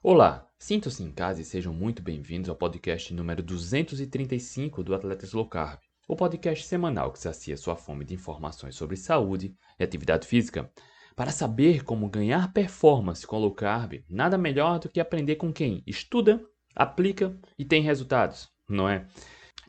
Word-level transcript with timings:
Olá, 0.00 0.48
sintam-se 0.56 1.02
em 1.02 1.10
casa 1.10 1.40
e 1.42 1.44
sejam 1.44 1.74
muito 1.74 2.00
bem-vindos 2.00 2.48
ao 2.48 2.54
podcast 2.54 3.12
número 3.12 3.42
235 3.42 4.84
do 4.84 4.94
Atletas 4.94 5.32
Low 5.32 5.48
Carb, 5.48 5.80
o 6.06 6.14
podcast 6.14 6.64
semanal 6.64 7.10
que 7.10 7.18
sacia 7.18 7.56
sua 7.56 7.74
fome 7.74 8.04
de 8.04 8.14
informações 8.14 8.76
sobre 8.76 8.96
saúde 8.96 9.56
e 9.76 9.82
atividade 9.82 10.24
física. 10.24 10.70
Para 11.16 11.32
saber 11.32 11.82
como 11.82 12.08
ganhar 12.08 12.52
performance 12.52 13.26
com 13.26 13.40
low 13.40 13.52
carb, 13.52 14.04
nada 14.08 14.38
melhor 14.38 14.78
do 14.78 14.88
que 14.88 15.00
aprender 15.00 15.34
com 15.34 15.52
quem 15.52 15.82
estuda, 15.84 16.40
aplica 16.76 17.36
e 17.58 17.64
tem 17.64 17.82
resultados, 17.82 18.48
não 18.68 18.88
é? 18.88 19.04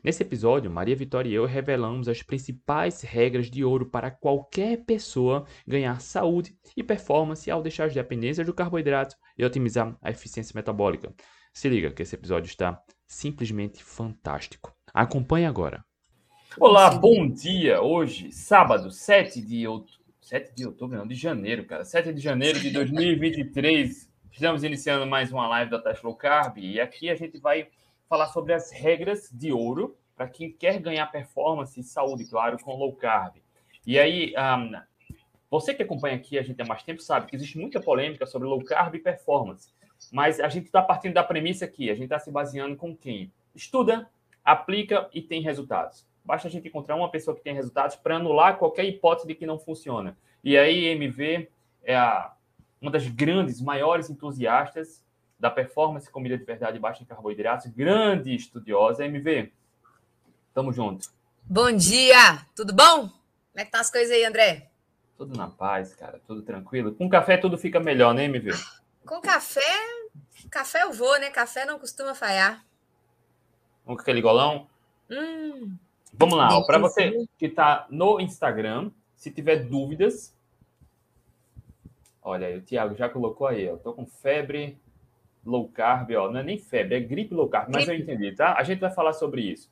Nesse 0.02 0.22
episódio, 0.22 0.70
Maria 0.70 0.96
Vitória 0.96 1.28
e 1.28 1.34
eu 1.34 1.44
revelamos 1.44 2.08
as 2.08 2.22
principais 2.22 3.02
regras 3.02 3.50
de 3.50 3.62
ouro 3.62 3.84
para 3.84 4.10
qualquer 4.10 4.78
pessoa 4.78 5.44
ganhar 5.66 6.00
saúde 6.00 6.56
e 6.74 6.82
performance 6.82 7.50
ao 7.50 7.62
deixar 7.62 7.84
as 7.84 7.92
dependências 7.92 8.46
do 8.46 8.54
carboidrato 8.54 9.14
e 9.36 9.44
otimizar 9.44 9.94
a 10.00 10.10
eficiência 10.10 10.54
metabólica. 10.56 11.12
Se 11.52 11.68
liga 11.68 11.90
que 11.90 12.02
esse 12.02 12.14
episódio 12.14 12.48
está 12.48 12.82
simplesmente 13.06 13.84
fantástico. 13.84 14.74
Acompanhe 14.94 15.44
agora. 15.44 15.84
Olá, 16.58 16.90
bom 16.90 17.28
dia. 17.28 17.82
Hoje, 17.82 18.32
sábado, 18.32 18.90
7 18.90 19.42
de 19.42 19.66
outubro. 19.66 20.00
7 20.22 20.54
de 20.54 20.64
outubro, 20.64 20.96
não, 20.96 21.06
de 21.06 21.14
janeiro, 21.14 21.66
cara. 21.66 21.84
7 21.84 22.14
de 22.14 22.20
janeiro 22.22 22.58
de 22.58 22.70
2023. 22.70 24.10
Estamos 24.32 24.64
iniciando 24.64 25.06
mais 25.06 25.30
uma 25.30 25.46
live 25.46 25.70
da 25.70 25.78
Taxa 25.78 26.00
Low 26.04 26.16
Carb 26.16 26.56
e 26.56 26.80
aqui 26.80 27.10
a 27.10 27.14
gente 27.14 27.38
vai 27.38 27.68
falar 28.10 28.26
sobre 28.26 28.52
as 28.52 28.72
regras 28.72 29.30
de 29.32 29.52
ouro 29.52 29.96
para 30.16 30.28
quem 30.28 30.50
quer 30.50 30.80
ganhar 30.80 31.06
performance 31.06 31.78
e 31.78 31.82
saúde, 31.84 32.26
claro, 32.26 32.58
com 32.58 32.74
low 32.74 32.92
carb. 32.92 33.36
E 33.86 34.00
aí, 34.00 34.34
um, 34.36 34.72
você 35.48 35.72
que 35.72 35.84
acompanha 35.84 36.16
aqui 36.16 36.36
a 36.36 36.42
gente 36.42 36.60
há 36.60 36.64
mais 36.64 36.82
tempo 36.82 37.00
sabe 37.00 37.26
que 37.26 37.36
existe 37.36 37.56
muita 37.56 37.80
polêmica 37.80 38.26
sobre 38.26 38.48
low 38.48 38.62
carb 38.64 38.96
e 38.96 38.98
performance. 38.98 39.72
Mas 40.10 40.40
a 40.40 40.48
gente 40.48 40.66
está 40.66 40.82
partindo 40.82 41.14
da 41.14 41.22
premissa 41.22 41.64
aqui, 41.64 41.88
a 41.88 41.94
gente 41.94 42.04
está 42.04 42.18
se 42.18 42.32
baseando 42.32 42.76
com 42.76 42.96
quem 42.96 43.32
estuda, 43.54 44.10
aplica 44.44 45.08
e 45.14 45.22
tem 45.22 45.40
resultados. 45.40 46.04
Basta 46.24 46.48
a 46.48 46.50
gente 46.50 46.66
encontrar 46.66 46.96
uma 46.96 47.10
pessoa 47.10 47.36
que 47.36 47.42
tem 47.42 47.54
resultados 47.54 47.94
para 47.94 48.16
anular 48.16 48.58
qualquer 48.58 48.84
hipótese 48.84 49.28
de 49.28 49.36
que 49.36 49.46
não 49.46 49.58
funciona. 49.58 50.18
E 50.42 50.58
aí, 50.58 50.86
MV 50.86 51.48
é 51.84 51.96
a, 51.96 52.34
uma 52.82 52.90
das 52.90 53.06
grandes, 53.06 53.60
maiores 53.60 54.10
entusiastas 54.10 55.04
da 55.40 55.50
performance 55.50 56.08
comida 56.10 56.36
de 56.36 56.44
verdade 56.44 56.78
baixa 56.78 57.02
em 57.02 57.06
carboidratos, 57.06 57.66
grande 57.68 58.34
estudiosa. 58.34 59.06
MV, 59.06 59.50
tamo 60.52 60.70
junto. 60.72 61.08
Bom 61.42 61.72
dia, 61.72 62.46
tudo 62.54 62.74
bom? 62.74 63.08
Como 63.08 63.56
é 63.56 63.62
que 63.62 63.68
estão 63.68 63.80
as 63.80 63.90
coisas 63.90 64.14
aí, 64.14 64.24
André? 64.24 64.70
Tudo 65.16 65.36
na 65.36 65.48
paz, 65.48 65.94
cara, 65.94 66.20
tudo 66.26 66.42
tranquilo. 66.42 66.94
Com 66.94 67.08
café 67.08 67.38
tudo 67.38 67.56
fica 67.56 67.80
melhor, 67.80 68.12
né, 68.14 68.24
MV? 68.24 68.50
Com 69.06 69.20
café, 69.20 69.60
café 70.50 70.82
eu 70.82 70.92
vou, 70.92 71.18
né? 71.18 71.30
Café 71.30 71.64
não 71.64 71.78
costuma 71.78 72.14
falhar. 72.14 72.62
Com 73.84 73.94
aquele 73.94 74.20
golão? 74.20 74.68
Hum, 75.10 75.74
Vamos 76.12 76.36
lá, 76.36 76.48
para 76.64 76.78
você 76.78 77.26
que 77.38 77.46
está 77.46 77.86
no 77.88 78.20
Instagram, 78.20 78.90
se 79.16 79.30
tiver 79.30 79.64
dúvidas, 79.64 80.36
olha 82.22 82.48
aí, 82.48 82.58
o 82.58 82.62
Thiago 82.62 82.94
já 82.94 83.08
colocou 83.08 83.46
aí, 83.46 83.64
eu 83.64 83.78
tô 83.78 83.94
com 83.94 84.06
febre 84.06 84.78
low 85.44 85.68
carb, 85.68 86.10
ó, 86.12 86.30
não 86.30 86.40
é 86.40 86.42
nem 86.42 86.58
febre, 86.58 86.96
é 86.96 87.00
gripe 87.00 87.34
low 87.34 87.48
carb, 87.48 87.70
mas 87.72 87.88
eu 87.88 87.94
Gripe. 87.94 88.12
entendi, 88.12 88.32
tá? 88.32 88.54
A 88.54 88.62
gente 88.62 88.78
vai 88.78 88.90
falar 88.90 89.12
sobre 89.12 89.42
isso. 89.42 89.70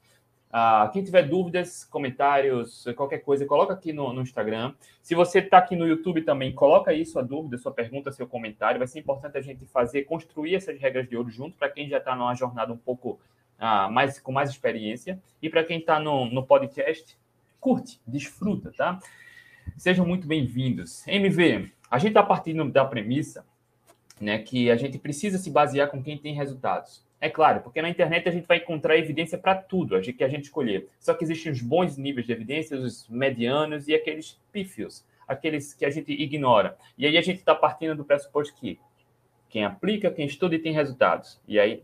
Ah, 0.50 0.88
quem 0.92 1.05
tiver 1.05 1.22
dúvidas, 1.28 1.84
comentários, 1.84 2.86
qualquer 2.97 3.19
coisa, 3.19 3.44
coloca 3.44 3.75
aqui 3.75 3.92
no, 3.92 4.12
no 4.14 4.22
Instagram. 4.22 4.72
Se 5.02 5.14
você 5.14 5.41
está 5.41 5.58
aqui 5.58 5.77
no 5.77 5.86
YouTube 5.86 6.22
também, 6.22 6.55
coloca 6.55 6.91
aí 6.91 7.05
sua 7.05 7.22
dúvida, 7.22 7.58
sua 7.58 7.70
pergunta, 7.70 8.10
seu 8.10 8.27
comentário. 8.27 8.78
Vai 8.78 8.88
ser 8.88 8.98
importante 8.98 9.36
a 9.36 9.42
gente 9.42 9.66
fazer, 9.66 10.05
construir 10.05 10.55
essas 10.55 10.80
regras 10.80 11.06
de 11.06 11.16
ouro 11.16 11.28
junto 11.28 11.56
para 11.58 11.69
quem 11.69 11.88
já 11.88 11.98
está 11.98 12.16
numa 12.16 12.34
jornada 12.34 12.72
um 12.72 12.78
pouco 12.78 13.20
ah, 13.58 13.91
mais, 13.91 14.19
com 14.19 14.32
mais 14.32 14.48
experiência. 14.48 15.20
E 15.42 15.50
para 15.50 15.64
quem 15.64 15.80
está 15.80 16.00
no, 16.00 16.25
no 16.25 16.42
podcast, 16.42 17.19
curte, 17.60 18.00
desfruta, 18.06 18.72
tá? 18.75 18.98
Sejam 19.76 20.06
muito 20.06 20.26
bem-vindos. 20.26 21.06
MV, 21.06 21.70
a 21.91 21.98
gente 21.98 22.10
está 22.10 22.22
partindo 22.22 22.64
da 22.70 22.87
premissa 22.87 23.44
né, 24.21 24.39
que 24.39 24.71
a 24.71 24.77
gente 24.77 24.99
precisa 24.99 25.39
se 25.39 25.51
basear 25.51 25.91
com 25.91 26.03
quem 26.03 26.19
tem 26.19 26.34
resultados. 26.34 27.06
É 27.21 27.29
claro, 27.29 27.61
porque 27.62 27.83
na 27.83 27.89
internet 27.89 28.29
a 28.29 28.33
gente 28.33 28.47
vai 28.47 28.59
encontrar 28.59 28.97
evidência 28.97 29.37
para 29.37 29.55
tudo 29.56 29.97
a 29.97 30.01
gente- 30.01 30.17
que 30.19 30.25
a 30.25 30.29
gente 30.29 30.45
escolher. 30.45 30.89
Só 31.01 31.15
que 31.15 31.25
existem 31.25 31.51
os 31.51 31.61
bons 31.61 31.97
níveis 31.97 32.27
de 32.27 32.33
evidência, 32.33 32.79
os 32.79 33.09
medianos 33.09 33.89
e 33.89 33.95
aqueles 33.95 34.41
pífios, 34.53 35.05
aqueles 35.27 35.75
que 35.75 35.84
a 35.84 35.91
gente 35.91 36.12
ignora. 36.12 36.77
E 36.97 37.06
aí 37.06 37.19
a 37.19 37.23
gente 37.23 37.39
está 37.39 37.55
partindo 37.55 37.97
do 37.97 38.05
pressuposto 38.05 38.55
que 38.55 38.79
quem 39.49 39.65
aplica, 39.65 40.11
quem 40.11 40.27
estuda 40.27 40.55
e 40.55 40.59
tem 40.59 40.73
resultados. 40.73 41.41
E 41.49 41.59
aí 41.59 41.83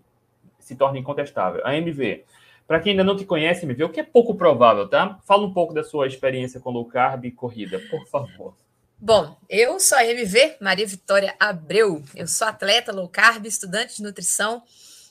se 0.59 0.77
torna 0.77 0.99
incontestável. 0.99 1.61
A 1.65 1.77
MV. 1.77 2.25
Para 2.67 2.81
quem 2.81 2.93
ainda 2.93 3.05
não 3.05 3.17
te 3.17 3.27
conhece, 3.27 3.67
MV, 3.67 3.85
o 3.85 3.89
que 3.91 4.01
é 4.01 4.05
pouco 4.05 4.35
provável, 4.35 4.89
tá? 4.89 5.19
Fala 5.25 5.45
um 5.45 5.53
pouco 5.53 5.75
da 5.75 5.83
sua 5.83 6.07
experiência 6.07 6.61
com 6.61 6.71
low 6.71 6.85
carb 6.87 7.25
e 7.25 7.31
corrida, 7.31 7.79
por 7.91 8.07
favor. 8.07 8.55
Bom, 8.99 9.37
eu 9.49 9.79
sou 9.79 9.99
a 9.99 10.05
MV, 10.05 10.57
Maria 10.61 10.87
Vitória 10.87 11.35
Abreu. 11.39 12.03
Eu 12.15 12.27
sou 12.27 12.47
atleta 12.47 12.93
low 12.93 13.09
carb, 13.09 13.47
estudante 13.47 13.97
de 13.97 14.03
nutrição, 14.03 14.63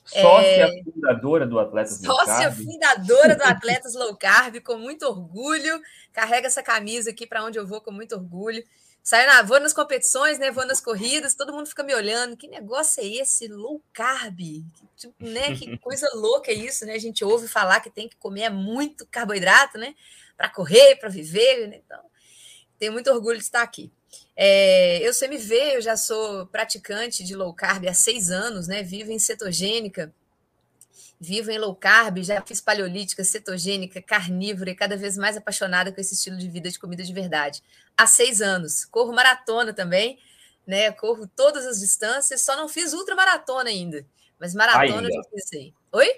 Sócia 0.05 0.69
fundadora 0.83 1.47
do 1.47 1.57
Atletas 1.59 2.01
Low 2.03 2.13
É. 2.13 2.25
sócia 2.25 2.49
Carb. 2.49 2.63
fundadora 2.63 3.35
do 3.35 3.43
Atletas 3.43 3.95
Low 3.95 4.15
Carb, 4.17 4.59
com 4.61 4.77
muito 4.77 5.03
orgulho. 5.03 5.81
Carrega 6.11 6.47
essa 6.47 6.61
camisa 6.61 7.09
aqui 7.09 7.25
para 7.25 7.43
onde 7.43 7.57
eu 7.57 7.65
vou 7.65 7.79
com 7.79 7.91
muito 7.91 8.15
orgulho. 8.15 8.63
Saio 9.01 9.27
na, 9.27 9.41
vou 9.41 9.59
nas 9.59 9.73
competições, 9.73 10.39
né? 10.39 10.51
Vou 10.51 10.65
nas 10.65 10.79
corridas, 10.79 11.35
todo 11.35 11.53
mundo 11.53 11.67
fica 11.67 11.83
me 11.83 11.93
olhando. 11.93 12.37
Que 12.37 12.47
negócio 12.47 13.01
é 13.01 13.07
esse? 13.07 13.47
Low 13.47 13.81
carb? 13.93 14.37
Que, 14.37 14.87
tipo, 14.95 15.13
né? 15.19 15.55
que 15.55 15.77
coisa 15.77 16.09
louca 16.13 16.51
é 16.51 16.53
isso, 16.53 16.85
né? 16.85 16.93
A 16.93 16.99
gente 16.99 17.23
ouve 17.23 17.47
falar 17.47 17.79
que 17.79 17.89
tem 17.89 18.07
que 18.07 18.15
comer 18.17 18.49
muito 18.49 19.05
carboidrato, 19.07 19.77
né? 19.77 19.95
Para 20.37 20.49
correr, 20.49 20.97
para 20.97 21.09
viver. 21.09 21.67
Né? 21.67 21.81
Então, 21.85 21.99
tenho 22.79 22.93
muito 22.93 23.09
orgulho 23.11 23.37
de 23.37 23.43
estar 23.43 23.61
aqui. 23.61 23.91
É, 24.35 24.99
eu 25.07 25.13
sou 25.13 25.27
MV, 25.27 25.75
eu 25.75 25.81
já 25.81 25.95
sou 25.95 26.45
praticante 26.47 27.23
de 27.23 27.35
low 27.35 27.53
carb 27.53 27.85
há 27.87 27.93
seis 27.93 28.31
anos, 28.31 28.67
né? 28.67 28.83
Vivo 28.83 29.11
em 29.11 29.19
cetogênica, 29.19 30.13
vivo 31.19 31.51
em 31.51 31.57
low 31.57 31.75
carb, 31.75 32.23
já 32.23 32.41
fiz 32.41 32.59
paleolítica, 32.59 33.23
cetogênica, 33.23 34.01
carnívora 34.01 34.71
e 34.71 34.75
cada 34.75 34.97
vez 34.97 35.17
mais 35.17 35.37
apaixonada 35.37 35.91
com 35.91 36.01
esse 36.01 36.13
estilo 36.13 36.37
de 36.37 36.49
vida 36.49 36.69
de 36.69 36.79
comida 36.79 37.03
de 37.03 37.13
verdade. 37.13 37.63
Há 37.97 38.05
seis 38.05 38.41
anos. 38.41 38.85
Corro 38.85 39.13
maratona 39.13 39.73
também, 39.73 40.19
né? 40.67 40.91
Corro 40.91 41.27
todas 41.27 41.65
as 41.65 41.79
distâncias, 41.79 42.41
só 42.41 42.55
não 42.55 42.67
fiz 42.67 42.93
ultramaratona 42.93 43.69
ainda. 43.69 44.05
Mas 44.39 44.53
maratona 44.53 44.87
eu 44.87 44.97
Ainda. 44.97 45.13
já 45.13 45.23
fiz 45.29 45.53
aí. 45.53 45.73
Oi? 45.93 46.09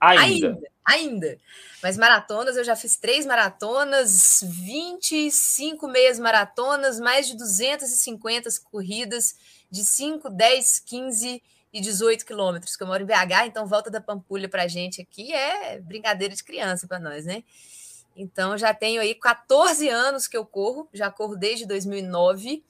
Ainda. 0.00 0.48
Ainda, 0.48 0.60
ainda. 0.84 1.38
Mas 1.82 1.96
maratonas, 1.96 2.56
eu 2.56 2.64
já 2.64 2.76
fiz 2.76 2.96
três 2.96 3.26
maratonas, 3.26 4.40
25 4.42 5.86
meias 5.88 6.18
maratonas, 6.18 6.98
mais 6.98 7.26
de 7.26 7.36
250 7.36 8.48
corridas 8.70 9.34
de 9.70 9.84
5, 9.84 10.28
10, 10.30 10.80
15 10.80 11.42
e 11.72 11.80
18 11.80 12.26
quilômetros, 12.26 12.76
que 12.76 12.82
eu 12.82 12.86
moro 12.86 13.02
em 13.02 13.06
BH, 13.06 13.46
então 13.46 13.66
volta 13.66 13.90
da 13.90 14.00
Pampulha 14.00 14.48
para 14.48 14.64
a 14.64 14.68
gente 14.68 15.00
aqui 15.00 15.32
é 15.32 15.78
brincadeira 15.78 16.34
de 16.34 16.42
criança 16.42 16.88
para 16.88 16.98
nós, 16.98 17.24
né? 17.24 17.44
Então 18.16 18.58
já 18.58 18.74
tenho 18.74 19.00
aí 19.00 19.14
14 19.14 19.88
anos 19.88 20.26
que 20.26 20.36
eu 20.36 20.44
corro, 20.44 20.88
já 20.92 21.10
corro 21.10 21.36
desde 21.36 21.64
2009. 21.66 22.62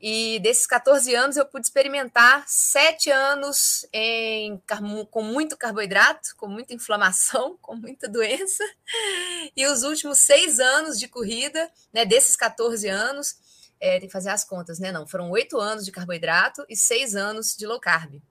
E 0.00 0.38
desses 0.40 0.66
14 0.66 1.14
anos 1.14 1.36
eu 1.36 1.44
pude 1.44 1.66
experimentar 1.66 2.44
sete 2.48 3.10
anos 3.10 3.86
em, 3.92 4.58
com 5.10 5.22
muito 5.22 5.58
carboidrato, 5.58 6.34
com 6.38 6.46
muita 6.48 6.72
inflamação, 6.72 7.58
com 7.60 7.76
muita 7.76 8.08
doença. 8.08 8.64
E 9.54 9.66
os 9.66 9.82
últimos 9.82 10.18
seis 10.20 10.58
anos 10.58 10.98
de 10.98 11.06
corrida, 11.06 11.70
né, 11.92 12.06
desses 12.06 12.34
14 12.34 12.88
anos, 12.88 13.36
é, 13.78 13.98
tem 13.98 14.08
que 14.08 14.12
fazer 14.12 14.30
as 14.30 14.44
contas, 14.44 14.78
né? 14.78 14.90
Não, 14.90 15.06
foram 15.06 15.30
oito 15.30 15.58
anos 15.58 15.84
de 15.84 15.92
carboidrato 15.92 16.64
e 16.68 16.76
seis 16.76 17.14
anos 17.14 17.54
de 17.56 17.66
low 17.66 17.80
carb. 17.80 18.22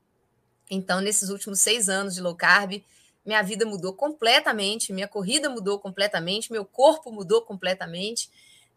Então, 0.69 1.01
nesses 1.01 1.30
últimos 1.30 1.60
seis 1.60 1.89
anos 1.89 2.13
de 2.13 2.21
low 2.21 2.36
carb, 2.36 2.83
minha 3.25 3.42
vida 3.42 3.66
mudou 3.66 3.94
completamente, 3.94 4.94
minha 4.94 5.07
corrida 5.07 5.50
mudou 5.50 5.80
completamente, 5.80 6.51
meu 6.51 6.66
corpo 6.66 7.12
mudou 7.12 7.42
completamente 7.42 8.30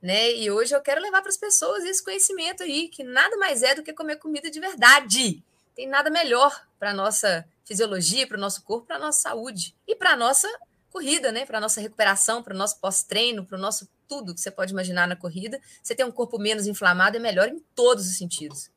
né? 0.03 0.35
E 0.35 0.51
hoje 0.51 0.75
eu 0.75 0.83
quero 0.83 1.01
levar 1.01 1.23
para 1.23 1.29
as 1.29 1.37
pessoas 1.37 1.85
esse 1.85 2.05
conhecimento 2.05 2.65
aí, 2.65 2.89
que 2.89 3.05
nada 3.05 3.37
mais 3.37 3.63
é 3.63 3.75
do 3.75 3.83
que 3.85 3.93
comer 3.93 4.17
comida 4.17 4.51
de 4.51 4.59
verdade. 4.59 5.43
Tem 5.77 5.87
nada 5.87 6.11
melhor 6.11 6.67
para 6.79 6.91
a 6.91 6.95
nossa 6.95 7.47
fisiologia, 7.65 8.27
para 8.27 8.37
o 8.37 8.41
nosso 8.41 8.65
corpo, 8.65 8.87
para 8.89 8.97
a 8.97 8.99
nossa 8.99 9.21
saúde 9.21 9.75
e 9.87 9.95
para 9.95 10.11
a 10.11 10.17
nossa 10.17 10.49
corrida, 10.91 11.31
né? 11.31 11.47
Para 11.47 11.59
a 11.59 11.61
nossa 11.61 11.81
recuperação, 11.81 12.43
para 12.43 12.53
o 12.53 12.59
nosso 12.59 12.81
pós-treino, 12.81 13.47
para 13.47 13.57
o 13.57 13.61
nosso 13.61 13.89
tudo 14.09 14.35
que 14.35 14.41
você 14.41 14.51
pode 14.51 14.73
imaginar 14.73 15.07
na 15.07 15.17
corrida. 15.17 15.61
Você 15.83 15.95
ter 15.95 16.05
um 16.05 16.13
corpo 16.13 16.39
menos 16.39 16.67
inflamado 16.67 17.17
é 17.17 17.21
melhor 17.21 17.49
em 17.49 17.61
todos 17.75 18.07
os 18.07 18.19
sentidos. 18.19 18.71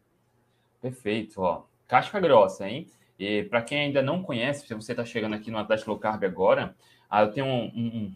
Perfeito, 0.80 1.42
ó. 1.42 1.64
Casca 1.88 2.20
grossa, 2.20 2.70
hein? 2.70 2.88
E 3.18 3.44
para 3.44 3.62
quem 3.62 3.80
ainda 3.80 4.02
não 4.02 4.22
conhece, 4.22 4.68
se 4.68 4.74
você 4.74 4.92
está 4.92 5.04
chegando 5.04 5.36
aqui 5.36 5.50
no 5.50 5.58
Atlético 5.58 5.90
Low 5.90 6.00
Carb 6.00 6.24
agora, 6.24 6.76
ah, 7.10 7.24
eu 7.24 7.32
tenho 7.32 7.46
um, 7.46 7.66
um, 7.76 8.16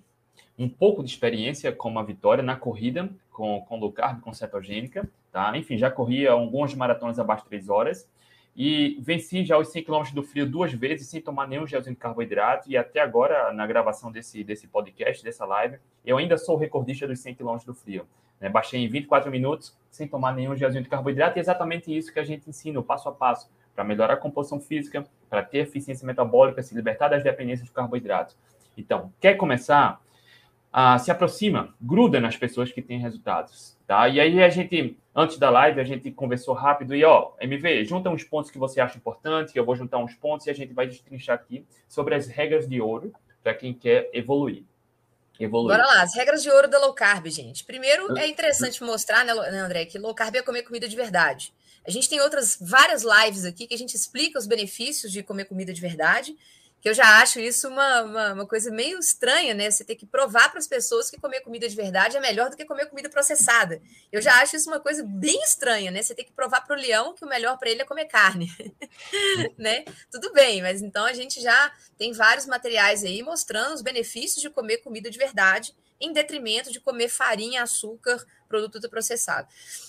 um 0.59 0.67
pouco 0.67 1.01
de 1.01 1.09
experiência 1.09 1.71
com 1.71 1.87
uma 1.87 2.03
vitória 2.03 2.43
na 2.43 2.57
corrida 2.57 3.09
com, 3.39 3.61
com 3.61 3.79
low 3.79 3.93
carb, 3.93 4.19
com 4.19 4.33
cetogênica, 4.33 5.09
tá? 5.31 5.57
Enfim, 5.57 5.77
já 5.77 5.89
corri 5.89 6.27
algumas 6.27 6.75
maratonas 6.75 7.17
abaixo 7.17 7.43
de 7.43 7.49
3 7.49 7.69
horas. 7.69 8.09
e 8.55 8.97
venci 8.99 9.45
já 9.45 9.57
os 9.57 9.69
100 9.69 9.83
km 9.85 10.03
do 10.13 10.21
frio 10.21 10.45
duas 10.45 10.73
vezes 10.73 11.07
sem 11.07 11.21
tomar 11.21 11.47
nenhum 11.47 11.65
gelzinho 11.65 11.95
de 11.95 12.01
carboidrato. 12.01 12.69
E 12.69 12.75
até 12.75 12.99
agora, 12.99 13.53
na 13.53 13.65
gravação 13.65 14.11
desse, 14.11 14.43
desse 14.43 14.67
podcast, 14.67 15.23
dessa 15.23 15.45
live, 15.45 15.77
eu 16.05 16.17
ainda 16.17 16.37
sou 16.37 16.57
recordista 16.57 17.07
dos 17.07 17.19
100 17.19 17.35
km 17.35 17.57
do 17.65 17.73
frio. 17.73 18.05
Né? 18.41 18.49
Baixei 18.49 18.83
em 18.83 18.89
24 18.89 19.31
minutos 19.31 19.73
sem 19.89 20.05
tomar 20.05 20.33
nenhum 20.33 20.57
gelzinho 20.57 20.83
de 20.83 20.89
carboidrato. 20.89 21.37
E 21.37 21.39
é 21.39 21.41
exatamente 21.41 21.95
isso 21.95 22.11
que 22.11 22.19
a 22.19 22.25
gente 22.25 22.49
ensina, 22.49 22.83
passo 22.83 23.07
a 23.07 23.13
passo, 23.13 23.49
para 23.73 23.85
melhorar 23.85 24.15
a 24.15 24.17
composição 24.17 24.59
física, 24.59 25.05
para 25.29 25.41
ter 25.41 25.59
eficiência 25.59 26.05
metabólica, 26.05 26.61
se 26.61 26.75
libertar 26.75 27.07
das 27.07 27.23
dependências 27.23 27.65
de 27.65 27.73
carboidratos. 27.73 28.35
Então, 28.77 29.13
quer 29.21 29.35
começar? 29.35 30.01
Ah, 30.71 30.99
se 30.99 31.09
aproxima, 31.09 31.73
gruda 31.81 32.19
nas 32.19 32.37
pessoas 32.37 32.71
que 32.71 32.81
têm 32.81 32.99
resultados. 32.99 33.75
Tá? 33.87 34.07
E 34.07 34.19
aí 34.19 34.43
a 34.43 34.49
gente, 34.49 34.95
antes 35.15 35.39
da 35.39 35.49
live, 35.49 35.81
a 35.81 35.83
gente 35.83 36.11
conversou 36.11 36.53
rápido 36.53 36.95
e, 36.95 37.03
ó, 37.03 37.31
MV, 37.41 37.85
junta 37.85 38.09
uns 38.09 38.23
pontos 38.23 38.51
que 38.51 38.59
você 38.59 38.79
acha 38.79 38.97
importante, 38.97 39.51
que 39.51 39.59
eu 39.59 39.65
vou 39.65 39.75
juntar 39.75 39.97
uns 39.97 40.13
pontos 40.13 40.45
e 40.45 40.51
a 40.51 40.53
gente 40.53 40.73
vai 40.73 40.85
destrinchar 40.85 41.35
aqui 41.35 41.65
sobre 41.87 42.13
as 42.13 42.27
regras 42.27 42.69
de 42.69 42.79
ouro 42.79 43.11
para 43.41 43.55
quem 43.55 43.73
quer 43.73 44.09
evoluir. 44.13 44.63
Evoluir. 45.39 45.75
Bora 45.75 45.87
lá, 45.87 46.03
as 46.03 46.13
regras 46.15 46.43
de 46.43 46.51
ouro 46.51 46.67
da 46.67 46.77
low 46.77 46.93
carb, 46.93 47.25
gente. 47.27 47.63
Primeiro, 47.63 48.15
é 48.17 48.27
interessante 48.27 48.83
mostrar, 48.83 49.25
né, 49.25 49.33
né, 49.33 49.59
André, 49.59 49.85
que 49.85 49.97
low 49.97 50.13
carb 50.13 50.35
é 50.35 50.41
comer 50.43 50.63
comida 50.63 50.87
de 50.87 50.95
verdade. 50.95 51.51
A 51.87 51.89
gente 51.89 52.07
tem 52.07 52.19
outras 52.21 52.57
várias 52.61 53.03
lives 53.03 53.45
aqui 53.45 53.65
que 53.65 53.73
a 53.73 53.77
gente 53.77 53.95
explica 53.95 54.37
os 54.37 54.45
benefícios 54.45 55.11
de 55.11 55.23
comer 55.23 55.45
comida 55.45 55.73
de 55.73 55.81
verdade 55.81 56.35
que 56.81 56.87
eu 56.87 56.93
já 56.93 57.21
acho 57.21 57.39
isso 57.39 57.67
uma, 57.67 58.01
uma, 58.03 58.33
uma, 58.33 58.45
coisa 58.47 58.71
meio 58.71 58.99
estranha, 58.99 59.53
né? 59.53 59.69
Você 59.69 59.83
ter 59.83 59.95
que 59.95 60.05
provar 60.05 60.49
para 60.49 60.59
as 60.59 60.67
pessoas 60.67 61.09
que 61.09 61.19
comer 61.19 61.41
comida 61.41 61.67
de 61.67 61.75
verdade 61.75 62.15
é 62.15 62.19
melhor 62.19 62.49
do 62.49 62.55
que 62.55 62.65
comer 62.65 62.85
comida 62.85 63.09
processada. 63.09 63.81
Eu 64.11 64.21
já 64.21 64.41
acho 64.41 64.55
isso 64.55 64.69
uma 64.69 64.79
coisa 64.79 65.03
bem 65.03 65.41
estranha, 65.43 65.91
né? 65.91 66.01
Você 66.01 66.15
tem 66.15 66.23
que 66.23 66.31
provar 66.31 66.61
para 66.61 66.77
o 66.77 66.79
leão 66.79 67.13
que 67.13 67.25
o 67.25 67.27
melhor 67.27 67.57
para 67.57 67.69
ele 67.69 67.81
é 67.81 67.85
comer 67.85 68.05
carne, 68.05 68.49
né? 69.57 69.83
Tudo 70.09 70.31
bem, 70.31 70.61
mas 70.61 70.81
então 70.81 71.05
a 71.05 71.13
gente 71.13 71.41
já 71.41 71.73
tem 71.97 72.13
vários 72.13 72.45
materiais 72.45 73.03
aí 73.03 73.21
mostrando 73.21 73.73
os 73.73 73.81
benefícios 73.81 74.41
de 74.41 74.49
comer 74.49 74.77
comida 74.77 75.09
de 75.09 75.17
verdade 75.17 75.75
em 75.99 76.13
detrimento 76.13 76.71
de 76.71 76.79
comer 76.79 77.09
farinha, 77.09 77.61
açúcar, 77.61 78.25
produto 78.47 78.89
processado. 78.89 79.47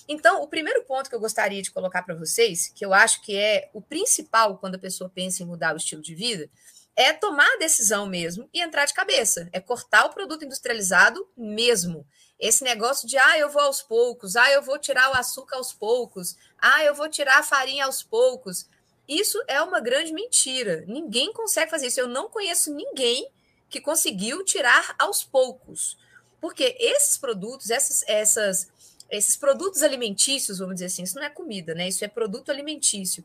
Então, 0.08 0.42
o 0.42 0.48
primeiro 0.48 0.82
ponto 0.82 1.08
que 1.08 1.14
eu 1.14 1.20
gostaria 1.20 1.62
de 1.62 1.70
colocar 1.70 2.02
para 2.02 2.16
vocês, 2.16 2.68
que 2.74 2.84
eu 2.84 2.92
acho 2.92 3.22
que 3.22 3.36
é 3.36 3.70
o 3.72 3.80
principal 3.80 4.58
quando 4.58 4.74
a 4.74 4.78
pessoa 4.78 5.08
pensa 5.08 5.42
em 5.42 5.46
mudar 5.46 5.72
o 5.72 5.76
estilo 5.76 6.02
de 6.02 6.14
vida, 6.14 6.50
é 6.96 7.12
tomar 7.12 7.48
a 7.54 7.58
decisão 7.58 8.06
mesmo 8.06 8.48
e 8.52 8.60
entrar 8.60 8.84
de 8.84 8.94
cabeça. 8.94 9.48
É 9.52 9.60
cortar 9.60 10.06
o 10.06 10.10
produto 10.10 10.44
industrializado 10.44 11.26
mesmo. 11.36 12.06
Esse 12.38 12.64
negócio 12.64 13.06
de, 13.06 13.18
ah, 13.18 13.38
eu 13.38 13.50
vou 13.50 13.62
aos 13.62 13.82
poucos, 13.82 14.36
ah, 14.36 14.50
eu 14.50 14.62
vou 14.62 14.78
tirar 14.78 15.10
o 15.10 15.14
açúcar 15.14 15.56
aos 15.56 15.72
poucos, 15.72 16.36
ah, 16.58 16.82
eu 16.84 16.94
vou 16.94 17.08
tirar 17.08 17.38
a 17.38 17.42
farinha 17.42 17.84
aos 17.84 18.02
poucos. 18.02 18.66
Isso 19.06 19.42
é 19.48 19.60
uma 19.60 19.80
grande 19.80 20.12
mentira. 20.12 20.84
Ninguém 20.86 21.32
consegue 21.32 21.70
fazer 21.70 21.88
isso. 21.88 22.00
Eu 22.00 22.08
não 22.08 22.28
conheço 22.28 22.72
ninguém 22.72 23.28
que 23.68 23.80
conseguiu 23.80 24.44
tirar 24.44 24.94
aos 24.98 25.24
poucos. 25.24 25.98
Porque 26.40 26.76
esses 26.78 27.18
produtos, 27.18 27.70
essas, 27.70 28.02
essas, 28.06 28.68
esses 29.10 29.36
produtos 29.36 29.82
alimentícios, 29.82 30.58
vamos 30.58 30.74
dizer 30.74 30.86
assim, 30.86 31.02
isso 31.02 31.16
não 31.16 31.24
é 31.24 31.30
comida, 31.30 31.74
né? 31.74 31.88
Isso 31.88 32.04
é 32.04 32.08
produto 32.08 32.50
alimentício. 32.50 33.24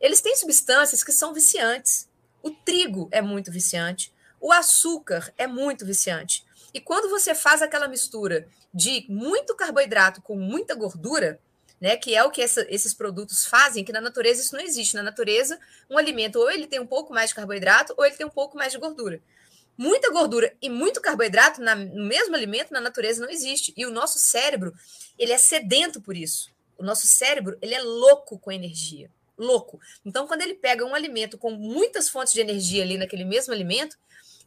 Eles 0.00 0.20
têm 0.20 0.36
substâncias 0.36 1.04
que 1.04 1.12
são 1.12 1.34
viciantes. 1.34 2.08
O 2.44 2.50
trigo 2.50 3.08
é 3.10 3.22
muito 3.22 3.50
viciante, 3.50 4.12
o 4.38 4.52
açúcar 4.52 5.32
é 5.38 5.46
muito 5.46 5.86
viciante. 5.86 6.44
E 6.74 6.78
quando 6.78 7.08
você 7.08 7.34
faz 7.34 7.62
aquela 7.62 7.88
mistura 7.88 8.46
de 8.72 9.06
muito 9.08 9.56
carboidrato 9.56 10.20
com 10.20 10.36
muita 10.36 10.74
gordura, 10.74 11.40
né, 11.80 11.96
que 11.96 12.14
é 12.14 12.22
o 12.22 12.30
que 12.30 12.42
essa, 12.42 12.66
esses 12.68 12.92
produtos 12.92 13.46
fazem, 13.46 13.82
que 13.82 13.94
na 13.94 14.00
natureza 14.02 14.42
isso 14.42 14.54
não 14.54 14.62
existe. 14.62 14.94
Na 14.94 15.02
natureza, 15.02 15.58
um 15.88 15.96
alimento 15.96 16.38
ou 16.38 16.50
ele 16.50 16.66
tem 16.66 16.78
um 16.78 16.86
pouco 16.86 17.14
mais 17.14 17.30
de 17.30 17.34
carboidrato 17.34 17.94
ou 17.96 18.04
ele 18.04 18.14
tem 18.14 18.26
um 18.26 18.30
pouco 18.30 18.58
mais 18.58 18.72
de 18.72 18.78
gordura. 18.78 19.22
Muita 19.74 20.12
gordura 20.12 20.54
e 20.60 20.68
muito 20.68 21.00
carboidrato 21.00 21.62
na, 21.62 21.74
no 21.74 22.04
mesmo 22.04 22.36
alimento 22.36 22.74
na 22.74 22.80
natureza 22.82 23.22
não 23.22 23.32
existe. 23.32 23.72
E 23.74 23.86
o 23.86 23.90
nosso 23.90 24.18
cérebro, 24.18 24.74
ele 25.18 25.32
é 25.32 25.38
sedento 25.38 25.98
por 25.98 26.14
isso. 26.14 26.50
O 26.76 26.84
nosso 26.84 27.06
cérebro, 27.06 27.56
ele 27.62 27.74
é 27.74 27.80
louco 27.80 28.38
com 28.38 28.52
energia 28.52 29.10
louco. 29.36 29.80
Então, 30.04 30.26
quando 30.26 30.42
ele 30.42 30.54
pega 30.54 30.84
um 30.84 30.94
alimento 30.94 31.36
com 31.38 31.50
muitas 31.50 32.08
fontes 32.08 32.32
de 32.32 32.40
energia 32.40 32.82
ali 32.82 32.96
naquele 32.96 33.24
mesmo 33.24 33.52
alimento, 33.52 33.96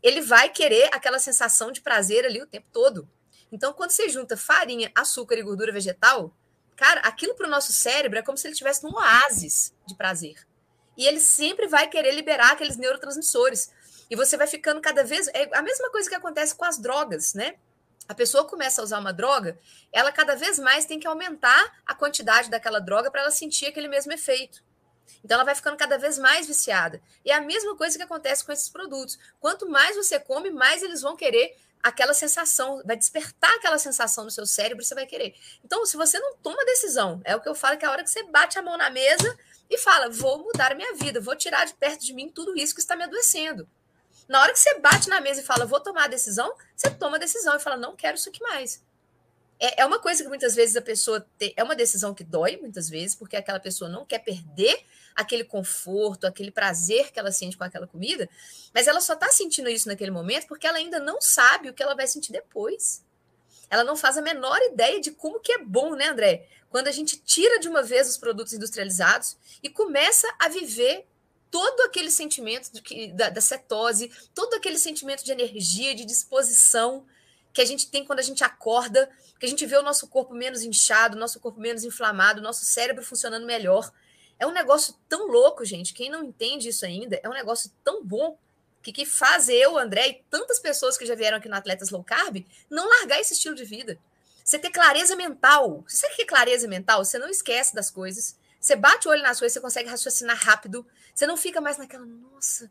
ele 0.01 0.21
vai 0.21 0.49
querer 0.49 0.89
aquela 0.93 1.19
sensação 1.19 1.71
de 1.71 1.81
prazer 1.81 2.25
ali 2.25 2.41
o 2.41 2.47
tempo 2.47 2.67
todo. 2.71 3.09
Então, 3.51 3.73
quando 3.73 3.91
você 3.91 4.09
junta 4.09 4.37
farinha, 4.37 4.91
açúcar 4.95 5.35
e 5.35 5.43
gordura 5.43 5.71
vegetal, 5.71 6.35
cara, 6.75 7.01
aquilo 7.01 7.35
para 7.35 7.47
o 7.47 7.49
nosso 7.49 7.71
cérebro 7.71 8.19
é 8.19 8.21
como 8.21 8.37
se 8.37 8.47
ele 8.47 8.53
estivesse 8.53 8.83
num 8.83 8.93
oásis 8.93 9.73
de 9.85 9.95
prazer. 9.95 10.35
E 10.97 11.05
ele 11.05 11.19
sempre 11.19 11.67
vai 11.67 11.87
querer 11.87 12.11
liberar 12.13 12.51
aqueles 12.51 12.75
neurotransmissores. 12.75 13.71
E 14.09 14.15
você 14.15 14.35
vai 14.35 14.47
ficando 14.47 14.81
cada 14.81 15.03
vez. 15.03 15.27
É 15.27 15.49
a 15.53 15.61
mesma 15.61 15.91
coisa 15.91 16.09
que 16.09 16.15
acontece 16.15 16.55
com 16.55 16.65
as 16.65 16.77
drogas, 16.79 17.33
né? 17.33 17.55
A 18.07 18.15
pessoa 18.15 18.45
começa 18.45 18.81
a 18.81 18.83
usar 18.83 18.99
uma 18.99 19.11
droga, 19.11 19.59
ela 19.91 20.13
cada 20.13 20.33
vez 20.33 20.57
mais 20.57 20.85
tem 20.85 20.97
que 20.97 21.05
aumentar 21.05 21.81
a 21.85 21.93
quantidade 21.93 22.49
daquela 22.49 22.79
droga 22.79 23.11
para 23.11 23.21
ela 23.21 23.31
sentir 23.31 23.65
aquele 23.65 23.89
mesmo 23.89 24.13
efeito. 24.13 24.63
Então 25.23 25.35
ela 25.35 25.43
vai 25.43 25.55
ficando 25.55 25.77
cada 25.77 25.97
vez 25.97 26.17
mais 26.17 26.47
viciada. 26.47 27.01
E 27.23 27.31
é 27.31 27.35
a 27.35 27.41
mesma 27.41 27.75
coisa 27.75 27.97
que 27.97 28.03
acontece 28.03 28.43
com 28.43 28.51
esses 28.51 28.69
produtos. 28.69 29.17
Quanto 29.39 29.69
mais 29.69 29.95
você 29.95 30.19
come, 30.19 30.49
mais 30.49 30.83
eles 30.83 31.01
vão 31.01 31.15
querer 31.15 31.55
aquela 31.81 32.13
sensação, 32.13 32.81
vai 32.85 32.97
despertar 32.97 33.53
aquela 33.55 33.77
sensação 33.77 34.23
no 34.23 34.31
seu 34.31 34.45
cérebro, 34.45 34.83
você 34.83 34.95
vai 34.95 35.05
querer. 35.05 35.35
Então, 35.63 35.85
se 35.85 35.95
você 35.95 36.19
não 36.19 36.35
toma 36.37 36.65
decisão, 36.65 37.21
é 37.23 37.35
o 37.35 37.41
que 37.41 37.47
eu 37.47 37.55
falo 37.55 37.77
que 37.77 37.85
é 37.85 37.87
a 37.87 37.91
hora 37.91 38.03
que 38.03 38.09
você 38.09 38.23
bate 38.23 38.57
a 38.59 38.61
mão 38.61 38.77
na 38.77 38.89
mesa 38.89 39.37
e 39.69 39.77
fala: 39.77 40.09
"Vou 40.09 40.39
mudar 40.39 40.71
a 40.71 40.75
minha 40.75 40.93
vida, 40.95 41.21
vou 41.21 41.35
tirar 41.35 41.65
de 41.65 41.73
perto 41.73 42.03
de 42.03 42.13
mim 42.13 42.29
tudo 42.29 42.57
isso 42.57 42.73
que 42.73 42.81
está 42.81 42.95
me 42.95 43.03
adoecendo". 43.03 43.67
Na 44.27 44.41
hora 44.41 44.51
que 44.51 44.59
você 44.59 44.79
bate 44.79 45.07
na 45.07 45.21
mesa 45.21 45.41
e 45.41 45.43
fala: 45.43 45.65
"Vou 45.65 45.79
tomar 45.79 46.05
a 46.05 46.07
decisão", 46.07 46.53
você 46.75 46.89
toma 46.89 47.17
a 47.17 47.19
decisão 47.19 47.55
e 47.55 47.59
fala: 47.59 47.77
"Não 47.77 47.95
quero 47.95 48.17
isso 48.17 48.29
aqui 48.29 48.41
mais". 48.41 48.83
É, 49.59 49.81
é 49.81 49.85
uma 49.85 49.99
coisa 49.99 50.23
que 50.23 50.29
muitas 50.29 50.55
vezes 50.55 50.75
a 50.75 50.81
pessoa 50.81 51.25
tem, 51.37 51.53
é 51.55 51.63
uma 51.63 51.75
decisão 51.75 52.13
que 52.13 52.23
dói 52.23 52.57
muitas 52.57 52.89
vezes, 52.89 53.15
porque 53.15 53.35
aquela 53.35 53.59
pessoa 53.59 53.89
não 53.89 54.05
quer 54.05 54.19
perder 54.19 54.79
aquele 55.15 55.43
conforto, 55.43 56.27
aquele 56.27 56.51
prazer 56.51 57.11
que 57.11 57.19
ela 57.19 57.31
sente 57.31 57.57
com 57.57 57.63
aquela 57.63 57.87
comida, 57.87 58.29
mas 58.73 58.87
ela 58.87 59.01
só 59.01 59.13
está 59.13 59.29
sentindo 59.29 59.67
isso 59.67 59.87
naquele 59.87 60.11
momento 60.11 60.47
porque 60.47 60.67
ela 60.67 60.77
ainda 60.77 60.99
não 60.99 61.19
sabe 61.19 61.69
o 61.69 61.73
que 61.73 61.81
ela 61.81 61.95
vai 61.95 62.07
sentir 62.07 62.31
depois. 62.31 63.03
Ela 63.69 63.83
não 63.83 63.97
faz 63.97 64.17
a 64.17 64.21
menor 64.21 64.59
ideia 64.61 65.01
de 65.01 65.11
como 65.11 65.39
que 65.39 65.51
é 65.51 65.57
bom, 65.57 65.95
né, 65.95 66.07
André? 66.07 66.47
Quando 66.69 66.87
a 66.87 66.91
gente 66.91 67.17
tira 67.17 67.59
de 67.59 67.67
uma 67.67 67.81
vez 67.81 68.07
os 68.07 68.17
produtos 68.17 68.53
industrializados 68.53 69.35
e 69.63 69.69
começa 69.69 70.27
a 70.39 70.47
viver 70.47 71.05
todo 71.49 71.81
aquele 71.81 72.11
sentimento 72.11 72.71
que, 72.81 73.11
da, 73.13 73.29
da 73.29 73.41
cetose, 73.41 74.11
todo 74.33 74.53
aquele 74.53 74.77
sentimento 74.77 75.23
de 75.23 75.31
energia, 75.31 75.95
de 75.95 76.05
disposição 76.05 77.05
que 77.57 77.61
a 77.63 77.65
gente 77.65 77.89
tem 77.89 78.05
quando 78.05 78.19
a 78.19 78.23
gente 78.23 78.43
acorda, 78.43 79.09
que 79.39 79.45
a 79.47 79.49
gente 79.49 79.65
vê 79.65 79.75
o 79.77 79.81
nosso 79.81 80.07
corpo 80.07 80.31
menos 80.35 80.61
inchado, 80.61 81.17
nosso 81.17 81.39
corpo 81.39 81.59
menos 81.59 81.83
inflamado, 81.83 82.39
nosso 82.39 82.63
cérebro 82.63 83.03
funcionando 83.03 83.47
melhor. 83.47 83.91
É 84.37 84.45
um 84.45 84.51
negócio 84.51 84.93
tão 85.09 85.25
louco, 85.25 85.65
gente. 85.65 85.91
Quem 85.91 86.07
não 86.07 86.23
entende 86.23 86.69
isso 86.69 86.85
ainda, 86.85 87.19
é 87.23 87.27
um 87.27 87.33
negócio 87.33 87.71
tão 87.83 88.05
bom 88.05 88.37
que, 88.83 88.91
que 88.91 89.07
faz 89.07 89.49
eu, 89.49 89.75
André 89.75 90.07
e 90.07 90.23
tantas 90.29 90.59
pessoas 90.59 90.99
que 90.99 91.05
já 91.07 91.15
vieram 91.15 91.39
aqui 91.39 91.49
no 91.49 91.55
Atletas 91.55 91.89
Low 91.89 92.03
Carb 92.03 92.45
não 92.69 92.87
largar 92.87 93.19
esse 93.19 93.33
estilo 93.33 93.55
de 93.55 93.65
vida. 93.65 93.97
Você 94.43 94.59
ter 94.59 94.69
clareza 94.69 95.15
mental. 95.15 95.83
Você 95.87 95.97
sabe 95.97 96.13
o 96.13 96.15
que 96.15 96.21
é 96.21 96.25
clareza 96.25 96.67
mental? 96.67 97.03
Você 97.03 97.17
não 97.17 97.27
esquece 97.27 97.73
das 97.73 97.89
coisas. 97.89 98.37
Você 98.61 98.75
bate 98.75 99.07
o 99.07 99.11
olho 99.11 99.23
nas 99.23 99.39
coisas, 99.39 99.53
você 99.53 99.61
consegue 99.61 99.89
raciocinar 99.89 100.37
rápido. 100.37 100.85
Você 101.11 101.25
não 101.25 101.35
fica 101.35 101.59
mais 101.59 101.79
naquela, 101.79 102.05
nossa, 102.05 102.69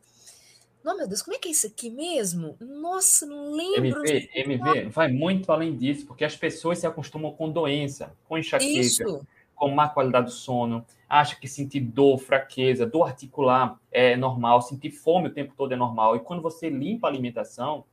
não, 0.83 0.97
meu 0.97 1.07
Deus, 1.07 1.21
como 1.21 1.35
é 1.35 1.39
que 1.39 1.47
é 1.49 1.51
isso 1.51 1.67
aqui 1.67 1.89
mesmo? 1.89 2.55
Nossa, 2.59 3.25
não 3.25 3.51
lembro. 3.51 4.01
MV, 4.05 4.29
MV 4.33 4.89
vai 4.89 5.09
muito 5.09 5.51
além 5.51 5.75
disso, 5.75 6.05
porque 6.05 6.23
as 6.23 6.35
pessoas 6.35 6.79
se 6.79 6.87
acostumam 6.87 7.31
com 7.33 7.49
doença, 7.49 8.15
com 8.27 8.37
enxaqueca, 8.37 8.79
isso. 8.79 9.25
com 9.55 9.69
má 9.69 9.89
qualidade 9.89 10.27
do 10.27 10.31
sono, 10.31 10.85
acha 11.09 11.35
que 11.35 11.47
sentir 11.47 11.81
dor, 11.81 12.17
fraqueza, 12.19 12.85
dor 12.85 13.03
articular 13.03 13.79
é 13.91 14.15
normal, 14.15 14.61
sentir 14.61 14.91
fome 14.91 15.27
o 15.27 15.33
tempo 15.33 15.53
todo 15.57 15.73
é 15.73 15.75
normal. 15.75 16.15
E 16.15 16.19
quando 16.19 16.41
você 16.41 16.69
limpa 16.69 17.07
a 17.07 17.09
alimentação, 17.09 17.83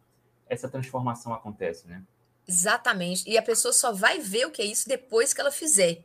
essa 0.49 0.69
transformação 0.69 1.33
acontece, 1.33 1.88
né? 1.88 2.03
Exatamente. 2.47 3.29
E 3.29 3.38
a 3.38 3.43
pessoa 3.43 3.73
só 3.73 3.93
vai 3.93 4.19
ver 4.19 4.47
o 4.47 4.50
que 4.50 4.61
é 4.61 4.64
isso 4.64 4.88
depois 4.88 5.33
que 5.33 5.41
ela 5.41 5.50
fizer. 5.50 6.05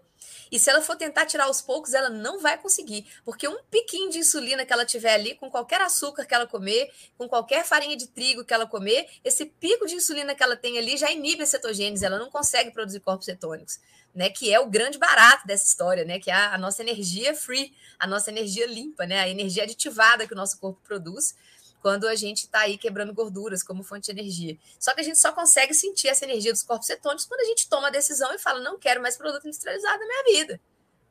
E 0.52 0.60
se 0.60 0.70
ela 0.70 0.82
for 0.82 0.96
tentar 0.96 1.26
tirar 1.26 1.46
aos 1.46 1.62
poucos, 1.62 1.94
ela 1.94 2.10
não 2.10 2.40
vai 2.40 2.58
conseguir, 2.58 3.06
porque 3.24 3.48
um 3.48 3.58
piquinho 3.70 4.10
de 4.10 4.20
insulina 4.20 4.66
que 4.66 4.74
ela 4.74 4.86
tiver 4.86 5.14
ali, 5.14 5.36
com 5.36 5.50
qualquer 5.50 5.82
açúcar 5.82 6.26
que 6.26 6.34
ela 6.34 6.48
comer, 6.48 6.92
com 7.18 7.28
qualquer 7.28 7.66
farinha 7.66 7.96
de 7.96 8.08
trigo 8.08 8.44
que 8.44 8.54
ela 8.54 8.66
comer, 8.66 9.08
esse 9.24 9.46
pico 9.46 9.86
de 9.86 9.96
insulina 9.96 10.34
que 10.34 10.44
ela 10.44 10.56
tem 10.56 10.78
ali 10.78 10.98
já 10.98 11.12
inibe 11.12 11.44
a 11.44 11.46
cetogênese, 11.46 12.06
ela 12.06 12.18
não 12.18 12.30
consegue 12.30 12.72
produzir 12.72 13.00
corpos 13.00 13.26
cetônicos, 13.26 13.80
né? 14.14 14.30
Que 14.30 14.54
é 14.54 14.60
o 14.60 14.68
grande 14.68 14.98
barato 14.98 15.46
dessa 15.46 15.68
história, 15.68 16.04
né? 16.04 16.20
Que 16.20 16.32
é 16.32 16.34
a, 16.34 16.58
nossa 16.58 16.82
energia 16.82 17.36
free, 17.36 17.74
a 17.98 18.08
nossa 18.08 18.32
energia 18.32 18.66
limpa, 18.66 19.06
né? 19.06 19.20
A 19.20 19.30
energia 19.30 19.64
aditivada 19.64 20.26
que 20.26 20.34
o 20.34 20.38
nosso 20.38 20.60
corpo 20.60 20.80
produz 20.84 21.36
quando 21.82 22.08
a 22.08 22.16
gente 22.16 22.40
está 22.46 22.62
aí 22.62 22.78
quebrando 22.78 23.14
gorduras 23.14 23.64
como 23.64 23.84
fonte 23.84 24.06
de 24.06 24.20
energia. 24.20 24.58
Só 24.80 24.94
que 24.94 25.02
a 25.02 25.04
gente 25.04 25.18
só 25.18 25.32
consegue 25.32 25.74
sentir 25.74 26.08
essa 26.08 26.26
energia 26.26 26.52
dos 26.52 26.64
corpos 26.64 26.88
cetônicos 26.88 27.26
quando 27.26 27.42
a 27.42 27.46
gente 27.46 27.70
toma 27.70 27.88
a 27.88 27.92
decisão 27.92 28.34
e 28.34 28.40
fala: 28.40 28.60
não 28.60 28.78
quero 28.78 29.02
mais 29.02 29.18
produto 29.18 29.48
industrializado 29.48 30.00
na 30.00 30.06
minha 30.06 30.24
vida. 30.24 30.60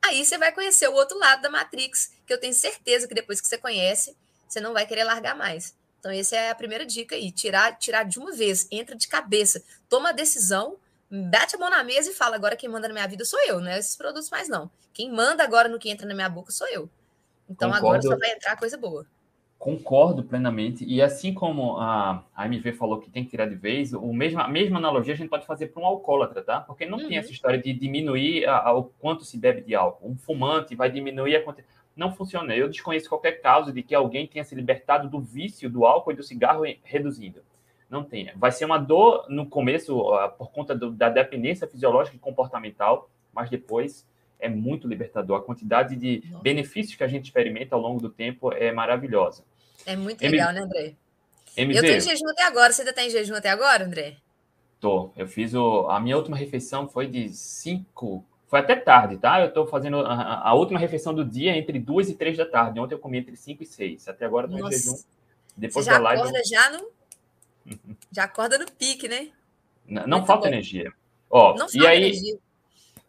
Aí 0.01 0.25
você 0.25 0.37
vai 0.37 0.51
conhecer 0.51 0.87
o 0.87 0.93
outro 0.93 1.17
lado 1.17 1.41
da 1.41 1.49
Matrix, 1.49 2.13
que 2.25 2.33
eu 2.33 2.39
tenho 2.39 2.53
certeza 2.53 3.07
que 3.07 3.13
depois 3.13 3.41
que 3.41 3.47
você 3.47 3.57
conhece, 3.57 4.15
você 4.47 4.59
não 4.59 4.73
vai 4.73 4.85
querer 4.85 5.03
largar 5.03 5.35
mais. 5.35 5.75
Então, 5.99 6.11
essa 6.11 6.35
é 6.37 6.49
a 6.49 6.55
primeira 6.55 6.85
dica 6.85 7.15
aí. 7.15 7.31
Tirar, 7.31 7.77
tirar 7.77 8.03
de 8.03 8.17
uma 8.17 8.31
vez, 8.31 8.67
entra 8.71 8.95
de 8.95 9.07
cabeça, 9.07 9.61
toma 9.89 10.09
a 10.09 10.13
decisão, 10.13 10.77
bate 11.09 11.55
a 11.55 11.59
mão 11.59 11.69
na 11.69 11.83
mesa 11.83 12.11
e 12.11 12.13
fala: 12.13 12.35
agora 12.35 12.55
quem 12.55 12.69
manda 12.69 12.87
na 12.87 12.93
minha 12.93 13.07
vida 13.07 13.25
sou 13.25 13.39
eu, 13.45 13.59
não 13.59 13.69
é 13.69 13.79
esses 13.79 13.95
produtos 13.95 14.29
mais 14.29 14.47
não. 14.47 14.71
Quem 14.93 15.11
manda 15.11 15.43
agora 15.43 15.67
no 15.67 15.79
que 15.79 15.89
entra 15.89 16.07
na 16.07 16.13
minha 16.13 16.29
boca 16.29 16.51
sou 16.51 16.67
eu. 16.67 16.89
Então 17.49 17.69
Concordo. 17.69 17.87
agora 17.87 18.01
só 18.01 18.17
vai 18.17 18.31
entrar 18.31 18.57
coisa 18.57 18.77
boa. 18.77 19.05
Concordo 19.59 20.23
plenamente. 20.23 20.85
E 20.85 21.01
assim 21.01 21.33
como 21.33 21.75
a, 21.75 22.23
a 22.33 22.45
MV 22.45 22.71
falou 22.71 22.97
que 22.97 23.09
tem 23.09 23.25
que 23.25 23.29
tirar 23.29 23.45
de 23.45 23.55
vez, 23.55 23.91
o 23.91 24.13
mesmo, 24.13 24.39
a 24.39 24.47
mesma 24.47 24.77
analogia 24.77 25.13
a 25.13 25.17
gente 25.17 25.29
pode 25.29 25.45
fazer 25.45 25.67
para 25.67 25.83
um 25.83 25.85
alcoólatra, 25.85 26.41
tá? 26.41 26.61
Porque 26.61 26.85
não 26.85 26.97
uhum. 26.97 27.09
tem 27.09 27.17
essa 27.17 27.29
história 27.29 27.59
de 27.59 27.73
diminuir 27.73 28.45
a, 28.45 28.69
a, 28.69 28.73
o 28.73 28.85
quanto 28.85 29.25
se 29.25 29.37
bebe 29.37 29.59
de 29.59 29.75
álcool. 29.75 30.07
Um 30.07 30.15
fumante 30.15 30.77
vai 30.77 30.89
diminuir 30.89 31.35
a 31.35 31.43
quantidade. 31.43 31.67
Não 31.93 32.09
funciona. 32.09 32.55
Eu 32.55 32.69
desconheço 32.69 33.09
qualquer 33.09 33.41
caso 33.41 33.73
de 33.73 33.83
que 33.83 33.93
alguém 33.93 34.25
tenha 34.25 34.45
se 34.45 34.55
libertado 34.55 35.09
do 35.09 35.19
vício 35.19 35.69
do 35.69 35.85
álcool 35.85 36.13
e 36.13 36.15
do 36.15 36.23
cigarro 36.23 36.63
reduzindo. 36.81 37.41
Não 37.89 38.01
tem. 38.01 38.31
Vai 38.37 38.53
ser 38.53 38.63
uma 38.63 38.77
dor 38.77 39.25
no 39.27 39.45
começo 39.45 39.93
por 40.37 40.51
conta 40.51 40.73
do, 40.73 40.89
da 40.89 41.09
dependência 41.09 41.67
fisiológica 41.67 42.15
e 42.15 42.19
comportamental, 42.19 43.09
mas 43.33 43.49
depois 43.49 44.07
é 44.39 44.49
muito 44.49 44.87
libertador. 44.87 45.37
A 45.37 45.43
quantidade 45.43 45.95
de 45.95 46.23
Nossa. 46.29 46.43
benefícios 46.43 46.95
que 46.95 47.03
a 47.03 47.07
gente 47.07 47.25
experimenta 47.25 47.75
ao 47.75 47.81
longo 47.81 47.99
do 47.99 48.09
tempo 48.09 48.51
é 48.53 48.71
maravilhosa. 48.71 49.43
É 49.85 49.95
muito 49.95 50.21
legal, 50.21 50.49
M... 50.49 50.59
né, 50.59 50.65
André? 50.65 50.95
MV... 51.57 51.77
Eu 51.77 51.83
tô 51.83 51.89
em 51.89 52.01
jejum 52.01 52.29
até 52.29 52.43
agora. 52.43 52.71
Você 52.71 52.81
ainda 52.81 52.91
está 52.91 53.03
em 53.03 53.09
jejum 53.09 53.35
até 53.35 53.49
agora, 53.49 53.85
André? 53.85 54.17
Tô. 54.79 55.11
Eu 55.15 55.27
fiz 55.27 55.53
o... 55.53 55.89
A 55.89 55.99
minha 55.99 56.15
última 56.15 56.37
refeição 56.37 56.87
foi 56.87 57.07
de 57.07 57.29
5. 57.29 58.25
Foi 58.47 58.59
até 58.59 58.75
tarde, 58.75 59.17
tá? 59.17 59.41
Eu 59.41 59.53
tô 59.53 59.67
fazendo 59.67 59.99
a, 59.99 60.49
a, 60.49 60.53
última 60.53 60.79
refeição 60.79 61.13
do 61.13 61.23
dia 61.23 61.55
entre 61.55 61.77
2 61.77 62.09
e 62.09 62.15
3 62.15 62.37
da 62.37 62.45
tarde. 62.45 62.79
Ontem 62.79 62.95
eu 62.95 62.99
comi 62.99 63.17
entre 63.17 63.35
5 63.35 63.61
e 63.61 63.65
6. 63.65 64.07
Até 64.07 64.25
agora 64.25 64.47
eu 64.47 64.51
tô 64.51 64.57
Nossa. 64.57 64.75
em 64.75 64.79
jejum. 64.79 64.97
Depois 65.55 65.85
Você 65.85 65.91
já 65.91 65.97
da 65.97 66.03
live. 66.03 66.21
Acorda 66.21 66.39
eu... 66.39 66.45
já 66.45 66.69
no. 66.71 66.91
já 68.11 68.23
acorda 68.23 68.57
no 68.57 68.71
pique, 68.71 69.07
né? 69.07 69.29
Não, 69.85 70.07
não 70.07 70.25
falta 70.25 70.47
bom. 70.47 70.53
energia. 70.53 70.91
Ó, 71.29 71.55
não 71.55 71.67
e 71.73 71.85
aí, 71.85 71.97
energia. 71.97 72.37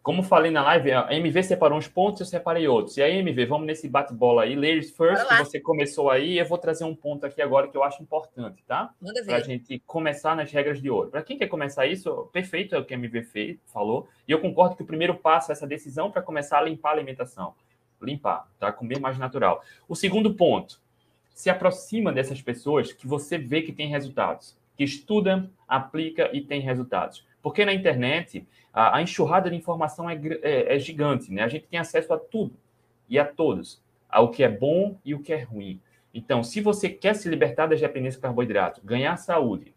Como 0.03 0.23
falei 0.23 0.49
na 0.49 0.63
live, 0.63 0.93
a 0.93 1.13
MV 1.13 1.43
separou 1.43 1.77
uns 1.77 1.87
pontos, 1.87 2.21
eu 2.21 2.25
separei 2.25 2.67
outros. 2.67 2.97
E 2.97 3.03
aí, 3.03 3.17
MV, 3.19 3.45
vamos 3.45 3.67
nesse 3.67 3.87
bate-bola 3.87 4.43
aí. 4.43 4.55
Ladies 4.55 4.89
first, 4.89 5.27
que 5.27 5.37
você 5.37 5.59
começou 5.59 6.09
aí. 6.09 6.39
Eu 6.39 6.45
vou 6.47 6.57
trazer 6.57 6.85
um 6.85 6.95
ponto 6.95 7.23
aqui 7.23 7.39
agora 7.39 7.67
que 7.67 7.77
eu 7.77 7.83
acho 7.83 8.01
importante, 8.01 8.63
tá? 8.65 8.91
Para 9.27 9.35
a 9.35 9.41
gente 9.41 9.77
começar 9.85 10.35
nas 10.35 10.51
regras 10.51 10.81
de 10.81 10.89
ouro. 10.89 11.11
Para 11.11 11.21
quem 11.21 11.37
quer 11.37 11.47
começar 11.47 11.85
isso, 11.85 12.27
perfeito 12.33 12.73
é 12.73 12.79
o 12.79 12.85
que 12.85 12.95
a 12.95 12.97
MV 12.97 13.21
fez, 13.25 13.59
falou. 13.67 14.09
E 14.27 14.31
eu 14.31 14.39
concordo 14.39 14.75
que 14.75 14.81
o 14.81 14.87
primeiro 14.87 15.13
passo 15.13 15.51
é 15.51 15.53
essa 15.53 15.67
decisão 15.67 16.09
para 16.09 16.23
começar 16.23 16.57
a 16.57 16.61
limpar 16.63 16.89
a 16.89 16.93
alimentação. 16.93 17.53
Limpar, 18.01 18.47
tá? 18.59 18.71
Comer 18.71 18.99
mais 18.99 19.19
natural. 19.19 19.63
O 19.87 19.95
segundo 19.95 20.33
ponto, 20.33 20.81
se 21.31 21.47
aproxima 21.47 22.11
dessas 22.11 22.41
pessoas 22.41 22.91
que 22.91 23.05
você 23.05 23.37
vê 23.37 23.61
que 23.61 23.71
tem 23.71 23.87
resultados. 23.87 24.57
Que 24.75 24.83
estuda, 24.83 25.47
aplica 25.67 26.31
e 26.33 26.41
tem 26.41 26.59
resultados. 26.59 27.23
Porque 27.41 27.65
na 27.65 27.73
internet 27.73 28.47
a, 28.73 28.97
a 28.97 29.01
enxurrada 29.01 29.49
de 29.49 29.55
informação 29.55 30.09
é, 30.09 30.19
é, 30.41 30.75
é, 30.75 30.79
gigante, 30.79 31.31
né? 31.31 31.43
A 31.43 31.47
gente 31.47 31.67
tem 31.67 31.79
acesso 31.79 32.13
a 32.13 32.17
tudo 32.17 32.55
e 33.09 33.19
a 33.19 33.25
todos, 33.25 33.81
ao 34.09 34.29
que 34.29 34.43
é 34.43 34.49
bom 34.49 34.97
e 35.03 35.13
o 35.13 35.19
que 35.19 35.33
é 35.33 35.41
ruim. 35.41 35.79
Então, 36.13 36.43
se 36.43 36.61
você 36.61 36.89
quer 36.89 37.15
se 37.15 37.29
libertar 37.29 37.67
da 37.67 37.75
dependência 37.75 38.17
de 38.17 38.21
carboidrato, 38.21 38.81
ganhar 38.83 39.15
saúde, 39.17 39.73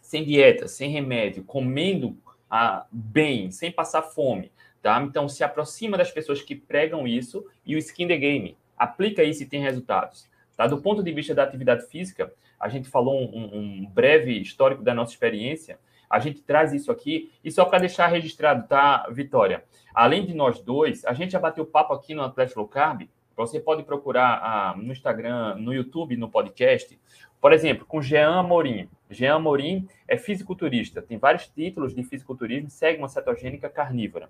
sem 0.00 0.24
dieta, 0.24 0.68
sem 0.68 0.90
remédio, 0.90 1.44
comendo 1.44 2.16
ah, 2.50 2.86
bem, 2.90 3.50
sem 3.50 3.70
passar 3.70 4.02
fome, 4.02 4.52
tá? 4.80 5.00
Então, 5.02 5.28
se 5.28 5.42
aproxima 5.42 5.96
das 5.96 6.10
pessoas 6.10 6.42
que 6.42 6.54
pregam 6.54 7.06
isso 7.06 7.46
e 7.64 7.74
o 7.74 7.78
skin 7.78 8.08
the 8.08 8.16
game. 8.16 8.56
Aplica 8.76 9.24
isso 9.24 9.42
e 9.42 9.46
tem 9.46 9.60
resultados. 9.60 10.28
Tá? 10.56 10.66
Do 10.66 10.80
ponto 10.80 11.02
de 11.02 11.12
vista 11.12 11.34
da 11.34 11.44
atividade 11.44 11.86
física, 11.86 12.32
a 12.58 12.68
gente 12.68 12.88
falou 12.88 13.20
um, 13.20 13.58
um 13.58 13.86
breve 13.86 14.40
histórico 14.40 14.82
da 14.82 14.94
nossa 14.94 15.12
experiência. 15.12 15.78
A 16.12 16.18
gente 16.18 16.42
traz 16.42 16.74
isso 16.74 16.92
aqui 16.92 17.32
e 17.42 17.50
só 17.50 17.64
para 17.64 17.78
deixar 17.78 18.06
registrado, 18.08 18.68
tá, 18.68 19.08
Vitória? 19.10 19.64
Além 19.94 20.26
de 20.26 20.34
nós 20.34 20.60
dois, 20.60 21.02
a 21.06 21.14
gente 21.14 21.32
já 21.32 21.40
bateu 21.40 21.64
papo 21.64 21.94
aqui 21.94 22.14
no 22.14 22.20
Atlético 22.20 22.60
Low 22.60 22.68
Carb. 22.68 23.08
Você 23.34 23.58
pode 23.58 23.82
procurar 23.82 24.40
ah, 24.42 24.74
no 24.76 24.92
Instagram, 24.92 25.54
no 25.54 25.72
YouTube, 25.72 26.14
no 26.18 26.28
podcast. 26.28 27.00
Por 27.40 27.50
exemplo, 27.50 27.86
com 27.86 28.02
Jean 28.02 28.40
Amorim. 28.40 28.90
Jean 29.08 29.36
Amorim 29.36 29.88
é 30.06 30.18
fisiculturista, 30.18 31.00
tem 31.00 31.16
vários 31.16 31.48
títulos 31.48 31.94
de 31.94 32.04
fisiculturismo, 32.04 32.68
segue 32.68 32.98
uma 32.98 33.08
cetogênica 33.08 33.70
carnívora. 33.70 34.28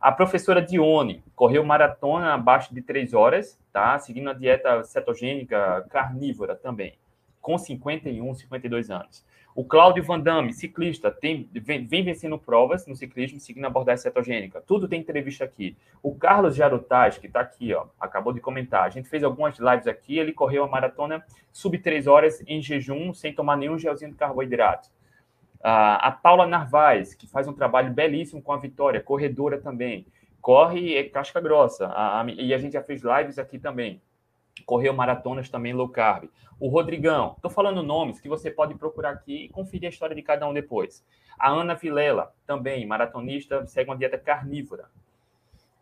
A 0.00 0.10
professora 0.10 0.60
Dione 0.60 1.22
correu 1.36 1.64
maratona 1.64 2.34
abaixo 2.34 2.74
de 2.74 2.82
3 2.82 3.14
horas, 3.14 3.56
tá? 3.72 3.96
Seguindo 4.00 4.30
a 4.30 4.32
dieta 4.32 4.82
cetogênica 4.82 5.86
carnívora 5.90 6.56
também, 6.56 6.98
com 7.40 7.56
51, 7.56 8.34
52 8.34 8.90
anos. 8.90 9.24
O 9.54 9.64
Cláudio 9.64 10.04
Van 10.04 10.20
Damme, 10.20 10.52
ciclista, 10.52 11.10
tem, 11.10 11.48
vem, 11.52 11.84
vem, 11.84 12.04
vencendo 12.04 12.38
provas 12.38 12.86
no 12.86 12.94
ciclismo, 12.94 13.40
seguindo 13.40 13.64
a 13.64 13.68
abordagem 13.68 14.02
cetogênica. 14.02 14.62
Tudo 14.64 14.86
tem 14.86 15.00
entrevista 15.00 15.44
aqui. 15.44 15.76
O 16.02 16.14
Carlos 16.14 16.54
Jarutaz, 16.54 17.18
que 17.18 17.26
está 17.26 17.40
aqui, 17.40 17.74
ó, 17.74 17.86
acabou 17.98 18.32
de 18.32 18.40
comentar. 18.40 18.84
A 18.84 18.90
gente 18.90 19.08
fez 19.08 19.24
algumas 19.24 19.58
lives 19.58 19.88
aqui, 19.88 20.18
ele 20.18 20.32
correu 20.32 20.62
a 20.64 20.68
maratona 20.68 21.24
sub 21.50 21.76
3 21.76 22.06
horas 22.06 22.42
em 22.46 22.62
jejum, 22.62 23.12
sem 23.12 23.34
tomar 23.34 23.56
nenhum 23.56 23.76
gelzinho 23.76 24.12
de 24.12 24.16
carboidrato. 24.16 24.88
Ah, 25.62 25.96
a 25.96 26.12
Paula 26.12 26.46
Narvaez, 26.46 27.14
que 27.14 27.26
faz 27.26 27.48
um 27.48 27.52
trabalho 27.52 27.92
belíssimo 27.92 28.40
com 28.40 28.52
a 28.52 28.56
Vitória, 28.56 29.00
corredora 29.00 29.58
também. 29.60 30.06
Corre 30.40 30.96
é 30.96 31.04
casca 31.04 31.40
grossa. 31.40 31.86
A, 31.86 32.22
a, 32.22 32.30
e 32.30 32.54
a 32.54 32.58
gente 32.58 32.74
já 32.74 32.82
fez 32.82 33.02
lives 33.02 33.38
aqui 33.38 33.58
também 33.58 34.00
correu 34.64 34.92
maratonas 34.92 35.48
também 35.48 35.72
low 35.72 35.88
carb. 35.88 36.28
O 36.58 36.68
Rodrigão, 36.68 37.34
estou 37.36 37.50
falando 37.50 37.82
nomes 37.82 38.20
que 38.20 38.28
você 38.28 38.50
pode 38.50 38.74
procurar 38.74 39.10
aqui 39.10 39.44
e 39.44 39.48
conferir 39.48 39.86
a 39.86 39.90
história 39.90 40.14
de 40.14 40.22
cada 40.22 40.46
um 40.46 40.52
depois. 40.52 41.04
A 41.38 41.50
Ana 41.50 41.74
Vilela, 41.74 42.34
também 42.46 42.86
maratonista, 42.86 43.66
segue 43.66 43.90
uma 43.90 43.96
dieta 43.96 44.18
carnívora 44.18 44.88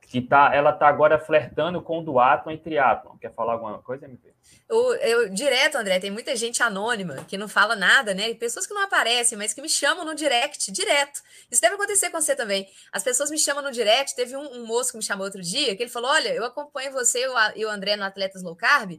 que 0.09 0.23
tá, 0.23 0.51
ela 0.55 0.73
tá 0.73 0.89
agora 0.89 1.19
flertando 1.19 1.83
com 1.83 1.99
o 1.99 2.03
duatlon 2.03 2.53
e 2.53 2.59
triatlon. 2.59 3.19
Quer 3.19 3.31
falar 3.35 3.53
alguma 3.53 3.83
coisa, 3.83 4.07
MP? 4.07 4.33
Eu, 4.67 4.95
eu, 4.95 5.29
direto, 5.29 5.77
André, 5.77 6.01
tem 6.01 6.11
muita 6.11 6.35
gente 6.35 6.63
anônima 6.63 7.27
que 7.29 7.37
não 7.37 7.47
fala 7.47 7.77
nada, 7.77 8.15
né? 8.15 8.33
Pessoas 8.33 8.67
que 8.67 8.73
não 8.73 8.83
aparecem, 8.83 9.37
mas 9.37 9.53
que 9.53 9.61
me 9.61 9.69
chamam 9.69 10.07
no 10.07 10.15
direct, 10.15 10.73
direto. 10.73 11.21
Isso 11.51 11.61
deve 11.61 11.75
acontecer 11.75 12.09
com 12.09 12.19
você 12.19 12.35
também. 12.35 12.67
As 12.91 13.03
pessoas 13.03 13.31
me 13.31 13.39
chamam 13.39 13.63
no 13.63 13.71
direct. 13.71 14.17
Teve 14.17 14.35
um, 14.35 14.61
um 14.61 14.67
moço 14.67 14.93
que 14.93 14.97
me 14.97 15.05
chamou 15.05 15.27
outro 15.27 15.43
dia, 15.43 15.77
que 15.77 15.83
ele 15.83 15.91
falou: 15.91 16.11
Olha, 16.11 16.31
eu 16.31 16.45
acompanho 16.45 16.91
você 16.91 17.27
e 17.55 17.67
o 17.67 17.69
André 17.69 17.95
no 17.95 18.05
Atletas 18.05 18.43
Low 18.43 18.57
Carb. 18.57 18.93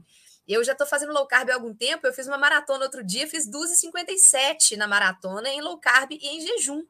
Eu 0.48 0.64
já 0.64 0.72
estou 0.72 0.88
fazendo 0.88 1.14
low 1.14 1.28
carb 1.28 1.50
há 1.52 1.54
algum 1.54 1.76
tempo. 1.76 2.08
Eu 2.08 2.14
fiz 2.14 2.26
uma 2.26 2.38
maratona 2.38 2.84
outro 2.84 3.04
dia, 3.04 3.28
fiz 3.28 3.48
2,57 3.48 4.78
na 4.78 4.88
maratona 4.88 5.48
em 5.50 5.62
low 5.62 5.80
carb 5.80 6.12
e 6.12 6.28
em 6.28 6.42
jejum. 6.42 6.80
O 6.80 6.88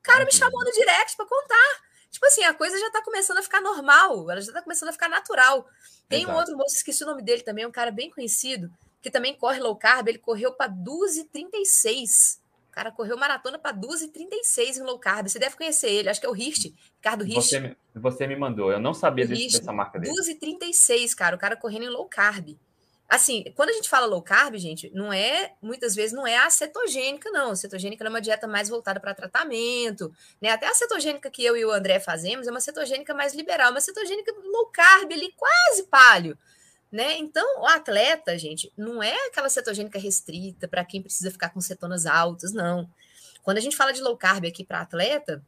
cara 0.00 0.24
me 0.24 0.32
chamou 0.32 0.62
no 0.62 0.70
direct 0.70 1.16
para 1.16 1.26
contar. 1.26 1.83
Tipo 2.14 2.26
assim, 2.26 2.44
a 2.44 2.54
coisa 2.54 2.78
já 2.78 2.92
tá 2.92 3.02
começando 3.02 3.38
a 3.38 3.42
ficar 3.42 3.60
normal, 3.60 4.30
ela 4.30 4.40
já 4.40 4.52
tá 4.52 4.62
começando 4.62 4.90
a 4.90 4.92
ficar 4.92 5.08
natural. 5.08 5.66
Tem 6.08 6.20
Exato. 6.20 6.32
um 6.32 6.38
outro 6.38 6.56
moço, 6.56 6.76
esqueci 6.76 7.02
o 7.02 7.06
nome 7.08 7.20
dele 7.22 7.42
também, 7.42 7.66
um 7.66 7.72
cara 7.72 7.90
bem 7.90 8.08
conhecido, 8.08 8.70
que 9.02 9.10
também 9.10 9.36
corre 9.36 9.58
low 9.58 9.74
carb, 9.74 10.06
ele 10.06 10.18
correu 10.18 10.52
para 10.52 10.70
12,36. 10.70 12.38
O 12.68 12.72
cara 12.72 12.92
correu 12.92 13.16
maratona 13.16 13.58
para 13.58 13.76
12,36 13.76 14.76
em 14.76 14.82
low 14.82 14.96
carb. 14.96 15.28
Você 15.28 15.40
deve 15.40 15.56
conhecer 15.56 15.90
ele, 15.90 16.08
acho 16.08 16.20
que 16.20 16.26
é 16.26 16.30
o 16.30 16.36
Hirsch, 16.36 16.72
Ricardo 16.98 17.26
Hirsch. 17.26 17.50
Você, 17.50 17.76
você 17.92 18.26
me 18.28 18.36
mandou, 18.36 18.70
eu 18.70 18.78
não 18.78 18.94
sabia 18.94 19.26
desse, 19.26 19.58
dessa 19.58 19.72
marca 19.72 19.98
dele. 19.98 20.14
12,36, 20.14 21.16
cara, 21.16 21.34
o 21.34 21.38
cara 21.38 21.56
correndo 21.56 21.86
em 21.86 21.90
low 21.90 22.08
carb. 22.08 22.56
Assim, 23.08 23.44
quando 23.54 23.68
a 23.68 23.72
gente 23.74 23.88
fala 23.88 24.06
low 24.06 24.22
carb, 24.22 24.56
gente, 24.56 24.90
não 24.94 25.12
é, 25.12 25.52
muitas 25.60 25.94
vezes 25.94 26.12
não 26.12 26.26
é 26.26 26.38
a 26.38 26.48
cetogênica, 26.48 27.30
não. 27.30 27.50
A 27.50 27.56
cetogênica 27.56 28.04
é 28.04 28.08
uma 28.08 28.20
dieta 28.20 28.46
mais 28.46 28.68
voltada 28.68 28.98
para 28.98 29.14
tratamento, 29.14 30.12
né? 30.40 30.50
Até 30.50 30.66
a 30.66 30.74
cetogênica 30.74 31.30
que 31.30 31.44
eu 31.44 31.56
e 31.56 31.64
o 31.64 31.70
André 31.70 32.00
fazemos 32.00 32.46
é 32.46 32.50
uma 32.50 32.60
cetogênica 32.60 33.12
mais 33.14 33.34
liberal, 33.34 33.70
uma 33.70 33.80
cetogênica 33.80 34.32
low 34.32 34.66
carb 34.66 35.12
ali, 35.12 35.32
quase 35.36 35.84
palio, 35.84 36.36
né? 36.90 37.18
Então, 37.18 37.60
o 37.60 37.66
atleta, 37.66 38.38
gente, 38.38 38.72
não 38.76 39.02
é 39.02 39.14
aquela 39.26 39.50
cetogênica 39.50 39.98
restrita 39.98 40.66
para 40.66 40.84
quem 40.84 41.02
precisa 41.02 41.30
ficar 41.30 41.50
com 41.50 41.60
cetonas 41.60 42.06
altas, 42.06 42.52
não. 42.52 42.88
Quando 43.42 43.58
a 43.58 43.60
gente 43.60 43.76
fala 43.76 43.92
de 43.92 44.00
low 44.00 44.16
carb 44.16 44.46
aqui 44.46 44.64
para 44.64 44.80
atleta, 44.80 45.44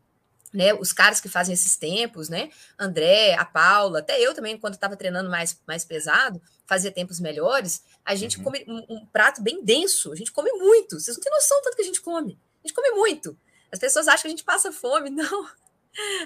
né, 0.52 0.72
os 0.74 0.92
caras 0.92 1.20
que 1.20 1.28
fazem 1.28 1.54
esses 1.54 1.76
tempos, 1.76 2.28
né, 2.28 2.50
André, 2.78 3.34
a 3.34 3.44
Paula, 3.44 3.98
até 3.98 4.20
eu 4.20 4.34
também, 4.34 4.58
quando 4.58 4.74
estava 4.74 4.96
treinando 4.96 5.28
mais, 5.28 5.60
mais 5.66 5.84
pesado, 5.84 6.40
fazia 6.66 6.90
tempos 6.90 7.20
melhores, 7.20 7.84
a 8.04 8.14
gente 8.14 8.38
uhum. 8.38 8.44
come 8.44 8.64
um, 8.66 8.96
um, 8.96 9.06
prato 9.06 9.42
bem 9.42 9.64
denso, 9.64 10.12
a 10.12 10.16
gente 10.16 10.32
come 10.32 10.50
muito, 10.52 10.98
vocês 10.98 11.16
não 11.16 11.22
têm 11.22 11.32
noção 11.32 11.60
tanto 11.62 11.76
que 11.76 11.82
a 11.82 11.86
gente 11.86 12.00
come, 12.00 12.38
a 12.64 12.66
gente 12.66 12.74
come 12.74 12.90
muito, 12.90 13.36
as 13.72 13.78
pessoas 13.78 14.08
acham 14.08 14.22
que 14.22 14.28
a 14.28 14.30
gente 14.30 14.44
passa 14.44 14.72
fome, 14.72 15.10
não, 15.10 15.48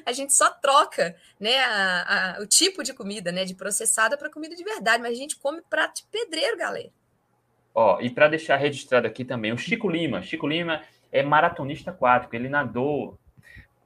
a 0.04 0.12
gente 0.12 0.32
só 0.32 0.50
troca, 0.50 1.14
né, 1.38 1.59
a, 1.59 2.37
a, 2.38 2.42
o 2.42 2.47
tipo 2.47 2.82
de 2.82 2.92
comida, 2.92 3.30
né, 3.30 3.44
de 3.44 3.54
processada 3.54 4.16
para 4.16 4.30
comida 4.30 4.56
de 4.56 4.64
verdade, 4.64 5.02
mas 5.02 5.12
a 5.12 5.16
gente 5.16 5.37
come 5.37 5.62
prato 5.62 5.97
de 5.97 6.04
pedreiro, 6.11 6.56
galera. 6.56 6.90
Ó, 7.75 8.00
e 8.00 8.11
para 8.11 8.28
deixar 8.28 8.56
registrado 8.56 9.06
aqui 9.06 9.25
também, 9.25 9.52
o 9.52 9.59
Chico 9.59 9.88
Lima, 9.88 10.23
Chico 10.23 10.47
Lima 10.47 10.82
é 11.12 11.23
maratonista 11.23 11.90
aquático, 11.90 12.35
ele 12.35 12.49
nadou 12.49 13.18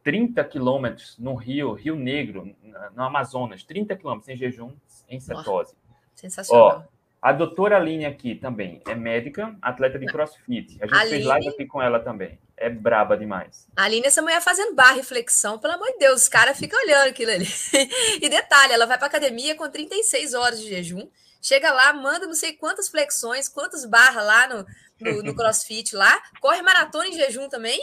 30 0.02 0.44
quilômetros 0.44 1.18
no 1.18 1.34
Rio, 1.34 1.72
Rio 1.72 1.96
Negro, 1.96 2.54
no 2.94 3.02
Amazonas, 3.02 3.64
30 3.64 3.96
quilômetros 3.96 4.28
em 4.28 4.36
jejum, 4.36 4.72
em 5.08 5.18
cetose. 5.18 5.74
Sensacional. 6.14 6.86
Ó, 6.88 6.94
a 7.24 7.32
doutora 7.32 7.78
Aline 7.78 8.04
aqui 8.04 8.34
também 8.34 8.82
é 8.86 8.94
médica, 8.94 9.56
atleta 9.62 9.98
de 9.98 10.04
crossfit. 10.04 10.76
A 10.78 10.86
gente 10.86 10.94
Aline... 10.94 11.10
fez 11.10 11.24
live 11.24 11.48
aqui 11.48 11.64
com 11.64 11.80
ela 11.80 11.98
também. 11.98 12.38
É 12.54 12.68
braba 12.68 13.16
demais. 13.16 13.66
A 13.74 13.84
Aline, 13.84 14.06
essa 14.06 14.20
mulher 14.20 14.42
fazendo 14.42 14.74
barra 14.74 14.92
reflexão, 14.92 15.58
pelo 15.58 15.72
amor 15.72 15.90
de 15.92 16.00
Deus, 16.00 16.24
os 16.24 16.28
caras 16.28 16.58
ficam 16.58 16.78
olhando 16.84 17.08
aquilo 17.08 17.30
ali. 17.30 17.46
e 18.20 18.28
detalhe, 18.28 18.74
ela 18.74 18.84
vai 18.84 18.98
para 18.98 19.06
academia 19.06 19.54
com 19.54 19.66
36 19.66 20.34
horas 20.34 20.60
de 20.60 20.68
jejum, 20.68 21.08
chega 21.40 21.72
lá, 21.72 21.94
manda 21.94 22.26
não 22.26 22.34
sei 22.34 22.52
quantas 22.52 22.90
flexões, 22.90 23.48
quantas 23.48 23.86
barras 23.86 24.26
lá 24.26 24.46
no, 24.46 24.66
no, 25.00 25.22
no 25.22 25.32
crossfit 25.34 25.96
lá, 25.96 26.22
corre 26.42 26.60
maratona 26.60 27.08
em 27.08 27.14
jejum 27.14 27.48
também. 27.48 27.80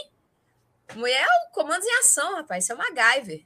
Mulher, 0.94 1.26
o 1.26 1.52
comandos 1.52 1.84
em 1.84 1.98
ação, 1.98 2.36
rapaz, 2.36 2.62
isso 2.62 2.72
é 2.72 2.76
uma 2.76 2.84
MacGyver. 2.90 3.42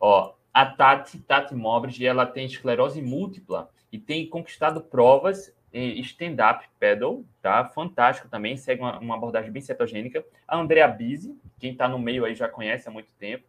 Ó, 0.00 0.32
a 0.54 0.64
Tati, 0.64 1.18
Tati 1.18 1.54
Mobridge, 1.54 2.06
ela 2.06 2.24
tem 2.24 2.46
esclerose 2.46 3.02
múltipla 3.02 3.68
e 3.92 3.98
tem 3.98 4.28
conquistado 4.28 4.80
provas 4.80 5.54
em 5.72 6.00
stand-up 6.00 6.68
paddle, 6.80 7.24
tá? 7.40 7.64
Fantástico 7.64 8.28
também, 8.28 8.56
segue 8.56 8.82
uma, 8.82 8.98
uma, 8.98 9.14
abordagem 9.14 9.52
bem 9.52 9.62
cetogênica. 9.62 10.24
A 10.46 10.58
Andrea 10.58 10.88
Bise, 10.88 11.38
quem 11.58 11.72
está 11.72 11.88
no 11.88 11.98
meio 11.98 12.24
aí 12.24 12.34
já 12.34 12.48
conhece 12.48 12.88
há 12.88 12.92
muito 12.92 13.08
tempo, 13.18 13.44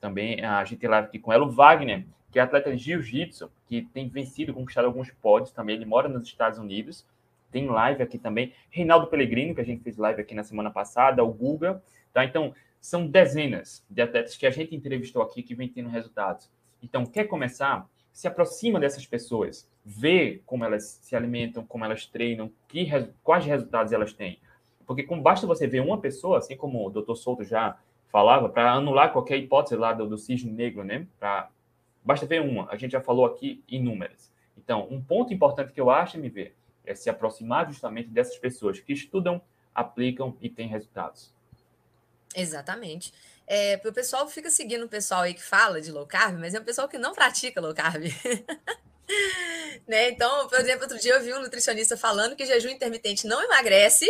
também 0.00 0.44
a 0.44 0.64
gente 0.64 0.86
live 0.86 1.08
aqui 1.08 1.18
com 1.18 1.32
ela. 1.32 1.44
O 1.44 1.50
Wagner, 1.50 2.04
que 2.30 2.38
é 2.38 2.42
atleta 2.42 2.74
de 2.74 2.82
jiu-jitsu, 2.82 3.50
que 3.66 3.82
tem 3.82 4.08
vencido, 4.08 4.52
conquistado 4.52 4.84
alguns 4.84 5.10
pódios 5.10 5.52
também, 5.52 5.76
ele 5.76 5.86
mora 5.86 6.08
nos 6.08 6.26
Estados 6.26 6.58
Unidos, 6.58 7.06
tem 7.50 7.66
live 7.68 8.02
aqui 8.02 8.18
também. 8.18 8.52
Reinaldo 8.70 9.06
Pellegrino, 9.06 9.54
que 9.54 9.60
a 9.60 9.64
gente 9.64 9.82
fez 9.82 9.96
live 9.96 10.20
aqui 10.20 10.34
na 10.34 10.42
semana 10.42 10.70
passada, 10.70 11.22
o 11.22 11.32
Guga, 11.32 11.82
tá? 12.12 12.24
Então, 12.24 12.54
são 12.80 13.06
dezenas 13.06 13.84
de 13.88 14.02
atletas 14.02 14.36
que 14.36 14.46
a 14.46 14.50
gente 14.50 14.74
entrevistou 14.74 15.22
aqui 15.22 15.42
que 15.42 15.54
vem 15.54 15.68
tendo 15.68 15.88
resultados. 15.88 16.50
Então, 16.82 17.06
quer 17.06 17.24
começar? 17.24 17.88
Se 18.12 18.28
aproxima 18.28 18.78
dessas 18.78 19.06
pessoas, 19.06 19.68
vê 19.84 20.42
como 20.44 20.64
elas 20.64 20.98
se 21.02 21.16
alimentam, 21.16 21.64
como 21.64 21.84
elas 21.84 22.06
treinam, 22.06 22.52
que, 22.68 22.86
quais 23.22 23.44
resultados 23.44 23.92
elas 23.92 24.12
têm. 24.12 24.38
Porque 24.86 25.02
com, 25.02 25.20
basta 25.20 25.46
você 25.46 25.66
ver 25.66 25.80
uma 25.80 25.98
pessoa, 25.98 26.38
assim 26.38 26.56
como 26.56 26.86
o 26.86 26.90
Dr. 26.90 27.14
Souto 27.14 27.44
já 27.44 27.78
falava, 28.10 28.48
para 28.48 28.72
anular 28.72 29.12
qualquer 29.12 29.38
hipótese 29.38 29.76
lá 29.76 29.92
do, 29.92 30.06
do 30.06 30.18
cisne 30.18 30.52
negro, 30.52 30.84
né? 30.84 31.06
Pra, 31.18 31.48
basta 32.04 32.26
ver 32.26 32.42
uma. 32.42 32.68
A 32.70 32.76
gente 32.76 32.92
já 32.92 33.00
falou 33.00 33.24
aqui 33.24 33.64
inúmeras. 33.66 34.30
Então, 34.56 34.86
um 34.90 35.02
ponto 35.02 35.32
importante 35.32 35.72
que 35.72 35.80
eu 35.80 35.88
acho, 35.88 36.18
MV, 36.18 36.52
é 36.84 36.94
se 36.94 37.08
aproximar 37.08 37.66
justamente 37.66 38.10
dessas 38.10 38.36
pessoas 38.38 38.78
que 38.80 38.92
estudam, 38.92 39.40
aplicam 39.74 40.36
e 40.40 40.50
têm 40.50 40.68
resultados. 40.68 41.32
Exatamente. 42.34 43.12
É, 43.46 43.80
o 43.84 43.92
pessoal 43.92 44.28
fica 44.28 44.50
seguindo 44.50 44.84
o 44.84 44.88
pessoal 44.88 45.22
aí 45.22 45.34
que 45.34 45.42
fala 45.42 45.80
de 45.80 45.90
low 45.90 46.06
carb, 46.06 46.38
mas 46.38 46.54
é 46.54 46.60
um 46.60 46.64
pessoal 46.64 46.88
que 46.88 46.98
não 46.98 47.12
pratica 47.12 47.60
low 47.60 47.74
carb. 47.74 48.04
né? 49.86 50.10
Então, 50.10 50.48
por 50.48 50.58
exemplo, 50.58 50.82
outro 50.82 50.98
dia 50.98 51.14
eu 51.14 51.22
vi 51.22 51.32
um 51.34 51.40
nutricionista 51.40 51.96
falando 51.96 52.36
que 52.36 52.46
jejum 52.46 52.70
intermitente 52.70 53.26
não 53.26 53.42
emagrece, 53.42 54.08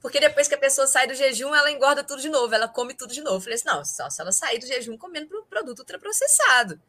porque 0.00 0.18
depois 0.18 0.48
que 0.48 0.54
a 0.54 0.58
pessoa 0.58 0.86
sai 0.86 1.06
do 1.06 1.14
jejum, 1.14 1.54
ela 1.54 1.70
engorda 1.70 2.02
tudo 2.02 2.20
de 2.20 2.28
novo, 2.28 2.54
ela 2.54 2.68
come 2.68 2.94
tudo 2.94 3.12
de 3.12 3.20
novo. 3.20 3.36
Eu 3.36 3.40
falei 3.40 3.54
assim, 3.54 3.66
não, 3.66 3.84
só 3.84 4.08
se 4.10 4.20
ela 4.20 4.32
sair 4.32 4.58
do 4.58 4.66
jejum 4.66 4.96
comendo 4.96 5.46
produto 5.48 5.80
ultraprocessado 5.80 6.80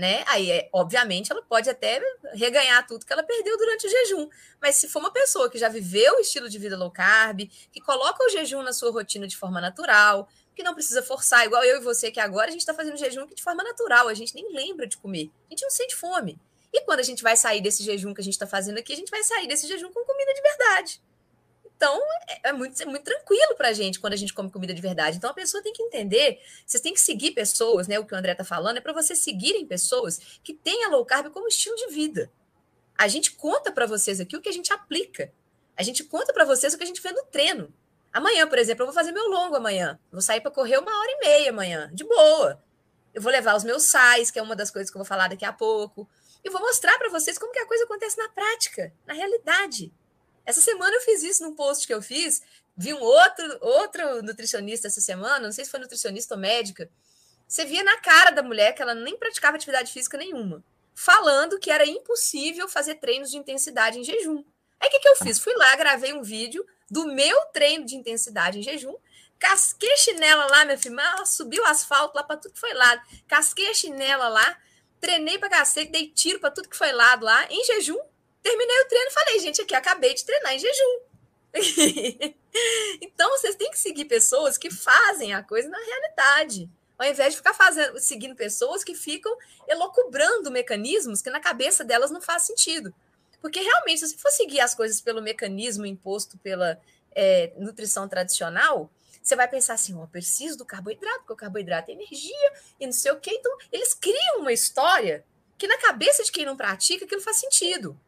né? 0.00 0.24
Aí, 0.26 0.50
é, 0.50 0.68
obviamente, 0.72 1.30
ela 1.30 1.42
pode 1.42 1.68
até 1.68 2.00
reganhar 2.32 2.86
tudo 2.86 3.04
que 3.04 3.12
ela 3.12 3.22
perdeu 3.22 3.56
durante 3.58 3.86
o 3.86 3.90
jejum. 3.90 4.28
Mas 4.60 4.76
se 4.76 4.88
for 4.88 5.00
uma 5.00 5.12
pessoa 5.12 5.50
que 5.50 5.58
já 5.58 5.68
viveu 5.68 6.16
o 6.16 6.20
estilo 6.20 6.48
de 6.48 6.58
vida 6.58 6.76
low 6.76 6.90
carb, 6.90 7.40
que 7.70 7.80
coloca 7.80 8.24
o 8.24 8.28
jejum 8.30 8.62
na 8.62 8.72
sua 8.72 8.90
rotina 8.90 9.26
de 9.26 9.36
forma 9.36 9.60
natural, 9.60 10.26
que 10.60 10.64
não 10.64 10.74
precisa 10.74 11.02
forçar, 11.02 11.46
igual 11.46 11.64
eu 11.64 11.78
e 11.78 11.80
você, 11.80 12.10
que 12.10 12.20
agora 12.20 12.48
a 12.48 12.50
gente 12.50 12.60
está 12.60 12.74
fazendo 12.74 12.98
jejum 12.98 13.22
aqui 13.22 13.34
de 13.34 13.42
forma 13.42 13.64
natural, 13.64 14.08
a 14.08 14.14
gente 14.14 14.34
nem 14.34 14.52
lembra 14.52 14.86
de 14.86 14.98
comer, 14.98 15.30
a 15.46 15.50
gente 15.50 15.62
não 15.62 15.70
sente 15.70 15.96
fome. 15.96 16.38
E 16.70 16.82
quando 16.82 17.00
a 17.00 17.02
gente 17.02 17.22
vai 17.22 17.34
sair 17.34 17.62
desse 17.62 17.82
jejum 17.82 18.12
que 18.12 18.20
a 18.20 18.24
gente 18.24 18.34
está 18.34 18.46
fazendo 18.46 18.78
aqui, 18.78 18.92
a 18.92 18.96
gente 18.96 19.10
vai 19.10 19.24
sair 19.24 19.48
desse 19.48 19.66
jejum 19.66 19.90
com 19.90 20.04
comida 20.04 20.34
de 20.34 20.42
verdade. 20.42 21.02
Então, 21.64 21.98
é, 22.28 22.50
é 22.50 22.52
muito, 22.52 22.80
é 22.80 22.84
muito 22.84 23.04
tranquilo 23.04 23.56
para 23.56 23.68
a 23.68 23.72
gente 23.72 23.98
quando 23.98 24.12
a 24.12 24.16
gente 24.16 24.34
come 24.34 24.50
comida 24.50 24.74
de 24.74 24.82
verdade. 24.82 25.16
Então, 25.16 25.30
a 25.30 25.34
pessoa 25.34 25.62
tem 25.62 25.72
que 25.72 25.82
entender, 25.82 26.38
vocês 26.66 26.82
têm 26.82 26.92
que 26.92 27.00
seguir 27.00 27.30
pessoas, 27.30 27.88
né? 27.88 27.98
O 27.98 28.04
que 28.04 28.14
o 28.14 28.16
André 28.16 28.32
está 28.32 28.44
falando 28.44 28.76
é 28.76 28.80
para 28.82 28.92
vocês 28.92 29.18
seguirem 29.20 29.66
pessoas 29.66 30.20
que 30.44 30.52
tenham 30.52 30.90
low 30.90 31.06
carb 31.06 31.32
como 31.32 31.48
estilo 31.48 31.74
de 31.76 31.88
vida. 31.88 32.30
A 32.98 33.08
gente 33.08 33.32
conta 33.32 33.72
para 33.72 33.86
vocês 33.86 34.20
aqui 34.20 34.36
o 34.36 34.42
que 34.42 34.50
a 34.50 34.52
gente 34.52 34.70
aplica. 34.70 35.32
A 35.74 35.82
gente 35.82 36.04
conta 36.04 36.34
para 36.34 36.44
vocês 36.44 36.74
o 36.74 36.76
que 36.76 36.84
a 36.84 36.86
gente 36.86 37.00
vê 37.00 37.12
no 37.12 37.24
treino. 37.24 37.72
Amanhã, 38.12 38.46
por 38.48 38.58
exemplo, 38.58 38.82
eu 38.82 38.86
vou 38.86 38.94
fazer 38.94 39.12
meu 39.12 39.28
longo 39.28 39.56
amanhã. 39.56 39.98
Vou 40.10 40.20
sair 40.20 40.40
para 40.40 40.50
correr 40.50 40.78
uma 40.78 40.98
hora 40.98 41.10
e 41.10 41.18
meia 41.20 41.50
amanhã, 41.50 41.90
de 41.92 42.04
boa. 42.04 42.62
Eu 43.14 43.22
vou 43.22 43.30
levar 43.30 43.56
os 43.56 43.64
meus 43.64 43.84
sais, 43.84 44.30
que 44.30 44.38
é 44.38 44.42
uma 44.42 44.56
das 44.56 44.70
coisas 44.70 44.90
que 44.90 44.96
eu 44.96 45.00
vou 45.00 45.06
falar 45.06 45.28
daqui 45.28 45.44
a 45.44 45.52
pouco. 45.52 46.08
E 46.42 46.50
vou 46.50 46.60
mostrar 46.60 46.98
para 46.98 47.10
vocês 47.10 47.38
como 47.38 47.52
que 47.52 47.58
a 47.58 47.66
coisa 47.66 47.84
acontece 47.84 48.16
na 48.18 48.28
prática, 48.28 48.92
na 49.06 49.14
realidade. 49.14 49.92
Essa 50.44 50.60
semana 50.60 50.96
eu 50.96 51.00
fiz 51.02 51.22
isso 51.22 51.42
num 51.42 51.54
post 51.54 51.86
que 51.86 51.94
eu 51.94 52.02
fiz. 52.02 52.42
Vi 52.76 52.94
um 52.94 53.00
outro, 53.00 53.58
outro 53.60 54.22
nutricionista 54.22 54.86
essa 54.86 55.00
semana, 55.00 55.40
não 55.40 55.52
sei 55.52 55.64
se 55.64 55.70
foi 55.70 55.80
nutricionista 55.80 56.34
ou 56.34 56.40
médica. 56.40 56.90
Você 57.46 57.64
via 57.64 57.84
na 57.84 57.98
cara 57.98 58.30
da 58.30 58.42
mulher 58.42 58.72
que 58.74 58.82
ela 58.82 58.94
nem 58.94 59.16
praticava 59.16 59.56
atividade 59.56 59.92
física 59.92 60.16
nenhuma, 60.16 60.64
falando 60.94 61.58
que 61.58 61.70
era 61.70 61.84
impossível 61.86 62.68
fazer 62.68 62.94
treinos 62.96 63.30
de 63.30 63.36
intensidade 63.36 63.98
em 63.98 64.04
jejum. 64.04 64.44
Aí 64.80 64.88
o 64.88 64.90
que, 64.90 65.00
que 65.00 65.08
eu 65.08 65.16
fiz? 65.16 65.38
Fui 65.38 65.52
lá, 65.54 65.76
gravei 65.76 66.12
um 66.14 66.22
vídeo 66.22 66.64
do 66.90 67.06
meu 67.06 67.40
treino 67.46 67.86
de 67.86 67.96
intensidade 67.96 68.58
em 68.58 68.62
jejum, 68.62 68.96
casquei 69.38 69.96
chinela 69.98 70.46
lá, 70.46 70.64
minha 70.64 70.76
filha, 70.78 71.24
subiu 71.24 71.62
o 71.62 71.66
asfalto 71.66 72.16
lá 72.16 72.22
para 72.22 72.36
tudo 72.36 72.52
que 72.52 72.60
foi 72.60 72.74
lado, 72.74 73.00
casquei 73.28 73.70
a 73.70 73.74
chinela 73.74 74.28
lá, 74.28 74.58
treinei 75.00 75.38
para 75.38 75.48
cacete, 75.48 75.92
dei 75.92 76.08
tiro 76.08 76.40
para 76.40 76.50
tudo 76.50 76.68
que 76.68 76.76
foi 76.76 76.92
lado 76.92 77.24
lá, 77.24 77.46
em 77.50 77.64
jejum, 77.64 77.98
Terminei 78.42 78.80
o 78.80 78.88
treino 78.88 79.10
falei, 79.10 79.38
gente, 79.40 79.60
aqui 79.60 79.74
acabei 79.74 80.14
de 80.14 80.24
treinar 80.24 80.54
em 80.54 80.58
jejum. 80.58 81.00
então, 83.02 83.30
vocês 83.30 83.56
têm 83.56 83.70
que 83.70 83.78
seguir 83.78 84.06
pessoas 84.06 84.56
que 84.56 84.70
fazem 84.70 85.34
a 85.34 85.42
coisa 85.42 85.68
na 85.68 85.78
realidade, 85.78 86.70
ao 86.98 87.06
invés 87.06 87.32
de 87.32 87.38
ficar 87.38 87.52
fazendo, 87.52 87.98
seguindo 87.98 88.34
pessoas 88.34 88.82
que 88.82 88.94
ficam 88.94 89.36
elocubrando 89.68 90.50
mecanismos 90.50 91.20
que 91.20 91.30
na 91.30 91.40
cabeça 91.40 91.84
delas 91.84 92.10
não 92.10 92.20
faz 92.20 92.44
sentido. 92.44 92.94
Porque 93.40 93.60
realmente, 93.60 94.00
se 94.00 94.08
você 94.08 94.18
for 94.18 94.30
seguir 94.30 94.60
as 94.60 94.74
coisas 94.74 95.00
pelo 95.00 95.22
mecanismo 95.22 95.86
imposto 95.86 96.38
pela 96.38 96.80
é, 97.12 97.52
nutrição 97.56 98.08
tradicional, 98.08 98.90
você 99.22 99.36
vai 99.36 99.48
pensar 99.48 99.74
assim: 99.74 99.94
oh, 99.94 100.06
preciso 100.06 100.58
do 100.58 100.64
carboidrato, 100.64 101.20
porque 101.20 101.32
o 101.32 101.36
carboidrato 101.36 101.90
é 101.90 101.94
energia 101.94 102.52
e 102.78 102.86
não 102.86 102.92
sei 102.92 103.12
o 103.12 103.20
quê. 103.20 103.30
Então, 103.32 103.56
eles 103.72 103.94
criam 103.94 104.40
uma 104.40 104.52
história 104.52 105.24
que 105.56 105.66
na 105.66 105.78
cabeça 105.78 106.24
de 106.24 106.32
quem 106.32 106.44
não 106.44 106.56
pratica 106.56 107.04
aquilo 107.04 107.20
faz 107.20 107.36
sentido. 107.36 107.98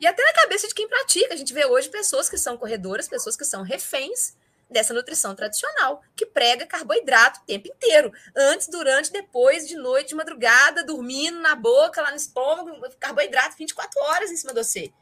E 0.00 0.06
até 0.06 0.22
na 0.22 0.32
cabeça 0.32 0.68
de 0.68 0.74
quem 0.74 0.86
pratica. 0.86 1.34
A 1.34 1.36
gente 1.36 1.52
vê 1.52 1.64
hoje 1.66 1.88
pessoas 1.88 2.28
que 2.28 2.38
são 2.38 2.56
corredoras, 2.56 3.08
pessoas 3.08 3.36
que 3.36 3.44
são 3.44 3.62
reféns 3.62 4.34
dessa 4.70 4.92
nutrição 4.92 5.34
tradicional, 5.34 6.02
que 6.14 6.26
prega 6.26 6.66
carboidrato 6.66 7.40
o 7.40 7.44
tempo 7.44 7.68
inteiro. 7.68 8.12
Antes, 8.36 8.68
durante, 8.68 9.10
depois, 9.10 9.66
de 9.66 9.76
noite, 9.76 10.08
de 10.08 10.14
madrugada, 10.14 10.84
dormindo 10.84 11.40
na 11.40 11.54
boca, 11.54 12.02
lá 12.02 12.10
no 12.10 12.16
estômago, 12.16 12.70
carboidrato 12.98 13.56
24 13.56 14.00
horas 14.02 14.30
em 14.30 14.36
cima 14.36 14.52
de 14.52 14.62
você. 14.62 14.92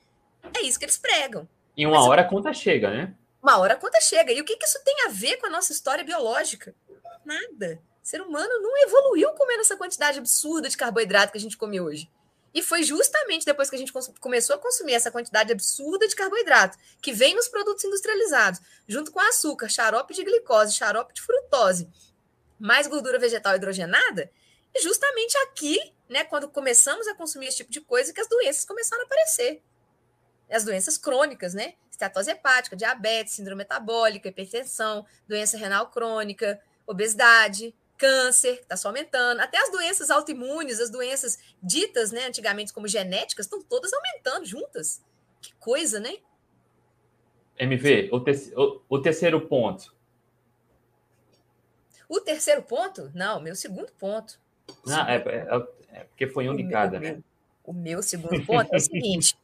É 0.54 0.62
isso 0.62 0.78
que 0.78 0.84
eles 0.84 0.98
pregam. 0.98 1.48
E 1.76 1.86
uma 1.86 1.98
Mas, 1.98 2.06
hora 2.06 2.22
a 2.22 2.28
conta 2.28 2.52
chega, 2.52 2.90
né? 2.90 3.14
Uma 3.42 3.58
hora 3.58 3.74
a 3.74 3.76
conta 3.76 4.00
chega. 4.00 4.32
E 4.32 4.40
o 4.40 4.44
que, 4.44 4.56
que 4.56 4.64
isso 4.64 4.82
tem 4.84 5.06
a 5.06 5.08
ver 5.08 5.36
com 5.36 5.46
a 5.46 5.50
nossa 5.50 5.72
história 5.72 6.04
biológica? 6.04 6.74
Nada. 7.24 7.80
O 8.02 8.06
ser 8.06 8.20
humano 8.20 8.62
não 8.62 8.76
evoluiu 8.78 9.30
comendo 9.30 9.60
essa 9.60 9.76
quantidade 9.76 10.18
absurda 10.18 10.68
de 10.68 10.76
carboidrato 10.76 11.32
que 11.32 11.38
a 11.38 11.40
gente 11.40 11.56
come 11.56 11.80
hoje. 11.80 12.08
E 12.56 12.62
foi 12.62 12.82
justamente 12.82 13.44
depois 13.44 13.68
que 13.68 13.76
a 13.76 13.78
gente 13.78 13.92
começou 14.18 14.56
a 14.56 14.58
consumir 14.58 14.94
essa 14.94 15.10
quantidade 15.10 15.52
absurda 15.52 16.08
de 16.08 16.16
carboidrato, 16.16 16.78
que 17.02 17.12
vem 17.12 17.34
nos 17.34 17.48
produtos 17.48 17.84
industrializados, 17.84 18.62
junto 18.88 19.12
com 19.12 19.20
açúcar, 19.20 19.68
xarope 19.68 20.14
de 20.14 20.24
glicose, 20.24 20.72
xarope 20.72 21.12
de 21.12 21.20
frutose, 21.20 21.86
mais 22.58 22.86
gordura 22.86 23.18
vegetal 23.18 23.54
hidrogenada, 23.56 24.32
e 24.74 24.80
justamente 24.80 25.36
aqui, 25.36 25.78
né, 26.08 26.24
quando 26.24 26.48
começamos 26.48 27.06
a 27.06 27.14
consumir 27.14 27.48
esse 27.48 27.58
tipo 27.58 27.70
de 27.70 27.82
coisa, 27.82 28.10
que 28.10 28.22
as 28.22 28.28
doenças 28.28 28.64
começaram 28.64 29.02
a 29.02 29.04
aparecer. 29.04 29.62
As 30.50 30.64
doenças 30.64 30.96
crônicas, 30.96 31.52
né? 31.52 31.74
Esteatose 31.90 32.30
hepática, 32.30 32.74
diabetes, 32.74 33.34
síndrome 33.34 33.58
metabólica, 33.58 34.30
hipertensão, 34.30 35.04
doença 35.28 35.58
renal 35.58 35.90
crônica, 35.90 36.58
obesidade, 36.86 37.74
câncer, 37.96 38.56
que 38.56 38.62
está 38.62 38.76
só 38.76 38.88
aumentando, 38.88 39.40
até 39.40 39.58
as 39.58 39.70
doenças 39.70 40.10
autoimunes, 40.10 40.80
as 40.80 40.90
doenças 40.90 41.38
ditas 41.62 42.12
né, 42.12 42.26
antigamente 42.26 42.72
como 42.72 42.88
genéticas, 42.88 43.46
estão 43.46 43.62
todas 43.62 43.92
aumentando 43.92 44.44
juntas. 44.44 45.02
Que 45.40 45.54
coisa, 45.54 46.00
né? 46.00 46.16
MV, 47.58 48.10
o, 48.12 48.20
te 48.20 48.52
o, 48.56 48.82
o 48.88 48.98
terceiro 49.00 49.40
ponto. 49.46 49.94
O 52.08 52.20
terceiro 52.20 52.62
ponto? 52.62 53.10
Não, 53.14 53.40
meu 53.40 53.56
segundo 53.56 53.90
ponto. 53.92 54.38
Não, 54.84 55.06
é, 55.08 55.16
é, 55.16 55.66
é, 55.92 56.04
porque 56.04 56.26
foi 56.28 56.48
um 56.48 56.54
o 56.54 56.56
de 56.56 56.68
cada, 56.68 57.00
meu, 57.00 57.16
né? 57.16 57.22
O 57.64 57.72
meu 57.72 58.02
segundo 58.02 58.44
ponto 58.44 58.72
é 58.72 58.76
o 58.76 58.80
seguinte. 58.80 59.36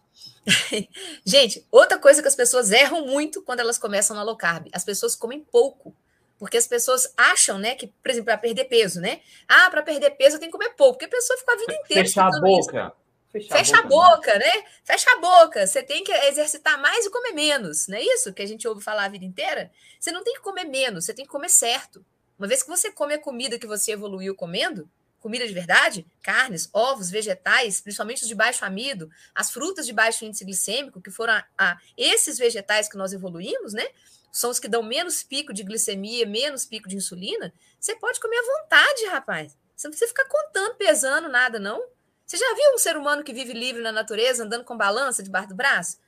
Gente, 1.25 1.67
outra 1.71 1.99
coisa 1.99 2.23
que 2.23 2.29
as 2.29 2.37
pessoas 2.37 2.71
erram 2.71 3.07
muito 3.07 3.43
quando 3.43 3.61
elas 3.61 3.79
começam 3.79 4.15
na 4.15 4.23
low 4.23 4.37
carb, 4.37 4.69
as 4.73 4.85
pessoas 4.85 5.17
comem 5.17 5.41
pouco 5.41 5.95
Porque 6.43 6.57
as 6.57 6.67
pessoas 6.67 7.15
acham, 7.17 7.57
né, 7.57 7.77
que, 7.77 7.87
por 7.87 8.11
exemplo, 8.11 8.25
para 8.25 8.37
perder 8.37 8.65
peso, 8.65 9.01
né? 9.01 9.21
Ah, 9.47 9.71
para 9.71 9.81
perder 9.81 10.11
peso 10.11 10.35
eu 10.35 10.41
tenho 10.41 10.51
que 10.51 10.59
comer 10.59 10.71
pouco, 10.71 10.95
porque 10.95 11.05
a 11.05 11.09
pessoa 11.09 11.39
fica 11.39 11.53
a 11.53 11.57
vida 11.57 11.73
inteira. 11.73 12.05
Fechar 12.05 12.27
a 12.27 12.41
boca. 12.41 12.93
Fechar 13.31 13.57
Fecha 13.59 13.79
a 13.79 13.83
boca, 13.83 14.07
a 14.07 14.17
boca 14.17 14.39
né? 14.41 14.45
né? 14.47 14.65
Fecha 14.83 15.09
a 15.13 15.21
boca. 15.21 15.65
Você 15.65 15.85
tem 15.85 16.03
que 16.03 16.11
exercitar 16.11 16.83
mais 16.83 17.07
e 17.07 17.11
comer 17.11 17.31
menos, 17.31 17.87
não 17.87 17.97
é 17.97 18.03
isso 18.03 18.33
que 18.33 18.43
a 18.43 18.47
gente 18.47 18.67
ouve 18.67 18.83
falar 18.83 19.05
a 19.05 19.09
vida 19.09 19.25
inteira? 19.25 19.71
Você 20.01 20.11
não 20.11 20.25
tem 20.25 20.35
que 20.35 20.41
comer 20.41 20.65
menos, 20.65 21.05
você 21.05 21.15
tem 21.15 21.25
que 21.25 21.31
comer 21.31 21.49
certo. 21.49 22.05
Uma 22.37 22.49
vez 22.49 22.65
que 22.65 22.69
você 22.69 22.91
come 22.91 23.15
a 23.15 23.21
comida 23.21 23.57
que 23.57 23.67
você 23.69 23.93
evoluiu 23.93 24.35
comendo, 24.35 24.91
comida 25.21 25.47
de 25.47 25.55
verdade, 25.55 26.05
carnes, 26.25 26.69
ovos, 26.73 27.09
vegetais, 27.09 27.81
principalmente 27.81 28.23
os 28.23 28.29
de 28.29 28.35
baixo 28.35 28.65
amido, 28.65 29.09
as 29.33 29.53
frutas 29.53 29.87
de 29.87 29.93
baixo 29.93 30.25
índice 30.25 30.45
glicêmico, 30.45 31.01
que 31.01 31.13
foram 31.13 31.35
a, 31.35 31.45
a, 31.57 31.79
esses 31.97 32.37
vegetais 32.37 32.89
que 32.89 32.97
nós 32.97 33.13
evoluímos, 33.13 33.73
né? 33.73 33.87
São 34.33 34.51
os 34.51 34.59
que 34.59 34.67
dão 34.67 34.83
menos 34.83 35.23
pico 35.23 35.53
de 35.53 35.63
glicemia, 35.63 36.27
menos 36.27 36.65
pico 36.65 36.89
de 36.89 36.97
insulina. 36.97 37.53
Você 37.79 37.95
pode 37.95 38.19
comer 38.19 38.39
à 38.39 38.61
vontade, 38.61 39.07
rapaz. 39.11 39.57
Você 39.77 39.87
não 39.87 39.91
precisa 39.91 40.09
ficar 40.09 40.25
contando, 40.25 40.75
pesando 40.77 41.29
nada, 41.29 41.59
não. 41.59 41.85
Você 42.25 42.39
já 42.39 42.55
viu 42.55 42.75
um 42.75 42.79
ser 42.79 42.97
humano 42.97 43.23
que 43.23 43.35
vive 43.35 43.53
livre 43.53 43.83
na 43.83 43.93
natureza, 43.93 44.45
andando 44.45 44.65
com 44.65 44.75
balança 44.75 45.23
debaixo 45.23 45.51
do 45.51 45.55
braço? 45.55 45.99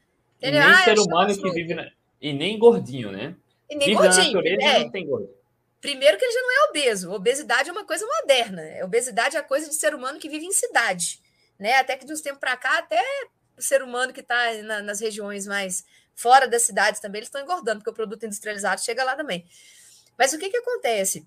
E 0.40 0.50
nem 0.50 0.58
ah, 0.58 0.84
ser 0.84 0.98
humano 0.98 1.36
que 1.36 1.50
vive 1.50 1.74
na... 1.74 1.90
E 2.18 2.32
nem 2.32 2.58
gordinho, 2.58 3.12
né? 3.12 3.36
E 3.68 3.76
nem 3.76 3.88
vive 3.88 4.00
gordinho. 4.00 4.32
Na 4.32 4.32
natureza 4.32 4.64
é. 4.64 4.78
não 4.78 4.90
tem 4.90 5.06
gordinho. 5.06 5.34
Primeiro 5.82 6.16
que 6.16 6.24
ele 6.24 6.32
já 6.32 6.40
não 6.40 6.50
é 6.50 6.70
obeso. 6.70 7.12
Obesidade 7.12 7.68
é 7.68 7.72
uma 7.72 7.84
coisa 7.84 8.06
moderna. 8.06 8.62
Obesidade 8.82 9.36
é 9.36 9.40
a 9.40 9.42
coisa 9.42 9.68
de 9.68 9.74
ser 9.74 9.94
humano 9.94 10.18
que 10.18 10.30
vive 10.30 10.46
em 10.46 10.52
cidade. 10.52 11.20
Né? 11.58 11.74
Até 11.74 11.94
que 11.98 12.06
de 12.06 12.12
uns 12.12 12.22
tempos 12.22 12.40
para 12.40 12.56
cá, 12.56 12.78
até 12.78 13.02
o 13.54 13.60
ser 13.60 13.82
humano 13.82 14.10
que 14.10 14.20
está 14.20 14.54
na, 14.62 14.80
nas 14.80 15.00
regiões 15.00 15.46
mais 15.46 15.84
fora 16.14 16.46
das 16.46 16.62
cidades 16.62 17.00
também, 17.00 17.20
eles 17.20 17.28
estão 17.28 17.42
engordando, 17.42 17.80
porque 17.80 17.90
o 17.90 17.94
produto 17.94 18.24
industrializado 18.24 18.82
chega 18.82 19.04
lá 19.04 19.16
também. 19.16 19.46
Mas 20.18 20.32
o 20.32 20.38
que, 20.38 20.48
que 20.48 20.56
acontece? 20.56 21.26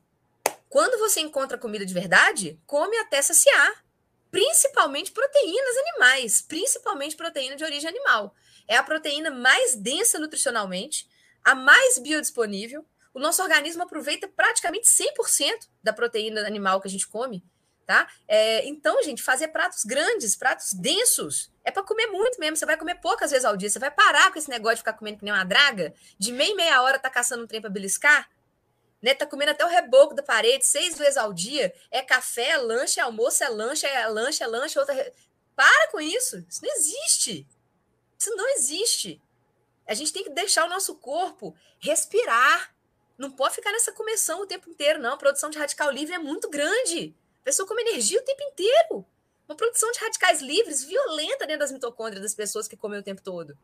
Quando 0.69 0.99
você 0.99 1.19
encontra 1.19 1.57
comida 1.57 1.85
de 1.85 1.93
verdade, 1.93 2.59
come 2.65 2.97
até 2.97 3.21
saciar. 3.21 3.85
Principalmente 4.29 5.11
proteínas 5.11 5.77
animais, 5.77 6.41
principalmente 6.41 7.15
proteína 7.15 7.55
de 7.55 7.63
origem 7.63 7.89
animal. 7.89 8.35
É 8.67 8.75
a 8.75 8.83
proteína 8.83 9.31
mais 9.31 9.75
densa 9.75 10.19
nutricionalmente, 10.19 11.07
a 11.43 11.55
mais 11.55 11.97
biodisponível, 11.97 12.85
o 13.13 13.19
nosso 13.19 13.41
organismo 13.41 13.81
aproveita 13.81 14.27
praticamente 14.27 14.87
100% 14.87 15.67
da 15.81 15.91
proteína 15.91 16.45
animal 16.45 16.79
que 16.79 16.87
a 16.87 16.91
gente 16.91 17.07
come, 17.07 17.43
tá? 17.85 18.07
É, 18.27 18.67
então, 18.67 19.01
gente, 19.01 19.23
fazer 19.23 19.47
pratos 19.47 19.83
grandes, 19.85 20.35
pratos 20.35 20.73
densos, 20.73 21.51
é 21.67 21.71
para 21.71 21.83
comer 21.83 22.07
muito 22.07 22.39
mesmo. 22.39 22.55
Você 22.55 22.65
vai 22.65 22.77
comer 22.77 22.95
poucas 22.95 23.29
vezes 23.29 23.43
ao 23.43 23.57
dia. 23.57 23.69
Você 23.69 23.77
vai 23.77 23.91
parar 23.91 24.31
com 24.31 24.39
esse 24.39 24.49
negócio 24.49 24.77
de 24.77 24.81
ficar 24.81 24.93
comendo 24.93 25.17
que 25.17 25.25
nem 25.25 25.33
uma 25.33 25.43
draga, 25.43 25.93
de 26.17 26.31
meia 26.31 26.55
meia 26.55 26.81
hora 26.81 26.97
tá 26.97 27.09
caçando 27.09 27.43
um 27.43 27.47
trem 27.47 27.59
para 27.59 27.69
beliscar, 27.69 28.29
né? 29.01 29.13
Tá 29.13 29.25
comendo 29.25 29.51
até 29.51 29.65
o 29.65 29.67
reboco 29.67 30.15
da 30.15 30.23
parede 30.23 30.65
seis 30.65 30.97
vezes 30.97 31.17
ao 31.17 31.33
dia. 31.33 31.75
É 31.91 32.01
café, 32.01 32.51
é 32.51 32.57
lanche, 32.57 33.01
é 33.01 33.03
almoço, 33.03 33.43
é 33.43 33.49
lanche, 33.49 33.85
é 33.85 34.07
lanche, 34.07 34.41
é 34.41 34.47
lanche, 34.47 34.79
outra. 34.79 35.13
Para 35.57 35.87
com 35.91 35.99
isso. 35.99 36.37
Isso 36.47 36.61
não 36.63 36.73
existe. 36.73 37.47
Isso 38.17 38.35
não 38.37 38.49
existe. 38.55 39.21
A 39.85 39.93
gente 39.93 40.13
tem 40.13 40.23
que 40.23 40.29
deixar 40.29 40.65
o 40.65 40.69
nosso 40.69 40.95
corpo 40.95 41.53
respirar. 41.79 42.73
Não 43.17 43.29
pode 43.29 43.55
ficar 43.55 43.73
nessa 43.73 43.91
comissão 43.91 44.41
o 44.41 44.47
tempo 44.47 44.69
inteiro, 44.69 44.99
não. 44.99 45.15
A 45.15 45.17
produção 45.17 45.49
de 45.49 45.59
radical 45.59 45.91
livre 45.91 46.15
é 46.15 46.19
muito 46.19 46.49
grande. 46.49 47.13
A 47.41 47.43
pessoa 47.43 47.67
come 47.67 47.81
energia 47.81 48.21
o 48.21 48.23
tempo 48.23 48.41
inteiro. 48.43 49.05
Uma 49.47 49.55
produção 49.55 49.91
de 49.91 49.99
radicais 49.99 50.41
livres 50.41 50.83
violenta 50.83 51.45
dentro 51.47 51.61
das 51.61 51.71
mitocôndrias 51.71 52.21
das 52.21 52.35
pessoas 52.35 52.67
que 52.67 52.75
comem 52.75 52.99
o 52.99 53.03
tempo 53.03 53.21
todo. 53.21 53.57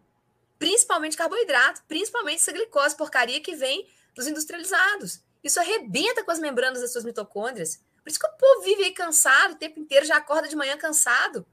Principalmente 0.58 1.18
carboidrato, 1.18 1.84
principalmente 1.88 2.38
essa 2.38 2.54
glicose 2.54 2.96
porcaria 2.96 3.42
que 3.42 3.56
vem 3.56 3.88
dos 4.16 4.28
industrializados. 4.28 5.22
Isso 5.44 5.60
arrebenta 5.60 6.24
com 6.24 6.32
as 6.32 6.40
membranas 6.40 6.82
das 6.82 6.94
suas 6.94 7.04
mitocôndrias. 7.04 7.82
Por 8.02 8.10
isso 8.10 8.20
que 8.20 8.28
o 8.28 8.38
povo 8.38 8.62
vive 8.62 8.84
aí 8.84 8.92
cansado 8.92 9.54
o 9.54 9.58
tempo 9.58 9.80
inteiro, 9.80 10.06
já 10.06 10.18
acorda 10.18 10.48
de 10.48 10.56
manhã 10.56 10.78
cansado. 10.78 11.46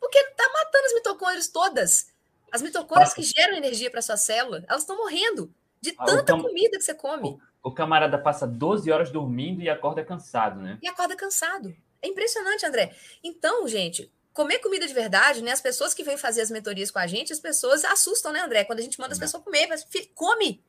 Porque 0.00 0.18
está 0.18 0.44
matando 0.44 0.86
as 0.86 0.94
mitocôndrias 0.94 1.48
todas. 1.48 2.12
As 2.50 2.62
mitocôndrias 2.62 3.12
que 3.12 3.22
geram 3.22 3.56
energia 3.56 3.90
para 3.90 4.00
sua 4.00 4.16
célula, 4.16 4.64
elas 4.68 4.82
estão 4.82 4.96
morrendo. 4.96 5.52
De 5.80 5.94
ah, 5.98 6.04
tanta 6.04 6.32
comida 6.40 6.78
que 6.78 6.84
você 6.84 6.94
come. 6.94 7.38
O, 7.62 7.68
o, 7.68 7.74
camarada 7.74 8.16
passa 8.16 8.46
12 8.46 8.90
horas 8.90 9.10
dormindo 9.10 9.60
e 9.60 9.68
acorda 9.68 10.02
cansado, 10.02 10.60
né? 10.60 10.78
E 10.80 10.88
acorda 10.88 11.14
cansado. 11.14 11.74
É 12.04 12.08
impressionante, 12.08 12.66
André. 12.66 12.94
Então, 13.22 13.66
gente, 13.66 14.12
comer 14.34 14.58
comida 14.58 14.86
de 14.86 14.92
verdade, 14.92 15.42
né? 15.42 15.52
As 15.52 15.60
pessoas 15.60 15.94
que 15.94 16.04
vêm 16.04 16.18
fazer 16.18 16.42
as 16.42 16.50
mentorias 16.50 16.90
com 16.90 16.98
a 16.98 17.06
gente, 17.06 17.32
as 17.32 17.40
pessoas 17.40 17.82
assustam, 17.82 18.30
né, 18.30 18.40
André? 18.40 18.62
Quando 18.64 18.80
a 18.80 18.82
gente 18.82 19.00
manda 19.00 19.14
as 19.14 19.18
pessoas 19.18 19.42
comer, 19.42 19.66
mas, 19.68 19.86
come. 20.14 20.62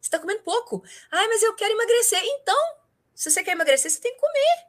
Você 0.00 0.06
está 0.06 0.20
comendo 0.20 0.42
pouco. 0.42 0.84
Ai, 1.10 1.26
mas 1.26 1.42
eu 1.42 1.52
quero 1.54 1.72
emagrecer. 1.74 2.20
Então, 2.22 2.76
se 3.12 3.28
você 3.28 3.42
quer 3.42 3.52
emagrecer, 3.52 3.90
você 3.90 4.00
tem 4.00 4.14
que 4.14 4.20
comer. 4.20 4.66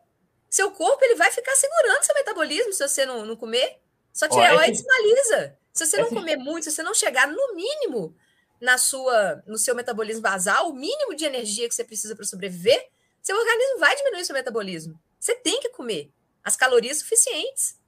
Seu 0.50 0.72
corpo 0.72 1.04
ele 1.06 1.16
vai 1.16 1.30
ficar 1.30 1.56
segurando 1.56 2.04
seu 2.04 2.16
metabolismo 2.16 2.74
se 2.74 2.88
você 2.88 3.06
não, 3.06 3.24
não 3.24 3.36
comer. 3.36 3.80
Só 4.12 4.28
tireoide 4.28 4.72
esse... 4.72 4.82
sinaliza. 4.82 5.58
Se 5.72 5.86
você 5.86 5.98
não 5.98 6.06
esse... 6.06 6.16
comer 6.16 6.38
muito, 6.38 6.64
se 6.64 6.72
você 6.72 6.82
não 6.82 6.94
chegar 6.94 7.28
no 7.28 7.56
mínimo 7.56 8.16
na 8.60 8.80
sua, 8.80 9.44
no 9.46 9.58
seu 9.58 9.76
metabolismo 9.76 10.22
basal, 10.22 10.70
o 10.70 10.74
mínimo 10.74 11.16
de 11.16 11.26
energia 11.26 11.68
que 11.68 11.76
você 11.76 11.84
precisa 11.84 12.16
para 12.16 12.26
sobreviver, 12.26 12.90
seu 13.22 13.38
organismo 13.38 13.80
vai 13.80 13.96
diminuir 13.96 14.26
seu 14.26 14.34
metabolismo. 14.34 15.00
Você 15.24 15.36
tem 15.36 15.62
que 15.62 15.70
comer 15.70 16.12
as 16.44 16.58
calorias 16.58 16.98
suficientes. 16.98 17.80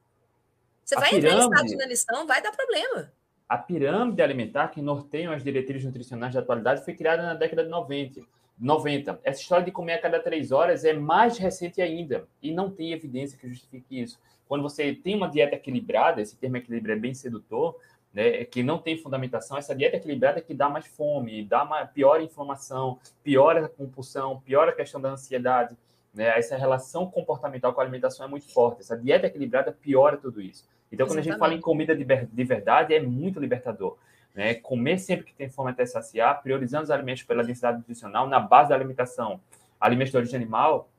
Você 0.85 0.95
a 0.95 1.01
vai 1.01 1.09
pirâmide, 1.09 1.35
entrar 1.35 1.43
em 1.43 1.49
estado 1.49 1.67
de 1.67 1.73
inanição, 1.73 2.25
vai 2.25 2.41
dar 2.41 2.53
problema. 2.53 3.11
A 3.49 3.57
pirâmide 3.57 4.21
alimentar 4.21 4.69
que 4.69 4.81
norteiam 4.81 5.33
as 5.33 5.43
diretrizes 5.43 5.83
nutricionais 5.83 6.33
da 6.33 6.39
atualidade 6.39 6.85
foi 6.85 6.93
criada 6.93 7.23
na 7.23 7.33
década 7.33 7.65
de 7.65 7.69
90. 7.69 8.21
90. 8.57 9.19
Essa 9.21 9.41
história 9.41 9.65
de 9.65 9.71
comer 9.73 9.95
a 9.95 10.01
cada 10.01 10.17
três 10.21 10.53
horas 10.53 10.85
é 10.85 10.93
mais 10.93 11.37
recente 11.37 11.81
ainda 11.81 12.25
e 12.41 12.53
não 12.53 12.71
tem 12.71 12.93
evidência 12.93 13.37
que 13.37 13.49
justifique 13.49 14.01
isso. 14.01 14.17
Quando 14.47 14.61
você 14.61 14.93
tem 14.93 15.13
uma 15.13 15.27
dieta 15.27 15.55
equilibrada, 15.55 16.21
esse 16.21 16.37
termo 16.37 16.55
equilíbrio 16.55 16.95
é 16.95 16.97
bem 16.97 17.13
sedutor, 17.13 17.77
né, 18.13 18.45
que 18.45 18.63
não 18.63 18.77
tem 18.77 18.97
fundamentação, 18.97 19.57
essa 19.57 19.75
dieta 19.75 19.97
equilibrada 19.97 20.39
é 20.39 20.41
que 20.41 20.53
dá 20.53 20.69
mais 20.69 20.87
fome, 20.87 21.43
dá 21.43 21.65
pior 21.93 22.21
inflamação, 22.21 22.97
piora 23.21 23.65
a 23.65 23.67
compulsão, 23.67 24.39
piora 24.39 24.71
a 24.71 24.73
questão 24.73 25.01
da 25.01 25.09
ansiedade. 25.09 25.75
Né? 26.15 26.27
Essa 26.39 26.55
relação 26.55 27.05
comportamental 27.11 27.73
com 27.73 27.81
a 27.81 27.83
alimentação 27.83 28.25
é 28.25 28.29
muito 28.29 28.51
forte. 28.51 28.81
Essa 28.81 28.97
dieta 28.97 29.27
equilibrada 29.27 29.71
piora 29.71 30.17
tudo 30.17 30.41
isso. 30.41 30.65
Então, 30.91 31.05
quando 31.05 31.19
Exatamente. 31.19 31.29
a 31.29 31.31
gente 31.33 31.39
fala 31.39 31.53
em 31.53 31.61
comida 31.61 31.95
de, 31.95 32.43
verdade, 32.43 32.93
é 32.93 33.01
muito 33.01 33.39
libertador. 33.39 33.97
Né? 34.33 34.55
Comer 34.55 34.97
sempre 34.97 35.25
que 35.25 35.33
tem 35.33 35.49
fome 35.49 35.71
até 35.71 35.85
saciar, 35.85 36.41
priorizando 36.41 36.85
os 36.85 36.91
alimentos 36.91 37.23
pela 37.23 37.43
densidade 37.43 37.77
nutricional 37.77 38.27
na 38.27 38.39
base 38.39 38.69
da 38.69 38.75
alimentação. 38.75 39.41
Alimentos 39.79 40.11
de 40.11 40.17
origem 40.17 40.37
animal, 40.37 40.89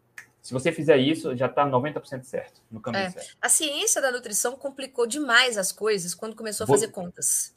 se 0.46 0.52
você 0.52 0.70
fizer 0.70 0.96
isso, 0.98 1.34
já 1.34 1.46
está 1.46 1.66
90% 1.66 2.22
certo, 2.22 2.60
no 2.70 2.80
caminho 2.80 3.06
é. 3.06 3.10
certo. 3.10 3.36
A 3.42 3.48
ciência 3.48 4.00
da 4.00 4.12
nutrição 4.12 4.54
complicou 4.54 5.04
demais 5.04 5.58
as 5.58 5.72
coisas 5.72 6.14
quando 6.14 6.36
começou 6.36 6.62
a 6.62 6.66
fazer 6.68 6.88
contas. 6.92 7.52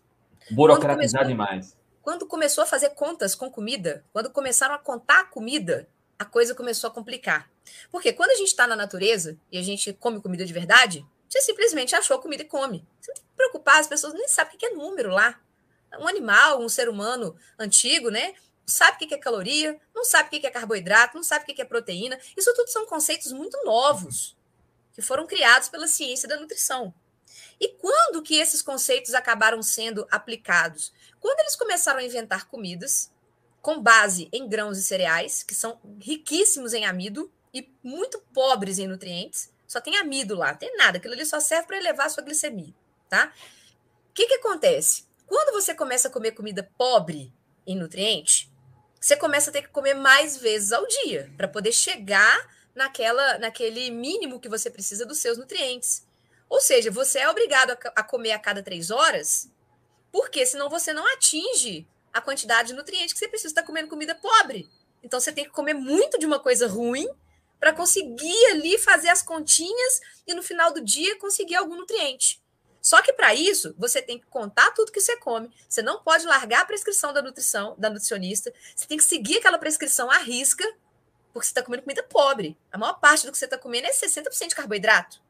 Burocratizar 0.50 1.28
demais. 1.28 1.78
Quando 2.02 2.26
começou 2.26 2.63
a 2.63 2.67
fazer 2.67 2.89
contas 2.91 3.36
com 3.36 3.52
comida, 3.52 4.04
quando 4.12 4.32
começaram 4.32 4.74
a 4.74 4.80
contar 4.80 5.19
a 5.19 5.26
comida, 5.26 5.88
a 6.19 6.25
coisa 6.25 6.53
começou 6.53 6.89
a 6.89 6.93
complicar. 6.93 7.49
Porque 7.89 8.13
quando 8.13 8.32
a 8.32 8.36
gente 8.36 8.49
está 8.49 8.67
na 8.67 8.75
natureza 8.75 9.39
e 9.49 9.58
a 9.58 9.63
gente 9.63 9.93
come 9.93 10.21
comida 10.21 10.45
de 10.45 10.53
verdade, 10.53 11.05
você 11.27 11.41
simplesmente 11.41 11.95
achou 11.95 12.17
a 12.17 12.21
comida 12.21 12.43
e 12.43 12.45
come. 12.45 12.86
Você 12.99 13.12
não 13.12 13.15
tem 13.15 13.23
que 13.23 13.36
preocupar, 13.36 13.79
as 13.79 13.88
pessoas 13.88 14.13
nem 14.13 14.27
sabem 14.27 14.55
o 14.55 14.58
que 14.58 14.65
é 14.65 14.71
número 14.71 15.10
lá. 15.10 15.39
Um 15.97 16.08
animal, 16.08 16.62
um 16.62 16.69
ser 16.69 16.89
humano 16.89 17.36
antigo, 17.58 18.12
né? 18.12 18.36
sabe 18.69 19.03
o 19.03 19.08
que 19.08 19.13
é 19.13 19.17
caloria, 19.17 19.79
não 19.93 20.05
sabe 20.05 20.27
o 20.27 20.39
que 20.39 20.45
é 20.45 20.51
carboidrato, 20.51 21.15
não 21.15 21.23
sabe 21.23 21.43
o 21.43 21.55
que 21.55 21.62
é 21.62 21.65
proteína. 21.65 22.19
Isso 22.38 22.53
tudo 22.53 22.69
são 22.69 22.86
conceitos 22.86 23.32
muito 23.32 23.60
novos 23.65 24.38
que 24.93 25.01
foram 25.01 25.25
criados 25.25 25.69
pela 25.69 25.88
ciência 25.88 26.27
da 26.27 26.39
nutrição. 26.39 26.93
E 27.60 27.69
quando 27.69 28.21
que 28.21 28.36
esses 28.36 28.62
conceitos 28.62 29.13
acabaram 29.13 29.62
sendo 29.62 30.08
aplicados? 30.10 30.93
Quando 31.19 31.39
eles 31.39 31.55
começaram 31.55 31.99
a 31.99 32.03
inventar 32.03 32.47
comidas 32.47 33.12
com 33.62 33.82
base 33.82 34.30
em 34.32 34.48
grãos 34.48 34.78
e 34.78 34.84
cereais, 34.84 35.43
que 35.43 35.54
são 35.54 35.80
riquíssimos 36.00 36.74
em 36.74 36.86
amido 36.86 37.32
e 37.54 37.69
muito 37.84 38.19
pobres 38.34 38.80
em 38.80 38.88
nutrientes, 38.88 39.52
só 39.67 39.80
tem 39.80 39.98
amido 39.98 40.36
lá, 40.36 40.54
tem 40.56 40.76
nada, 40.78 40.98
aquilo 40.98 41.13
ali 41.13 41.26
só 41.26 41.39
serve 41.39 41.67
para 41.67 41.78
elevar 41.78 42.08
a 42.08 42.10
sua 42.10 42.24
glicemia, 42.24 42.74
tá? 43.08 43.32
O 44.10 44.13
que, 44.13 44.28
que 44.28 44.36
acontece? 44.36 45.06
Quando 45.28 45.54
você 45.54 45.76
começa 45.76 46.08
a 46.08 46.12
comer 46.12 46.32
comida 46.32 46.69
pobre 46.78 47.32
em 47.67 47.76
nutrientes, 47.76 48.50
você 49.00 49.15
começa 49.15 49.50
a 49.50 49.54
ter 49.54 49.62
que 49.62 49.69
comer 49.69 49.93
mais 49.93 50.38
vezes 50.38 50.72
ao 50.72 50.86
dia 50.88 51.32
para 51.38 51.48
poder 51.48 51.72
chegar 51.72 52.50
naquela, 52.74 53.38
naquele 53.38 53.91
mínimo 53.91 54.39
que 54.39 54.50
você 54.50 54.69
precisa 54.69 55.06
dos 55.06 55.19
seus 55.19 55.38
nutrientes. 55.38 56.06
Ou 56.50 56.60
seja, 56.60 56.89
você 56.89 57.19
é 57.19 57.30
obrigado 57.30 57.72
a, 57.72 57.78
a 57.95 58.04
comer 58.04 58.32
a 58.32 58.39
cada 58.39 58.63
três 58.63 58.89
horas, 58.89 59.50
porque 60.12 60.45
senão 60.45 60.69
você 60.69 60.91
não 60.91 61.06
atinge 61.13 61.88
a 62.13 62.22
quantidade 62.22 62.69
de 62.69 62.74
nutrientes 62.74 63.13
que 63.13 63.19
você 63.19 63.28
precisa 63.28 63.52
estar 63.52 63.63
comendo 63.63 63.88
comida 63.88 64.15
pobre. 64.15 64.69
Então 65.04 65.19
você 65.19 65.32
tem 65.32 65.45
que 65.45 65.52
comer 65.52 65.74
muito 65.74 66.19
de 66.19 66.26
uma 66.26 66.39
coisa 66.39 66.67
ruim 66.67 67.08
para 67.60 67.74
conseguir 67.74 68.45
ali 68.52 68.78
fazer 68.78 69.10
as 69.10 69.22
continhas 69.22 70.02
e 70.26 70.34
no 70.34 70.41
final 70.41 70.74
do 70.74 70.82
dia 70.82 71.17
conseguir 71.19 71.56
algum 71.56 71.76
nutriente. 71.76 72.41
Só 72.82 73.02
que 73.02 73.12
para 73.12 73.36
isso, 73.36 73.76
você 73.78 74.02
tem 74.02 74.17
que 74.17 74.26
contar 74.28 74.72
tudo 74.72 74.91
que 74.91 75.02
você 75.02 75.17
come. 75.17 75.52
Você 75.67 75.82
não 75.82 76.02
pode 76.02 76.26
largar 76.26 76.62
a 76.62 76.65
prescrição 76.65 77.12
da 77.12 77.22
nutrição, 77.22 77.76
da 77.78 77.89
nutricionista. 77.89 78.54
Você 78.74 78.88
tem 78.88 78.98
que 78.98 79.04
seguir 79.04 79.38
aquela 79.38 79.58
prescrição 79.58 80.10
à 80.10 80.17
risca, 80.19 80.63
porque 81.34 81.45
você 81.45 81.52
está 81.52 81.62
comendo 81.62 81.84
comida 81.84 82.02
pobre. 82.04 82.58
A 82.72 82.78
maior 82.78 82.93
parte 82.93 83.26
do 83.26 83.32
que 83.32 83.38
você 83.38 83.45
está 83.45 83.58
comendo 83.58 83.88
é 83.88 83.91
60% 83.91 84.48
de 84.48 84.56
carboidrato. 84.56 85.22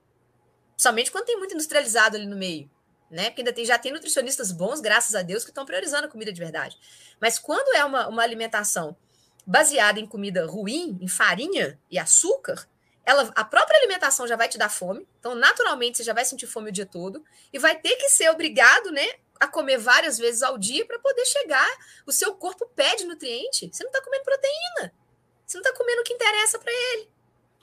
Somente 0.78 1.12
quando 1.12 1.26
tem 1.26 1.38
muito 1.38 1.56
industrializado 1.56 2.16
ali 2.16 2.28
no 2.28 2.38
meio. 2.38 2.70
Né? 3.10 3.26
Porque 3.26 3.42
ainda 3.42 3.54
tem, 3.54 3.66
já 3.66 3.78
tem 3.78 3.92
nutricionistas 3.92 4.52
bons, 4.52 4.80
graças 4.80 5.16
a 5.16 5.22
Deus, 5.22 5.44
que 5.44 5.50
estão 5.50 5.66
priorizando 5.66 6.06
a 6.06 6.10
comida 6.10 6.32
de 6.32 6.40
verdade. 6.40 6.78
Mas 7.20 7.40
quando 7.40 7.76
é 7.76 7.84
uma, 7.84 8.08
uma 8.08 8.22
alimentação 8.22 8.96
baseada 9.46 10.00
em 10.00 10.06
comida 10.06 10.46
ruim, 10.46 10.98
em 11.02 11.08
farinha 11.08 11.80
e 11.90 11.98
açúcar, 11.98 12.68
ela, 13.04 13.32
a 13.36 13.44
própria 13.44 13.78
alimentação 13.80 14.28
já 14.28 14.36
vai 14.36 14.48
te 14.48 14.60
dar 14.60 14.70
fome, 14.70 15.08
então 15.20 15.34
naturalmente 15.34 15.98
você 15.98 16.04
já 16.04 16.14
vai 16.14 16.24
sentir 16.24 16.46
fome 16.46 16.70
o 16.70 16.72
dia 16.72 16.86
todo 16.86 17.26
e 17.52 17.58
vai 17.58 17.76
ter 17.76 17.96
que 17.96 18.10
ser 18.10 18.30
obrigado, 18.30 18.92
né, 18.92 19.08
a 19.40 19.48
comer 19.48 19.80
várias 19.80 20.18
vezes 20.18 20.44
ao 20.44 20.58
dia 20.58 20.86
para 20.86 21.00
poder 21.00 21.26
chegar. 21.26 21.68
O 22.06 22.12
seu 22.12 22.36
corpo 22.36 22.70
pede 22.76 23.06
nutriente. 23.06 23.70
Você 23.72 23.84
não 23.84 23.90
está 23.90 24.04
comendo 24.04 24.24
proteína. 24.24 24.94
Você 25.46 25.58
não 25.58 25.64
está 25.64 25.76
comendo 25.76 26.02
o 26.02 26.04
que 26.04 26.14
interessa 26.14 26.60
para 26.60 26.72
ele. 26.72 27.10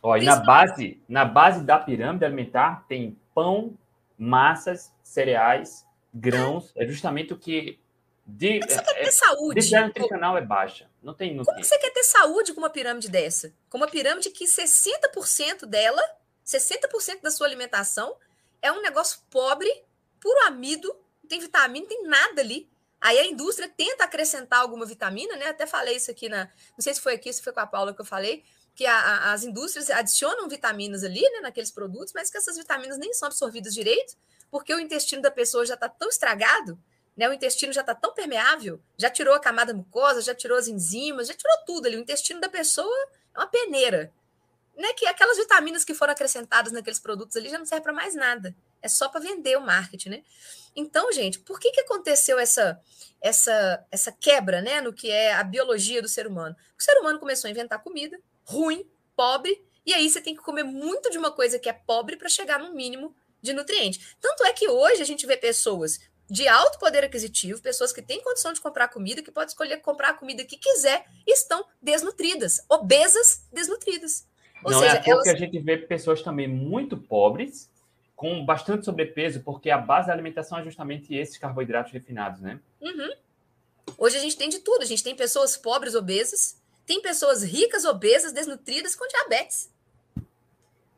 Ó, 0.03 0.17
e 0.17 0.25
na 0.25 0.37
base, 0.37 1.01
na 1.09 1.25
base 1.25 1.63
da 1.63 1.79
pirâmide 1.79 2.25
alimentar 2.25 2.85
tem 2.89 3.17
pão, 3.35 3.77
massas, 4.19 4.93
cereais, 5.07 5.87
grãos. 6.13 6.73
É 6.75 6.87
justamente 6.87 7.33
o 7.33 7.39
que 7.39 7.79
de, 8.27 8.59
Como 8.59 8.73
você 8.73 8.83
quer 8.83 8.95
ter 8.95 9.01
é, 9.07 9.11
saúde? 9.13 9.77
A 9.77 9.87
nutricional 9.87 10.37
é 10.37 10.41
baixa. 10.41 10.91
Não 11.01 11.15
tem 11.15 11.35
nutriente. 11.35 11.63
Como 11.63 11.65
você 11.65 11.79
quer 11.79 11.93
ter 11.93 12.03
saúde 12.03 12.53
com 12.53 12.61
uma 12.61 12.71
pirâmide 12.71 13.09
dessa? 13.09 13.55
Com 13.71 13.79
uma 13.79 13.87
pirâmide 13.87 14.31
que 14.31 14.45
60% 14.45 15.65
dela, 15.65 16.03
60% 16.45 17.23
da 17.23 17.31
sua 17.31 17.47
alimentação 17.47 18.17
é 18.61 18.73
um 18.73 18.83
negócio 18.83 19.21
pobre, 19.31 19.71
puro 20.21 20.41
amido, 20.47 20.89
não 21.23 21.29
tem 21.29 21.39
vitamina, 21.39 21.87
não 21.89 21.89
tem 21.89 22.03
nada 22.03 22.41
ali. 22.41 22.69
Aí 23.01 23.19
a 23.19 23.27
indústria 23.27 23.69
tenta 23.69 24.03
acrescentar 24.03 24.61
alguma 24.61 24.85
vitamina, 24.85 25.37
né? 25.37 25.47
Até 25.47 25.67
falei 25.67 25.97
isso 25.97 26.11
aqui 26.11 26.29
na. 26.29 26.47
Não 26.47 26.81
sei 26.81 26.95
se 26.95 27.01
foi 27.01 27.15
aqui, 27.15 27.33
se 27.33 27.43
foi 27.43 27.53
com 27.53 27.61
a 27.61 27.67
Paula 27.67 27.95
que 27.95 28.01
eu 28.01 28.05
falei, 28.05 28.43
que 28.75 28.85
a, 28.85 28.99
a, 28.99 29.33
as 29.33 29.45
indústrias 29.45 29.89
adicionam 29.89 30.49
vitaminas 30.49 31.05
ali, 31.05 31.23
né, 31.23 31.41
naqueles 31.41 31.71
produtos, 31.71 32.13
mas 32.13 32.29
que 32.31 32.37
essas 32.37 32.57
vitaminas 32.57 32.99
nem 32.99 33.13
são 33.15 33.27
absorvidas 33.27 33.73
direito, 33.73 34.17
porque 34.51 34.75
o 34.75 34.81
intestino 34.81 35.23
da 35.23 35.31
pessoa 35.31 35.67
já 35.67 35.75
está 35.75 35.89
tão 35.89 36.09
estragado 36.09 36.79
né? 37.17 37.29
O 37.29 37.33
intestino 37.33 37.73
já 37.73 37.81
está 37.81 37.95
tão 37.95 38.13
permeável, 38.13 38.81
já 38.97 39.09
tirou 39.09 39.35
a 39.35 39.41
camada 39.41 39.73
mucosa, 39.73 40.21
já 40.21 40.35
tirou 40.35 40.59
as 40.59 40.69
enzimas, 40.69 41.29
já 41.29 41.35
tirou 41.35 41.57
tudo 41.65 41.87
ali. 41.87 41.97
O 41.97 42.01
intestino 42.01 42.41
da 42.41 42.49
pessoa 42.49 42.95
é 43.35 43.39
uma 43.39 43.47
peneira. 43.47 44.13
Né? 44.77 44.93
Que 44.93 45.07
aquelas 45.07 45.39
vitaminas 45.39 45.85
que 45.85 45.95
foram 45.95 46.13
acrescentadas 46.13 46.71
naqueles 46.71 47.01
produtos 47.01 47.35
ali 47.37 47.49
já 47.49 47.59
não 47.59 47.65
servem 47.65 47.85
para 47.85 47.93
mais 47.95 48.15
nada. 48.15 48.55
É 48.83 48.89
só 48.89 49.09
para 49.09 49.21
vender 49.21 49.57
o 49.57 49.63
marketing, 49.63 50.11
né? 50.11 50.23
Então, 50.77 51.11
gente, 51.11 51.39
por 51.39 51.59
que, 51.59 51.71
que 51.71 51.81
aconteceu 51.81 52.39
essa, 52.39 52.79
essa, 53.23 53.83
essa 53.91 54.13
quebra 54.13 54.61
né, 54.61 54.83
no 54.83 54.93
que 54.93 55.11
é 55.11 55.33
a 55.33 55.43
biologia 55.43 56.03
do 56.03 56.09
ser 56.09 56.27
humano? 56.27 56.55
O 56.79 56.83
ser 56.83 56.99
humano 56.99 57.19
começou 57.19 57.49
a 57.49 57.51
inventar 57.51 57.83
comida 57.83 58.21
ruim, 58.45 58.89
pobre, 59.17 59.65
e 59.85 59.95
aí 59.95 60.09
você 60.09 60.21
tem 60.21 60.37
que 60.37 60.43
comer 60.43 60.63
muito 60.63 61.11
de 61.11 61.17
uma 61.17 61.33
coisa 61.33 61.59
que 61.59 61.71
é 61.71 61.73
pobre 61.73 62.17
para 62.17 62.29
chegar 62.29 62.61
no 62.61 62.75
mínimo 62.75 63.17
de 63.41 63.53
nutriente. 63.53 64.17
Tanto 64.21 64.45
é 64.45 64.53
que 64.53 64.69
hoje 64.69 65.03
a 65.03 65.07
gente 65.07 65.27
vê 65.27 65.37
pessoas 65.37 66.01
de 66.29 66.49
alto 66.49 66.79
poder 66.79 67.05
aquisitivo, 67.05 67.63
pessoas 67.63 67.93
que 67.93 68.03
têm 68.03 68.23
condição 68.23 68.53
de 68.53 68.61
comprar 68.61 68.89
comida, 68.89 69.23
que 69.23 69.31
podem 69.31 69.49
escolher 69.49 69.77
comprar 69.79 70.11
a 70.11 70.15
comida 70.15 70.45
que 70.45 70.57
quiser, 70.57 71.07
estão 71.27 71.65
desnutridas, 71.81 72.61
obesas, 72.69 73.47
desnutridas. 73.53 74.27
Ou 74.65 74.73
Não 74.73 74.81
seja, 74.81 74.97
é 74.97 75.11
elas... 75.11 75.23
que 75.23 75.31
a 75.31 75.37
gente 75.37 75.59
vê 75.61 75.77
pessoas 75.77 76.23
também 76.23 76.49
muito 76.49 76.97
pobres, 76.97 77.71
com 78.17 78.45
bastante 78.45 78.85
sobrepeso, 78.85 79.41
porque 79.41 79.71
a 79.71 79.79
base 79.79 80.09
da 80.09 80.15
alimentação 80.15 80.59
é 80.59 80.65
justamente 80.65 81.15
esses 81.15 81.37
carboidratos 81.37 81.93
refinados, 81.93 82.41
né? 82.41 82.59
Uhum. 82.81 83.15
Hoje 83.99 84.17
a 84.17 84.21
gente 84.21 84.37
tem 84.37 84.49
de 84.49 84.59
tudo. 84.61 84.83
A 84.83 84.87
gente 84.87 85.05
tem 85.05 85.15
pessoas 85.15 85.57
pobres, 85.57 85.95
obesas, 85.95 86.61
tem 86.87 87.01
pessoas 87.01 87.43
ricas, 87.43 87.85
obesas, 87.85 88.33
desnutridas 88.33 88.97
com 88.97 89.07
diabetes. 89.07 89.71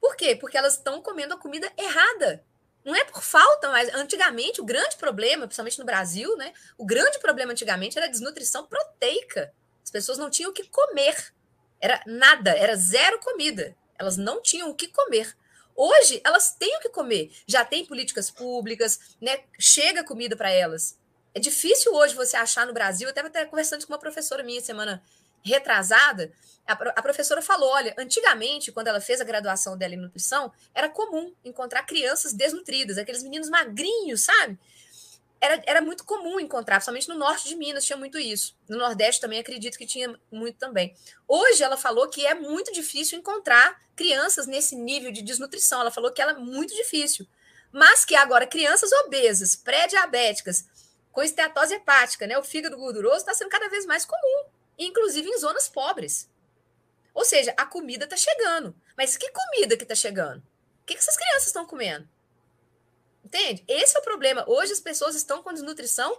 Por 0.00 0.16
quê? 0.16 0.36
Porque 0.36 0.56
elas 0.56 0.74
estão 0.74 1.02
comendo 1.02 1.34
a 1.34 1.38
comida 1.38 1.70
errada. 1.76 2.44
Não 2.84 2.94
é 2.94 3.04
por 3.04 3.22
falta, 3.22 3.70
mas 3.70 3.92
antigamente 3.94 4.60
o 4.60 4.64
grande 4.64 4.96
problema, 4.96 5.46
principalmente 5.46 5.78
no 5.78 5.84
Brasil, 5.84 6.36
né? 6.36 6.52
O 6.76 6.86
grande 6.86 7.18
problema 7.18 7.52
antigamente 7.52 7.98
era 7.98 8.06
a 8.06 8.10
desnutrição 8.10 8.66
proteica. 8.66 9.52
As 9.84 9.90
pessoas 9.90 10.18
não 10.18 10.30
tinham 10.30 10.50
o 10.50 10.54
que 10.54 10.68
comer. 10.68 11.34
Era 11.80 12.02
nada, 12.06 12.50
era 12.50 12.76
zero 12.76 13.18
comida. 13.20 13.76
Elas 13.98 14.16
não 14.16 14.40
tinham 14.40 14.70
o 14.70 14.74
que 14.74 14.88
comer. 14.88 15.36
Hoje 15.74 16.20
elas 16.24 16.52
têm 16.52 16.76
o 16.76 16.80
que 16.80 16.88
comer. 16.88 17.30
Já 17.46 17.64
tem 17.64 17.84
políticas 17.84 18.30
públicas, 18.30 19.16
né? 19.20 19.44
Chega 19.58 20.02
comida 20.02 20.36
para 20.36 20.50
elas. 20.50 20.98
É 21.34 21.38
difícil 21.38 21.92
hoje 21.94 22.14
você 22.14 22.36
achar 22.36 22.66
no 22.66 22.72
Brasil, 22.72 23.08
até 23.08 23.20
até 23.20 23.44
conversando 23.44 23.86
com 23.86 23.92
uma 23.92 23.98
professora 23.98 24.42
minha 24.42 24.60
semana 24.60 25.02
retrasada, 25.42 26.32
a, 26.72 27.02
professora 27.02 27.42
falou: 27.42 27.70
olha, 27.70 27.94
antigamente, 27.98 28.70
quando 28.70 28.88
ela 28.88 29.00
fez 29.00 29.20
a 29.20 29.24
graduação 29.24 29.76
dela 29.76 29.94
em 29.94 29.98
nutrição, 29.98 30.52
era 30.74 30.88
comum 30.88 31.32
encontrar 31.44 31.84
crianças 31.84 32.32
desnutridas, 32.32 32.98
aqueles 32.98 33.22
meninos 33.22 33.48
magrinhos, 33.48 34.22
sabe? 34.22 34.58
Era, 35.40 35.62
era 35.66 35.80
muito 35.80 36.04
comum 36.04 36.40
encontrar, 36.40 36.76
principalmente 36.76 37.08
no 37.08 37.14
norte 37.14 37.48
de 37.48 37.54
Minas 37.54 37.84
tinha 37.84 37.96
muito 37.96 38.18
isso. 38.18 38.56
No 38.68 38.76
Nordeste 38.76 39.20
também 39.20 39.38
acredito 39.38 39.78
que 39.78 39.86
tinha 39.86 40.18
muito 40.32 40.58
também. 40.58 40.94
Hoje 41.28 41.62
ela 41.62 41.76
falou 41.76 42.08
que 42.08 42.26
é 42.26 42.34
muito 42.34 42.72
difícil 42.72 43.18
encontrar 43.18 43.80
crianças 43.94 44.48
nesse 44.48 44.74
nível 44.74 45.12
de 45.12 45.22
desnutrição. 45.22 45.80
Ela 45.80 45.92
falou 45.92 46.12
que 46.12 46.20
ela 46.20 46.32
é 46.32 46.36
muito 46.36 46.74
difícil. 46.74 47.26
Mas 47.70 48.04
que 48.04 48.16
agora 48.16 48.46
crianças 48.46 48.90
obesas, 49.04 49.54
pré-diabéticas, 49.54 50.66
com 51.12 51.22
esteatose 51.22 51.74
hepática, 51.74 52.26
né, 52.26 52.36
o 52.36 52.42
fígado 52.42 52.76
gorduroso, 52.76 53.18
está 53.18 53.32
sendo 53.32 53.50
cada 53.50 53.68
vez 53.68 53.86
mais 53.86 54.04
comum 54.04 54.58
inclusive 54.78 55.28
em 55.28 55.38
zonas 55.38 55.68
pobres. 55.68 56.28
Ou 57.14 57.24
seja, 57.24 57.52
a 57.56 57.66
comida 57.66 58.04
está 58.04 58.16
chegando. 58.16 58.74
Mas 58.96 59.16
que 59.16 59.30
comida 59.30 59.76
que 59.76 59.84
está 59.84 59.94
chegando? 59.94 60.38
O 60.38 60.86
que, 60.86 60.94
que 60.94 61.00
essas 61.00 61.16
crianças 61.16 61.46
estão 61.46 61.66
comendo? 61.66 62.08
Entende? 63.24 63.64
Esse 63.68 63.96
é 63.96 64.00
o 64.00 64.04
problema. 64.04 64.44
Hoje 64.48 64.72
as 64.72 64.80
pessoas 64.80 65.14
estão 65.14 65.42
com 65.42 65.52
desnutrição 65.52 66.18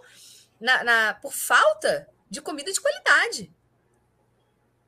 na, 0.60 0.84
na, 0.84 1.14
por 1.14 1.32
falta 1.32 2.08
de 2.28 2.40
comida 2.40 2.72
de 2.72 2.80
qualidade. 2.80 3.52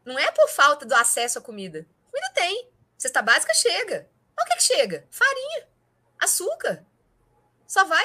Não 0.05 0.19
é 0.19 0.31
por 0.31 0.49
falta 0.49 0.85
do 0.85 0.95
acesso 0.95 1.39
à 1.39 1.43
comida. 1.43 1.87
Comida 2.11 2.33
tem. 2.35 2.69
Cesta 2.97 3.23
básica 3.23 3.55
chega. 3.55 4.09
o 4.41 4.45
que, 4.45 4.57
que 4.57 4.63
chega? 4.63 5.07
Farinha, 5.11 5.67
açúcar. 6.21 6.85
Só 7.67 7.85
vai, 7.85 8.05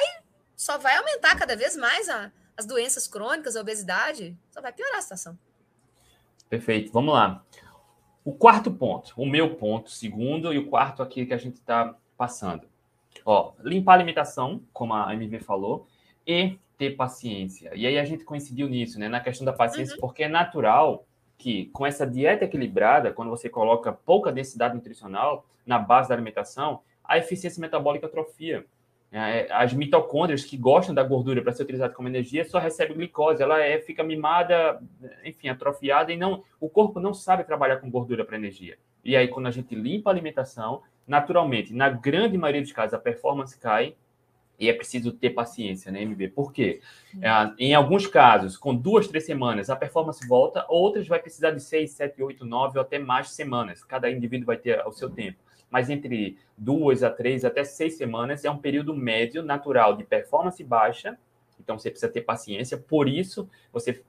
só 0.56 0.78
vai 0.78 0.96
aumentar 0.96 1.38
cada 1.38 1.54
vez 1.54 1.76
mais 1.76 2.08
a, 2.08 2.32
as 2.56 2.66
doenças 2.66 3.06
crônicas, 3.06 3.54
a 3.54 3.60
obesidade. 3.60 4.36
Só 4.50 4.60
vai 4.60 4.72
piorar 4.72 4.98
a 4.98 5.02
situação. 5.02 5.38
Perfeito, 6.48 6.90
vamos 6.92 7.14
lá. 7.14 7.44
O 8.28 8.32
quarto 8.34 8.70
ponto, 8.70 9.14
o 9.16 9.24
meu 9.24 9.54
ponto, 9.54 9.90
segundo, 9.90 10.52
e 10.52 10.58
o 10.58 10.66
quarto 10.66 11.02
aqui 11.02 11.24
que 11.24 11.32
a 11.32 11.38
gente 11.38 11.54
está 11.54 11.94
passando. 12.14 12.68
Ó, 13.24 13.52
limpar 13.64 13.92
a 13.92 13.94
alimentação, 13.94 14.60
como 14.70 14.92
a 14.92 15.14
MV 15.14 15.40
falou, 15.40 15.86
e 16.26 16.58
ter 16.76 16.90
paciência. 16.90 17.72
E 17.74 17.86
aí 17.86 17.98
a 17.98 18.04
gente 18.04 18.24
coincidiu 18.24 18.68
nisso, 18.68 19.00
né? 19.00 19.08
Na 19.08 19.18
questão 19.18 19.46
da 19.46 19.52
paciência, 19.54 19.94
uhum. 19.94 20.02
porque 20.02 20.24
é 20.24 20.28
natural 20.28 21.06
que 21.38 21.70
com 21.72 21.86
essa 21.86 22.06
dieta 22.06 22.44
equilibrada, 22.44 23.14
quando 23.14 23.30
você 23.30 23.48
coloca 23.48 23.94
pouca 23.94 24.30
densidade 24.30 24.74
nutricional 24.74 25.46
na 25.64 25.78
base 25.78 26.10
da 26.10 26.14
alimentação, 26.14 26.82
a 27.02 27.16
eficiência 27.16 27.62
metabólica 27.62 28.08
atrofia. 28.08 28.66
É, 29.10 29.50
as 29.50 29.72
mitocôndrias 29.72 30.44
que 30.44 30.56
gostam 30.56 30.94
da 30.94 31.02
gordura 31.02 31.40
para 31.40 31.52
ser 31.52 31.62
utilizada 31.62 31.94
como 31.94 32.08
energia 32.08 32.44
só 32.44 32.58
recebem 32.58 32.96
glicose, 32.96 33.42
ela 33.42 33.58
é, 33.58 33.78
fica 33.80 34.04
mimada, 34.04 34.82
enfim, 35.24 35.48
atrofiada 35.48 36.12
e 36.12 36.16
não, 36.16 36.44
o 36.60 36.68
corpo 36.68 37.00
não 37.00 37.14
sabe 37.14 37.44
trabalhar 37.44 37.78
com 37.78 37.90
gordura 37.90 38.22
para 38.24 38.36
energia. 38.36 38.76
E 39.02 39.16
aí, 39.16 39.26
quando 39.26 39.46
a 39.46 39.50
gente 39.50 39.74
limpa 39.74 40.10
a 40.10 40.12
alimentação, 40.12 40.82
naturalmente, 41.06 41.72
na 41.72 41.88
grande 41.88 42.36
maioria 42.36 42.60
dos 42.60 42.72
casos, 42.72 42.92
a 42.92 42.98
performance 42.98 43.58
cai 43.58 43.94
e 44.58 44.68
é 44.68 44.72
preciso 44.74 45.12
ter 45.12 45.30
paciência, 45.30 45.90
né, 45.90 46.02
MB? 46.04 46.28
Por 46.28 46.52
quê? 46.52 46.82
É, 47.22 47.30
em 47.58 47.74
alguns 47.74 48.06
casos, 48.06 48.58
com 48.58 48.74
duas, 48.74 49.08
três 49.08 49.24
semanas, 49.24 49.70
a 49.70 49.76
performance 49.76 50.26
volta, 50.28 50.66
outras 50.68 51.08
vai 51.08 51.18
precisar 51.18 51.52
de 51.52 51.62
seis, 51.62 51.92
sete, 51.92 52.22
oito, 52.22 52.44
nove 52.44 52.76
ou 52.78 52.82
até 52.82 52.98
mais 52.98 53.30
semanas. 53.30 53.82
Cada 53.82 54.10
indivíduo 54.10 54.46
vai 54.46 54.58
ter 54.58 54.86
o 54.86 54.92
seu 54.92 55.08
tempo 55.08 55.47
mas 55.70 55.90
entre 55.90 56.38
duas 56.56 57.02
a 57.02 57.10
três 57.10 57.44
até 57.44 57.64
seis 57.64 57.96
semanas 57.96 58.44
é 58.44 58.50
um 58.50 58.58
período 58.58 58.94
médio 58.94 59.42
natural 59.42 59.96
de 59.96 60.04
performance 60.04 60.62
baixa. 60.64 61.18
Então 61.60 61.78
você 61.78 61.90
precisa 61.90 62.10
ter 62.10 62.22
paciência. 62.22 62.78
Por 62.78 63.08
isso 63.08 63.48
você 63.72 64.02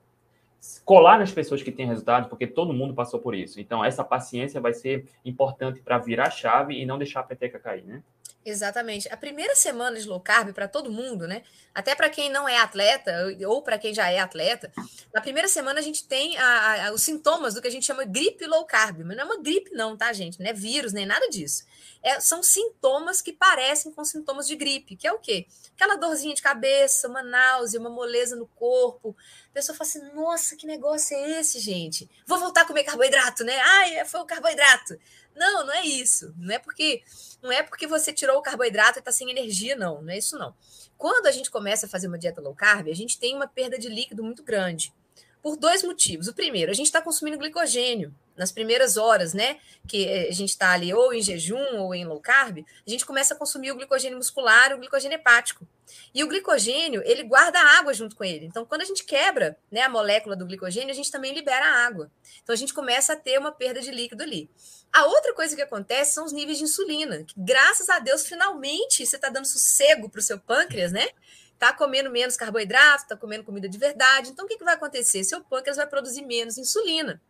colar 0.83 1.17
nas 1.17 1.31
pessoas 1.31 1.63
que 1.63 1.71
têm 1.71 1.87
resultado, 1.87 2.29
porque 2.29 2.45
todo 2.45 2.73
mundo 2.73 2.93
passou 2.93 3.19
por 3.19 3.33
isso. 3.33 3.59
Então 3.59 3.83
essa 3.83 4.03
paciência 4.03 4.59
vai 4.59 4.73
ser 4.73 5.05
importante 5.23 5.81
para 5.81 5.97
virar 5.97 6.27
a 6.27 6.31
chave 6.31 6.79
e 6.79 6.85
não 6.85 6.97
deixar 6.97 7.21
a 7.21 7.23
peteca 7.23 7.59
cair, 7.59 7.83
né? 7.83 8.03
Exatamente. 8.45 9.07
A 9.09 9.17
primeira 9.17 9.53
semana 9.53 9.99
de 9.99 10.07
low 10.07 10.19
carb 10.19 10.53
para 10.53 10.67
todo 10.67 10.89
mundo, 10.89 11.27
né? 11.27 11.43
Até 11.75 11.93
para 11.93 12.09
quem 12.09 12.29
não 12.31 12.47
é 12.47 12.57
atleta 12.57 13.11
ou 13.47 13.61
para 13.61 13.77
quem 13.77 13.93
já 13.93 14.09
é 14.09 14.19
atleta, 14.19 14.71
na 15.13 15.21
primeira 15.21 15.47
semana 15.47 15.79
a 15.79 15.83
gente 15.83 16.07
tem 16.07 16.37
a, 16.37 16.87
a, 16.87 16.91
os 16.93 17.03
sintomas 17.03 17.53
do 17.53 17.61
que 17.61 17.67
a 17.67 17.71
gente 17.71 17.85
chama 17.85 18.05
gripe 18.05 18.45
low 18.47 18.65
carb, 18.65 19.01
mas 19.03 19.15
não 19.17 19.23
é 19.23 19.25
uma 19.25 19.41
gripe 19.41 19.71
não, 19.73 19.95
tá, 19.97 20.11
gente? 20.13 20.39
Não 20.39 20.49
é 20.49 20.53
vírus 20.53 20.93
nem 20.93 21.05
nada 21.05 21.29
disso. 21.29 21.63
é, 22.01 22.19
são 22.19 22.41
sintomas 22.41 23.21
que 23.21 23.33
parecem 23.33 23.91
com 23.91 24.03
sintomas 24.05 24.47
de 24.47 24.55
gripe, 24.55 24.95
que 24.95 25.07
é 25.07 25.11
o 25.11 25.19
quê? 25.19 25.45
Aquela 25.75 25.95
dorzinha 25.97 26.33
de 26.33 26.41
cabeça, 26.41 27.07
uma 27.07 27.21
náusea, 27.21 27.79
uma 27.79 27.89
moleza 27.89 28.35
no 28.35 28.47
corpo. 28.47 29.15
A 29.49 29.53
pessoa 29.53 29.75
fala 29.77 29.89
assim: 29.89 30.13
nossa, 30.13 30.55
que 30.55 30.65
negócio 30.65 31.15
é 31.15 31.39
esse, 31.39 31.59
gente? 31.59 32.09
Vou 32.25 32.39
voltar 32.39 32.61
a 32.61 32.65
comer 32.65 32.83
carboidrato, 32.83 33.43
né? 33.43 33.57
Ai, 33.59 34.05
foi 34.05 34.21
o 34.21 34.25
carboidrato. 34.25 34.97
Não, 35.35 35.65
não 35.65 35.73
é 35.73 35.85
isso. 35.85 36.33
Não 36.37 36.53
é 36.53 36.59
porque 36.59 37.03
não 37.41 37.51
é 37.51 37.63
porque 37.63 37.87
você 37.87 38.11
tirou 38.11 38.37
o 38.37 38.41
carboidrato 38.41 38.97
e 38.97 38.99
está 38.99 39.11
sem 39.11 39.29
energia, 39.29 39.75
não. 39.75 40.01
Não 40.01 40.09
é 40.09 40.17
isso, 40.17 40.37
não. 40.37 40.53
Quando 40.97 41.27
a 41.27 41.31
gente 41.31 41.49
começa 41.49 41.85
a 41.85 41.89
fazer 41.89 42.07
uma 42.07 42.17
dieta 42.17 42.41
low 42.41 42.53
carb, 42.53 42.89
a 42.89 42.95
gente 42.95 43.17
tem 43.17 43.35
uma 43.35 43.47
perda 43.47 43.77
de 43.77 43.87
líquido 43.87 44.23
muito 44.23 44.43
grande. 44.43 44.93
Por 45.41 45.55
dois 45.55 45.83
motivos. 45.83 46.27
O 46.27 46.33
primeiro, 46.33 46.71
a 46.71 46.75
gente 46.75 46.87
está 46.87 47.01
consumindo 47.01 47.37
glicogênio 47.37 48.13
nas 48.39 48.53
primeiras 48.53 48.95
horas, 48.95 49.33
né? 49.33 49.59
Que 49.85 50.27
a 50.29 50.31
gente 50.31 50.49
está 50.49 50.71
ali 50.71 50.93
ou 50.93 51.13
em 51.13 51.21
jejum 51.21 51.77
ou 51.77 51.93
em 51.93 52.05
low 52.05 52.21
carb, 52.21 52.65
a 52.87 52.89
gente 52.89 53.05
começa 53.05 53.33
a 53.33 53.37
consumir 53.37 53.71
o 53.71 53.75
glicogênio 53.75 54.17
muscular 54.17 54.73
o 54.73 54.77
glicogênio 54.77 55.15
hepático. 55.15 55.67
E 56.13 56.23
o 56.23 56.27
glicogênio, 56.27 57.01
ele 57.03 57.23
guarda 57.23 57.59
água 57.59 57.93
junto 57.93 58.15
com 58.15 58.23
ele. 58.23 58.45
Então, 58.45 58.65
quando 58.65 58.81
a 58.81 58.85
gente 58.85 59.03
quebra 59.03 59.57
né, 59.69 59.81
a 59.81 59.89
molécula 59.89 60.35
do 60.35 60.45
glicogênio, 60.45 60.89
a 60.89 60.93
gente 60.93 61.11
também 61.11 61.33
libera 61.33 61.65
a 61.65 61.85
água. 61.85 62.09
Então, 62.41 62.53
a 62.53 62.57
gente 62.57 62.73
começa 62.73 63.13
a 63.13 63.15
ter 63.15 63.37
uma 63.37 63.51
perda 63.51 63.81
de 63.81 63.91
líquido 63.91 64.23
ali. 64.23 64.49
A 64.93 65.05
outra 65.05 65.33
coisa 65.33 65.55
que 65.55 65.61
acontece 65.61 66.13
são 66.13 66.23
os 66.23 66.31
níveis 66.31 66.57
de 66.57 66.63
insulina. 66.63 67.23
Que, 67.25 67.33
graças 67.37 67.89
a 67.89 67.99
Deus, 67.99 68.25
finalmente 68.25 69.05
você 69.05 69.17
está 69.17 69.29
dando 69.29 69.45
sossego 69.45 70.09
para 70.09 70.19
o 70.19 70.23
seu 70.23 70.39
pâncreas, 70.39 70.91
né? 70.91 71.09
Está 71.53 71.73
comendo 71.73 72.09
menos 72.09 72.37
carboidrato, 72.37 73.03
está 73.03 73.17
comendo 73.17 73.43
comida 73.43 73.67
de 73.67 73.77
verdade. 73.77 74.29
Então, 74.29 74.45
o 74.45 74.47
que, 74.47 74.57
que 74.57 74.63
vai 74.63 74.75
acontecer? 74.75 75.25
Seu 75.25 75.43
pâncreas 75.43 75.75
vai 75.75 75.87
produzir 75.87 76.21
menos 76.21 76.57
insulina. 76.57 77.21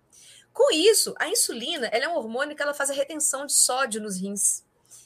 Com 0.53 0.71
isso, 0.71 1.15
a 1.17 1.27
insulina 1.29 1.87
ela 1.87 2.05
é 2.05 2.09
um 2.09 2.15
hormônio 2.15 2.55
que 2.55 2.61
ela 2.61 2.73
faz 2.73 2.89
a 2.89 2.93
retenção 2.93 3.45
de 3.45 3.53
sódio 3.53 4.01
nos 4.01 4.17
rins. 4.17 4.63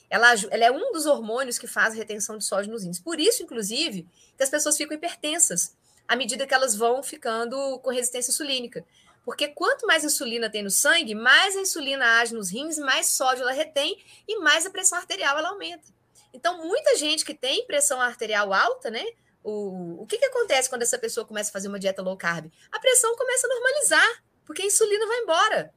Ela, 0.10 0.34
ela, 0.52 0.66
é 0.66 0.72
um 0.72 0.92
dos 0.92 1.06
hormônios 1.06 1.58
que 1.58 1.68
faz 1.68 1.94
a 1.94 1.98
retenção 1.98 2.38
de 2.38 2.46
sódio 2.46 2.72
nos 2.72 2.84
rins. 2.84 3.00
Por 3.00 3.20
isso, 3.20 3.42
inclusive, 3.44 4.08
que 4.38 4.44
as 4.44 4.50
pessoas 4.50 4.78
ficam 4.78 4.96
hipertensas 4.96 5.76
à 6.08 6.16
medida 6.16 6.46
que 6.46 6.54
elas 6.54 6.76
vão 6.76 7.02
ficando 7.02 7.80
com 7.80 7.90
resistência 7.90 8.32
insulínica. 8.32 8.86
Porque 9.26 9.48
quanto 9.48 9.88
mais 9.88 10.04
insulina 10.04 10.50
tem 10.50 10.62
no 10.62 10.70
sangue, 10.70 11.16
mais 11.16 11.56
a 11.56 11.62
insulina 11.62 12.20
age 12.20 12.34
nos 12.34 12.52
rins, 12.52 12.78
mais 12.78 13.08
sódio 13.08 13.42
ela 13.42 13.54
retém 13.54 14.04
e 14.28 14.38
mais 14.40 14.66
a 14.66 14.70
pressão 14.70 14.98
arterial 14.98 15.38
ela 15.38 15.50
aumenta. 15.50 15.88
Então, 16.34 16.66
muita 16.66 16.96
gente 16.98 17.24
que 17.24 17.34
tem 17.34 17.66
pressão 17.66 18.02
arterial 18.02 18.52
alta, 18.54 18.90
né? 18.90 19.06
O, 19.44 20.02
o 20.02 20.08
que, 20.08 20.18
que 20.18 20.26
acontece 20.26 20.70
quando 20.70 20.82
essa 20.82 20.98
pessoa 20.98 21.26
começa 21.26 21.50
a 21.50 21.54
fazer 21.54 21.68
uma 21.68 21.80
dieta 21.80 22.02
low 22.02 22.18
carb? 22.18 22.52
A 22.72 22.80
pressão 22.80 23.16
começa 23.16 23.46
a 23.46 23.50
normalizar 23.50 24.23
porque 24.46 24.62
a 24.62 24.66
insulina 24.66 25.06
vai 25.08 25.20
embora. 25.20 25.74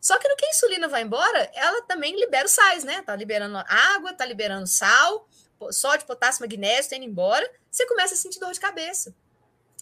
Só 0.00 0.18
que 0.18 0.28
no 0.28 0.36
que 0.36 0.46
a 0.46 0.50
insulina 0.50 0.88
vai 0.88 1.02
embora, 1.02 1.50
ela 1.54 1.82
também 1.82 2.18
libera 2.18 2.46
os 2.46 2.52
sais, 2.52 2.84
né? 2.84 3.02
Tá 3.02 3.14
liberando 3.16 3.58
água, 3.58 4.12
tá 4.12 4.24
liberando 4.24 4.66
sal, 4.66 5.28
sódio, 5.72 6.06
potássio, 6.06 6.42
magnésio, 6.42 6.90
tá 6.90 6.96
indo 6.96 7.06
embora. 7.06 7.50
Você 7.70 7.86
começa 7.86 8.14
a 8.14 8.16
sentir 8.16 8.38
dor 8.38 8.52
de 8.52 8.60
cabeça. 8.60 9.14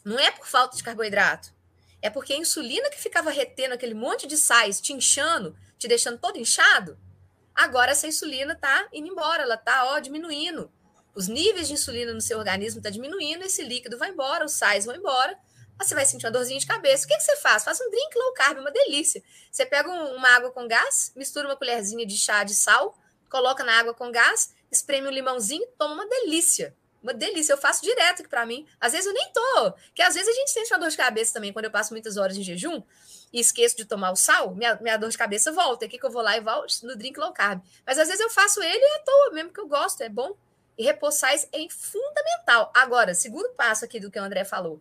Não 0.04 0.18
é 0.18 0.30
por 0.30 0.46
falta 0.46 0.76
de 0.76 0.82
carboidrato. 0.82 1.54
É 2.00 2.08
porque 2.08 2.32
a 2.32 2.36
insulina 2.36 2.88
que 2.90 2.98
ficava 2.98 3.30
retendo 3.30 3.74
aquele 3.74 3.94
monte 3.94 4.26
de 4.26 4.36
sais, 4.36 4.80
te 4.80 4.92
inchando, 4.92 5.56
te 5.78 5.88
deixando 5.88 6.18
todo 6.18 6.38
inchado, 6.38 6.98
agora 7.54 7.92
essa 7.92 8.06
insulina 8.06 8.54
tá 8.54 8.88
indo 8.92 9.08
embora, 9.08 9.42
ela 9.42 9.56
tá, 9.56 9.84
ó, 9.92 9.98
diminuindo. 9.98 10.70
Os 11.14 11.28
níveis 11.28 11.66
de 11.66 11.74
insulina 11.74 12.12
no 12.12 12.20
seu 12.20 12.38
organismo 12.38 12.82
tá 12.82 12.90
diminuindo, 12.90 13.44
esse 13.44 13.62
líquido 13.62 13.98
vai 13.98 14.10
embora, 14.10 14.44
os 14.44 14.52
sais 14.52 14.84
vão 14.84 14.94
embora, 14.94 15.36
você 15.84 15.94
vai 15.94 16.06
sentir 16.06 16.26
uma 16.26 16.32
dorzinha 16.32 16.58
de 16.58 16.66
cabeça. 16.66 17.04
O 17.04 17.08
que, 17.08 17.16
que 17.16 17.22
você 17.22 17.36
faz? 17.36 17.64
Faz 17.64 17.80
um 17.80 17.90
drink 17.90 18.16
low 18.16 18.32
carb, 18.32 18.58
uma 18.58 18.70
delícia. 18.70 19.22
Você 19.50 19.66
pega 19.66 19.88
um, 19.88 20.16
uma 20.16 20.28
água 20.30 20.50
com 20.50 20.66
gás, 20.66 21.12
mistura 21.14 21.46
uma 21.46 21.56
colherzinha 21.56 22.06
de 22.06 22.16
chá 22.16 22.44
de 22.44 22.54
sal, 22.54 22.96
coloca 23.28 23.62
na 23.62 23.78
água 23.78 23.92
com 23.92 24.10
gás, 24.10 24.54
espreme 24.70 25.06
um 25.06 25.10
limãozinho, 25.10 25.66
toma 25.78 25.94
uma 25.94 26.08
delícia. 26.08 26.74
Uma 27.02 27.12
delícia. 27.12 27.52
Eu 27.52 27.58
faço 27.58 27.82
direto 27.82 28.20
aqui 28.20 28.28
para 28.28 28.44
mim. 28.46 28.66
Às 28.80 28.92
vezes 28.92 29.06
eu 29.06 29.12
nem 29.12 29.30
tô. 29.32 29.72
Que 29.94 30.02
às 30.02 30.14
vezes 30.14 30.28
a 30.28 30.32
gente 30.32 30.50
sente 30.50 30.72
uma 30.72 30.80
dor 30.80 30.88
de 30.88 30.96
cabeça 30.96 31.34
também 31.34 31.52
quando 31.52 31.66
eu 31.66 31.70
passo 31.70 31.92
muitas 31.92 32.16
horas 32.16 32.36
em 32.36 32.42
jejum 32.42 32.82
e 33.32 33.40
esqueço 33.40 33.76
de 33.76 33.84
tomar 33.84 34.12
o 34.12 34.16
sal, 34.16 34.54
minha, 34.54 34.76
minha 34.76 34.96
dor 34.96 35.10
de 35.10 35.18
cabeça 35.18 35.52
volta. 35.52 35.84
É 35.84 35.86
aqui 35.86 35.98
que 35.98 36.06
eu 36.06 36.10
vou 36.10 36.22
lá 36.22 36.36
e 36.36 36.40
volto 36.40 36.72
no 36.84 36.96
drink 36.96 37.18
low 37.18 37.32
carb. 37.32 37.60
Mas 37.84 37.98
às 37.98 38.08
vezes 38.08 38.20
eu 38.20 38.30
faço 38.30 38.62
ele 38.62 38.84
à 38.84 38.98
toa 39.00 39.30
mesmo, 39.32 39.52
que 39.52 39.60
eu 39.60 39.68
gosto, 39.68 40.00
é 40.00 40.08
bom. 40.08 40.36
E 40.78 40.84
repousar 40.84 41.32
é 41.34 41.68
fundamental. 41.70 42.72
Agora, 42.74 43.14
segundo 43.14 43.50
passo 43.50 43.84
aqui 43.84 44.00
do 44.00 44.10
que 44.10 44.18
o 44.18 44.22
André 44.22 44.44
falou 44.44 44.80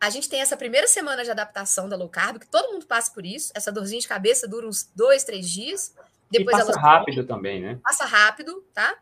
a 0.00 0.08
gente 0.08 0.30
tem 0.30 0.40
essa 0.40 0.56
primeira 0.56 0.86
semana 0.86 1.22
de 1.22 1.30
adaptação 1.30 1.88
da 1.88 1.94
low 1.94 2.08
carb, 2.08 2.38
que 2.38 2.46
todo 2.46 2.72
mundo 2.72 2.86
passa 2.86 3.12
por 3.12 3.26
isso. 3.26 3.52
Essa 3.54 3.70
dorzinha 3.70 4.00
de 4.00 4.08
cabeça 4.08 4.48
dura 4.48 4.66
uns 4.66 4.90
dois, 4.96 5.24
três 5.24 5.48
dias. 5.48 5.94
Depois 6.30 6.56
e 6.56 6.58
passa 6.58 6.72
ela 6.72 6.80
rápido 6.80 7.26
também, 7.26 7.60
né? 7.60 7.78
Passa 7.82 8.06
rápido, 8.06 8.64
tá? 8.72 8.96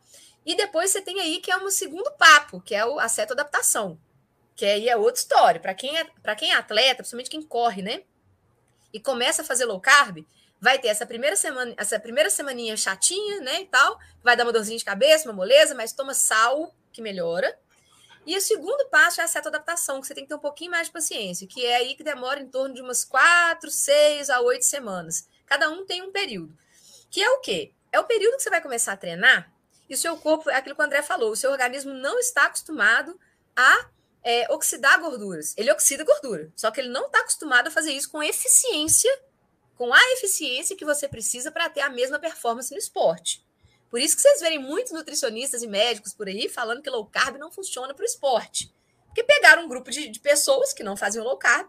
E 0.45 0.57
depois 0.57 0.91
você 0.91 1.01
tem 1.01 1.21
aí 1.21 1.39
que 1.39 1.53
é 1.53 1.57
um 1.57 1.71
segundo 1.71 2.11
papo, 2.13 2.61
que 2.61 2.75
é 2.75 2.85
o, 2.85 2.99
a 2.99 3.05
adaptação, 3.05 3.99
que 4.57 4.65
aí 4.65 4.89
é 4.89 4.97
outra 4.97 5.21
história. 5.21 5.61
Para 5.61 5.75
quem 5.75 5.97
é 5.97 6.05
para 6.05 6.35
quem 6.35 6.51
é 6.51 6.57
atleta, 6.57 6.97
principalmente 6.97 7.31
quem 7.31 7.43
corre, 7.43 7.81
né? 7.81 8.03
E 8.93 8.99
começa 8.99 9.43
a 9.43 9.45
fazer 9.45 9.67
low 9.67 9.79
carb, 9.79 10.25
vai 10.61 10.79
ter 10.79 10.89
essa 10.89 11.07
primeira 11.07 11.37
semana, 11.37 11.75
essa 11.77 12.01
primeira 12.01 12.31
semaninha 12.31 12.77
chatinha, 12.77 13.41
né, 13.41 13.61
e 13.61 13.67
tal, 13.67 13.99
vai 14.25 14.37
dar 14.37 14.45
uma 14.45 14.53
dorzinha 14.53 14.79
de 14.79 14.85
cabeça, 14.85 15.29
uma 15.29 15.35
moleza, 15.35 15.75
mas 15.75 15.93
toma 15.93 16.15
sal 16.15 16.75
que 16.93 17.01
melhora. 17.01 17.57
E 18.29 18.37
o 18.37 18.43
segundo 18.43 18.87
passo 18.91 19.23
é 19.23 19.25
a 19.25 19.39
adaptação, 19.39 20.03
que 20.03 20.07
você 20.07 20.15
tem 20.15 20.23
que 20.23 20.29
ter 20.29 20.35
um 20.35 20.39
pouquinho 20.39 20.71
mais 20.71 20.89
de 20.89 20.93
paciência, 20.93 21.47
que 21.47 21.65
é 21.65 21.77
aí 21.77 21.95
que 21.95 22.05
demora 22.05 22.39
em 22.39 22.47
torno 22.47 22.75
de 22.75 22.83
umas 22.83 23.03
quatro, 23.03 23.71
seis 23.71 24.29
a 24.29 24.39
oito 24.43 24.67
semanas. 24.67 25.27
Cada 25.47 25.71
um 25.71 25.87
tem 25.87 26.03
um 26.03 26.13
período. 26.13 26.55
Que 27.11 27.23
é 27.23 27.31
o 27.31 27.41
quê? 27.41 27.73
É 27.91 27.99
o 27.99 28.05
período 28.05 28.37
que 28.37 28.43
você 28.43 28.51
vai 28.51 28.61
começar 28.61 28.93
a 28.93 28.99
treinar 28.99 29.51
e 29.89 29.95
o 29.95 29.97
seu 29.97 30.15
corpo, 30.19 30.51
é 30.51 30.57
aquilo 30.57 30.75
que 30.77 30.83
o 30.83 30.85
André 30.85 31.01
falou, 31.01 31.31
o 31.31 31.37
seu 31.37 31.51
organismo 31.51 31.95
não 31.95 32.19
está 32.19 32.45
acostumado 32.45 33.19
a 33.57 33.89
é, 34.23 34.53
oxidar 34.53 35.01
gorduras. 35.01 35.55
Ele 35.57 35.73
oxida 35.73 36.05
gordura, 36.05 36.53
só 36.55 36.71
que 36.71 36.83
ele 36.83 36.91
não 36.91 37.07
está 37.07 37.21
acostumado 37.21 37.69
a 37.69 37.71
fazer 37.71 37.93
isso 37.93 38.11
com 38.11 38.23
eficiência, 38.23 39.23
com 39.75 39.91
a 39.91 40.13
eficiência 40.13 40.77
que 40.77 40.85
você 40.85 41.09
precisa 41.09 41.51
para 41.51 41.71
ter 41.71 41.81
a 41.81 41.89
mesma 41.89 42.19
performance 42.19 42.71
no 42.73 42.79
esporte. 42.79 43.43
Por 43.91 44.01
isso 44.01 44.17
que 44.17 44.23
vocês 44.23 44.41
verem 44.41 44.59
muitos 44.59 44.93
nutricionistas 44.93 45.63
e 45.63 45.67
médicos 45.67 46.13
por 46.13 46.29
aí 46.29 46.49
falando 46.49 46.83
que 46.83 46.91
low 46.91 47.07
carb 47.07 47.37
não 47.37 47.51
funciona 47.51 47.95
para 47.95 48.03
o 48.03 48.07
esporte. 48.07 48.73
Porque 49.07 49.25
pegaram 49.25 49.65
um 49.65 49.69
grupo 49.69 49.91
de, 49.91 50.09
de, 50.09 50.21
pessoas 50.21 50.73
que 50.73 50.83
não 50.83 50.97
faziam 50.97 51.25
low 51.25 51.37
carb, 51.37 51.69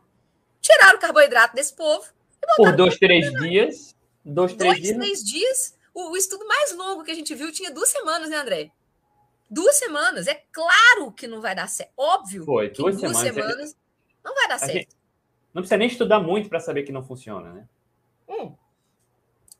tiraram 0.61 0.97
o 0.97 1.01
carboidrato 1.01 1.55
desse 1.55 1.73
povo 1.73 2.05
e 2.41 2.55
Por 2.57 2.75
dois, 2.75 2.97
três 2.97 3.31
dias. 3.39 3.95
Dois, 4.23 4.53
três 4.53 4.73
dois, 4.73 4.83
dias. 4.83 4.97
três 4.97 5.23
dias. 5.23 5.77
O, 5.93 6.11
o, 6.11 6.17
estudo 6.17 6.45
mais 6.45 6.75
longo 6.75 7.03
que 7.03 7.11
a 7.11 7.15
gente 7.15 7.33
viu 7.33 7.51
tinha 7.51 7.71
duas 7.71 7.89
semanas, 7.89 8.29
né, 8.29 8.37
André? 8.37 8.71
Duas 9.49 9.75
semanas. 9.77 10.27
É 10.27 10.43
claro 10.51 11.11
que 11.11 11.27
não 11.27 11.41
vai 11.41 11.55
dar 11.55 11.67
certo. 11.67 11.91
Óbvio. 11.97 12.43
Foi, 12.43 12.69
duas, 12.69 12.97
duas 12.97 13.17
semanas. 13.17 13.33
semanas 13.35 13.77
não 14.23 14.35
vai 14.35 14.47
dar 14.47 14.59
certo. 14.59 14.73
Gente, 14.73 14.89
não 15.53 15.61
precisa 15.61 15.77
nem 15.77 15.87
estudar 15.87 16.19
muito 16.19 16.49
para 16.49 16.59
saber 16.59 16.83
que 16.83 16.91
não 16.91 17.03
funciona, 17.03 17.51
né? 17.51 17.67
Hum. 18.27 18.53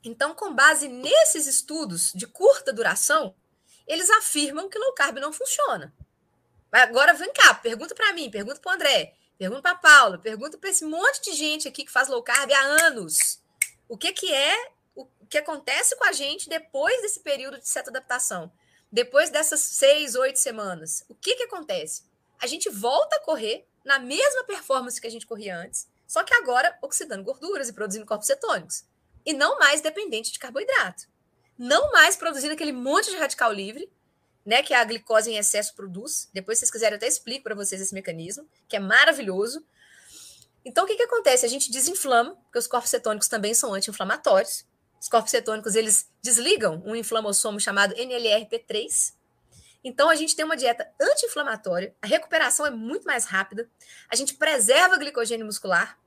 Então, 0.02 0.34
com 0.34 0.54
base 0.54 0.88
nesses 0.88 1.46
estudos 1.46 2.12
de 2.14 2.26
curta 2.26 2.72
duração, 2.72 3.34
eles 3.86 4.08
afirmam 4.08 4.68
que 4.68 4.78
low 4.78 4.94
carb 4.94 5.18
não 5.18 5.32
funciona. 5.32 5.94
Agora, 6.72 7.12
vem 7.12 7.32
cá, 7.32 7.54
pergunta 7.54 7.94
para 7.94 8.12
mim, 8.12 8.30
pergunta 8.30 8.60
para 8.60 8.70
o 8.70 8.74
André, 8.74 9.14
pergunta 9.36 9.62
para 9.62 9.72
a 9.72 9.74
Paula, 9.74 10.18
pergunta 10.18 10.56
para 10.56 10.70
esse 10.70 10.84
monte 10.84 11.22
de 11.22 11.32
gente 11.32 11.68
aqui 11.68 11.84
que 11.84 11.90
faz 11.90 12.08
low 12.08 12.22
carb 12.22 12.50
há 12.50 12.60
anos. 12.86 13.42
O 13.88 13.98
que, 13.98 14.12
que 14.12 14.32
é, 14.32 14.70
o 14.94 15.06
que 15.28 15.36
acontece 15.36 15.96
com 15.96 16.04
a 16.04 16.12
gente 16.12 16.48
depois 16.48 17.02
desse 17.02 17.20
período 17.20 17.58
de 17.58 17.68
certa 17.68 17.90
adaptação? 17.90 18.50
Depois 18.90 19.28
dessas 19.28 19.60
seis, 19.60 20.14
oito 20.14 20.38
semanas, 20.38 21.04
o 21.08 21.14
que, 21.14 21.34
que 21.34 21.42
acontece? 21.42 22.04
A 22.40 22.46
gente 22.46 22.70
volta 22.70 23.16
a 23.16 23.20
correr 23.20 23.66
na 23.84 23.98
mesma 23.98 24.44
performance 24.44 25.00
que 25.00 25.06
a 25.06 25.10
gente 25.10 25.26
corria 25.26 25.58
antes, 25.58 25.88
só 26.06 26.24
que 26.24 26.34
agora 26.34 26.76
oxidando 26.80 27.24
gorduras 27.24 27.68
e 27.68 27.72
produzindo 27.72 28.06
corpos 28.06 28.26
cetônicos 28.26 28.84
e 29.24 29.32
não 29.32 29.58
mais 29.58 29.80
dependente 29.80 30.32
de 30.32 30.38
carboidrato. 30.38 31.04
Não 31.58 31.92
mais 31.92 32.16
produzindo 32.16 32.54
aquele 32.54 32.72
monte 32.72 33.10
de 33.10 33.16
radical 33.16 33.52
livre, 33.52 33.90
né, 34.44 34.62
que 34.62 34.72
a 34.72 34.82
glicose 34.84 35.30
em 35.30 35.36
excesso 35.36 35.74
produz. 35.74 36.28
Depois, 36.32 36.58
se 36.58 36.60
vocês 36.60 36.70
quiserem, 36.70 36.94
eu 36.94 36.96
até 36.96 37.06
explico 37.06 37.44
para 37.44 37.54
vocês 37.54 37.80
esse 37.80 37.94
mecanismo, 37.94 38.48
que 38.68 38.76
é 38.76 38.80
maravilhoso. 38.80 39.64
Então, 40.64 40.84
o 40.84 40.86
que, 40.86 40.96
que 40.96 41.02
acontece? 41.02 41.46
A 41.46 41.48
gente 41.48 41.70
desinflama, 41.70 42.34
porque 42.44 42.58
os 42.58 42.66
corpos 42.66 42.90
cetônicos 42.90 43.28
também 43.28 43.54
são 43.54 43.74
anti-inflamatórios. 43.74 44.64
Os 45.00 45.08
corpos 45.08 45.30
cetônicos, 45.30 45.74
eles 45.74 46.10
desligam 46.22 46.82
um 46.84 46.94
inflamossomo 46.94 47.58
chamado 47.58 47.94
NLRP3. 47.94 49.14
Então, 49.82 50.10
a 50.10 50.14
gente 50.14 50.36
tem 50.36 50.44
uma 50.44 50.56
dieta 50.56 50.90
anti-inflamatória, 51.00 51.94
a 52.02 52.06
recuperação 52.06 52.66
é 52.66 52.70
muito 52.70 53.04
mais 53.04 53.24
rápida, 53.24 53.70
a 54.10 54.16
gente 54.16 54.34
preserva 54.34 54.98
glicogênio 54.98 55.46
muscular, 55.46 55.98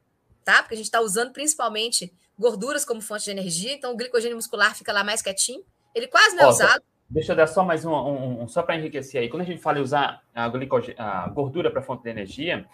tá? 0.44 0.62
Porque 0.62 0.76
a 0.76 0.78
gente 0.78 0.86
está 0.86 1.02
usando 1.02 1.34
principalmente 1.34 2.14
gorduras 2.38 2.84
como 2.86 3.02
fonte 3.02 3.26
de 3.26 3.32
energia, 3.32 3.74
então 3.74 3.94
o 3.94 3.98
glicogênio 3.98 4.36
muscular 4.36 4.76
fica 4.76 4.92
lá 4.92 5.04
mais 5.04 5.22
quietinho. 5.22 5.64
Ele 5.94 6.08
quase 6.08 6.36
não 6.36 6.46
é 6.46 6.48
usado. 6.48 6.84
Deixa 7.10 7.34
eu 7.34 7.36
dar 7.36 7.48
só 7.48 7.64
mais 7.64 7.86
um, 7.86 7.92
um, 7.94 8.42
um 8.42 8.48
só 8.48 8.64
para 8.64 8.76
enriquecer 8.76 9.22
aí. 9.22 9.30
Quando 9.30 9.44
a 9.44 9.46
gente 9.46 9.62
fala 9.62 9.78
em 9.78 9.82
usar 9.82 10.22
a, 10.34 10.46
a 10.46 11.30
gordura 11.30 11.70
para 11.70 11.82
fonte 11.82 12.04
de 12.04 12.10
energia, 12.10 12.66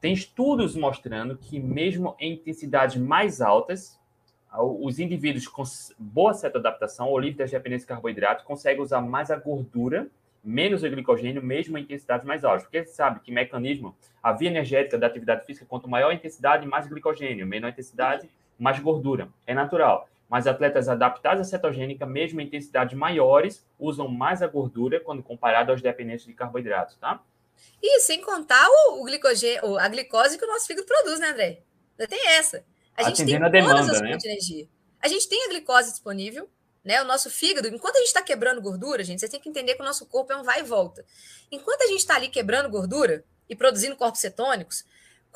tem 0.00 0.12
estudos 0.12 0.76
mostrando 0.76 1.36
que 1.36 1.58
mesmo 1.58 2.14
em 2.20 2.34
intensidades 2.34 2.96
mais 2.96 3.40
altas, 3.40 3.98
os 4.58 4.98
indivíduos 4.98 5.48
com 5.48 5.62
boa 5.98 6.34
cetoadaptação 6.34 7.08
ou 7.08 7.18
livre 7.18 7.38
das 7.38 7.50
dependências 7.50 7.82
de 7.82 7.88
carboidrato 7.88 8.44
conseguem 8.44 8.82
usar 8.82 9.00
mais 9.00 9.30
a 9.30 9.36
gordura, 9.36 10.08
menos 10.42 10.82
o 10.82 10.88
glicogênio, 10.88 11.42
mesmo 11.42 11.76
em 11.76 11.82
intensidades 11.82 12.26
mais 12.26 12.44
altas. 12.44 12.62
Porque 12.62 12.84
você 12.84 12.92
sabe 12.92 13.20
que 13.20 13.32
mecanismo, 13.32 13.96
a 14.22 14.32
via 14.32 14.48
energética 14.48 14.98
da 14.98 15.06
atividade 15.06 15.44
física, 15.44 15.66
quanto 15.66 15.88
maior 15.88 16.10
a 16.10 16.14
intensidade, 16.14 16.66
mais 16.66 16.86
glicogênio, 16.86 17.46
menor 17.46 17.68
a 17.68 17.70
intensidade, 17.70 18.28
mais 18.58 18.78
gordura. 18.78 19.28
É 19.46 19.54
natural. 19.54 20.08
Mas 20.28 20.46
atletas 20.46 20.88
adaptados 20.88 21.42
à 21.42 21.44
cetogênica, 21.44 22.04
mesmo 22.04 22.40
em 22.40 22.44
intensidades 22.44 22.96
maiores, 22.98 23.64
usam 23.78 24.08
mais 24.08 24.42
a 24.42 24.46
gordura 24.46 24.98
quando 25.00 25.22
comparado 25.22 25.70
aos 25.70 25.80
dependentes 25.80 26.26
de 26.26 26.34
carboidratos, 26.34 26.96
tá? 26.96 27.22
E 27.82 28.00
sem 28.00 28.20
contar 28.20 28.66
o, 28.68 29.00
o 29.00 29.04
glicogênio, 29.04 29.78
a 29.78 29.88
glicose 29.88 30.36
que 30.36 30.44
o 30.44 30.48
nosso 30.48 30.66
fígado 30.66 30.86
produz, 30.86 31.20
né, 31.20 31.30
André? 31.30 31.62
Ainda 31.98 32.08
tem 32.08 32.28
essa. 32.28 32.64
A 32.96 33.04
gente 33.04 33.22
Atendendo 33.22 33.38
tem 33.38 33.46
a 33.46 33.48
demanda, 33.48 33.80
todas 33.80 33.96
as 33.96 34.00
né? 34.02 34.08
fontes 34.08 34.22
de 34.22 34.28
energia. 34.28 34.68
A 35.00 35.08
gente 35.08 35.28
tem 35.28 35.44
a 35.44 35.48
glicose 35.48 35.90
disponível, 35.90 36.48
né? 36.84 37.00
O 37.02 37.04
nosso 37.04 37.30
fígado, 37.30 37.68
enquanto 37.68 37.96
a 37.96 37.98
gente 37.98 38.08
está 38.08 38.22
quebrando 38.22 38.60
gordura, 38.60 39.04
gente, 39.04 39.20
você 39.20 39.28
tem 39.28 39.40
que 39.40 39.48
entender 39.48 39.74
que 39.74 39.82
o 39.82 39.84
nosso 39.84 40.06
corpo 40.06 40.32
é 40.32 40.36
um 40.36 40.42
vai 40.42 40.60
e 40.60 40.62
volta. 40.64 41.04
Enquanto 41.50 41.82
a 41.82 41.86
gente 41.86 41.98
está 41.98 42.16
ali 42.16 42.28
quebrando 42.28 42.68
gordura 42.68 43.24
e 43.48 43.54
produzindo 43.54 43.96
corpos 43.96 44.20
cetônicos, 44.20 44.84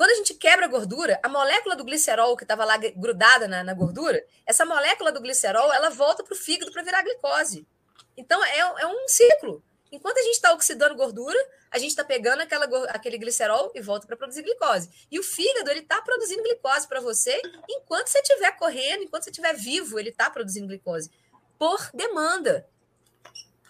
quando 0.01 0.13
a 0.13 0.15
gente 0.15 0.33
quebra 0.33 0.65
a 0.65 0.69
gordura, 0.71 1.21
a 1.23 1.29
molécula 1.29 1.77
do 1.77 1.85
glicerol 1.85 2.35
que 2.35 2.43
estava 2.43 2.65
lá 2.65 2.79
grudada 2.79 3.47
na, 3.47 3.63
na, 3.63 3.75
gordura, 3.75 4.25
essa 4.47 4.65
molécula 4.65 5.13
do 5.13 5.21
glicerol, 5.21 5.71
ela 5.75 5.91
volta 5.91 6.25
para 6.25 6.33
o 6.33 6.37
fígado 6.39 6.73
para 6.73 6.83
virar 6.83 7.03
glicose. 7.03 7.69
Então, 8.17 8.43
é, 8.43 8.61
é 8.61 8.87
um 8.87 9.07
ciclo. 9.07 9.63
Enquanto 9.93 10.17
a 10.17 10.23
gente 10.23 10.37
está 10.37 10.55
oxidando 10.55 10.95
gordura, 10.95 11.39
a 11.71 11.79
gente 11.79 11.91
está 11.91 12.03
pegando 12.03 12.41
aquela, 12.41 12.65
aquele 12.87 13.19
glicerol 13.19 13.73
e 13.75 13.83
volta 13.83 14.07
para 14.07 14.17
produzir 14.17 14.41
glicose. 14.41 14.89
E 15.11 15.19
o 15.19 15.23
fígado, 15.23 15.71
ele 15.71 15.81
está 15.81 16.01
produzindo 16.01 16.45
glicose 16.45 16.89
para 16.89 17.03
você 17.03 17.39
enquanto 17.69 18.09
você 18.09 18.21
estiver 18.21 18.53
correndo, 18.53 19.03
enquanto 19.03 19.25
você 19.25 19.31
estiver 19.31 19.53
vivo, 19.53 19.99
ele 19.99 20.09
está 20.09 20.31
produzindo 20.31 20.67
glicose. 20.67 21.11
Por 21.59 21.91
demanda. 21.93 22.67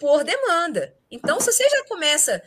Por 0.01 0.23
demanda. 0.23 0.97
Então, 1.11 1.39
se 1.39 1.51
você 1.51 1.69
já 1.69 1.83
começa 1.85 2.41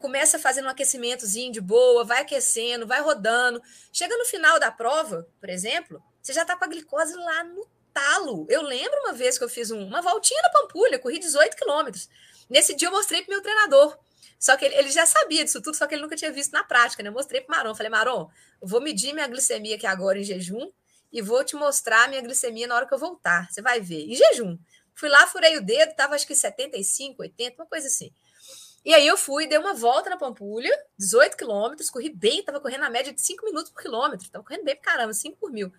começa 0.00 0.40
fazendo 0.40 0.64
um 0.64 0.68
aquecimentozinho 0.68 1.52
de 1.52 1.60
boa, 1.60 2.04
vai 2.04 2.22
aquecendo, 2.22 2.84
vai 2.84 3.00
rodando, 3.00 3.62
chega 3.92 4.16
no 4.16 4.24
final 4.24 4.58
da 4.58 4.72
prova, 4.72 5.28
por 5.38 5.48
exemplo, 5.48 6.02
você 6.20 6.32
já 6.32 6.42
está 6.42 6.56
com 6.56 6.64
a 6.64 6.66
glicose 6.66 7.14
lá 7.14 7.44
no 7.44 7.64
talo. 7.94 8.44
Eu 8.48 8.62
lembro 8.62 8.98
uma 9.04 9.12
vez 9.12 9.38
que 9.38 9.44
eu 9.44 9.48
fiz 9.48 9.70
um, 9.70 9.86
uma 9.86 10.02
voltinha 10.02 10.42
na 10.42 10.50
Pampulha, 10.50 10.98
corri 10.98 11.20
18 11.20 11.56
quilômetros. 11.56 12.08
Nesse 12.50 12.74
dia 12.74 12.88
eu 12.88 12.92
mostrei 12.92 13.22
para 13.22 13.32
meu 13.32 13.42
treinador. 13.42 13.96
Só 14.36 14.56
que 14.56 14.64
ele, 14.64 14.74
ele, 14.74 14.90
já 14.90 15.06
sabia 15.06 15.44
disso 15.44 15.62
tudo, 15.62 15.76
só 15.76 15.86
que 15.86 15.94
ele 15.94 16.02
nunca 16.02 16.16
tinha 16.16 16.32
visto 16.32 16.50
na 16.50 16.64
prática, 16.64 17.00
né? 17.00 17.10
Eu 17.10 17.12
mostrei 17.12 17.40
para 17.40 17.58
Maron, 17.58 17.76
falei, 17.76 17.90
Maron, 17.90 18.28
vou 18.60 18.80
medir 18.80 19.12
minha 19.12 19.28
glicemia 19.28 19.76
aqui 19.76 19.86
agora 19.86 20.18
em 20.18 20.24
jejum 20.24 20.72
e 21.12 21.22
vou 21.22 21.44
te 21.44 21.54
mostrar 21.54 22.08
minha 22.08 22.20
glicemia 22.20 22.66
na 22.66 22.74
hora 22.74 22.86
que 22.86 22.94
eu 22.94 22.98
voltar. 22.98 23.48
Você 23.48 23.62
vai 23.62 23.80
ver. 23.80 24.04
Em 24.10 24.14
jejum. 24.14 24.58
Fui 24.98 25.08
lá, 25.08 25.28
furei 25.28 25.56
o 25.56 25.64
dedo, 25.64 25.94
tava 25.94 26.16
acho 26.16 26.26
que 26.26 26.34
75, 26.34 27.22
80, 27.22 27.62
uma 27.62 27.66
coisa 27.66 27.86
assim. 27.86 28.12
E 28.84 28.92
aí 28.92 29.06
eu 29.06 29.16
fui, 29.16 29.46
dei 29.46 29.56
uma 29.56 29.72
volta 29.72 30.10
na 30.10 30.16
Pampulha, 30.16 30.76
18 30.98 31.36
quilômetros, 31.36 31.88
corri 31.88 32.10
bem, 32.10 32.42
tava 32.42 32.58
correndo 32.60 32.80
na 32.80 32.90
média 32.90 33.12
de 33.12 33.22
5 33.22 33.44
minutos 33.44 33.70
por 33.70 33.80
quilômetro, 33.80 34.28
tava 34.28 34.42
correndo 34.42 34.64
bem 34.64 34.74
pra 34.74 34.90
caramba, 34.90 35.12
5 35.12 35.36
por 35.36 35.52
mil. 35.52 35.72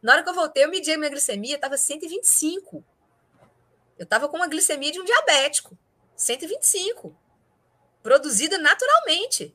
Na 0.00 0.12
hora 0.12 0.22
que 0.22 0.30
eu 0.30 0.32
voltei, 0.32 0.64
eu 0.64 0.70
medi 0.70 0.90
a 0.90 0.96
minha 0.96 1.10
glicemia, 1.10 1.58
tava 1.58 1.76
125. 1.76 2.82
Eu 3.98 4.06
tava 4.06 4.26
com 4.26 4.38
uma 4.38 4.48
glicemia 4.48 4.90
de 4.90 4.98
um 4.98 5.04
diabético, 5.04 5.76
125, 6.16 7.14
produzida 8.02 8.56
naturalmente. 8.56 9.54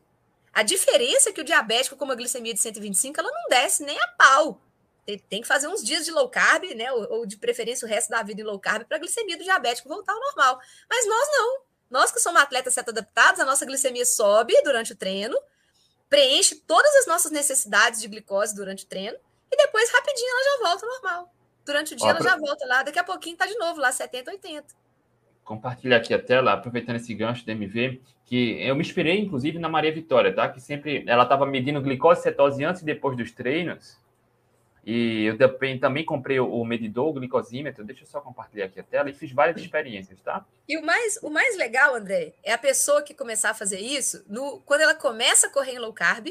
A 0.53 0.61
diferença 0.61 1.29
é 1.29 1.33
que 1.33 1.41
o 1.41 1.43
diabético 1.43 1.97
com 1.97 2.05
uma 2.05 2.15
glicemia 2.15 2.53
de 2.53 2.59
125, 2.59 3.19
ela 3.19 3.31
não 3.31 3.49
desce 3.49 3.83
nem 3.83 3.99
a 3.99 4.07
pau. 4.09 4.61
Tem, 5.07 5.17
tem 5.17 5.41
que 5.41 5.47
fazer 5.47 5.69
uns 5.69 5.81
dias 5.81 6.03
de 6.03 6.11
low 6.11 6.27
carb, 6.27 6.65
né? 6.75 6.91
Ou, 6.91 7.19
ou 7.19 7.25
de 7.25 7.37
preferência 7.37 7.85
o 7.85 7.89
resto 7.89 8.09
da 8.09 8.21
vida 8.21 8.41
em 8.41 8.43
low 8.43 8.59
carb 8.59 8.85
para 8.85 8.97
a 8.97 8.99
glicemia 8.99 9.37
do 9.37 9.43
diabético 9.43 9.87
voltar 9.87 10.11
ao 10.11 10.19
normal. 10.19 10.59
Mas 10.89 11.07
nós 11.07 11.27
não. 11.31 11.61
Nós 11.89 12.11
que 12.11 12.19
somos 12.19 12.41
atletas 12.41 12.73
seta-adaptados, 12.73 13.39
a 13.39 13.45
nossa 13.45 13.65
glicemia 13.65 14.05
sobe 14.05 14.53
durante 14.63 14.91
o 14.91 14.95
treino, 14.97 15.39
preenche 16.09 16.55
todas 16.55 16.93
as 16.97 17.07
nossas 17.07 17.31
necessidades 17.31 18.01
de 18.01 18.09
glicose 18.09 18.53
durante 18.53 18.83
o 18.83 18.87
treino, 18.87 19.17
e 19.49 19.55
depois, 19.55 19.89
rapidinho, 19.93 20.29
ela 20.29 20.43
já 20.43 20.69
volta 20.69 20.85
ao 20.85 20.91
normal. 20.91 21.33
Durante 21.65 21.93
o 21.93 21.95
dia, 21.95 22.07
Ó, 22.07 22.09
ela 22.09 22.19
pra... 22.19 22.31
já 22.31 22.37
volta 22.37 22.67
lá, 22.67 22.83
daqui 22.83 22.99
a 22.99 23.03
pouquinho 23.05 23.35
está 23.35 23.45
de 23.45 23.57
novo 23.57 23.79
lá, 23.79 23.89
70, 23.93 24.29
80. 24.29 24.65
Compartilhar 25.45 25.95
aqui 25.95 26.13
a 26.13 26.21
tela, 26.21 26.51
aproveitando 26.51 26.97
esse 26.97 27.13
gancho 27.13 27.45
do 27.45 27.51
MV, 27.51 28.01
que 28.25 28.61
eu 28.61 28.75
me 28.75 28.81
inspirei, 28.81 29.21
inclusive, 29.21 29.57
na 29.57 29.69
Maria 29.69 29.93
Vitória, 29.93 30.35
tá? 30.35 30.49
Que 30.49 30.59
sempre 30.59 31.05
ela 31.07 31.23
estava 31.23 31.45
medindo 31.45 31.81
glicose 31.81 32.19
e 32.19 32.23
cetose 32.23 32.65
antes 32.65 32.81
e 32.81 32.85
depois 32.85 33.15
dos 33.15 33.31
treinos. 33.31 33.97
E 34.89 35.25
eu 35.25 35.37
também 35.81 36.05
comprei 36.05 36.39
o 36.39 36.63
medidor, 36.63 37.09
o 37.09 37.13
glicosímetro. 37.13 37.83
Deixa 37.83 38.03
eu 38.03 38.07
só 38.07 38.21
compartilhar 38.21 38.67
aqui 38.67 38.79
a 38.79 38.83
tela 38.83 39.09
e 39.09 39.13
fiz 39.13 39.33
várias 39.33 39.59
experiências, 39.61 40.21
tá? 40.21 40.45
E 40.65 40.77
o 40.77 40.81
mais, 40.81 41.19
o 41.21 41.29
mais 41.29 41.57
legal, 41.57 41.93
André, 41.93 42.35
é 42.41 42.53
a 42.53 42.57
pessoa 42.57 43.01
que 43.01 43.13
começar 43.13 43.49
a 43.49 43.53
fazer 43.53 43.81
isso 43.81 44.23
no, 44.29 44.61
quando 44.61 44.79
ela 44.79 44.95
começa 44.95 45.47
a 45.47 45.49
correr 45.49 45.73
em 45.73 45.79
low 45.79 45.91
carb 45.91 46.27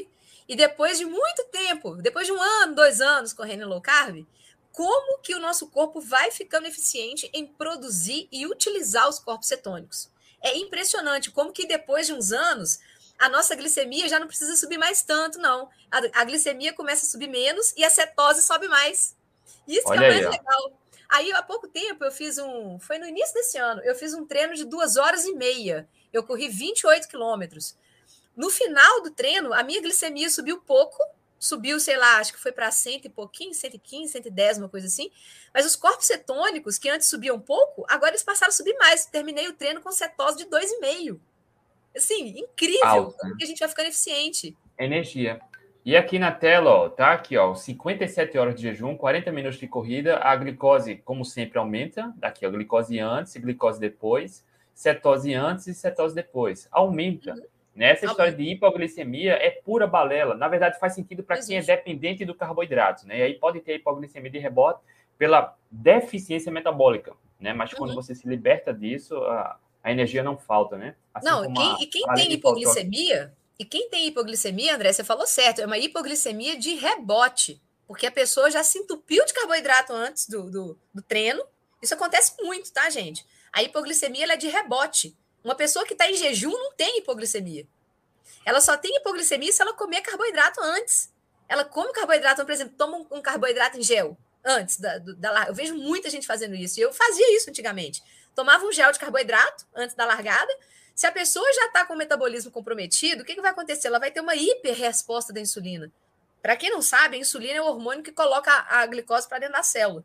e 0.49 0.55
depois 0.55 0.97
de 0.97 1.05
muito 1.05 1.43
tempo, 1.51 1.97
depois 1.97 2.25
de 2.25 2.33
um 2.33 2.41
ano, 2.41 2.73
dois 2.73 2.99
anos 2.99 3.31
correndo 3.31 3.61
em 3.61 3.65
low 3.65 3.79
carb, 3.79 4.25
como 4.71 5.19
que 5.19 5.35
o 5.35 5.39
nosso 5.39 5.69
corpo 5.69 6.01
vai 6.01 6.31
ficando 6.31 6.65
eficiente 6.65 7.29
em 7.35 7.45
produzir 7.45 8.27
e 8.31 8.47
utilizar 8.47 9.07
os 9.07 9.19
corpos 9.19 9.49
cetônicos. 9.49 10.09
É 10.41 10.57
impressionante 10.57 11.29
como 11.29 11.51
que 11.51 11.67
depois 11.67 12.07
de 12.07 12.13
uns 12.13 12.31
anos 12.31 12.79
a 13.17 13.29
nossa 13.29 13.55
glicemia 13.55 14.07
já 14.07 14.19
não 14.19 14.27
precisa 14.27 14.55
subir 14.55 14.77
mais 14.77 15.01
tanto, 15.01 15.39
não. 15.39 15.69
A, 15.91 16.21
a 16.21 16.23
glicemia 16.23 16.73
começa 16.73 17.05
a 17.05 17.09
subir 17.09 17.27
menos 17.27 17.73
e 17.75 17.83
a 17.83 17.89
cetose 17.89 18.43
sobe 18.43 18.67
mais. 18.67 19.15
Isso 19.67 19.87
Olha 19.87 19.99
que 19.99 20.05
é 20.05 20.09
mais 20.09 20.25
aí, 20.25 20.31
legal. 20.31 20.79
Aí, 21.09 21.31
há 21.31 21.41
pouco 21.41 21.67
tempo, 21.67 22.03
eu 22.03 22.11
fiz 22.11 22.37
um. 22.37 22.79
Foi 22.79 22.97
no 22.97 23.07
início 23.07 23.33
desse 23.33 23.57
ano, 23.57 23.81
eu 23.81 23.95
fiz 23.95 24.13
um 24.13 24.25
treino 24.25 24.53
de 24.53 24.65
duas 24.65 24.97
horas 24.97 25.25
e 25.25 25.33
meia. 25.33 25.87
Eu 26.11 26.23
corri 26.23 26.49
28 26.49 27.07
quilômetros. 27.07 27.75
No 28.35 28.49
final 28.49 29.01
do 29.01 29.11
treino, 29.11 29.53
a 29.53 29.63
minha 29.63 29.81
glicemia 29.81 30.29
subiu 30.29 30.61
pouco, 30.61 30.97
subiu, 31.39 31.79
sei 31.79 31.97
lá, 31.97 32.17
acho 32.17 32.33
que 32.33 32.39
foi 32.39 32.51
para 32.51 32.69
cento 32.71 33.05
e 33.05 33.09
pouquinho, 33.09 33.53
115, 33.53 34.11
110, 34.11 34.59
uma 34.59 34.69
coisa 34.69 34.85
assim. 34.85 35.11
Mas 35.53 35.65
os 35.65 35.75
corpos 35.75 36.05
cetônicos, 36.05 36.77
que 36.77 36.89
antes 36.89 37.07
subiam 37.07 37.39
pouco, 37.39 37.85
agora 37.89 38.11
eles 38.11 38.23
passaram 38.23 38.49
a 38.49 38.53
subir 38.53 38.75
mais. 38.77 39.05
Terminei 39.05 39.47
o 39.47 39.53
treino 39.53 39.81
com 39.81 39.91
cetose 39.91 40.37
de 40.37 40.45
2,5. 40.45 41.19
Assim, 41.97 42.39
incrível 42.39 42.87
Alta. 42.87 43.35
que 43.37 43.43
a 43.43 43.47
gente 43.47 43.59
vai 43.59 43.67
ficando 43.67 43.87
eficiente. 43.87 44.55
Energia. 44.77 45.39
E 45.83 45.95
aqui 45.95 46.19
na 46.19 46.31
tela, 46.31 46.69
ó, 46.69 46.89
tá 46.89 47.13
aqui, 47.13 47.37
ó, 47.37 47.55
57 47.55 48.37
horas 48.37 48.55
de 48.55 48.63
jejum, 48.63 48.97
40 48.97 49.31
minutos 49.31 49.57
de 49.57 49.67
corrida, 49.67 50.17
a 50.17 50.35
glicose, 50.35 50.97
como 50.97 51.23
sempre, 51.23 51.57
aumenta. 51.57 52.13
Daqui, 52.17 52.45
a 52.45 52.49
glicose 52.49 52.99
antes, 52.99 53.35
glicose 53.37 53.79
depois, 53.79 54.45
cetose 54.73 55.33
antes 55.33 55.65
e 55.67 55.73
cetose 55.73 56.13
depois. 56.13 56.67
Aumenta. 56.71 57.33
Uhum. 57.33 57.41
Nessa 57.73 58.05
né? 58.05 58.11
história 58.11 58.33
de 58.33 58.43
hipoglicemia 58.43 59.33
é 59.33 59.49
pura 59.49 59.87
balela. 59.87 60.35
Na 60.35 60.47
verdade, 60.47 60.77
faz 60.77 60.93
sentido 60.93 61.23
para 61.23 61.39
quem 61.39 61.57
é 61.57 61.61
dependente 61.61 62.25
do 62.25 62.35
carboidrato, 62.35 63.07
né? 63.07 63.19
E 63.19 63.21
aí 63.21 63.33
pode 63.35 63.61
ter 63.61 63.75
hipoglicemia 63.75 64.29
de 64.29 64.39
rebote 64.39 64.81
pela 65.17 65.55
deficiência 65.71 66.51
metabólica, 66.51 67.13
né? 67.39 67.53
Mas 67.53 67.71
uhum. 67.71 67.77
quando 67.77 67.95
você 67.95 68.13
se 68.13 68.27
liberta 68.27 68.73
disso, 68.73 69.15
a, 69.23 69.57
a 69.83 69.91
energia 69.91 70.23
não 70.23 70.37
falta, 70.37 70.77
né? 70.77 70.95
Assim 71.13 71.25
não, 71.25 71.53
quem, 71.53 71.81
e 71.81 71.87
quem 71.87 72.05
tem 72.13 72.33
hipoglicemia, 72.33 73.33
e 73.59 73.65
quem 73.65 73.89
tem 73.89 74.07
hipoglicemia, 74.07 74.75
André, 74.75 74.93
você 74.93 75.03
falou 75.03 75.25
certo, 75.25 75.61
é 75.61 75.65
uma 75.65 75.77
hipoglicemia 75.77 76.57
de 76.57 76.75
rebote, 76.75 77.61
porque 77.87 78.05
a 78.05 78.11
pessoa 78.11 78.51
já 78.51 78.63
se 78.63 78.77
entupiu 78.79 79.25
de 79.25 79.33
carboidrato 79.33 79.93
antes 79.93 80.27
do, 80.27 80.49
do, 80.51 80.79
do 80.93 81.01
treino. 81.01 81.43
Isso 81.81 81.93
acontece 81.93 82.33
muito, 82.41 82.71
tá, 82.71 82.89
gente? 82.89 83.25
A 83.51 83.63
hipoglicemia 83.63 84.25
é 84.25 84.37
de 84.37 84.47
rebote. 84.47 85.17
Uma 85.43 85.55
pessoa 85.55 85.85
que 85.85 85.93
está 85.93 86.09
em 86.09 86.15
jejum 86.15 86.51
não 86.51 86.73
tem 86.73 86.99
hipoglicemia. 86.99 87.65
Ela 88.45 88.59
só 88.61 88.77
tem 88.77 88.95
hipoglicemia 88.97 89.51
se 89.51 89.61
ela 89.61 89.73
comer 89.73 90.01
carboidrato 90.01 90.61
antes. 90.61 91.11
Ela 91.47 91.63
come 91.63 91.93
carboidrato, 91.93 92.43
por 92.43 92.51
exemplo, 92.51 92.75
toma 92.77 92.97
um, 92.97 93.07
um 93.17 93.21
carboidrato 93.21 93.77
em 93.77 93.83
gel 93.83 94.17
antes 94.43 94.77
da, 94.77 94.97
da, 94.97 95.45
Eu 95.47 95.53
vejo 95.53 95.75
muita 95.75 96.09
gente 96.09 96.27
fazendo 96.27 96.55
isso. 96.55 96.79
E 96.79 96.83
eu 96.83 96.91
fazia 96.93 97.35
isso 97.35 97.49
antigamente 97.49 98.03
tomava 98.37 98.63
um 98.67 98.71
gel 98.71 98.91
de 98.91 98.99
carboidrato 98.99 99.65
antes 99.75 99.95
da 99.95 100.05
largada. 100.05 100.55
Se 100.93 101.07
a 101.07 101.11
pessoa 101.11 101.51
já 101.53 101.65
está 101.65 101.83
com 101.85 101.95
o 101.95 101.97
metabolismo 101.97 102.51
comprometido, 102.51 103.23
o 103.23 103.25
que, 103.25 103.33
que 103.33 103.41
vai 103.41 103.49
acontecer? 103.49 103.87
Ela 103.87 103.97
vai 103.97 104.11
ter 104.11 104.21
uma 104.21 104.35
hiperresposta 104.35 105.33
da 105.33 105.39
insulina. 105.39 105.91
Para 106.39 106.55
quem 106.55 106.69
não 106.69 106.79
sabe, 106.79 107.15
a 107.15 107.19
insulina 107.19 107.55
é 107.55 107.61
o 107.61 107.65
hormônio 107.65 108.03
que 108.03 108.11
coloca 108.11 108.51
a 108.69 108.85
glicose 108.85 109.27
para 109.27 109.39
dentro 109.39 109.55
da 109.55 109.63
célula. 109.63 110.03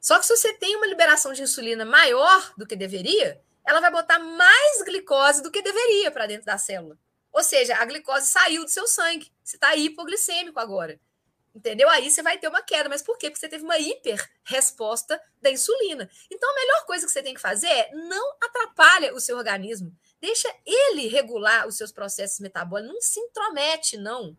Só 0.00 0.18
que 0.18 0.24
se 0.24 0.34
você 0.34 0.54
tem 0.54 0.76
uma 0.76 0.86
liberação 0.86 1.34
de 1.34 1.42
insulina 1.42 1.84
maior 1.84 2.54
do 2.56 2.66
que 2.66 2.74
deveria, 2.74 3.38
ela 3.66 3.80
vai 3.80 3.90
botar 3.90 4.18
mais 4.18 4.82
glicose 4.82 5.42
do 5.42 5.50
que 5.50 5.60
deveria 5.60 6.10
para 6.10 6.26
dentro 6.26 6.46
da 6.46 6.56
célula. 6.56 6.96
Ou 7.30 7.42
seja, 7.42 7.76
a 7.76 7.84
glicose 7.84 8.28
saiu 8.28 8.64
do 8.64 8.70
seu 8.70 8.86
sangue. 8.86 9.30
Você 9.44 9.56
está 9.56 9.76
hipoglicêmico 9.76 10.58
agora. 10.58 10.98
Entendeu? 11.54 11.88
Aí 11.90 12.10
você 12.10 12.22
vai 12.22 12.38
ter 12.38 12.48
uma 12.48 12.62
queda. 12.62 12.88
Mas 12.88 13.02
por 13.02 13.18
quê? 13.18 13.28
Porque 13.28 13.40
você 13.40 13.48
teve 13.48 13.64
uma 13.64 13.78
hiper 13.78 14.30
resposta 14.44 15.20
da 15.40 15.50
insulina. 15.50 16.08
Então, 16.30 16.50
a 16.50 16.54
melhor 16.54 16.86
coisa 16.86 17.04
que 17.04 17.12
você 17.12 17.22
tem 17.22 17.34
que 17.34 17.40
fazer 17.40 17.68
é 17.68 17.90
não 17.92 18.36
atrapalha 18.40 19.14
o 19.14 19.20
seu 19.20 19.36
organismo. 19.36 19.94
Deixa 20.20 20.48
ele 20.64 21.08
regular 21.08 21.66
os 21.66 21.76
seus 21.76 21.92
processos 21.92 22.40
metabólicos. 22.40 22.94
Não 22.94 23.00
se 23.02 23.20
intromete, 23.20 23.96
não. 23.98 24.36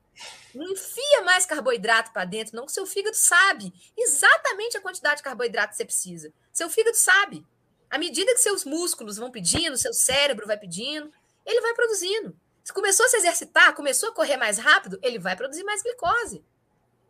Não 0.55 0.71
enfia 0.71 1.21
mais 1.23 1.45
carboidrato 1.45 2.11
para 2.11 2.25
dentro, 2.25 2.55
não, 2.55 2.65
que 2.65 2.71
seu 2.71 2.85
fígado 2.85 3.15
sabe 3.15 3.73
exatamente 3.97 4.77
a 4.77 4.81
quantidade 4.81 5.17
de 5.17 5.23
carboidrato 5.23 5.71
que 5.71 5.77
você 5.77 5.85
precisa. 5.85 6.33
Seu 6.51 6.69
fígado 6.69 6.97
sabe. 6.97 7.45
À 7.89 7.97
medida 7.97 8.33
que 8.33 8.39
seus 8.39 8.65
músculos 8.65 9.17
vão 9.17 9.29
pedindo, 9.29 9.77
seu 9.77 9.93
cérebro 9.93 10.47
vai 10.47 10.57
pedindo, 10.57 11.11
ele 11.45 11.61
vai 11.61 11.73
produzindo. 11.73 12.35
Se 12.63 12.71
começou 12.71 13.05
a 13.05 13.09
se 13.09 13.17
exercitar, 13.17 13.75
começou 13.75 14.09
a 14.09 14.13
correr 14.13 14.37
mais 14.37 14.57
rápido, 14.57 14.97
ele 15.03 15.19
vai 15.19 15.35
produzir 15.35 15.63
mais 15.63 15.83
glicose. 15.83 16.43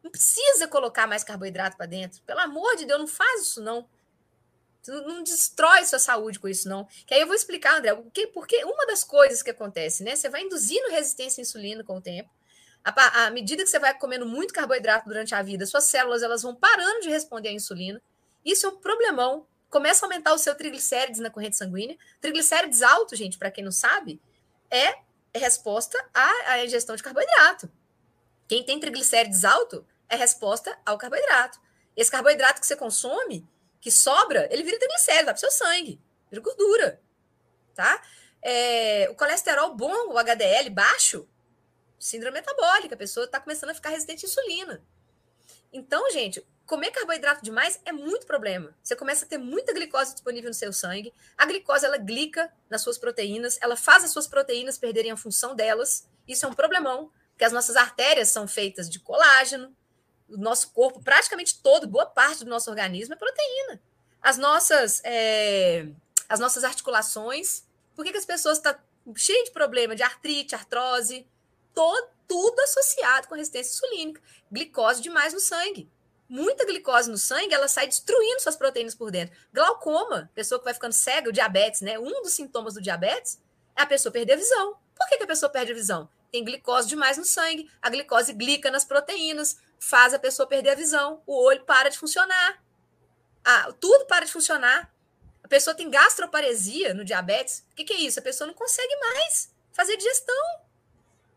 Não 0.03 0.11
precisa 0.11 0.67
colocar 0.67 1.07
mais 1.07 1.23
carboidrato 1.23 1.77
para 1.77 1.85
dentro. 1.85 2.21
Pelo 2.23 2.41
amor 2.41 2.75
de 2.75 2.85
Deus, 2.85 2.99
não 2.99 3.07
faz 3.07 3.43
isso, 3.43 3.61
não. 3.61 3.87
Não 4.85 5.23
destrói 5.23 5.85
sua 5.85 5.97
saúde 5.97 6.37
com 6.39 6.49
isso, 6.49 6.67
não. 6.67 6.85
Que 7.07 7.13
aí 7.13 7.21
eu 7.21 7.27
vou 7.27 7.35
explicar, 7.35 7.77
André, 7.77 7.95
porque, 7.95 8.27
porque 8.27 8.65
uma 8.65 8.85
das 8.85 9.01
coisas 9.01 9.41
que 9.41 9.49
acontece, 9.49 10.03
né? 10.03 10.13
Você 10.15 10.27
vai 10.27 10.41
induzindo 10.41 10.89
resistência 10.89 11.39
à 11.39 11.43
insulina 11.43 11.85
com 11.85 11.97
o 11.97 12.01
tempo. 12.01 12.29
À, 12.83 13.27
à 13.27 13.31
medida 13.31 13.63
que 13.63 13.69
você 13.69 13.79
vai 13.79 13.97
comendo 13.97 14.25
muito 14.25 14.53
carboidrato 14.53 15.07
durante 15.07 15.33
a 15.33 15.41
vida, 15.41 15.65
suas 15.65 15.85
células 15.85 16.21
elas 16.21 16.41
vão 16.41 16.53
parando 16.53 16.99
de 16.99 17.09
responder 17.09 17.47
à 17.47 17.53
insulina. 17.53 18.01
Isso 18.43 18.65
é 18.65 18.69
um 18.69 18.75
problemão. 18.75 19.47
Começa 19.69 20.05
a 20.05 20.07
aumentar 20.07 20.33
o 20.33 20.37
seu 20.37 20.53
triglicérides 20.53 21.21
na 21.21 21.29
corrente 21.29 21.55
sanguínea. 21.55 21.97
Triglicérides 22.19 22.81
alto, 22.81 23.15
gente, 23.15 23.37
para 23.37 23.49
quem 23.49 23.63
não 23.63 23.71
sabe, 23.71 24.21
é 24.69 24.97
resposta 25.33 25.97
à, 26.13 26.51
à 26.51 26.65
ingestão 26.65 26.95
de 26.97 27.01
carboidrato. 27.01 27.71
Quem 28.49 28.63
tem 28.63 28.79
triglicérides 28.81 29.45
alto 29.45 29.85
é 30.09 30.15
resposta 30.15 30.77
ao 30.85 30.97
carboidrato. 30.97 31.59
Esse 31.95 32.11
carboidrato 32.11 32.59
que 32.59 32.67
você 32.67 32.75
consome, 32.75 33.47
que 33.79 33.91
sobra, 33.91 34.47
ele 34.51 34.63
vira 34.63 34.79
triglicérides, 34.79 35.25
vai 35.25 35.33
para 35.33 35.37
o 35.37 35.39
seu 35.39 35.51
sangue, 35.51 36.01
vira 36.29 36.41
gordura, 36.41 37.01
tá? 37.75 38.01
É, 38.41 39.07
o 39.09 39.15
colesterol 39.15 39.75
bom, 39.75 40.11
o 40.11 40.17
HDL 40.17 40.69
baixo, 40.69 41.27
síndrome 41.99 42.39
metabólica, 42.39 42.95
a 42.95 42.97
pessoa 42.97 43.25
está 43.25 43.39
começando 43.39 43.69
a 43.69 43.73
ficar 43.73 43.89
resistente 43.89 44.25
à 44.25 44.29
insulina. 44.29 44.83
Então, 45.71 46.11
gente, 46.11 46.45
comer 46.65 46.91
carboidrato 46.91 47.43
demais 47.43 47.79
é 47.85 47.91
muito 47.91 48.27
problema. 48.27 48.75
Você 48.83 48.95
começa 48.95 49.25
a 49.25 49.27
ter 49.27 49.37
muita 49.37 49.73
glicose 49.73 50.13
disponível 50.13 50.49
no 50.49 50.53
seu 50.53 50.71
sangue. 50.71 51.13
A 51.37 51.45
glicose, 51.45 51.85
ela 51.85 51.97
glica 51.97 52.51
nas 52.69 52.81
suas 52.81 52.97
proteínas, 52.97 53.57
ela 53.61 53.75
faz 53.75 54.03
as 54.03 54.11
suas 54.11 54.27
proteínas 54.27 54.77
perderem 54.77 55.11
a 55.11 55.17
função 55.17 55.55
delas. 55.55 56.07
Isso 56.27 56.45
é 56.45 56.49
um 56.49 56.53
problemão, 56.53 57.11
porque 57.31 57.43
as 57.43 57.51
nossas 57.51 57.75
artérias 57.75 58.29
são 58.29 58.47
feitas 58.47 58.89
de 58.89 58.99
colágeno, 58.99 59.75
o 60.33 60.37
nosso 60.37 60.71
corpo, 60.71 61.01
praticamente 61.01 61.59
todo, 61.61 61.87
boa 61.87 62.05
parte 62.05 62.43
do 62.43 62.49
nosso 62.49 62.69
organismo 62.69 63.13
é 63.13 63.17
proteína. 63.17 63.81
As 64.21 64.37
nossas, 64.37 65.01
é, 65.03 65.87
as 66.27 66.39
nossas 66.39 66.63
articulações, 66.63 67.63
por 67.95 68.03
que, 68.03 68.11
que 68.11 68.17
as 68.17 68.25
pessoas 68.25 68.57
estão 68.57 68.73
tá 68.73 68.79
cheias 69.15 69.45
de 69.45 69.51
problema 69.51 69.95
de 69.95 70.03
artrite, 70.03 70.55
artrose? 70.55 71.27
Todo, 71.73 72.09
tudo 72.27 72.59
associado 72.61 73.27
com 73.27 73.35
resistência 73.35 73.71
insulínica. 73.71 74.21
Glicose 74.51 75.01
demais 75.01 75.33
no 75.33 75.39
sangue. 75.39 75.89
Muita 76.29 76.65
glicose 76.65 77.09
no 77.09 77.17
sangue, 77.17 77.53
ela 77.53 77.67
sai 77.67 77.87
destruindo 77.87 78.41
suas 78.41 78.55
proteínas 78.55 78.95
por 78.95 79.11
dentro. 79.11 79.35
Glaucoma, 79.53 80.31
pessoa 80.33 80.57
que 80.57 80.65
vai 80.65 80.73
ficando 80.73 80.93
cega, 80.93 81.29
o 81.29 81.33
diabetes, 81.33 81.81
né? 81.81 81.99
Um 81.99 82.21
dos 82.23 82.31
sintomas 82.31 82.73
do 82.73 82.81
diabetes 82.81 83.39
é 83.75 83.81
a 83.81 83.85
pessoa 83.85 84.11
perder 84.11 84.33
a 84.33 84.37
visão. 84.37 84.77
Por 84.95 85.07
que, 85.09 85.17
que 85.17 85.23
a 85.23 85.27
pessoa 85.27 85.49
perde 85.49 85.73
a 85.73 85.75
visão? 85.75 86.09
Tem 86.31 86.43
glicose 86.43 86.87
demais 86.87 87.17
no 87.17 87.25
sangue, 87.25 87.69
a 87.79 87.89
glicose 87.89 88.33
glica 88.33 88.71
nas 88.71 88.83
proteínas, 88.83 89.57
faz 89.89 90.13
a 90.13 90.19
pessoa 90.19 90.47
perder 90.47 90.71
a 90.71 90.75
visão, 90.75 91.21
o 91.27 91.43
olho 91.43 91.63
para 91.65 91.89
de 91.89 91.97
funcionar. 91.97 92.63
Ah, 93.43 93.73
tudo 93.79 94.05
para 94.05 94.25
de 94.25 94.31
funcionar. 94.31 94.89
A 95.43 95.47
pessoa 95.47 95.75
tem 95.75 95.89
gastroparesia 95.89 96.93
no 96.93 97.03
diabetes. 97.03 97.67
O 97.71 97.75
que, 97.75 97.83
que 97.83 97.93
é 97.93 97.99
isso? 97.99 98.19
A 98.19 98.23
pessoa 98.23 98.47
não 98.47 98.53
consegue 98.53 98.95
mais 98.97 99.53
fazer 99.73 99.97
digestão. 99.97 100.35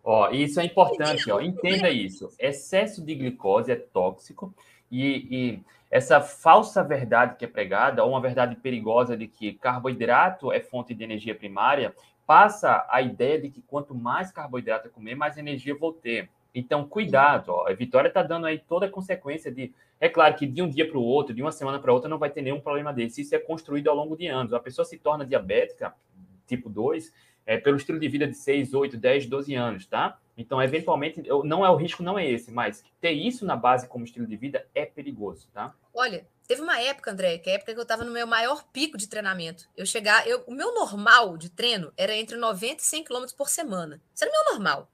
Ó, 0.05 0.31
isso 0.31 0.61
é 0.61 0.65
importante, 0.65 1.29
ó, 1.33 1.41
entenda 1.41 1.91
isso. 1.91 2.33
Excesso 2.39 3.03
de 3.05 3.17
glicose 3.17 3.73
é 3.73 3.77
tóxico 3.77 4.55
e, 4.91 5.27
e, 5.29 5.65
essa 5.91 6.21
falsa 6.21 6.85
verdade 6.85 7.37
que 7.37 7.45
é 7.45 7.49
pregada, 7.49 8.05
ou 8.05 8.11
uma 8.11 8.21
verdade 8.21 8.55
perigosa 8.55 9.17
de 9.17 9.27
que 9.27 9.55
carboidrato 9.55 10.53
é 10.53 10.61
fonte 10.61 10.95
de 10.95 11.03
energia 11.03 11.35
primária, 11.35 11.95
passa 12.25 12.87
a 12.89 13.03
ideia 13.03 13.41
de 13.41 13.51
que 13.51 13.63
quanto 13.63 13.95
mais 13.95 14.31
carboidrato 14.31 14.87
eu 14.87 14.93
comer, 14.93 15.17
mais 15.17 15.37
energia 15.37 15.73
eu 15.73 15.79
vou 15.79 15.93
ter. 15.93 16.31
Então, 16.59 16.89
cuidado, 16.89 17.51
ó. 17.51 17.69
A 17.69 17.75
Vitória 17.75 18.09
está 18.09 18.23
dando 18.23 18.47
aí 18.47 18.59
toda 18.59 18.87
a 18.87 18.91
consequência 18.91 19.53
de. 19.53 19.75
É 20.01 20.09
claro 20.09 20.35
que 20.35 20.47
de 20.47 20.63
um 20.63 20.71
dia 20.71 20.89
para 20.89 20.97
o 20.97 21.03
outro, 21.03 21.35
de 21.35 21.43
uma 21.43 21.53
semana 21.53 21.79
para 21.79 21.93
outra, 21.93 22.09
não 22.09 22.19
vai 22.19 22.31
ter 22.31 22.41
nenhum 22.41 22.61
problema 22.61 22.95
desse. 22.95 23.21
Isso 23.21 23.35
é 23.35 23.39
construído 23.39 23.89
ao 23.89 23.95
longo 23.95 24.17
de 24.17 24.27
anos. 24.27 24.55
A 24.55 24.59
pessoa 24.59 24.87
se 24.87 24.97
torna 24.97 25.27
diabética, 25.27 25.95
tipo 26.47 26.71
2, 26.71 27.13
é, 27.45 27.59
pelo 27.59 27.77
estilo 27.77 28.01
de 28.01 28.09
vida 28.09 28.27
de 28.27 28.33
6, 28.33 28.73
8, 28.73 28.97
10, 28.97 29.27
12 29.27 29.55
anos, 29.55 29.87
tá? 29.87 30.19
Então, 30.35 30.63
eventualmente, 30.63 31.23
não 31.45 31.65
é 31.65 31.69
o 31.69 31.77
risco, 31.77 32.03
não 32.03 32.19
é 32.19 32.27
esse, 32.27 32.51
mas 32.51 32.83
ter 33.03 33.13
isso 33.13 33.45
na 33.45 33.55
base 33.55 33.87
como 33.87 34.07
estilo 34.07 34.27
de 34.27 34.37
vida 34.37 34.67
é 34.75 34.87
perigoso, 34.87 35.49
tá? 35.53 35.75
Olha, 35.93 36.27
teve 36.49 36.63
uma 36.63 36.81
época, 36.81 37.11
André, 37.11 37.37
que 37.37 37.51
é 37.51 37.53
a 37.53 37.57
época 37.57 37.75
que 37.75 37.79
eu 37.79 37.83
estava 37.83 38.03
no 38.03 38.13
meu 38.13 38.27
maior 38.27 38.65
pico 38.73 38.97
de 38.97 39.09
treinamento. 39.09 39.69
Eu 39.77 39.85
chegar, 39.85 40.27
eu, 40.27 40.43
o 40.47 40.55
meu 40.55 40.73
normal 40.75 41.37
de 41.37 41.51
treino 41.51 41.93
era 41.99 42.17
entre 42.17 42.37
90 42.37 42.83
e 42.83 42.87
100 42.87 43.05
km 43.05 43.25
por 43.37 43.51
semana. 43.51 44.01
Isso 44.15 44.25
era 44.25 44.31
o 44.31 44.45
meu 44.45 44.55
normal. 44.55 44.91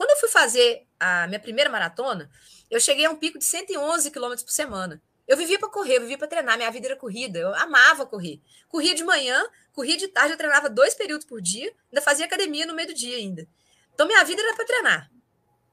Quando 0.00 0.12
eu 0.12 0.16
fui 0.16 0.30
fazer 0.30 0.86
a 0.98 1.26
minha 1.26 1.38
primeira 1.38 1.68
maratona, 1.68 2.30
eu 2.70 2.80
cheguei 2.80 3.04
a 3.04 3.10
um 3.10 3.16
pico 3.16 3.38
de 3.38 3.44
111 3.44 4.10
km 4.10 4.30
por 4.30 4.50
semana. 4.50 5.02
Eu 5.28 5.36
vivia 5.36 5.58
para 5.58 5.68
correr, 5.68 5.96
eu 5.96 6.00
vivia 6.00 6.16
para 6.16 6.26
treinar, 6.26 6.56
minha 6.56 6.70
vida 6.70 6.86
era 6.86 6.96
corrida, 6.96 7.38
eu 7.38 7.54
amava 7.54 8.06
correr. 8.06 8.40
Corria 8.66 8.94
de 8.94 9.04
manhã, 9.04 9.46
corria 9.74 9.98
de 9.98 10.08
tarde, 10.08 10.32
eu 10.32 10.38
treinava 10.38 10.70
dois 10.70 10.94
períodos 10.94 11.26
por 11.26 11.42
dia, 11.42 11.70
ainda 11.92 12.00
fazia 12.00 12.24
academia 12.24 12.64
no 12.64 12.72
meio 12.72 12.88
do 12.88 12.94
dia 12.94 13.14
ainda. 13.14 13.46
Então 13.92 14.06
minha 14.06 14.24
vida 14.24 14.40
era 14.40 14.56
para 14.56 14.64
treinar, 14.64 15.10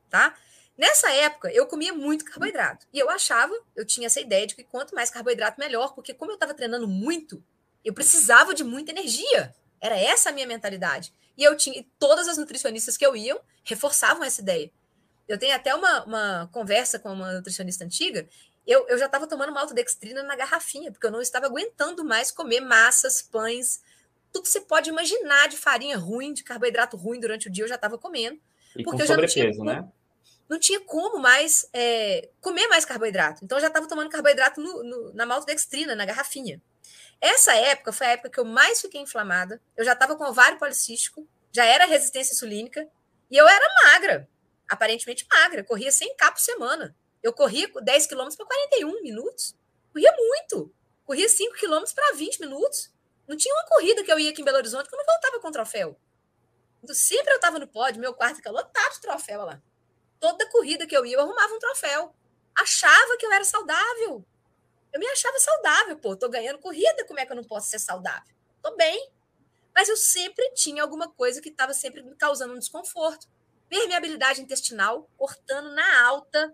tá? 0.10 0.36
Nessa 0.78 1.10
época, 1.10 1.50
eu 1.54 1.66
comia 1.66 1.94
muito 1.94 2.26
carboidrato. 2.26 2.86
E 2.92 3.00
eu 3.00 3.10
achava, 3.10 3.58
eu 3.78 3.86
tinha 3.86 4.08
essa 4.08 4.20
ideia 4.20 4.46
de 4.46 4.56
que 4.56 4.64
quanto 4.66 4.94
mais 4.94 5.10
carboidrato, 5.10 5.58
melhor, 5.58 5.96
porque 5.96 6.14
como 6.14 6.32
eu 6.32 6.36
estava 6.36 6.54
treinando 6.54 6.86
muito, 6.86 7.42
eu 7.82 7.94
precisava 7.94 8.54
de 8.54 8.66
muita 8.66 8.92
energia. 8.92 9.56
Era 9.80 9.98
essa 9.98 10.32
a 10.32 10.34
minha 10.34 10.46
mentalidade. 10.46 11.14
E 11.38 11.44
eu 11.44 11.56
tinha, 11.56 11.86
todas 12.00 12.28
as 12.28 12.38
nutricionistas 12.38 12.98
que 12.98 13.06
eu 13.06 13.16
ia 13.16 13.40
reforçavam 13.64 14.24
essa 14.24 14.42
ideia. 14.42 14.72
Eu 15.28 15.38
tenho 15.38 15.56
até 15.56 15.76
uma, 15.76 16.04
uma 16.06 16.50
conversa 16.52 16.98
com 16.98 17.12
uma 17.12 17.34
nutricionista 17.34 17.84
antiga. 17.84 18.28
Eu, 18.66 18.88
eu 18.88 18.98
já 18.98 19.06
estava 19.06 19.28
tomando 19.28 19.54
maltodextrina 19.54 20.24
na 20.24 20.36
garrafinha, 20.36 20.92
porque 20.92 21.06
eu 21.06 21.12
não 21.12 21.22
estava 21.22 21.46
aguentando 21.46 22.04
mais 22.04 22.32
comer 22.32 22.62
massas, 22.62 23.22
pães, 23.22 23.82
tudo 24.32 24.44
que 24.44 24.50
você 24.50 24.62
pode 24.62 24.90
imaginar 24.90 25.48
de 25.48 25.58
farinha 25.58 25.98
ruim, 25.98 26.34
de 26.34 26.44
carboidrato 26.44 26.98
ruim 26.98 27.20
durante 27.20 27.48
o 27.48 27.52
dia, 27.52 27.64
eu 27.64 27.68
já 27.68 27.76
estava 27.76 27.98
comendo. 27.98 28.40
E 28.76 28.84
porque 28.84 29.04
eu 29.04 29.08
já 29.08 29.18
não 29.18 29.26
tinha 29.26 29.52
como, 29.52 29.66
né? 29.66 29.88
Não 30.50 30.60
tinha 30.60 30.80
como 30.80 31.20
mais 31.20 31.68
é, 31.74 32.30
comer 32.40 32.68
mais 32.68 32.86
carboidrato. 32.86 33.44
Então 33.44 33.58
eu 33.58 33.62
já 33.62 33.68
estava 33.68 33.88
tomando 33.88 34.10
carboidrato 34.10 34.62
no, 34.62 34.84
no, 34.84 35.14
na 35.14 35.26
maltodextrina, 35.26 35.96
na 35.96 36.06
garrafinha. 36.06 36.62
Essa 37.20 37.54
época 37.56 37.92
foi 37.92 38.08
a 38.08 38.12
época 38.12 38.30
que 38.30 38.40
eu 38.40 38.46
mais 38.46 38.80
fiquei 38.80 39.02
inflamada. 39.02 39.62
Eu 39.76 39.84
já 39.84 39.94
estava 39.94 40.16
com 40.16 40.24
ovário 40.24 40.60
policístico, 40.60 41.28
já 41.52 41.66
era 41.66 41.86
resistência 41.86 42.34
insulínica, 42.34 42.88
e 43.30 43.36
eu 43.36 43.48
era 43.48 43.66
magra, 43.84 44.30
aparentemente 44.70 45.28
magra. 45.30 45.64
Corria 45.64 45.90
100k 45.90 46.32
por 46.32 46.40
semana. 46.40 46.96
Eu 47.24 47.34
corria 47.34 47.70
10 47.82 48.08
km 48.08 48.30
para 48.36 48.46
41 48.46 49.02
minutos. 49.02 49.56
Corria 49.92 50.14
muito. 50.16 50.74
Corria 51.06 51.28
5 51.28 51.56
km 51.56 51.84
para 51.96 52.16
20 52.16 52.40
minutos. 52.40 52.94
Não 53.28 53.36
tinha 53.36 53.54
uma 53.56 53.66
corrida 53.66 54.04
que 54.04 54.12
eu 54.12 54.20
ia 54.20 54.30
aqui 54.30 54.42
em 54.42 54.46
Belo 54.46 54.58
Horizonte 54.58 54.88
que 54.88 54.96
eu 54.96 54.98
não 54.98 55.06
voltava 55.06 55.40
com 55.40 55.52
troféu. 55.52 56.00
Então, 56.84 56.96
sempre 56.96 57.34
eu 57.34 57.38
estava 57.38 57.60
no 57.60 57.68
pódio, 57.68 58.00
meu 58.00 58.14
quarto 58.14 58.38
fica 58.38 58.52
lotado 58.52 58.94
de 58.94 59.02
troféu 59.02 59.44
lá. 59.44 59.62
Toda 60.20 60.50
corrida 60.50 60.88
que 60.88 60.96
eu 60.96 61.06
ia, 61.06 61.18
eu 61.18 61.22
arrumava 61.22 61.54
um 61.54 61.60
troféu. 61.60 62.16
Achava 62.56 63.18
que 63.18 63.26
eu 63.26 63.32
era 63.32 63.44
saudável. 63.44 64.26
Eu 64.98 65.00
me 65.00 65.08
achava 65.10 65.38
saudável, 65.38 66.00
pô, 66.00 66.16
tô 66.16 66.28
ganhando 66.28 66.58
corrida, 66.58 67.06
como 67.06 67.20
é 67.20 67.26
que 67.26 67.32
eu 67.32 67.36
não 67.36 67.44
posso 67.44 67.70
ser 67.70 67.78
saudável? 67.78 68.34
Tô 68.64 68.76
bem. 68.76 69.12
Mas 69.76 69.88
eu 69.88 69.96
sempre 69.96 70.50
tinha 70.56 70.82
alguma 70.82 71.08
coisa 71.08 71.40
que 71.40 71.50
estava 71.50 71.72
sempre 71.72 72.02
me 72.02 72.16
causando 72.16 72.56
um 72.56 72.58
desconforto. 72.58 73.28
Permeabilidade 73.70 74.42
intestinal, 74.42 75.08
cortando 75.16 75.70
na 75.76 76.08
alta. 76.08 76.52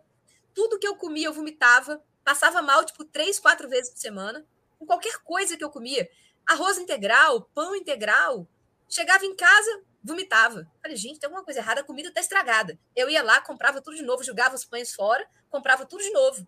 Tudo 0.53 0.77
que 0.77 0.85
eu 0.85 0.97
comia, 0.97 1.27
eu 1.27 1.31
vomitava. 1.31 2.03
Passava 2.21 2.61
mal, 2.61 2.83
tipo, 2.83 3.05
três, 3.05 3.39
quatro 3.39 3.69
vezes 3.69 3.93
por 3.93 3.99
semana. 4.01 4.45
Com 4.77 4.85
qualquer 4.85 5.19
coisa 5.19 5.55
que 5.55 5.63
eu 5.63 5.69
comia. 5.69 6.09
Arroz 6.45 6.77
integral, 6.77 7.49
pão 7.55 7.73
integral. 7.73 8.45
Chegava 8.89 9.25
em 9.25 9.37
casa, 9.37 9.83
vomitava. 10.03 10.69
Falei, 10.81 10.97
gente, 10.97 11.17
tem 11.17 11.27
alguma 11.27 11.45
coisa 11.45 11.61
errada, 11.61 11.79
a 11.79 11.85
comida 11.85 12.11
tá 12.11 12.19
estragada. 12.19 12.77
Eu 12.93 13.09
ia 13.09 13.23
lá, 13.23 13.39
comprava 13.39 13.81
tudo 13.81 13.95
de 13.95 14.03
novo, 14.03 14.21
jogava 14.21 14.53
os 14.53 14.65
pães 14.65 14.93
fora, 14.93 15.25
comprava 15.49 15.85
tudo 15.85 16.03
de 16.03 16.11
novo. 16.11 16.45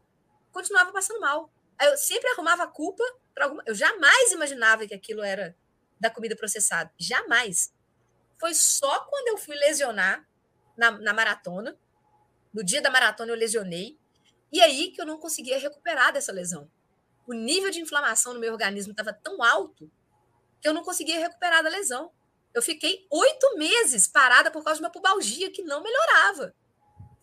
Continuava 0.52 0.91
passando 0.91 1.22
mal. 1.22 1.50
Eu 1.82 1.97
sempre 1.97 2.30
arrumava 2.30 2.67
culpa 2.67 3.03
para 3.34 3.45
alguma. 3.45 3.63
Eu 3.65 3.76
jamais 3.76 4.32
imaginava 4.32 4.88
que 4.88 4.93
aquilo 4.93 5.21
era 5.21 5.55
da 5.99 6.09
comida 6.09 6.36
processada. 6.36 6.91
Jamais. 6.97 7.73
Foi 8.39 8.53
só 8.53 9.05
quando 9.05 9.30
eu 9.30 9.38
fui 9.38 9.55
lesionar 9.55 10.28
na, 10.78 10.91
na 10.91 11.13
maratona. 11.13 11.78
No 12.53 12.63
dia 12.63 12.82
da 12.82 12.89
maratona 12.89 13.32
eu 13.32 13.36
lesionei. 13.36 13.97
E 14.51 14.61
aí 14.61 14.91
que 14.91 15.01
eu 15.01 15.05
não 15.05 15.17
conseguia 15.17 15.59
recuperar 15.59 16.13
dessa 16.13 16.32
lesão. 16.32 16.69
O 17.28 17.34
nível 17.34 17.71
de 17.71 17.82
inflamação 17.82 18.34
no 18.34 18.39
meu 18.39 18.53
organismo 18.53 18.91
estava 18.91 19.11
tão 19.11 19.41
alto 19.43 19.91
que 20.61 20.67
eu 20.67 20.73
não 20.73 20.84
conseguia 20.84 21.19
recuperar 21.19 21.63
da 21.63 21.69
lesão. 21.69 22.11
Eu 22.53 22.61
fiquei 22.61 23.05
oito 23.11 23.57
meses 23.57 24.07
parada 24.07 24.49
por 24.49 24.63
causa 24.63 24.80
de 24.80 24.86
uma 24.86 24.91
pubalgia 24.91 25.51
que 25.51 25.63
não 25.63 25.82
melhorava. 25.82 26.55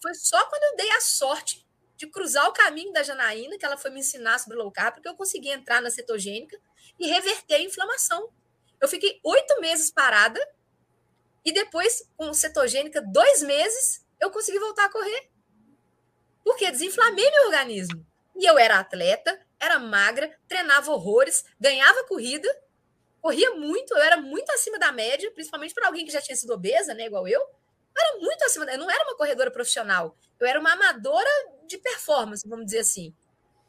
Foi 0.02 0.14
só 0.14 0.44
quando 0.48 0.62
eu 0.64 0.76
dei 0.76 0.90
a 0.90 1.00
sorte 1.00 1.61
de 2.02 2.08
cruzar 2.08 2.48
o 2.48 2.52
caminho 2.52 2.92
da 2.92 3.04
Janaína, 3.04 3.56
que 3.56 3.64
ela 3.64 3.76
foi 3.76 3.92
me 3.92 4.00
ensinar 4.00 4.36
sobre 4.40 4.58
low 4.58 4.72
carb, 4.72 5.00
que 5.00 5.08
eu 5.08 5.14
consegui 5.14 5.50
entrar 5.50 5.80
na 5.80 5.88
cetogênica 5.88 6.58
e 6.98 7.06
reverter 7.06 7.54
a 7.54 7.60
inflamação. 7.60 8.28
Eu 8.80 8.88
fiquei 8.88 9.20
oito 9.22 9.60
meses 9.60 9.88
parada 9.88 10.40
e 11.44 11.52
depois, 11.52 12.02
com 12.16 12.34
cetogênica, 12.34 13.00
dois 13.00 13.42
meses, 13.42 14.04
eu 14.20 14.32
consegui 14.32 14.58
voltar 14.58 14.86
a 14.86 14.90
correr. 14.90 15.30
Porque 16.42 16.72
desinflamei 16.72 17.30
meu 17.30 17.46
organismo. 17.46 18.04
E 18.34 18.44
eu 18.46 18.58
era 18.58 18.80
atleta, 18.80 19.40
era 19.60 19.78
magra, 19.78 20.36
treinava 20.48 20.90
horrores, 20.90 21.44
ganhava 21.60 22.04
corrida, 22.08 22.48
corria 23.20 23.52
muito, 23.52 23.94
eu 23.94 24.02
era 24.02 24.16
muito 24.16 24.50
acima 24.50 24.76
da 24.76 24.90
média, 24.90 25.30
principalmente 25.30 25.72
para 25.72 25.86
alguém 25.86 26.04
que 26.04 26.10
já 26.10 26.20
tinha 26.20 26.34
sido 26.34 26.52
obesa, 26.52 26.94
né, 26.94 27.06
igual 27.06 27.28
eu. 27.28 27.40
Era 27.96 28.18
muito 28.18 28.42
acima, 28.44 28.64
eu 28.70 28.78
não 28.78 28.90
era 28.90 29.04
uma 29.04 29.16
corredora 29.16 29.50
profissional, 29.50 30.16
eu 30.40 30.46
era 30.46 30.58
uma 30.58 30.72
amadora 30.72 31.30
de 31.66 31.78
performance, 31.78 32.48
vamos 32.48 32.66
dizer 32.66 32.80
assim. 32.80 33.14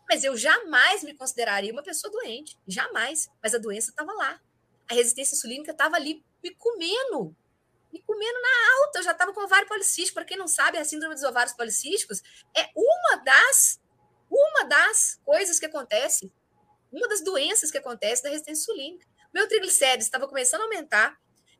Mas 0.10 0.24
eu 0.24 0.36
jamais 0.36 1.04
me 1.04 1.14
consideraria 1.14 1.72
uma 1.72 1.84
pessoa 1.84 2.12
doente, 2.12 2.58
jamais. 2.68 3.30
Mas 3.42 3.54
a 3.54 3.58
doença 3.58 3.90
estava 3.90 4.12
lá. 4.14 4.40
A 4.90 4.94
resistência 4.94 5.36
insulínica 5.36 5.72
estava 5.72 5.96
ali 5.96 6.24
me 6.44 6.54
comendo, 6.56 7.36
me 7.92 8.02
comendo 8.02 8.42
na 8.42 8.84
alta. 8.84 9.00
Eu 9.00 9.04
já 9.04 9.12
estava 9.12 9.34
com 9.34 9.42
ovário 9.42 9.68
policístico. 9.68 10.16
Para 10.16 10.26
quem 10.26 10.38
não 10.38 10.48
sabe, 10.48 10.78
a 10.78 10.84
síndrome 10.84 11.16
dos 11.16 11.24
ovários 11.24 11.56
policísticos 11.56 12.22
é 12.56 12.70
uma 12.76 13.24
das 13.24 13.80
uma 14.30 14.66
das 14.66 15.20
coisas 15.24 15.60
que 15.60 15.68
acontece, 15.68 16.32
uma 16.92 17.08
das 17.08 17.24
doenças 17.24 17.70
que 17.70 17.78
acontece 17.78 18.24
da 18.24 18.30
resistência 18.30 18.64
insulínica. 18.64 19.06
Meu 19.32 19.48
triglicérides 19.48 20.08
estava 20.08 20.28
começando 20.28 20.62
a 20.62 20.64
aumentar, 20.64 21.20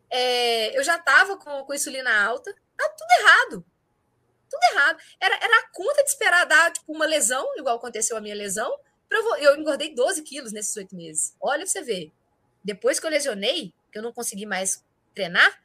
é, 0.10 0.78
eu 0.78 0.84
já 0.84 0.98
estava 0.98 1.38
com, 1.38 1.64
com 1.64 1.74
insulina 1.74 2.26
alta, 2.26 2.54
tá 2.78 2.90
tudo 2.90 3.12
errado. 3.20 3.66
Tudo 4.50 4.64
errado. 4.72 4.98
Era, 5.20 5.36
era 5.36 5.60
a 5.60 5.70
conta 5.72 6.04
de 6.04 6.10
esperar 6.10 6.46
dar 6.46 6.72
tipo, 6.72 6.92
uma 6.94 7.06
lesão, 7.06 7.46
igual 7.58 7.78
aconteceu 7.78 8.16
a 8.16 8.22
minha 8.22 8.36
lesão, 8.36 8.78
eu, 9.10 9.36
eu 9.38 9.56
engordei 9.58 9.94
12 9.94 10.22
quilos 10.24 10.52
nesses 10.52 10.76
oito 10.76 10.96
meses. 10.96 11.36
Olha 11.40 11.66
você 11.66 11.82
ver. 11.82 12.12
Depois 12.64 13.00
que 13.00 13.06
eu 13.06 13.12
lesionei, 13.12 13.74
que 13.92 13.98
eu 13.98 14.02
não 14.02 14.14
consegui 14.14 14.46
mais 14.46 14.84
treinar, 15.14 15.62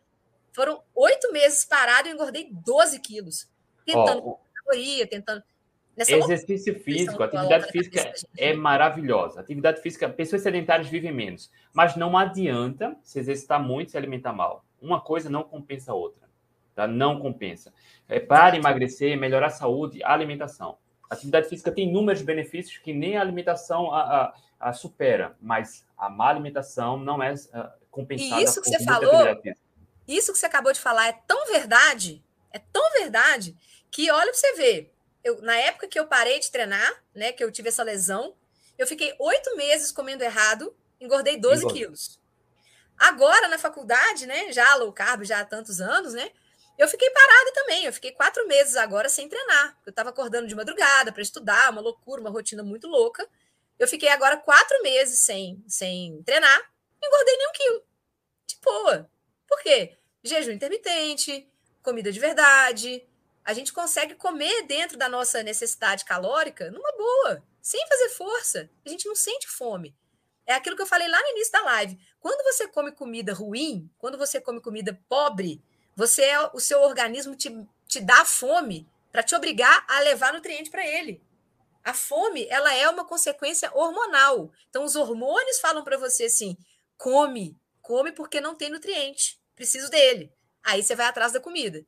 foram 0.52 0.82
oito 0.94 1.32
meses 1.32 1.64
parado 1.64 2.08
e 2.08 2.10
eu 2.10 2.14
engordei 2.14 2.48
12 2.50 2.98
quilos. 3.00 3.48
Tentando 3.86 4.26
oh, 4.26 4.38
caloria, 4.54 5.06
tentando. 5.06 5.42
Exercício 5.98 6.78
físico, 6.80 7.22
atividade 7.22 7.70
física 7.70 8.12
é 8.36 8.54
maravilhosa. 8.54 9.40
Atividade 9.40 9.80
física, 9.80 10.08
pessoas 10.08 10.42
sedentárias 10.42 10.88
vivem 10.88 11.12
menos. 11.12 11.50
Mas 11.72 11.96
não 11.96 12.16
adianta 12.16 12.96
se 13.02 13.18
exercitar 13.18 13.62
muito 13.62 13.88
e 13.88 13.90
se 13.92 13.96
alimentar 13.96 14.32
mal. 14.32 14.64
Uma 14.80 15.00
coisa 15.00 15.28
não 15.28 15.42
compensa 15.42 15.92
a 15.92 15.94
outra. 15.94 16.28
Tá? 16.74 16.86
Não 16.86 17.18
compensa. 17.18 17.72
É, 18.08 18.20
para 18.20 18.56
emagrecer, 18.56 19.18
melhorar 19.18 19.48
a 19.48 19.50
saúde, 19.50 20.02
a 20.04 20.12
alimentação. 20.12 20.78
A 21.10 21.14
atividade 21.14 21.48
física 21.48 21.72
tem 21.72 21.88
inúmeros 21.88 22.22
benefícios 22.22 22.78
que 22.78 22.92
nem 22.92 23.16
a 23.16 23.20
alimentação 23.20 23.92
a, 23.92 24.00
a, 24.00 24.34
a 24.60 24.72
supera, 24.72 25.36
mas 25.40 25.86
a 25.96 26.08
má 26.08 26.28
alimentação 26.28 26.98
não 26.98 27.22
é 27.22 27.32
uh, 27.32 27.70
compensada. 27.90 28.40
E 28.40 28.44
isso 28.44 28.60
que 28.60 28.68
você 28.68 28.84
falou, 28.84 29.26
isso 30.06 30.32
que 30.32 30.38
você 30.38 30.46
acabou 30.46 30.72
de 30.72 30.80
falar 30.80 31.08
é 31.08 31.12
tão 31.26 31.46
verdade, 31.46 32.22
é 32.52 32.58
tão 32.58 32.90
verdade, 32.92 33.56
que 33.90 34.10
olha 34.10 34.30
para 34.30 34.34
você 34.34 34.52
ver. 34.54 34.94
Eu, 35.28 35.42
na 35.42 35.56
época 35.56 35.86
que 35.86 36.00
eu 36.00 36.06
parei 36.06 36.38
de 36.38 36.50
treinar, 36.50 37.04
né, 37.14 37.32
que 37.32 37.44
eu 37.44 37.52
tive 37.52 37.68
essa 37.68 37.82
lesão, 37.82 38.34
eu 38.78 38.86
fiquei 38.86 39.14
oito 39.18 39.54
meses 39.56 39.92
comendo 39.92 40.24
errado, 40.24 40.74
engordei 40.98 41.36
12 41.36 41.66
quilos. 41.68 42.18
Agora, 42.96 43.46
na 43.48 43.58
faculdade, 43.58 44.26
né, 44.26 44.50
já 44.52 44.74
low 44.76 44.92
carb, 44.92 45.24
já 45.24 45.40
há 45.40 45.44
tantos 45.44 45.80
anos, 45.80 46.14
né, 46.14 46.30
eu 46.78 46.88
fiquei 46.88 47.10
parada 47.10 47.52
também. 47.52 47.84
Eu 47.84 47.92
fiquei 47.92 48.12
quatro 48.12 48.46
meses 48.46 48.76
agora 48.76 49.08
sem 49.08 49.28
treinar. 49.28 49.76
Eu 49.84 49.90
estava 49.90 50.10
acordando 50.10 50.46
de 50.46 50.54
madrugada 50.54 51.12
para 51.12 51.20
estudar, 51.20 51.70
uma 51.72 51.80
loucura, 51.80 52.20
uma 52.20 52.30
rotina 52.30 52.62
muito 52.62 52.86
louca. 52.86 53.28
Eu 53.78 53.86
fiquei 53.86 54.08
agora 54.08 54.36
quatro 54.36 54.80
meses 54.82 55.20
sem, 55.20 55.62
sem 55.66 56.22
treinar, 56.22 56.72
engordei 57.04 57.36
nem 57.36 57.48
um 57.48 57.52
quilo. 57.52 57.82
De 58.46 58.56
boa. 58.62 59.10
Por 59.46 59.60
quê? 59.60 59.96
Jejum 60.22 60.52
intermitente, 60.52 61.50
comida 61.82 62.10
de 62.10 62.18
verdade. 62.18 63.06
A 63.48 63.54
gente 63.54 63.72
consegue 63.72 64.14
comer 64.14 64.64
dentro 64.64 64.98
da 64.98 65.08
nossa 65.08 65.42
necessidade 65.42 66.04
calórica 66.04 66.70
numa 66.70 66.92
boa, 66.92 67.42
sem 67.62 67.80
fazer 67.88 68.10
força. 68.10 68.68
A 68.84 68.90
gente 68.90 69.08
não 69.08 69.14
sente 69.16 69.48
fome. 69.48 69.96
É 70.44 70.52
aquilo 70.52 70.76
que 70.76 70.82
eu 70.82 70.86
falei 70.86 71.08
lá 71.08 71.18
no 71.18 71.28
início 71.28 71.52
da 71.52 71.62
live. 71.62 71.98
Quando 72.20 72.44
você 72.44 72.68
come 72.68 72.92
comida 72.92 73.32
ruim, 73.32 73.90
quando 73.96 74.18
você 74.18 74.38
come 74.38 74.60
comida 74.60 75.00
pobre, 75.08 75.62
você 75.96 76.24
é, 76.24 76.50
o 76.52 76.60
seu 76.60 76.82
organismo 76.82 77.34
te, 77.34 77.48
te 77.86 78.02
dá 78.02 78.22
fome 78.22 78.86
para 79.10 79.22
te 79.22 79.34
obrigar 79.34 79.82
a 79.88 80.00
levar 80.00 80.34
nutriente 80.34 80.68
para 80.68 80.86
ele. 80.86 81.22
A 81.82 81.94
fome, 81.94 82.46
ela 82.50 82.74
é 82.74 82.86
uma 82.90 83.06
consequência 83.06 83.74
hormonal. 83.74 84.52
Então 84.68 84.84
os 84.84 84.94
hormônios 84.94 85.58
falam 85.58 85.82
para 85.82 85.96
você 85.96 86.24
assim: 86.24 86.54
come, 86.98 87.56
come 87.80 88.12
porque 88.12 88.42
não 88.42 88.54
tem 88.54 88.68
nutriente, 88.68 89.40
preciso 89.56 89.90
dele. 89.90 90.30
Aí 90.62 90.82
você 90.82 90.94
vai 90.94 91.06
atrás 91.06 91.32
da 91.32 91.40
comida. 91.40 91.82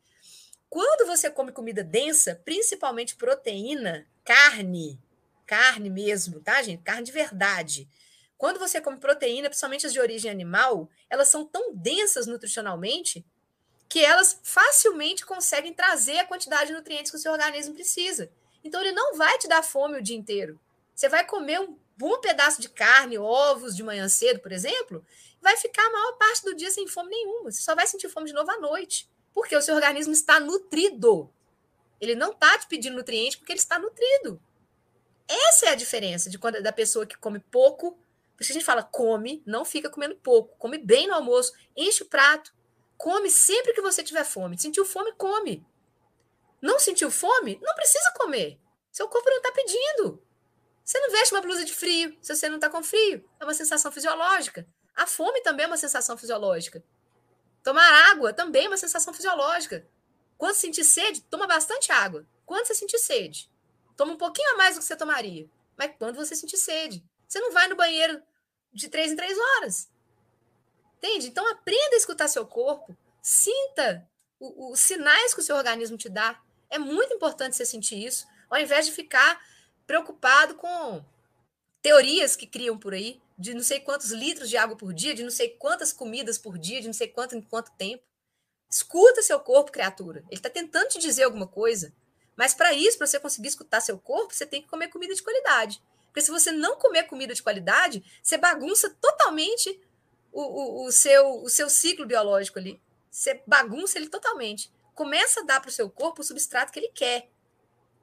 Quando 0.70 1.04
você 1.04 1.28
come 1.28 1.50
comida 1.50 1.82
densa, 1.82 2.40
principalmente 2.44 3.16
proteína, 3.16 4.06
carne, 4.24 5.00
carne 5.44 5.90
mesmo, 5.90 6.40
tá, 6.40 6.62
gente? 6.62 6.80
Carne 6.84 7.02
de 7.02 7.10
verdade. 7.10 7.88
Quando 8.38 8.60
você 8.60 8.80
come 8.80 8.96
proteína, 8.96 9.48
principalmente 9.48 9.84
as 9.84 9.92
de 9.92 9.98
origem 9.98 10.30
animal, 10.30 10.88
elas 11.10 11.26
são 11.26 11.44
tão 11.44 11.74
densas 11.74 12.28
nutricionalmente 12.28 13.26
que 13.88 13.98
elas 14.04 14.38
facilmente 14.44 15.26
conseguem 15.26 15.74
trazer 15.74 16.18
a 16.18 16.26
quantidade 16.26 16.68
de 16.68 16.72
nutrientes 16.72 17.10
que 17.10 17.16
o 17.16 17.20
seu 17.20 17.32
organismo 17.32 17.74
precisa. 17.74 18.30
Então, 18.62 18.80
ele 18.80 18.92
não 18.92 19.16
vai 19.16 19.36
te 19.38 19.48
dar 19.48 19.64
fome 19.64 19.98
o 19.98 20.02
dia 20.02 20.16
inteiro. 20.16 20.60
Você 20.94 21.08
vai 21.08 21.26
comer 21.26 21.60
um 21.60 21.76
bom 21.96 22.20
pedaço 22.20 22.62
de 22.62 22.68
carne, 22.68 23.18
ovos 23.18 23.74
de 23.74 23.82
manhã 23.82 24.08
cedo, 24.08 24.38
por 24.38 24.52
exemplo, 24.52 25.04
vai 25.40 25.56
ficar 25.56 25.84
a 25.84 25.90
maior 25.90 26.12
parte 26.12 26.44
do 26.44 26.54
dia 26.54 26.70
sem 26.70 26.86
fome 26.86 27.10
nenhuma. 27.10 27.50
Você 27.50 27.60
só 27.60 27.74
vai 27.74 27.88
sentir 27.88 28.08
fome 28.08 28.26
de 28.26 28.32
novo 28.32 28.50
à 28.52 28.58
noite, 28.60 29.08
porque 29.32 29.56
o 29.56 29.62
seu 29.62 29.74
organismo 29.74 30.12
está 30.12 30.38
nutrido. 30.40 31.32
Ele 32.00 32.14
não 32.14 32.32
está 32.32 32.58
te 32.58 32.66
pedindo 32.66 32.96
nutriente 32.96 33.38
porque 33.38 33.52
ele 33.52 33.60
está 33.60 33.78
nutrido. 33.78 34.40
Essa 35.28 35.66
é 35.66 35.68
a 35.70 35.74
diferença 35.74 36.28
de 36.28 36.38
quando 36.38 36.62
da 36.62 36.72
pessoa 36.72 37.06
que 37.06 37.16
come 37.16 37.38
pouco. 37.38 37.92
Por 38.36 38.42
isso 38.42 38.52
a 38.52 38.54
gente 38.54 38.64
fala 38.64 38.82
come, 38.82 39.42
não 39.46 39.64
fica 39.64 39.90
comendo 39.90 40.16
pouco. 40.16 40.56
Come 40.56 40.78
bem 40.78 41.06
no 41.06 41.14
almoço, 41.14 41.52
enche 41.76 42.02
o 42.02 42.06
prato, 42.06 42.52
Come 43.00 43.30
sempre 43.30 43.72
que 43.72 43.80
você 43.80 44.02
tiver 44.02 44.24
fome. 44.24 44.58
Sentiu 44.58 44.84
fome, 44.84 45.10
come. 45.14 45.66
Não 46.60 46.78
sentiu 46.78 47.10
fome? 47.10 47.58
Não 47.62 47.74
precisa 47.74 48.12
comer. 48.12 48.60
Seu 48.92 49.08
corpo 49.08 49.30
não 49.30 49.38
está 49.38 49.50
pedindo. 49.52 50.22
Você 50.84 51.00
não 51.00 51.10
veste 51.10 51.34
uma 51.34 51.40
blusa 51.40 51.64
de 51.64 51.72
frio 51.72 52.14
se 52.20 52.36
você 52.36 52.46
não 52.46 52.56
está 52.56 52.68
com 52.68 52.82
frio. 52.82 53.26
É 53.40 53.44
uma 53.44 53.54
sensação 53.54 53.90
fisiológica. 53.90 54.66
A 54.94 55.06
fome 55.06 55.40
também 55.40 55.64
é 55.64 55.66
uma 55.66 55.78
sensação 55.78 56.18
fisiológica. 56.18 56.84
Tomar 57.62 58.10
água 58.10 58.32
também 58.32 58.66
é 58.66 58.68
uma 58.68 58.76
sensação 58.76 59.12
fisiológica. 59.12 59.86
Quando 60.38 60.54
sentir 60.54 60.84
sede, 60.84 61.22
toma 61.22 61.46
bastante 61.46 61.92
água. 61.92 62.26
Quando 62.46 62.66
você 62.66 62.74
sentir 62.74 62.98
sede, 62.98 63.50
toma 63.96 64.12
um 64.12 64.16
pouquinho 64.16 64.54
a 64.54 64.56
mais 64.56 64.74
do 64.74 64.80
que 64.80 64.84
você 64.86 64.96
tomaria. 64.96 65.48
Mas 65.76 65.92
quando 65.98 66.16
você 66.16 66.34
sentir 66.34 66.56
sede, 66.56 67.04
você 67.28 67.38
não 67.40 67.52
vai 67.52 67.68
no 67.68 67.76
banheiro 67.76 68.22
de 68.72 68.88
três 68.88 69.12
em 69.12 69.16
três 69.16 69.38
horas. 69.38 69.90
Entende? 70.96 71.28
Então 71.28 71.46
aprenda 71.50 71.94
a 71.94 71.98
escutar 71.98 72.28
seu 72.28 72.46
corpo, 72.46 72.96
sinta 73.22 74.08
os 74.38 74.80
sinais 74.80 75.34
que 75.34 75.40
o 75.40 75.42
seu 75.42 75.56
organismo 75.56 75.96
te 75.96 76.08
dá. 76.08 76.40
É 76.68 76.78
muito 76.78 77.12
importante 77.12 77.56
você 77.56 77.66
sentir 77.66 78.04
isso, 78.04 78.26
ao 78.48 78.58
invés 78.58 78.86
de 78.86 78.92
ficar 78.92 79.40
preocupado 79.86 80.54
com 80.54 81.04
teorias 81.82 82.36
que 82.36 82.46
criam 82.46 82.78
por 82.78 82.94
aí, 82.94 83.20
de 83.40 83.54
não 83.54 83.62
sei 83.62 83.80
quantos 83.80 84.10
litros 84.10 84.50
de 84.50 84.58
água 84.58 84.76
por 84.76 84.92
dia, 84.92 85.14
de 85.14 85.22
não 85.22 85.30
sei 85.30 85.48
quantas 85.48 85.94
comidas 85.94 86.36
por 86.36 86.58
dia, 86.58 86.78
de 86.82 86.86
não 86.86 86.92
sei 86.92 87.08
quanto 87.08 87.34
em 87.34 87.40
quanto 87.40 87.72
tempo. 87.72 88.04
Escuta 88.70 89.22
seu 89.22 89.40
corpo, 89.40 89.72
criatura. 89.72 90.20
Ele 90.28 90.38
está 90.38 90.50
tentando 90.50 90.88
te 90.88 90.98
dizer 90.98 91.22
alguma 91.22 91.46
coisa. 91.46 91.90
Mas 92.36 92.52
para 92.52 92.74
isso, 92.74 92.98
para 92.98 93.06
você 93.06 93.18
conseguir 93.18 93.48
escutar 93.48 93.80
seu 93.80 93.98
corpo, 93.98 94.34
você 94.34 94.44
tem 94.44 94.60
que 94.60 94.68
comer 94.68 94.88
comida 94.88 95.14
de 95.14 95.22
qualidade. 95.22 95.82
Porque 96.06 96.20
se 96.20 96.30
você 96.30 96.52
não 96.52 96.76
comer 96.76 97.04
comida 97.04 97.32
de 97.32 97.42
qualidade, 97.42 98.04
você 98.22 98.36
bagunça 98.36 98.90
totalmente 99.00 99.80
o, 100.30 100.42
o, 100.42 100.84
o, 100.84 100.92
seu, 100.92 101.42
o 101.42 101.48
seu 101.48 101.70
ciclo 101.70 102.04
biológico 102.04 102.58
ali. 102.58 102.78
Você 103.10 103.42
bagunça 103.46 103.98
ele 103.98 104.08
totalmente. 104.08 104.70
Começa 104.94 105.40
a 105.40 105.44
dar 105.44 105.60
para 105.60 105.70
o 105.70 105.72
seu 105.72 105.88
corpo 105.88 106.20
o 106.20 106.24
substrato 106.24 106.70
que 106.70 106.78
ele 106.78 106.90
quer. 106.94 107.30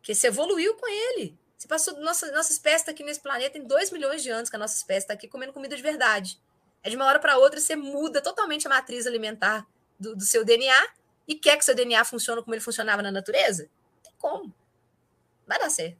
Que 0.01 0.15
você 0.15 0.27
evoluiu 0.27 0.75
com 0.77 0.87
ele. 0.87 1.37
Você 1.57 1.67
passou. 1.67 1.99
Nossa, 1.99 2.31
nossa 2.31 2.51
espécie 2.51 2.83
está 2.83 2.91
aqui 2.91 3.03
nesse 3.03 3.21
planeta 3.21 3.51
tem 3.51 3.65
2 3.65 3.91
milhões 3.91 4.21
de 4.21 4.29
anos 4.29 4.49
que 4.49 4.55
a 4.55 4.59
nossa 4.59 4.75
espécie 4.75 5.05
está 5.05 5.13
aqui 5.13 5.27
comendo 5.27 5.53
comida 5.53 5.75
de 5.75 5.81
verdade. 5.81 6.39
É 6.83 6.89
de 6.89 6.95
uma 6.95 7.05
hora 7.05 7.19
para 7.19 7.37
outra 7.37 7.59
você 7.59 7.75
muda 7.75 8.21
totalmente 8.21 8.67
a 8.67 8.69
matriz 8.69 9.07
alimentar 9.07 9.65
do, 9.99 10.15
do 10.15 10.23
seu 10.23 10.45
DNA 10.45 10.87
e 11.27 11.35
quer 11.35 11.57
que 11.57 11.65
seu 11.65 11.75
DNA 11.75 12.05
funcione 12.05 12.41
como 12.43 12.53
ele 12.53 12.61
funcionava 12.61 13.01
na 13.01 13.11
natureza? 13.11 13.63
Não 13.63 14.03
tem 14.03 14.13
como. 14.17 14.53
Vai 15.47 15.57
dar 15.59 15.69
certo. 15.69 15.97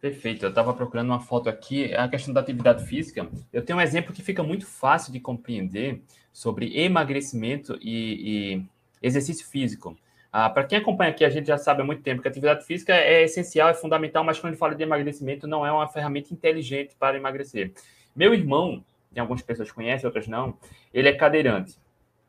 Perfeito. 0.00 0.44
Eu 0.44 0.50
estava 0.50 0.72
procurando 0.74 1.08
uma 1.08 1.20
foto 1.20 1.48
aqui. 1.48 1.94
A 1.94 2.08
questão 2.08 2.32
da 2.32 2.40
atividade 2.40 2.86
física. 2.86 3.28
Eu 3.52 3.64
tenho 3.64 3.78
um 3.78 3.82
exemplo 3.82 4.12
que 4.12 4.22
fica 4.22 4.42
muito 4.42 4.66
fácil 4.66 5.12
de 5.12 5.20
compreender 5.20 6.02
sobre 6.32 6.78
emagrecimento 6.78 7.78
e, 7.80 8.60
e 8.62 8.66
exercício 9.02 9.46
físico. 9.46 9.96
Ah, 10.32 10.48
Para 10.48 10.64
quem 10.64 10.78
acompanha 10.78 11.10
aqui, 11.10 11.24
a 11.24 11.28
gente 11.28 11.46
já 11.46 11.58
sabe 11.58 11.82
há 11.82 11.84
muito 11.84 12.02
tempo 12.02 12.22
que 12.22 12.28
a 12.28 12.30
atividade 12.30 12.64
física 12.64 12.94
é 12.94 13.24
essencial, 13.24 13.68
é 13.68 13.74
fundamental, 13.74 14.22
mas 14.22 14.38
quando 14.38 14.50
a 14.50 14.50
gente 14.52 14.60
fala 14.60 14.74
de 14.74 14.82
emagrecimento, 14.82 15.46
não 15.46 15.66
é 15.66 15.72
uma 15.72 15.88
ferramenta 15.88 16.32
inteligente 16.32 16.94
para 16.96 17.16
emagrecer. 17.16 17.72
Meu 18.14 18.32
irmão, 18.32 18.84
tem 19.12 19.20
algumas 19.20 19.42
pessoas 19.42 19.68
que 19.68 19.74
conhecem, 19.74 20.06
outras 20.06 20.28
não, 20.28 20.56
ele 20.94 21.08
é 21.08 21.12
cadeirante. 21.12 21.76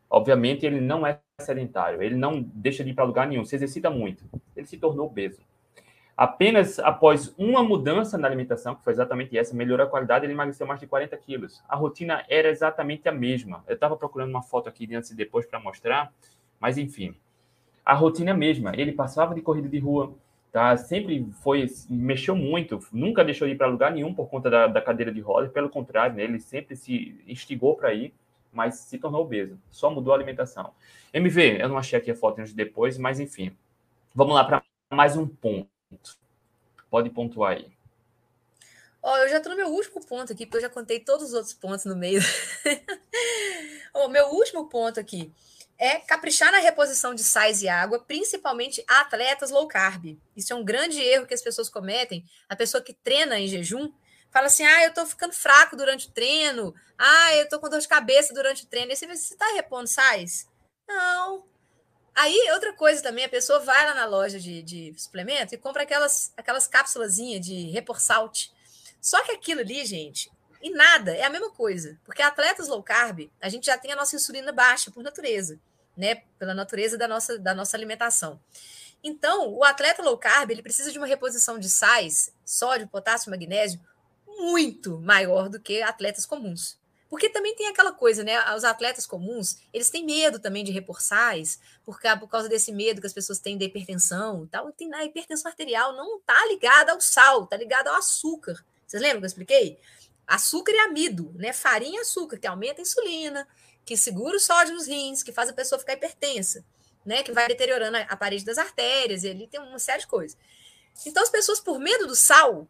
Obviamente, 0.09 0.65
ele 0.65 0.81
não 0.81 1.05
é 1.05 1.19
sedentário, 1.39 2.01
ele 2.01 2.15
não 2.15 2.41
deixa 2.41 2.83
de 2.83 2.89
ir 2.89 2.93
para 2.93 3.03
lugar 3.05 3.27
nenhum, 3.27 3.45
se 3.45 3.55
exercita 3.55 3.89
muito. 3.89 4.23
Ele 4.55 4.65
se 4.65 4.77
tornou 4.77 5.05
obeso. 5.05 5.41
Apenas 6.17 6.79
após 6.79 7.33
uma 7.37 7.63
mudança 7.63 8.17
na 8.17 8.27
alimentação, 8.27 8.75
que 8.75 8.83
foi 8.83 8.93
exatamente 8.93 9.37
essa, 9.37 9.55
melhorou 9.55 9.85
a 9.85 9.89
qualidade, 9.89 10.25
ele 10.25 10.33
emagreceu 10.33 10.67
mais 10.67 10.79
de 10.79 10.87
40 10.87 11.15
quilos. 11.17 11.63
A 11.67 11.75
rotina 11.75 12.23
era 12.29 12.49
exatamente 12.49 13.07
a 13.07 13.11
mesma. 13.11 13.63
Eu 13.67 13.75
estava 13.75 13.95
procurando 13.95 14.29
uma 14.29 14.43
foto 14.43 14.67
aqui 14.69 14.85
de 14.85 14.95
antes 14.95 15.11
e 15.11 15.15
depois 15.15 15.45
para 15.45 15.59
mostrar, 15.59 16.13
mas 16.59 16.77
enfim, 16.77 17.15
a 17.85 17.93
rotina 17.93 18.31
é 18.31 18.33
mesma. 18.33 18.73
Ele 18.75 18.91
passava 18.91 19.33
de 19.33 19.41
corrida 19.41 19.67
de 19.67 19.79
rua, 19.79 20.13
tá? 20.51 20.75
Sempre 20.77 21.27
foi, 21.41 21.67
mexeu 21.89 22.35
muito, 22.35 22.79
nunca 22.91 23.23
deixou 23.23 23.47
de 23.47 23.53
ir 23.53 23.57
para 23.57 23.67
lugar 23.67 23.91
nenhum 23.91 24.13
por 24.13 24.29
conta 24.29 24.49
da, 24.49 24.67
da 24.67 24.81
cadeira 24.81 25.11
de 25.11 25.19
rodas, 25.19 25.51
pelo 25.51 25.69
contrário, 25.69 26.15
né? 26.15 26.23
ele 26.23 26.39
sempre 26.39 26.75
se 26.75 27.21
instigou 27.27 27.75
para 27.75 27.93
ir, 27.93 28.13
mas 28.51 28.75
se 28.75 28.97
tornou 28.97 29.21
obeso, 29.21 29.57
só 29.71 29.89
mudou 29.89 30.13
a 30.13 30.15
alimentação. 30.17 30.73
MV, 31.13 31.61
eu 31.61 31.69
não 31.69 31.77
achei 31.77 31.97
aqui 31.97 32.11
a 32.11 32.15
foto 32.15 32.43
de 32.43 32.53
depois, 32.53 32.97
mas 32.97 33.19
enfim. 33.19 33.55
Vamos 34.13 34.35
lá 34.35 34.43
para 34.43 34.63
mais 34.89 35.15
um 35.15 35.25
ponto. 35.25 35.67
Pode 36.89 37.09
pontuar 37.09 37.53
aí. 37.53 37.71
Ó, 39.01 39.13
oh, 39.13 39.17
eu 39.17 39.29
já 39.29 39.37
estou 39.37 39.51
no 39.51 39.57
meu 39.57 39.69
último 39.69 40.05
ponto 40.05 40.31
aqui, 40.31 40.45
porque 40.45 40.57
eu 40.57 40.61
já 40.61 40.69
contei 40.69 40.99
todos 40.99 41.27
os 41.27 41.33
outros 41.33 41.53
pontos 41.53 41.85
no 41.85 41.95
meio. 41.95 42.21
o 43.95 44.05
oh, 44.05 44.09
meu 44.09 44.27
último 44.27 44.67
ponto 44.67 44.99
aqui 44.99 45.33
é 45.81 45.97
caprichar 45.97 46.51
na 46.51 46.59
reposição 46.59 47.15
de 47.15 47.23
sais 47.23 47.63
e 47.63 47.67
água, 47.67 47.97
principalmente 47.97 48.83
atletas 48.87 49.49
low 49.49 49.67
carb. 49.67 50.15
Isso 50.37 50.53
é 50.53 50.55
um 50.55 50.63
grande 50.63 51.01
erro 51.01 51.25
que 51.25 51.33
as 51.33 51.41
pessoas 51.41 51.69
cometem. 51.69 52.23
A 52.47 52.55
pessoa 52.55 52.83
que 52.83 52.93
treina 52.93 53.39
em 53.39 53.47
jejum 53.47 53.91
fala 54.29 54.45
assim: 54.45 54.63
ah, 54.63 54.83
eu 54.83 54.89
estou 54.89 55.07
ficando 55.07 55.33
fraco 55.33 55.75
durante 55.75 56.07
o 56.07 56.11
treino, 56.11 56.71
ah, 56.99 57.35
eu 57.35 57.45
estou 57.45 57.59
com 57.59 57.67
dor 57.67 57.79
de 57.79 57.87
cabeça 57.87 58.31
durante 58.31 58.63
o 58.63 58.67
treino. 58.67 58.91
E 58.91 58.95
você 58.95 59.05
está 59.05 59.53
repondo 59.55 59.87
sais? 59.87 60.47
Não. 60.87 61.47
Aí, 62.13 62.51
outra 62.53 62.73
coisa 62.73 63.01
também, 63.01 63.25
a 63.25 63.29
pessoa 63.29 63.59
vai 63.59 63.83
lá 63.83 63.95
na 63.95 64.05
loja 64.05 64.39
de, 64.39 64.61
de 64.61 64.93
suplemento 64.95 65.55
e 65.55 65.57
compra 65.57 65.81
aquelas, 65.81 66.31
aquelas 66.37 66.67
cápsulas 66.67 67.15
de 67.15 67.71
repor 67.71 67.99
salt. 67.99 68.49
Só 69.01 69.23
que 69.23 69.31
aquilo 69.31 69.61
ali, 69.61 69.83
gente, 69.83 70.29
e 70.61 70.69
nada, 70.69 71.15
é 71.15 71.23
a 71.23 71.29
mesma 71.29 71.49
coisa. 71.49 71.99
Porque 72.05 72.21
atletas 72.21 72.67
low 72.67 72.83
carb, 72.83 73.31
a 73.41 73.49
gente 73.49 73.65
já 73.65 73.79
tem 73.79 73.93
a 73.93 73.95
nossa 73.95 74.15
insulina 74.15 74.51
baixa 74.51 74.91
por 74.91 75.01
natureza 75.01 75.59
né, 76.01 76.23
pela 76.39 76.55
natureza 76.55 76.97
da 76.97 77.07
nossa, 77.07 77.37
da 77.37 77.53
nossa 77.53 77.77
alimentação. 77.77 78.39
Então, 79.03 79.53
o 79.53 79.63
atleta 79.63 80.01
low 80.01 80.17
carb, 80.17 80.49
ele 80.49 80.63
precisa 80.63 80.91
de 80.91 80.97
uma 80.97 81.07
reposição 81.07 81.59
de 81.59 81.69
sais, 81.69 82.33
sódio, 82.43 82.87
potássio, 82.87 83.29
magnésio, 83.29 83.79
muito 84.27 84.99
maior 84.99 85.47
do 85.47 85.59
que 85.59 85.81
atletas 85.81 86.25
comuns. 86.25 86.79
Porque 87.07 87.29
também 87.29 87.53
tem 87.55 87.67
aquela 87.67 87.91
coisa, 87.91 88.23
né? 88.23 88.55
Os 88.55 88.63
atletas 88.63 89.05
comuns, 89.05 89.57
eles 89.73 89.89
têm 89.89 90.05
medo 90.05 90.39
também 90.39 90.63
de 90.63 90.71
repor 90.71 91.01
sais, 91.01 91.59
por 91.83 91.99
causa 91.99 92.47
desse 92.47 92.71
medo 92.71 93.01
que 93.01 93.07
as 93.07 93.13
pessoas 93.13 93.37
têm 93.37 93.57
da 93.57 93.65
hipertensão 93.65 94.45
e 94.45 94.47
tal. 94.47 94.71
Tem, 94.71 94.91
a 94.93 95.03
hipertensão 95.03 95.51
arterial 95.51 95.93
não 95.93 96.17
está 96.17 96.45
ligada 96.47 96.93
ao 96.93 97.01
sal, 97.01 97.43
está 97.43 97.57
ligada 97.57 97.89
ao 97.89 97.97
açúcar. 97.97 98.63
Vocês 98.87 99.03
lembram 99.03 99.19
que 99.19 99.25
eu 99.25 99.27
expliquei? 99.27 99.77
Açúcar 100.25 100.71
e 100.71 100.79
amido, 100.79 101.33
né? 101.35 101.51
Farinha 101.51 101.99
e 101.99 102.01
açúcar, 102.01 102.37
que 102.37 102.47
aumenta 102.47 102.81
a 102.81 102.83
insulina, 102.83 103.45
que 103.91 103.97
segura 103.97 104.37
o 104.37 104.39
sódio 104.39 104.73
nos 104.73 104.87
rins, 104.87 105.21
que 105.21 105.33
faz 105.33 105.49
a 105.49 105.53
pessoa 105.53 105.77
ficar 105.77 105.91
hipertensa, 105.91 106.63
né? 107.05 107.23
Que 107.23 107.33
vai 107.33 107.45
deteriorando 107.45 107.97
a 107.97 108.15
parede 108.15 108.45
das 108.45 108.57
artérias, 108.57 109.25
e 109.25 109.29
ali 109.29 109.47
tem 109.47 109.59
uma 109.59 109.79
série 109.79 109.99
de 109.99 110.07
coisas. 110.07 110.37
Então, 111.05 111.21
as 111.21 111.29
pessoas, 111.29 111.59
por 111.59 111.77
medo 111.77 112.07
do 112.07 112.15
sal, 112.15 112.65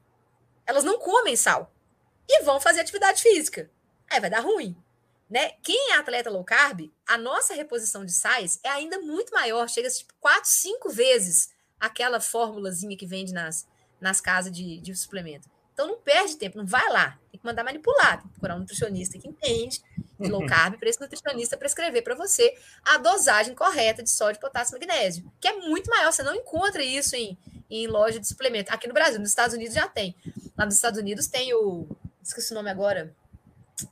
elas 0.65 0.83
não 0.83 0.97
comem 0.97 1.35
sal 1.35 1.71
e 2.27 2.41
vão 2.41 2.59
fazer 2.59 2.79
atividade 2.79 3.21
física. 3.21 3.69
Aí 4.09 4.19
vai 4.19 4.31
dar 4.31 4.39
ruim. 4.39 4.75
Né? 5.29 5.51
Quem 5.61 5.91
é 5.91 5.97
atleta 5.97 6.31
low 6.31 6.43
carb, 6.43 6.91
a 7.05 7.19
nossa 7.19 7.53
reposição 7.53 8.03
de 8.03 8.13
sais 8.13 8.59
é 8.63 8.69
ainda 8.69 8.99
muito 8.99 9.31
maior, 9.31 9.69
chega 9.69 9.89
a 9.89 9.91
tipo, 9.91 10.15
4, 10.19 10.49
5 10.49 10.89
vezes 10.89 11.53
aquela 11.79 12.19
fórmulazinha 12.19 12.97
que 12.97 13.05
vende 13.05 13.31
nas, 13.31 13.67
nas 13.99 14.19
casas 14.19 14.51
de, 14.51 14.79
de 14.79 14.95
suplemento. 14.95 15.47
Então 15.71 15.87
não 15.87 15.99
perde 15.99 16.35
tempo, 16.35 16.57
não 16.57 16.65
vai 16.65 16.89
lá. 16.89 17.19
Tem 17.31 17.39
que 17.39 17.45
mandar 17.45 17.63
manipular, 17.63 18.17
tem 18.17 18.27
que 18.27 18.33
procurar 18.33 18.55
um 18.55 18.59
nutricionista 18.59 19.19
que 19.19 19.27
entende 19.27 19.79
de 19.97 20.00
low 20.29 20.45
carb 20.45 20.77
para 20.77 20.89
esse 20.89 20.99
nutricionista 20.99 21.57
prescrever 21.57 22.03
para 22.03 22.15
você 22.15 22.55
a 22.83 22.97
dosagem 22.97 23.55
correta 23.55 24.03
de 24.03 24.09
sódio, 24.09 24.39
potássio 24.41 24.75
e 24.75 24.79
magnésio, 24.79 25.31
que 25.39 25.47
é 25.47 25.53
muito 25.57 25.89
maior. 25.89 26.11
Você 26.11 26.23
não 26.23 26.35
encontra 26.35 26.83
isso 26.83 27.15
em, 27.15 27.37
em 27.69 27.87
loja 27.87 28.19
de 28.19 28.27
suplemento. 28.27 28.73
Aqui 28.73 28.87
no 28.87 28.93
Brasil, 28.93 29.19
nos 29.19 29.29
Estados 29.29 29.55
Unidos 29.55 29.73
já 29.73 29.87
tem. 29.87 30.15
Lá 30.57 30.65
nos 30.65 30.75
Estados 30.75 30.99
Unidos 30.99 31.27
tem 31.27 31.53
o. 31.53 31.87
Esqueci 32.23 32.51
o 32.51 32.55
nome 32.55 32.69
agora. 32.69 33.15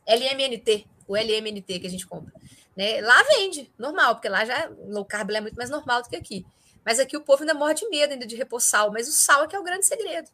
LMNT, 0.07 0.85
o 1.07 1.15
LMNT 1.15 1.79
que 1.79 1.87
a 1.87 1.89
gente 1.89 2.05
compra. 2.05 2.31
Né? 2.75 3.01
Lá 3.01 3.23
vende, 3.23 3.71
normal, 3.77 4.15
porque 4.15 4.29
lá 4.29 4.45
já 4.45 4.71
low 4.87 5.03
carb 5.03 5.31
é 5.31 5.41
muito 5.41 5.55
mais 5.55 5.69
normal 5.69 6.01
do 6.01 6.09
que 6.09 6.15
aqui. 6.15 6.45
Mas 6.85 6.99
aqui 6.99 7.17
o 7.17 7.21
povo 7.21 7.43
ainda 7.43 7.53
morre 7.53 7.73
de 7.73 7.87
medo 7.89 8.13
ainda 8.13 8.25
de 8.25 8.35
repor 8.35 8.61
sal, 8.61 8.91
mas 8.91 9.07
o 9.07 9.11
sal 9.11 9.43
é 9.43 9.47
que 9.47 9.55
é 9.55 9.59
o 9.59 9.63
grande 9.63 9.85
segredo. 9.85 10.29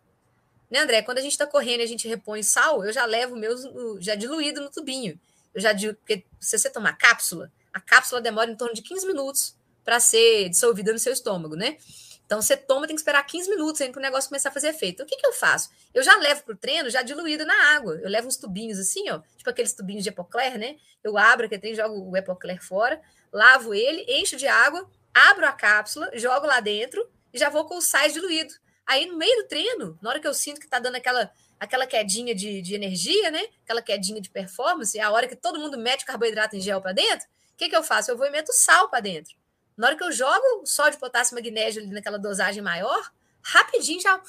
Né, 0.69 0.79
André? 0.79 1.01
Quando 1.01 1.17
a 1.17 1.21
gente 1.21 1.31
está 1.31 1.45
correndo 1.45 1.81
e 1.81 1.83
a 1.83 1.87
gente 1.87 2.07
repõe 2.07 2.43
sal, 2.43 2.83
eu 2.83 2.91
já 2.91 3.05
levo 3.05 3.35
o 3.35 3.37
meu 3.37 3.55
já 3.99 4.15
diluído 4.15 4.61
no 4.61 4.69
tubinho. 4.69 5.19
Eu 5.55 5.61
já 5.61 5.73
digo, 5.73 5.95
porque 5.95 6.25
se 6.39 6.59
você 6.59 6.69
tomar 6.69 6.93
cápsula, 6.97 7.51
a 7.73 7.79
cápsula 7.79 8.21
demora 8.21 8.51
em 8.51 8.55
torno 8.55 8.75
de 8.75 8.81
15 8.81 9.07
minutos 9.07 9.55
para 9.83 9.99
ser 9.99 10.49
dissolvida 10.49 10.91
no 10.91 10.99
seu 10.99 11.13
estômago, 11.13 11.55
né? 11.55 11.77
Então 12.25 12.41
você 12.41 12.57
toma, 12.57 12.87
tem 12.87 12.95
que 12.95 13.01
esperar 13.01 13.23
15 13.23 13.49
minutos 13.49 13.85
para 13.87 13.99
o 13.99 14.01
negócio 14.01 14.29
começar 14.29 14.49
a 14.49 14.51
fazer 14.51 14.69
efeito. 14.69 15.03
O 15.03 15.05
que, 15.05 15.15
que 15.15 15.25
eu 15.25 15.31
faço? 15.31 15.69
Eu 15.93 16.03
já 16.03 16.15
levo 16.17 16.43
para 16.43 16.53
o 16.53 16.57
treino 16.57 16.89
já 16.89 17.01
diluído 17.03 17.45
na 17.45 17.75
água. 17.75 17.99
Eu 18.01 18.09
levo 18.09 18.27
uns 18.27 18.35
tubinhos 18.35 18.79
assim, 18.79 19.09
ó, 19.09 19.19
tipo 19.37 19.49
aqueles 19.49 19.73
tubinhos 19.73 20.03
de 20.03 20.09
Epocler, 20.09 20.57
né? 20.57 20.75
Eu 21.03 21.17
abro 21.17 21.45
aquele 21.45 21.61
trem, 21.61 21.75
jogo 21.75 22.09
o 22.09 22.17
Epocler 22.17 22.61
fora, 22.61 22.99
lavo 23.31 23.73
ele, 23.73 24.05
encho 24.09 24.35
de 24.35 24.47
água, 24.47 24.89
abro 25.13 25.45
a 25.45 25.51
cápsula, 25.51 26.09
jogo 26.15 26.47
lá 26.47 26.59
dentro 26.59 27.07
e 27.31 27.37
já 27.37 27.49
vou 27.49 27.65
com 27.65 27.77
o 27.77 27.81
sais 27.81 28.11
diluído. 28.11 28.53
Aí, 28.85 29.07
no 29.07 29.17
meio 29.17 29.43
do 29.43 29.47
treino, 29.47 29.97
na 30.01 30.09
hora 30.09 30.19
que 30.19 30.27
eu 30.27 30.33
sinto 30.33 30.59
que 30.59 30.65
está 30.65 30.77
dando 30.77 30.95
aquela, 30.95 31.31
aquela 31.59 31.87
quedinha 31.87 32.35
de, 32.35 32.61
de 32.61 32.75
energia, 32.75 33.31
né? 33.31 33.41
Aquela 33.63 33.81
quedinha 33.81 34.21
de 34.21 34.29
performance, 34.29 34.97
é 34.97 35.01
a 35.01 35.11
hora 35.11 35.27
que 35.27 35.35
todo 35.35 35.59
mundo 35.59 35.77
mete 35.77 36.05
carboidrato 36.05 36.55
em 36.55 36.61
gel 36.61 36.81
para 36.81 36.93
dentro, 36.93 37.25
o 37.25 37.57
que, 37.57 37.69
que 37.69 37.75
eu 37.75 37.83
faço? 37.83 38.11
Eu 38.11 38.17
vou 38.17 38.27
e 38.27 38.29
meto 38.29 38.51
sal 38.51 38.89
para 38.89 38.99
dentro. 38.99 39.35
Na 39.77 39.87
hora 39.87 39.95
que 39.95 40.03
eu 40.03 40.11
jogo 40.11 40.65
sódio, 40.65 40.99
potássio, 40.99 41.35
magnésio 41.35 41.81
ali 41.81 41.91
naquela 41.91 42.19
dosagem 42.19 42.61
maior, 42.61 43.11
rapidinho 43.41 44.01
já, 44.01 44.21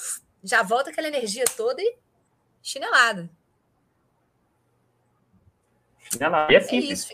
já 0.42 0.62
volta 0.62 0.90
aquela 0.90 1.08
energia 1.08 1.44
toda 1.56 1.80
e 1.82 1.96
chinelada. 2.62 3.28
Chinelada. 5.98 6.52
E 6.52 6.56
assim, 6.56 6.78
é 6.78 6.80
isso, 6.80 7.08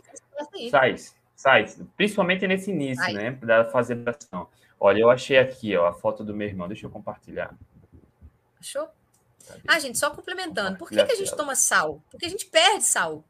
sai, 0.70 0.96
sai, 1.34 1.66
principalmente 1.96 2.46
nesse 2.46 2.70
início, 2.70 3.04
Ai. 3.04 3.12
né, 3.12 3.30
da 3.32 3.64
fase 3.64 3.94
de 3.94 4.08
ação. 4.08 4.48
Olha, 4.78 5.00
eu 5.00 5.10
achei 5.10 5.38
aqui 5.38 5.76
ó, 5.76 5.86
a 5.86 5.94
foto 5.94 6.24
do 6.24 6.34
meu 6.34 6.48
irmão. 6.48 6.66
Deixa 6.66 6.86
eu 6.86 6.90
compartilhar. 6.90 7.54
Achou? 8.58 8.88
Ah, 9.66 9.78
gente, 9.78 9.98
só 9.98 10.10
complementando. 10.10 10.78
Por 10.78 10.88
que, 10.88 11.04
que 11.04 11.12
a 11.12 11.16
gente 11.16 11.34
toma 11.36 11.54
sal? 11.54 12.02
Porque 12.10 12.26
a 12.26 12.28
gente 12.28 12.46
perde 12.46 12.84
sal. 12.84 13.24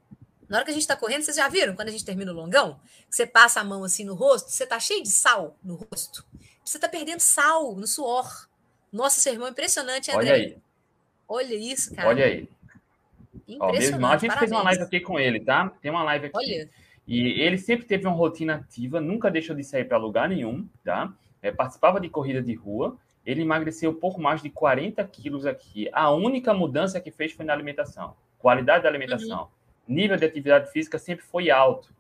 Na 0.49 0.59
hora 0.59 0.65
que 0.65 0.71
a 0.71 0.75
gente 0.75 0.83
está 0.83 0.97
correndo, 0.97 1.23
vocês 1.23 1.37
já 1.37 1.49
viram 1.49 1.75
quando 1.75 1.89
a 1.89 1.91
gente 1.91 2.05
termina 2.05 2.31
o 2.33 2.35
longão? 2.35 2.79
Você 3.09 3.27
passa 3.27 3.61
a 3.61 3.65
mão 3.65 3.85
assim 3.85 4.05
no 4.05 4.15
rosto, 4.15 4.51
você 4.51 4.67
tá 4.67 4.79
cheio 4.79 5.03
de 5.03 5.09
sal 5.09 5.57
no 5.65 5.77
rosto. 5.77 6.25
Você 6.65 6.79
tá 6.79 6.89
perdendo 6.89 7.21
sal 7.21 7.75
no 7.75 7.87
suor. 7.87 8.49
Nossa, 8.93 9.21
seu 9.21 9.33
irmão 9.33 9.49
é 9.49 9.51
impressionante, 9.51 10.11
André. 10.11 10.31
Olha 10.31 10.35
aí. 10.35 10.59
Olha 11.29 11.55
isso, 11.55 11.95
cara. 11.95 12.09
Olha 12.09 12.25
aí. 12.27 12.49
Ó, 13.59 13.73
meu 13.73 13.81
irmão, 13.81 14.11
a 14.11 14.19
gente 14.19 14.29
Parabéns. 14.29 14.39
fez 14.39 14.51
uma 14.53 14.63
live 14.63 14.83
aqui 14.83 15.01
com 15.01 15.19
ele, 15.19 15.41
tá? 15.41 15.73
Tem 15.81 15.91
uma 15.91 16.05
live 16.05 16.27
aqui. 16.27 16.37
Olha. 16.37 16.71
E 17.09 17.41
ele 17.41 17.59
sempre 17.59 17.87
teve 17.87 18.07
uma 18.07 18.15
rotina 18.15 18.57
ativa, 18.57 19.01
nunca 19.01 19.31
deixou 19.31 19.57
de 19.57 19.65
sair 19.65 19.85
para 19.85 19.97
lugar 19.97 20.29
nenhum, 20.29 20.69
tá? 20.85 21.13
é, 21.43 21.51
participava 21.51 22.01
de 22.01 22.09
corrida 22.09 22.41
de 22.41 22.55
rua, 22.55 22.97
ele 23.25 23.43
emagreceu 23.43 23.95
pouco 23.95 24.21
mais 24.21 24.43
de 24.43 24.51
40 24.51 25.03
quilos 25.05 25.47
aqui. 25.47 25.89
A 25.93 26.11
única 26.11 26.53
mudança 26.53 27.01
que 27.01 27.11
fez 27.11 27.33
foi 27.33 27.45
na 27.45 27.53
alimentação. 27.53 28.17
Qualidade 28.39 28.83
da 28.83 28.89
alimentação. 28.89 29.43
Uhum. 29.43 29.95
Nível 29.95 30.17
de 30.17 30.25
atividade 30.25 30.71
física 30.73 30.99
sempre 30.99 31.25
foi 31.25 31.51
alto, 31.51 31.95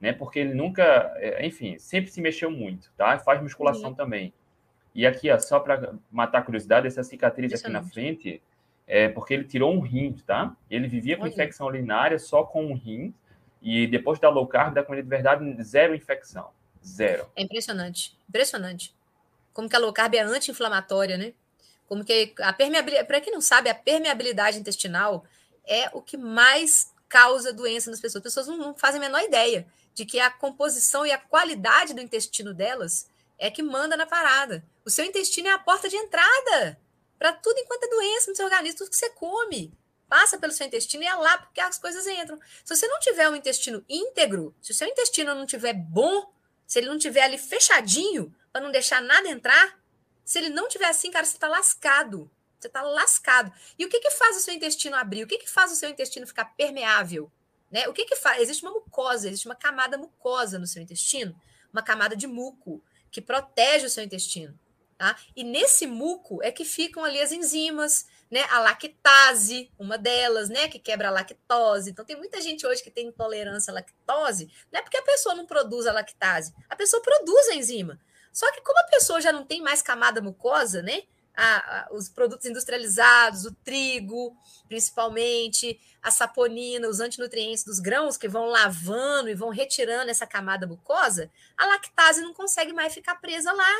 né? 0.00 0.12
Porque 0.12 0.38
ele 0.38 0.54
nunca, 0.54 1.12
é, 1.16 1.44
enfim, 1.44 1.78
sempre 1.78 2.10
se 2.10 2.20
mexeu 2.20 2.50
muito, 2.50 2.90
tá? 2.96 3.18
Faz 3.18 3.42
musculação 3.42 3.90
uhum. 3.90 3.94
também. 3.94 4.32
E 4.94 5.06
aqui, 5.06 5.30
ó, 5.30 5.38
só 5.38 5.60
para 5.60 5.94
matar 6.10 6.38
a 6.38 6.42
curiosidade, 6.42 6.86
essa 6.86 7.02
cicatriz 7.02 7.52
aqui 7.52 7.70
na 7.70 7.82
frente 7.82 8.42
é 8.86 9.08
porque 9.08 9.34
ele 9.34 9.44
tirou 9.44 9.72
um 9.72 9.80
rim, 9.80 10.12
tá? 10.26 10.56
Ele 10.70 10.88
vivia 10.88 11.16
com 11.16 11.24
Olha. 11.24 11.30
infecção 11.30 11.66
urinária 11.66 12.18
só 12.18 12.42
com 12.42 12.66
um 12.66 12.74
rim 12.74 13.12
e 13.60 13.86
depois 13.86 14.18
da 14.18 14.30
low 14.30 14.46
carb, 14.46 14.74
da 14.74 14.82
comida 14.82 15.02
de 15.02 15.08
verdade, 15.08 15.62
zero 15.62 15.94
infecção. 15.94 16.50
Zero. 16.84 17.28
É 17.36 17.42
impressionante. 17.42 18.16
Impressionante. 18.28 18.94
Como 19.58 19.68
que 19.68 19.74
a 19.74 19.80
low 19.80 19.92
carb 19.92 20.14
é 20.14 20.20
anti-inflamatória, 20.20 21.18
né? 21.18 21.34
Como 21.88 22.04
que 22.04 22.32
a 22.38 22.52
permeabilidade, 22.52 23.08
para 23.08 23.20
quem 23.20 23.32
não 23.32 23.40
sabe, 23.40 23.68
a 23.68 23.74
permeabilidade 23.74 24.56
intestinal 24.56 25.24
é 25.66 25.90
o 25.92 26.00
que 26.00 26.16
mais 26.16 26.94
causa 27.08 27.52
doença 27.52 27.90
nas 27.90 27.98
pessoas. 27.98 28.24
As 28.24 28.34
pessoas 28.34 28.46
não, 28.56 28.72
fazem 28.76 29.00
a 29.00 29.02
menor 29.02 29.20
ideia 29.20 29.66
de 29.92 30.06
que 30.06 30.20
a 30.20 30.30
composição 30.30 31.04
e 31.04 31.10
a 31.10 31.18
qualidade 31.18 31.92
do 31.92 32.00
intestino 32.00 32.54
delas 32.54 33.08
é 33.36 33.50
que 33.50 33.60
manda 33.60 33.96
na 33.96 34.06
parada. 34.06 34.64
O 34.84 34.90
seu 34.90 35.04
intestino 35.04 35.48
é 35.48 35.50
a 35.50 35.58
porta 35.58 35.88
de 35.88 35.96
entrada 35.96 36.80
para 37.18 37.32
tudo 37.32 37.58
enquanto 37.58 37.82
é 37.82 37.88
doença 37.88 38.30
no 38.30 38.36
seu 38.36 38.44
organismo, 38.44 38.78
tudo 38.78 38.90
que 38.90 38.96
você 38.96 39.10
come 39.10 39.76
passa 40.08 40.38
pelo 40.38 40.52
seu 40.52 40.68
intestino 40.68 41.02
e 41.02 41.06
é 41.06 41.14
lá 41.14 41.36
porque 41.36 41.60
as 41.60 41.80
coisas 41.80 42.06
entram. 42.06 42.38
Se 42.64 42.76
você 42.76 42.86
não 42.86 43.00
tiver 43.00 43.28
um 43.28 43.34
intestino 43.34 43.84
íntegro, 43.88 44.54
se 44.62 44.70
o 44.70 44.74
seu 44.74 44.86
intestino 44.86 45.34
não 45.34 45.46
tiver 45.46 45.74
bom, 45.74 46.32
se 46.64 46.78
ele 46.78 46.88
não 46.88 46.96
tiver 46.96 47.22
ali 47.22 47.38
fechadinho 47.38 48.32
para 48.52 48.62
não 48.62 48.70
deixar 48.70 49.00
nada 49.00 49.28
entrar, 49.28 49.78
se 50.24 50.38
ele 50.38 50.50
não 50.50 50.68
tiver 50.68 50.88
assim, 50.88 51.10
cara, 51.10 51.24
você 51.24 51.36
está 51.36 51.48
lascado. 51.48 52.30
Você 52.58 52.66
está 52.66 52.82
lascado. 52.82 53.52
E 53.78 53.84
o 53.84 53.88
que, 53.88 54.00
que 54.00 54.10
faz 54.10 54.36
o 54.36 54.40
seu 54.40 54.52
intestino 54.52 54.96
abrir? 54.96 55.22
O 55.22 55.26
que, 55.26 55.38
que 55.38 55.48
faz 55.48 55.72
o 55.72 55.76
seu 55.76 55.88
intestino 55.88 56.26
ficar 56.26 56.44
permeável? 56.56 57.30
Né? 57.70 57.86
O 57.88 57.92
que, 57.92 58.04
que 58.04 58.16
faz? 58.16 58.42
Existe 58.42 58.62
uma 58.62 58.72
mucosa, 58.72 59.28
existe 59.28 59.46
uma 59.46 59.54
camada 59.54 59.96
mucosa 59.96 60.58
no 60.58 60.66
seu 60.66 60.82
intestino, 60.82 61.38
uma 61.72 61.82
camada 61.82 62.16
de 62.16 62.26
muco 62.26 62.82
que 63.10 63.20
protege 63.20 63.86
o 63.86 63.90
seu 63.90 64.02
intestino. 64.02 64.58
Tá? 64.96 65.16
E 65.36 65.44
nesse 65.44 65.86
muco 65.86 66.42
é 66.42 66.50
que 66.50 66.64
ficam 66.64 67.04
ali 67.04 67.20
as 67.20 67.30
enzimas, 67.30 68.06
né? 68.28 68.42
A 68.50 68.58
lactase, 68.58 69.70
uma 69.78 69.96
delas, 69.96 70.48
né? 70.48 70.66
Que 70.68 70.80
quebra 70.80 71.06
a 71.06 71.12
lactose. 71.12 71.90
Então, 71.90 72.04
tem 72.04 72.16
muita 72.16 72.40
gente 72.40 72.66
hoje 72.66 72.82
que 72.82 72.90
tem 72.90 73.06
intolerância 73.06 73.70
à 73.70 73.74
lactose, 73.74 74.50
não 74.72 74.80
é 74.80 74.82
porque 74.82 74.96
a 74.96 75.02
pessoa 75.02 75.36
não 75.36 75.46
produz 75.46 75.86
a 75.86 75.92
lactase, 75.92 76.52
a 76.68 76.74
pessoa 76.74 77.00
produz 77.00 77.48
a 77.48 77.54
enzima. 77.54 78.00
Só 78.38 78.48
que 78.52 78.60
como 78.60 78.78
a 78.78 78.84
pessoa 78.84 79.20
já 79.20 79.32
não 79.32 79.44
tem 79.44 79.60
mais 79.60 79.82
camada 79.82 80.22
mucosa, 80.22 80.80
né? 80.80 81.02
A, 81.34 81.56
a, 81.56 81.88
os 81.92 82.08
produtos 82.08 82.46
industrializados, 82.46 83.44
o 83.44 83.52
trigo, 83.52 84.32
principalmente, 84.68 85.80
a 86.00 86.12
saponina, 86.12 86.86
os 86.86 87.00
antinutrientes 87.00 87.64
dos 87.64 87.80
grãos 87.80 88.16
que 88.16 88.28
vão 88.28 88.46
lavando 88.46 89.28
e 89.28 89.34
vão 89.34 89.48
retirando 89.48 90.08
essa 90.08 90.24
camada 90.24 90.68
mucosa, 90.68 91.28
a 91.56 91.66
lactase 91.66 92.20
não 92.20 92.32
consegue 92.32 92.72
mais 92.72 92.94
ficar 92.94 93.16
presa 93.16 93.52
lá. 93.52 93.76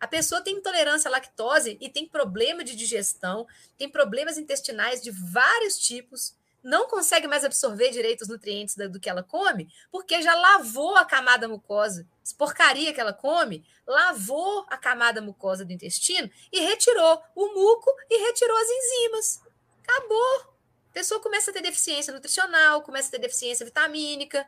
A 0.00 0.08
pessoa 0.08 0.40
tem 0.40 0.56
intolerância 0.56 1.08
à 1.08 1.12
lactose 1.12 1.78
e 1.80 1.88
tem 1.88 2.04
problema 2.04 2.64
de 2.64 2.74
digestão, 2.74 3.46
tem 3.76 3.88
problemas 3.88 4.36
intestinais 4.36 5.00
de 5.00 5.12
vários 5.12 5.78
tipos, 5.78 6.34
não 6.64 6.88
consegue 6.88 7.28
mais 7.28 7.44
absorver 7.44 7.90
direito 7.90 8.22
os 8.22 8.28
nutrientes 8.28 8.74
do 8.74 8.98
que 8.98 9.08
ela 9.08 9.22
come, 9.22 9.68
porque 9.92 10.20
já 10.20 10.34
lavou 10.34 10.96
a 10.96 11.04
camada 11.04 11.46
mucosa. 11.46 12.04
Porcaria 12.34 12.92
que 12.92 13.00
ela 13.00 13.12
come, 13.12 13.64
lavou 13.86 14.66
a 14.68 14.76
camada 14.76 15.20
mucosa 15.20 15.64
do 15.64 15.72
intestino 15.72 16.30
e 16.52 16.60
retirou 16.60 17.22
o 17.34 17.54
muco 17.54 17.90
e 18.10 18.18
retirou 18.26 18.56
as 18.56 18.68
enzimas. 18.68 19.42
Acabou. 19.82 20.54
A 20.90 20.92
pessoa 20.92 21.20
começa 21.20 21.50
a 21.50 21.54
ter 21.54 21.62
deficiência 21.62 22.12
nutricional, 22.12 22.82
começa 22.82 23.08
a 23.08 23.10
ter 23.12 23.18
deficiência 23.18 23.64
vitamínica, 23.64 24.46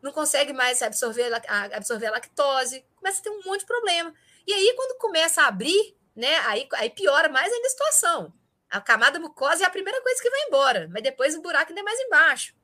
não 0.00 0.12
consegue 0.12 0.52
mais 0.52 0.80
absorver, 0.82 1.30
absorver 1.72 2.06
a 2.06 2.12
lactose, 2.12 2.84
começa 2.96 3.20
a 3.20 3.22
ter 3.22 3.30
um 3.30 3.42
monte 3.44 3.60
de 3.60 3.66
problema. 3.66 4.14
E 4.46 4.52
aí, 4.52 4.72
quando 4.74 4.98
começa 4.98 5.42
a 5.42 5.48
abrir, 5.48 5.96
né, 6.16 6.38
aí, 6.46 6.66
aí 6.74 6.90
piora 6.90 7.28
mais 7.28 7.52
ainda 7.52 7.66
a 7.66 7.70
situação. 7.70 8.32
A 8.70 8.80
camada 8.80 9.18
mucosa 9.18 9.64
é 9.64 9.66
a 9.66 9.70
primeira 9.70 10.00
coisa 10.00 10.22
que 10.22 10.30
vai 10.30 10.40
embora, 10.46 10.88
mas 10.90 11.02
depois 11.02 11.34
o 11.34 11.42
buraco 11.42 11.70
ainda 11.70 11.80
é 11.80 11.84
mais 11.84 12.00
embaixo. 12.00 12.54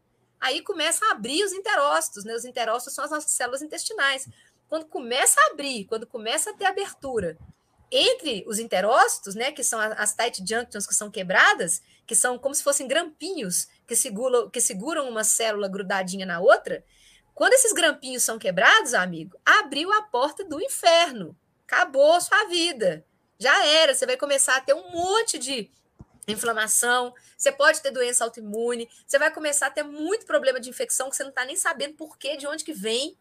Aí 0.41 0.63
começa 0.63 1.05
a 1.07 1.13
abrir 1.13 1.43
os 1.43 1.53
enterócitos, 1.53 2.25
né? 2.25 2.35
Os 2.35 2.45
enterócitos 2.45 2.95
são 2.95 3.05
as 3.05 3.11
nossas 3.11 3.33
células 3.33 3.63
intestinais. 3.63 4.29
Quando 4.69 4.87
começa 4.87 5.41
a 5.41 5.53
abrir, 5.53 5.85
quando 5.85 6.07
começa 6.07 6.51
a 6.51 6.55
ter 6.55 6.65
abertura 6.65 7.39
entre 7.91 8.45
os 8.49 8.59
enterócitos, 8.59 9.35
né, 9.35 9.53
que 9.53 9.63
são 9.63 9.79
as 9.81 10.15
tight 10.15 10.39
junctions 10.39 10.87
que 10.87 10.95
são 10.95 11.11
quebradas, 11.11 11.81
que 12.07 12.15
são 12.15 12.39
como 12.39 12.55
se 12.55 12.63
fossem 12.63 12.89
grampinhos 12.89 13.69
que 13.87 13.95
seguram, 13.95 14.51
que 14.51 14.61
seguram 14.61 15.09
uma 15.09 15.23
célula 15.23 15.69
grudadinha 15.69 16.27
na 16.27 16.41
outra, 16.41 16.85
quando 17.33 17.53
esses 17.53 17.73
grampinhos 17.73 18.23
são 18.23 18.39
quebrados, 18.39 18.95
amigo, 18.95 19.39
abriu 19.45 19.93
a 19.93 20.03
porta 20.03 20.43
do 20.45 20.61
inferno 20.61 21.37
acabou 21.67 22.21
sua 22.21 22.45
vida. 22.45 23.05
Já 23.39 23.67
era, 23.67 23.95
você 23.95 24.07
vai 24.07 24.17
começar 24.17 24.57
a 24.57 24.61
ter 24.61 24.73
um 24.73 24.91
monte 24.91 25.39
de 25.39 25.69
inflamação, 26.29 27.13
você 27.37 27.53
pode 27.53 27.83
ter 27.83 27.91
doença 27.91 28.25
autoimune, 28.25 28.89
você 29.07 29.19
vai 29.19 29.33
começar 29.33 29.67
a 29.67 29.71
ter 29.71 29.83
muito 29.83 30.25
problema 30.25 30.59
de 30.59 30.71
infecção 30.71 31.11
que 31.11 31.17
você 31.17 31.23
não 31.23 31.31
está 31.31 31.45
nem 31.45 31.57
sabendo 31.57 31.95
por 31.95 32.17
quê, 32.17 32.37
de 32.37 32.47
onde 32.47 32.65
que 32.65 32.73
vem. 32.73 33.19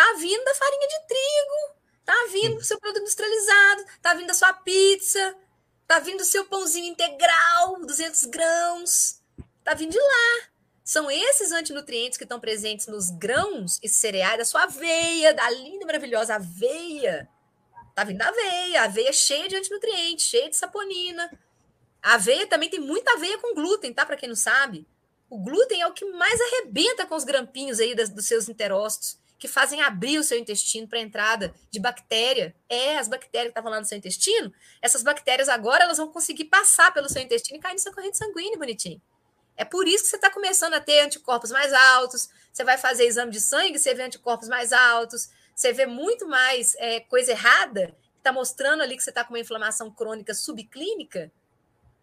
Tá 0.00 0.14
vindo 0.14 0.42
da 0.44 0.54
farinha 0.54 0.88
de 0.88 1.06
trigo, 1.06 1.78
tá 2.06 2.26
vindo 2.32 2.56
do 2.56 2.64
seu 2.64 2.80
produto 2.80 3.02
industrializado, 3.02 3.84
tá 4.00 4.14
vindo 4.14 4.28
da 4.28 4.32
sua 4.32 4.50
pizza, 4.54 5.36
tá 5.86 5.98
vindo 5.98 6.16
do 6.16 6.24
seu 6.24 6.46
pãozinho 6.46 6.86
integral, 6.86 7.78
200 7.84 8.24
grãos, 8.24 9.20
tá 9.62 9.74
vindo 9.74 9.92
de 9.92 10.00
lá. 10.00 10.48
São 10.82 11.10
esses 11.10 11.52
antinutrientes 11.52 12.16
que 12.16 12.24
estão 12.24 12.40
presentes 12.40 12.86
nos 12.86 13.10
grãos 13.10 13.78
e 13.82 13.90
cereais 13.90 14.38
da 14.38 14.44
sua 14.46 14.62
aveia, 14.62 15.34
da 15.34 15.50
linda, 15.50 15.84
maravilhosa 15.84 16.36
aveia 16.36 17.28
Tá 17.94 18.02
vindo 18.02 18.16
da 18.16 18.28
aveia. 18.28 18.80
A 18.80 18.84
aveia 18.84 19.10
é 19.10 19.12
cheia 19.12 19.46
de 19.50 19.56
antinutrientes, 19.56 20.24
cheia 20.24 20.48
de 20.48 20.56
saponina. 20.56 21.30
A 22.02 22.14
aveia 22.14 22.46
também 22.46 22.70
tem 22.70 22.80
muita 22.80 23.12
aveia 23.12 23.36
com 23.36 23.54
glúten, 23.54 23.92
tá? 23.92 24.06
Para 24.06 24.16
quem 24.16 24.30
não 24.30 24.36
sabe. 24.36 24.86
O 25.28 25.38
glúten 25.38 25.82
é 25.82 25.86
o 25.86 25.92
que 25.92 26.06
mais 26.06 26.40
arrebenta 26.40 27.04
com 27.04 27.14
os 27.14 27.24
grampinhos 27.24 27.78
aí 27.78 27.94
das, 27.94 28.08
dos 28.08 28.24
seus 28.24 28.48
enterócitos, 28.48 29.19
que 29.40 29.48
fazem 29.48 29.82
abrir 29.82 30.18
o 30.18 30.22
seu 30.22 30.38
intestino 30.38 30.86
para 30.86 31.00
entrada 31.00 31.52
de 31.68 31.80
bactéria. 31.80 32.54
É, 32.68 32.96
as 32.98 33.08
bactérias 33.08 33.48
que 33.48 33.50
estavam 33.50 33.72
lá 33.72 33.80
no 33.80 33.86
seu 33.86 33.98
intestino, 33.98 34.52
essas 34.80 35.02
bactérias 35.02 35.48
agora 35.48 35.82
elas 35.82 35.98
vão 35.98 36.12
conseguir 36.12 36.44
passar 36.44 36.94
pelo 36.94 37.08
seu 37.08 37.20
intestino 37.20 37.58
e 37.58 37.60
cair 37.60 37.72
na 37.72 37.78
sua 37.78 37.92
corrente 37.92 38.16
sanguínea, 38.16 38.56
bonitinho. 38.56 39.02
É 39.56 39.64
por 39.64 39.88
isso 39.88 40.04
que 40.04 40.10
você 40.10 40.16
está 40.16 40.30
começando 40.30 40.74
a 40.74 40.80
ter 40.80 41.00
anticorpos 41.00 41.50
mais 41.50 41.72
altos. 41.72 42.30
Você 42.52 42.62
vai 42.62 42.78
fazer 42.78 43.06
exame 43.06 43.32
de 43.32 43.40
sangue, 43.40 43.78
você 43.78 43.92
vê 43.94 44.04
anticorpos 44.04 44.48
mais 44.48 44.72
altos 44.72 45.28
você 45.60 45.74
vê 45.74 45.84
muito 45.84 46.26
mais 46.26 46.74
é, 46.76 47.00
coisa 47.00 47.32
errada, 47.32 47.88
que 47.88 48.18
está 48.20 48.32
mostrando 48.32 48.82
ali 48.82 48.96
que 48.96 49.02
você 49.02 49.10
está 49.10 49.22
com 49.22 49.34
uma 49.34 49.40
inflamação 49.40 49.90
crônica 49.90 50.32
subclínica, 50.32 51.30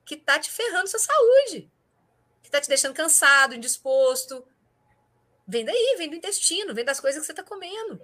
que 0.05 0.13
está 0.13 0.37
te 0.37 0.51
ferrando 0.51 0.87
sua 0.87 0.99
saúde, 0.99 1.67
que 2.43 2.49
está 2.49 2.61
te 2.61 2.69
deixando 2.69 2.93
cansado, 2.93 3.55
indisposto. 3.55 4.45
Vem 5.47 5.63
daí, 5.63 5.95
vem 5.97 6.09
do 6.09 6.15
intestino, 6.15 6.73
vem 6.73 6.83
das 6.83 6.99
coisas 6.99 7.21
que 7.21 7.25
você 7.25 7.31
está 7.31 7.43
comendo. 7.43 8.01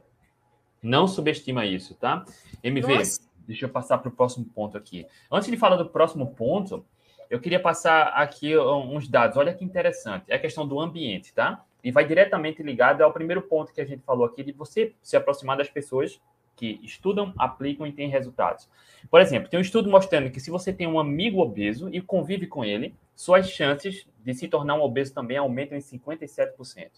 Não 0.82 1.08
subestima 1.08 1.66
isso, 1.66 1.96
tá? 1.96 2.26
MV, 2.64 2.96
Nossa. 2.96 3.22
deixa 3.48 3.66
eu 3.66 3.70
passar 3.70 3.98
para 3.98 4.10
o 4.10 4.12
próximo 4.12 4.46
ponto 4.46 4.78
aqui. 4.78 5.06
Antes 5.32 5.50
de 5.50 5.58
falar 5.58 5.76
do 5.76 5.90
próximo 5.90 6.34
ponto, 6.36 6.86
eu 7.30 7.40
queria 7.40 7.60
passar 7.60 8.08
aqui 8.10 8.58
uns 8.58 9.08
dados. 9.08 9.38
Olha 9.38 9.54
que 9.54 9.64
interessante. 9.64 10.26
É 10.28 10.36
a 10.36 10.40
questão 10.40 10.68
do 10.68 10.80
ambiente, 10.80 11.34
tá? 11.34 11.66
e 11.84 11.92
vai 11.92 12.06
diretamente 12.06 12.64
ligado 12.64 13.02
ao 13.02 13.12
primeiro 13.12 13.42
ponto 13.42 13.74
que 13.74 13.82
a 13.82 13.86
gente 13.86 14.02
falou 14.04 14.26
aqui, 14.26 14.42
de 14.42 14.54
você 14.54 14.94
se 15.02 15.18
aproximar 15.18 15.58
das 15.58 15.70
pessoas 15.70 16.20
que 16.56 16.80
estudam, 16.84 17.34
aplicam 17.38 17.86
e 17.86 17.92
têm 17.92 18.08
resultados. 18.08 18.70
Por 19.10 19.20
exemplo, 19.20 19.50
tem 19.50 19.58
um 19.58 19.62
estudo 19.62 19.90
mostrando 19.90 20.32
que 20.32 20.40
se 20.40 20.50
você 20.50 20.72
tem 20.72 20.88
um 20.88 21.00
amigo 21.00 21.42
obeso 21.42 21.90
e 21.90 22.00
convive 22.00 22.48
com 22.48 22.64
ele, 22.64 22.96
suas 23.16 23.50
chances 23.50 24.08
de 24.24 24.34
se 24.34 24.48
tornar 24.48 24.76
um 24.76 24.82
obeso 24.82 25.14
também 25.14 25.36
aumentam 25.36 25.78
em 25.78 25.82
57%. 25.82 26.90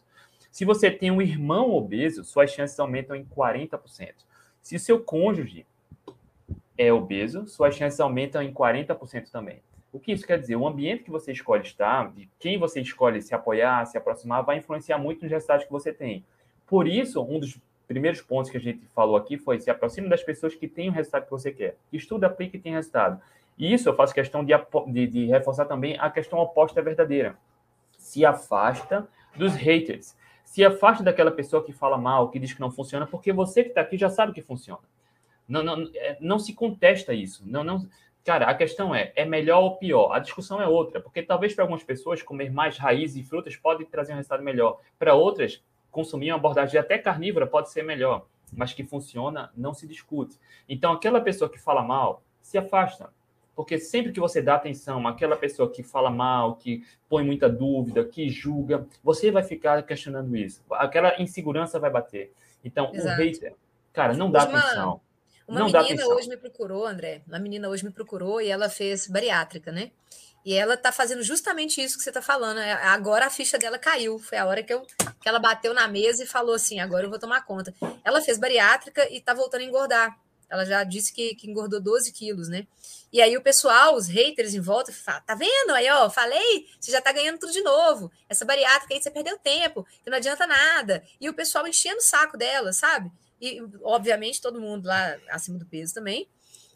Se 0.55 0.63
você 0.63 0.89
tem 0.89 1.11
um 1.11 1.21
irmão 1.21 1.69
obeso, 1.73 2.23
suas 2.23 2.49
chances 2.49 2.79
aumentam 2.79 3.13
em 3.13 3.25
40%. 3.25 4.13
Se 4.61 4.77
o 4.77 4.79
seu 4.79 5.03
cônjuge 5.03 5.67
é 6.77 6.93
obeso, 6.93 7.45
suas 7.45 7.75
chances 7.75 7.99
aumentam 7.99 8.41
em 8.41 8.53
40% 8.53 9.29
também. 9.29 9.61
O 9.91 9.99
que 9.99 10.13
isso 10.13 10.25
quer 10.25 10.39
dizer? 10.39 10.55
O 10.55 10.65
ambiente 10.65 11.03
que 11.03 11.11
você 11.11 11.33
escolhe 11.33 11.63
estar, 11.63 12.09
de 12.13 12.29
quem 12.39 12.57
você 12.57 12.79
escolhe 12.79 13.21
se 13.21 13.35
apoiar, 13.35 13.85
se 13.85 13.97
aproximar, 13.97 14.45
vai 14.45 14.59
influenciar 14.59 14.97
muito 14.97 15.23
nos 15.23 15.29
resultados 15.29 15.65
que 15.65 15.71
você 15.73 15.91
tem. 15.91 16.23
Por 16.65 16.87
isso, 16.87 17.21
um 17.21 17.37
dos 17.37 17.59
primeiros 17.85 18.21
pontos 18.21 18.49
que 18.49 18.55
a 18.55 18.61
gente 18.61 18.87
falou 18.95 19.17
aqui 19.17 19.37
foi 19.37 19.59
se 19.59 19.69
aproxime 19.69 20.07
das 20.07 20.23
pessoas 20.23 20.55
que 20.55 20.69
têm 20.69 20.87
o 20.87 20.93
resultado 20.93 21.25
que 21.25 21.31
você 21.31 21.51
quer. 21.51 21.75
Estuda, 21.91 22.27
aplica 22.27 22.55
e 22.55 22.61
tem 22.61 22.71
resultado. 22.71 23.21
E 23.57 23.73
isso 23.73 23.89
eu 23.89 23.93
faço 23.93 24.13
questão 24.13 24.41
de, 24.41 24.53
de, 24.87 25.07
de 25.07 25.25
reforçar 25.25 25.65
também 25.65 25.97
a 25.99 26.09
questão 26.09 26.39
oposta 26.39 26.79
é 26.79 26.83
verdadeira. 26.83 27.35
Se 27.97 28.25
afasta 28.25 29.05
dos 29.35 29.53
haters. 29.53 30.15
Se 30.45 30.63
afasta 30.63 31.03
daquela 31.03 31.31
pessoa 31.31 31.63
que 31.63 31.73
fala 31.73 31.97
mal, 31.97 32.29
que 32.29 32.39
diz 32.39 32.53
que 32.53 32.61
não 32.61 32.71
funciona, 32.71 33.05
porque 33.05 33.33
você 33.33 33.63
que 33.63 33.69
está 33.69 33.81
aqui 33.81 33.97
já 33.97 34.09
sabe 34.09 34.31
que 34.31 34.41
funciona. 34.41 34.81
Não, 35.47 35.61
não, 35.61 35.89
é, 35.93 36.17
não 36.21 36.39
se 36.39 36.53
contesta 36.53 37.13
isso. 37.13 37.43
Não, 37.45 37.63
não, 37.63 37.85
Cara, 38.25 38.47
a 38.47 38.55
questão 38.55 38.93
é, 38.95 39.13
é 39.15 39.23
melhor 39.23 39.61
ou 39.61 39.77
pior? 39.77 40.11
A 40.11 40.17
discussão 40.17 40.59
é 40.59 40.67
outra, 40.67 40.99
porque 40.99 41.21
talvez 41.21 41.53
para 41.53 41.63
algumas 41.63 41.83
pessoas 41.83 42.23
comer 42.23 42.51
mais 42.51 42.75
raízes 42.75 43.17
e 43.17 43.23
frutas 43.23 43.55
pode 43.55 43.85
trazer 43.85 44.13
um 44.13 44.15
resultado 44.15 44.41
melhor. 44.41 44.79
Para 44.97 45.13
outras, 45.13 45.63
consumir 45.91 46.31
uma 46.31 46.37
abordagem 46.37 46.79
até 46.79 46.97
carnívora 46.97 47.45
pode 47.45 47.69
ser 47.69 47.83
melhor, 47.83 48.25
mas 48.51 48.73
que 48.73 48.83
funciona 48.83 49.51
não 49.55 49.75
se 49.75 49.85
discute. 49.85 50.39
Então, 50.67 50.91
aquela 50.91 51.21
pessoa 51.21 51.47
que 51.47 51.59
fala 51.59 51.83
mal, 51.83 52.23
se 52.41 52.57
afasta. 52.57 53.13
Porque 53.55 53.79
sempre 53.79 54.11
que 54.11 54.19
você 54.19 54.41
dá 54.41 54.55
atenção 54.55 55.07
àquela 55.07 55.37
pessoa 55.37 55.71
que 55.71 55.81
fala 55.81 56.11
mal, 56.11 56.55
que 56.55 56.83
põe 57.07 57.23
muita 57.23 57.47
dúvida, 57.47 58.03
que 58.03 58.29
julga, 58.29 58.85
você 59.01 59.31
vai 59.31 59.43
ficar 59.43 59.81
questionando 59.83 60.35
isso. 60.35 60.61
Aquela 60.71 61.21
insegurança 61.21 61.79
vai 61.79 61.89
bater. 61.89 62.33
Então, 62.63 62.91
Exato. 62.93 63.21
o 63.21 63.23
hater, 63.23 63.55
cara, 63.93 64.13
não 64.13 64.29
dá 64.29 64.43
atenção 64.43 64.99
Uma 65.47 65.59
não 65.59 65.67
menina 65.67 66.05
hoje 66.07 66.27
me 66.27 66.37
procurou, 66.37 66.85
André. 66.85 67.21
Uma 67.27 67.39
menina 67.39 67.69
hoje 67.69 67.85
me 67.85 67.91
procurou 67.91 68.41
e 68.41 68.49
ela 68.49 68.67
fez 68.67 69.07
bariátrica, 69.07 69.71
né? 69.71 69.91
E 70.45 70.53
ela 70.53 70.77
tá 70.77 70.91
fazendo 70.91 71.23
justamente 71.23 71.81
isso 71.81 71.97
que 71.97 72.03
você 72.03 72.11
tá 72.11 72.21
falando. 72.21 72.59
É, 72.59 72.71
agora 72.73 73.25
a 73.25 73.29
ficha 73.31 73.57
dela 73.57 73.79
caiu. 73.79 74.19
Foi 74.19 74.37
a 74.37 74.45
hora 74.45 74.61
que, 74.61 74.71
eu, 74.71 74.81
que 75.19 75.27
ela 75.27 75.39
bateu 75.39 75.73
na 75.73 75.87
mesa 75.87 76.23
e 76.23 76.27
falou 76.27 76.53
assim: 76.53 76.79
agora 76.79 77.05
eu 77.05 77.09
vou 77.09 77.17
tomar 77.17 77.43
conta. 77.45 77.73
Ela 78.03 78.21
fez 78.21 78.37
bariátrica 78.37 79.11
e 79.11 79.19
tá 79.19 79.33
voltando 79.33 79.61
a 79.61 79.65
engordar. 79.65 80.15
Ela 80.55 80.65
já 80.65 80.83
disse 80.83 81.13
que, 81.13 81.35
que 81.35 81.49
engordou 81.49 81.79
12 81.79 82.11
quilos, 82.11 82.47
né? 82.47 82.65
E 83.11 83.21
aí 83.21 83.37
o 83.37 83.41
pessoal, 83.41 83.95
os 83.95 84.07
haters 84.07 84.53
em 84.53 84.59
volta, 84.59 84.91
fala, 84.91 85.21
tá 85.21 85.35
vendo? 85.35 85.71
Aí, 85.71 85.89
ó, 85.89 86.09
falei, 86.09 86.67
você 86.79 86.91
já 86.91 87.01
tá 87.01 87.11
ganhando 87.11 87.39
tudo 87.39 87.53
de 87.53 87.61
novo. 87.61 88.11
Essa 88.27 88.43
bariátrica 88.43 88.93
aí 88.93 89.01
você 89.01 89.11
perdeu 89.11 89.37
tempo, 89.37 89.85
que 90.03 90.09
não 90.09 90.17
adianta 90.17 90.45
nada. 90.45 91.03
E 91.19 91.29
o 91.29 91.33
pessoal 91.33 91.67
enchendo 91.67 91.97
o 91.97 92.01
saco 92.01 92.37
dela, 92.37 92.73
sabe? 92.73 93.11
E, 93.39 93.61
obviamente, 93.83 94.41
todo 94.41 94.59
mundo 94.59 94.87
lá 94.87 95.17
acima 95.29 95.57
do 95.57 95.65
peso 95.65 95.93
também. 95.93 96.27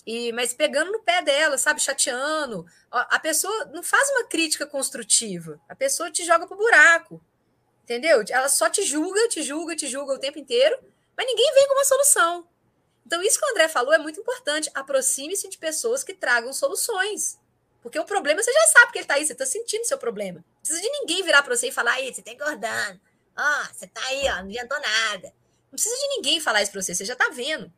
E, 0.06 0.32
mas 0.32 0.54
pegando 0.54 0.92
no 0.92 1.00
pé 1.00 1.22
dela, 1.22 1.58
sabe, 1.58 1.82
chateando. 1.82 2.66
A 2.90 3.20
pessoa 3.20 3.66
não 3.74 3.84
faz 3.84 4.10
uma 4.12 4.26
crítica 4.26 4.66
construtiva. 4.66 5.60
A 5.68 5.76
pessoa 5.76 6.10
te 6.10 6.26
joga 6.26 6.48
pro 6.48 6.58
buraco. 6.58 7.22
Entendeu? 7.84 8.24
Ela 8.30 8.50
só 8.50 8.70
te 8.70 8.84
julga, 8.84 9.28
te 9.28 9.42
julga, 9.42 9.76
te 9.76 9.88
julga 9.88 10.14
o 10.14 10.20
tempo 10.20 10.40
inteiro, 10.40 10.78
mas 11.18 11.26
ninguém 11.26 11.54
vem 11.54 11.68
com 11.68 11.74
uma 11.74 11.86
solução. 11.86 12.48
Então, 13.10 13.24
isso 13.24 13.40
que 13.40 13.46
o 13.48 13.50
André 13.50 13.68
falou 13.68 13.92
é 13.92 13.98
muito 13.98 14.20
importante. 14.20 14.70
Aproxime-se 14.72 15.50
de 15.50 15.58
pessoas 15.58 16.04
que 16.04 16.14
tragam 16.14 16.54
soluções. 16.54 17.40
Porque 17.82 17.98
o 17.98 18.06
problema 18.06 18.44
você 18.44 18.54
já 18.54 18.68
sabe 18.68 18.92
que 18.92 19.00
ele 19.00 19.04
está 19.04 19.16
aí, 19.16 19.26
você 19.26 19.34
está 19.34 19.48
sentindo 19.48 19.84
seu 19.84 19.98
problema. 19.98 20.46
Não 20.46 20.62
precisa 20.62 20.80
de 20.80 20.90
ninguém 20.92 21.24
virar 21.24 21.42
para 21.42 21.56
você 21.56 21.70
e 21.70 21.72
falar, 21.72 21.94
aí, 21.94 22.14
você 22.14 22.20
está 22.22 22.32
engordando. 22.32 23.02
Ó, 23.36 23.42
oh, 23.42 23.74
você 23.74 23.86
está 23.86 24.06
aí, 24.06 24.30
ó, 24.30 24.36
não 24.36 24.50
adiantou 24.50 24.80
nada. 24.80 25.34
Não 25.72 25.72
precisa 25.72 25.96
de 25.96 26.08
ninguém 26.10 26.40
falar 26.40 26.62
isso 26.62 26.72
para 26.72 26.84
você, 26.84 26.94
você 26.94 27.04
já 27.04 27.14
está 27.14 27.30
vendo. 27.30 27.74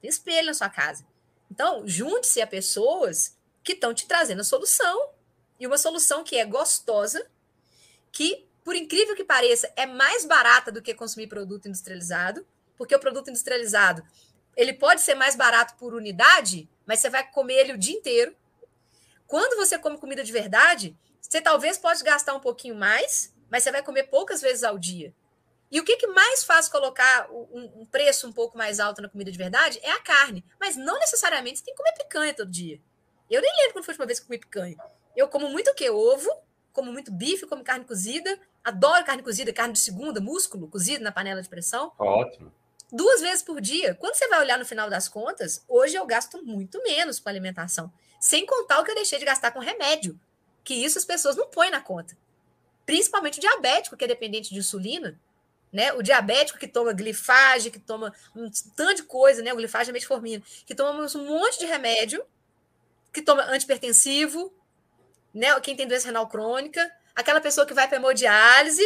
Tem 0.00 0.08
espelho 0.08 0.46
na 0.46 0.54
sua 0.54 0.68
casa. 0.68 1.04
Então, 1.50 1.82
junte-se 1.84 2.40
a 2.40 2.46
pessoas 2.46 3.36
que 3.64 3.72
estão 3.72 3.92
te 3.92 4.06
trazendo 4.06 4.42
a 4.42 4.44
solução. 4.44 5.10
E 5.58 5.66
uma 5.66 5.76
solução 5.76 6.22
que 6.22 6.36
é 6.36 6.44
gostosa, 6.44 7.28
que, 8.12 8.46
por 8.62 8.76
incrível 8.76 9.16
que 9.16 9.24
pareça, 9.24 9.72
é 9.74 9.86
mais 9.86 10.24
barata 10.24 10.70
do 10.70 10.80
que 10.80 10.94
consumir 10.94 11.26
produto 11.26 11.66
industrializado, 11.66 12.46
porque 12.76 12.94
o 12.94 13.00
produto 13.00 13.28
industrializado 13.28 14.04
ele 14.56 14.72
pode 14.72 15.00
ser 15.00 15.14
mais 15.14 15.36
barato 15.36 15.74
por 15.76 15.94
unidade, 15.94 16.68
mas 16.86 17.00
você 17.00 17.10
vai 17.10 17.28
comer 17.30 17.54
ele 17.54 17.72
o 17.72 17.78
dia 17.78 17.94
inteiro. 17.94 18.34
Quando 19.26 19.56
você 19.56 19.78
come 19.78 19.98
comida 19.98 20.22
de 20.22 20.32
verdade, 20.32 20.96
você 21.20 21.40
talvez 21.40 21.78
pode 21.78 22.02
gastar 22.02 22.34
um 22.34 22.40
pouquinho 22.40 22.74
mais, 22.74 23.34
mas 23.50 23.62
você 23.62 23.72
vai 23.72 23.82
comer 23.82 24.04
poucas 24.04 24.40
vezes 24.40 24.62
ao 24.62 24.78
dia. 24.78 25.14
E 25.70 25.80
o 25.80 25.84
que, 25.84 25.96
que 25.96 26.06
mais 26.08 26.44
faz 26.44 26.68
colocar 26.68 27.30
um, 27.30 27.80
um, 27.80 27.86
preço 27.86 28.28
um 28.28 28.32
pouco 28.32 28.58
mais 28.58 28.78
alto 28.78 29.00
na 29.00 29.08
comida 29.08 29.32
de 29.32 29.38
verdade 29.38 29.80
é 29.82 29.90
a 29.90 30.00
carne. 30.00 30.44
Mas 30.60 30.76
não 30.76 30.98
necessariamente 30.98 31.58
você 31.58 31.64
tem 31.64 31.74
que 31.74 31.82
comer 31.82 31.94
picanha 31.94 32.34
todo 32.34 32.50
dia. 32.50 32.78
Eu 33.30 33.40
nem 33.40 33.50
lembro 33.56 33.72
quando 33.72 33.84
foi 33.86 33.92
a 33.92 33.94
última 33.94 34.06
vez 34.06 34.20
que 34.20 34.26
comi 34.26 34.38
picanha. 34.38 34.76
Eu 35.16 35.28
como 35.28 35.48
muito 35.48 35.70
o 35.70 35.74
quê? 35.74 35.88
Ovo, 35.88 36.28
como 36.74 36.92
muito 36.92 37.10
bife, 37.10 37.46
como 37.46 37.64
carne 37.64 37.86
cozida. 37.86 38.38
Adoro 38.62 39.02
carne 39.06 39.22
cozida, 39.22 39.50
carne 39.50 39.72
de 39.72 39.78
segunda, 39.78 40.20
músculo 40.20 40.68
cozido 40.68 41.02
na 41.02 41.10
panela 41.10 41.40
de 41.40 41.48
pressão. 41.48 41.90
Ótimo. 41.98 42.52
Duas 42.92 43.22
vezes 43.22 43.42
por 43.42 43.60
dia. 43.60 43.94
Quando 43.94 44.14
você 44.14 44.28
vai 44.28 44.40
olhar 44.40 44.58
no 44.58 44.66
final 44.66 44.90
das 44.90 45.08
contas, 45.08 45.64
hoje 45.66 45.96
eu 45.96 46.04
gasto 46.04 46.44
muito 46.44 46.82
menos 46.82 47.18
com 47.18 47.28
alimentação. 47.28 47.90
Sem 48.20 48.44
contar 48.44 48.80
o 48.80 48.84
que 48.84 48.90
eu 48.90 48.94
deixei 48.94 49.18
de 49.18 49.24
gastar 49.24 49.50
com 49.50 49.58
remédio. 49.58 50.20
Que 50.62 50.74
isso 50.74 50.98
as 50.98 51.04
pessoas 51.04 51.34
não 51.34 51.48
põem 51.48 51.70
na 51.70 51.80
conta. 51.80 52.16
Principalmente 52.84 53.38
o 53.38 53.40
diabético, 53.40 53.96
que 53.96 54.04
é 54.04 54.08
dependente 54.08 54.50
de 54.50 54.58
insulina 54.58 55.18
né? 55.72 55.92
O 55.94 56.02
diabético 56.02 56.58
que 56.58 56.68
toma 56.68 56.92
glifage, 56.92 57.70
que 57.70 57.78
toma 57.78 58.12
um 58.36 58.50
tanto 58.76 58.96
de 58.96 59.02
coisa, 59.04 59.42
né? 59.42 59.52
O 59.52 59.56
glifage 59.56 59.90
é 59.90 59.92
metformina, 59.92 60.44
que 60.66 60.74
toma 60.74 61.00
um 61.00 61.24
monte 61.24 61.58
de 61.58 61.64
remédio, 61.64 62.22
que 63.12 63.22
toma 63.22 63.42
antipertensivo, 63.44 64.52
né? 65.32 65.58
Quem 65.60 65.74
tem 65.74 65.88
doença 65.88 66.06
renal 66.06 66.28
crônica, 66.28 66.92
aquela 67.14 67.40
pessoa 67.40 67.66
que 67.66 67.72
vai 67.72 67.88
para 67.88 67.96
hemodiálise, 67.96 68.84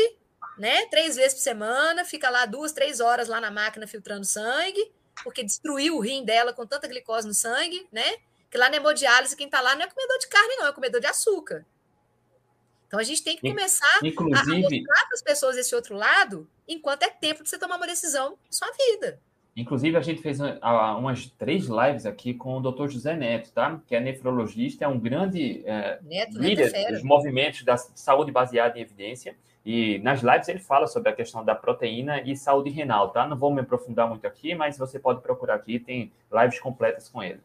né? 0.59 0.86
Três 0.86 1.16
vezes 1.16 1.34
por 1.34 1.40
semana, 1.40 2.04
fica 2.04 2.30
lá 2.30 2.46
duas, 2.46 2.72
três 2.72 3.00
horas 3.00 3.28
lá 3.28 3.40
na 3.40 3.50
máquina 3.50 3.86
filtrando 3.86 4.24
sangue, 4.24 4.92
porque 5.22 5.42
destruiu 5.42 5.96
o 5.96 6.00
rim 6.00 6.24
dela 6.24 6.52
com 6.52 6.66
tanta 6.66 6.88
glicose 6.88 7.26
no 7.26 7.34
sangue, 7.34 7.86
né? 7.92 8.16
Que 8.50 8.59
lá 8.59 8.70
na 8.70 8.76
hemodiálise, 8.76 9.36
quem 9.36 9.46
está 9.46 9.61
lá 9.61 9.74
não 9.74 9.82
é 9.82 9.88
comedor 9.88 10.18
de 10.18 10.28
carne, 10.28 10.57
não, 10.57 10.66
é 10.66 10.72
comedor 10.72 11.00
de 11.00 11.07
açúcar. 11.07 11.66
Então 12.86 13.00
a 13.00 13.02
gente 13.02 13.22
tem 13.22 13.36
que 13.36 13.48
começar 13.48 13.98
Inclusive... 14.02 14.57
a 14.57 14.61
mostrar 14.61 15.07
para 15.07 15.14
as 15.14 15.22
pessoas 15.22 15.57
esse 15.57 15.74
outro 15.74 15.96
lado, 15.96 16.48
enquanto 16.68 17.02
é 17.02 17.11
tempo 17.11 17.42
de 17.42 17.48
você 17.48 17.59
tomar 17.59 17.76
uma 17.76 17.86
decisão 17.86 18.38
sua 18.48 18.68
vida. 18.72 19.20
Inclusive, 19.57 19.96
a 19.96 20.02
gente 20.02 20.20
fez 20.20 20.38
umas 20.98 21.26
três 21.38 21.64
lives 21.64 22.04
aqui 22.04 22.34
com 22.34 22.59
o 22.59 22.61
Dr. 22.61 22.88
José 22.88 23.16
Neto, 23.16 23.50
tá? 23.52 23.80
Que 23.86 23.96
é 23.96 24.00
nefrologista, 24.00 24.84
é 24.84 24.88
um 24.88 25.00
grande 25.00 25.62
é, 25.64 25.98
Neto, 26.02 26.38
líder 26.38 26.70
Neto 26.72 26.88
é 26.88 26.92
dos 26.92 27.02
movimentos 27.02 27.64
da 27.64 27.78
saúde 27.78 28.30
baseada 28.30 28.78
em 28.78 28.82
evidência. 28.82 29.34
E 29.67 29.99
nas 29.99 30.23
lives 30.23 30.47
ele 30.47 30.61
fala 30.61 30.87
sobre 30.87 31.09
a 31.09 31.12
questão 31.12 31.45
da 31.45 31.53
proteína 31.53 32.23
e 32.23 32.37
saúde 32.37 32.71
renal, 32.71 33.11
tá? 33.11 33.27
Não 33.27 33.37
vou 33.37 33.53
me 33.53 33.62
aprofundar 33.62 34.09
muito 34.09 34.25
aqui, 34.25 34.55
mas 34.55 34.79
você 34.79 34.97
pode 34.97 35.21
procurar 35.21 35.57
aqui, 35.57 35.81
tem 35.81 36.12
lives 36.33 36.61
completas 36.61 37.09
com 37.09 37.21
ele. 37.21 37.41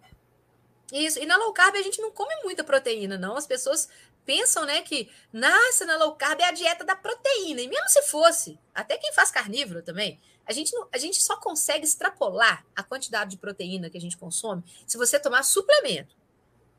Isso, 0.94 1.18
e 1.18 1.26
na 1.26 1.36
low 1.36 1.52
carb 1.52 1.76
a 1.76 1.82
gente 1.82 2.00
não 2.00 2.12
come 2.12 2.32
muita 2.44 2.64
proteína, 2.64 3.18
não. 3.18 3.36
As 3.36 3.48
pessoas 3.48 3.90
pensam, 4.24 4.66
né, 4.66 4.84
que 4.84 5.10
nasce 5.34 5.84
na 5.84 5.98
low 5.98 6.16
carb 6.16 6.40
é 6.42 6.46
a 6.46 6.52
dieta 6.52 6.86
da 6.86 6.96
proteína. 6.96 7.62
E 7.62 7.68
mesmo 7.68 7.90
se 7.90 8.04
fosse, 8.04 8.60
até 8.72 9.00
quem 9.00 9.12
faz 9.14 9.32
carnívoro 9.32 9.82
também, 9.82 10.20
a 10.46 10.54
gente, 10.54 10.76
não, 10.76 10.88
a 10.94 11.00
gente 11.00 11.20
só 11.20 11.38
consegue 11.38 11.86
extrapolar 11.86 12.64
a 12.76 12.84
quantidade 12.84 13.32
de 13.32 13.38
proteína 13.38 13.90
que 13.90 13.98
a 13.98 14.02
gente 14.02 14.16
consome 14.16 14.64
se 14.86 14.96
você 14.96 15.20
tomar 15.20 15.42
suplemento. 15.42 16.16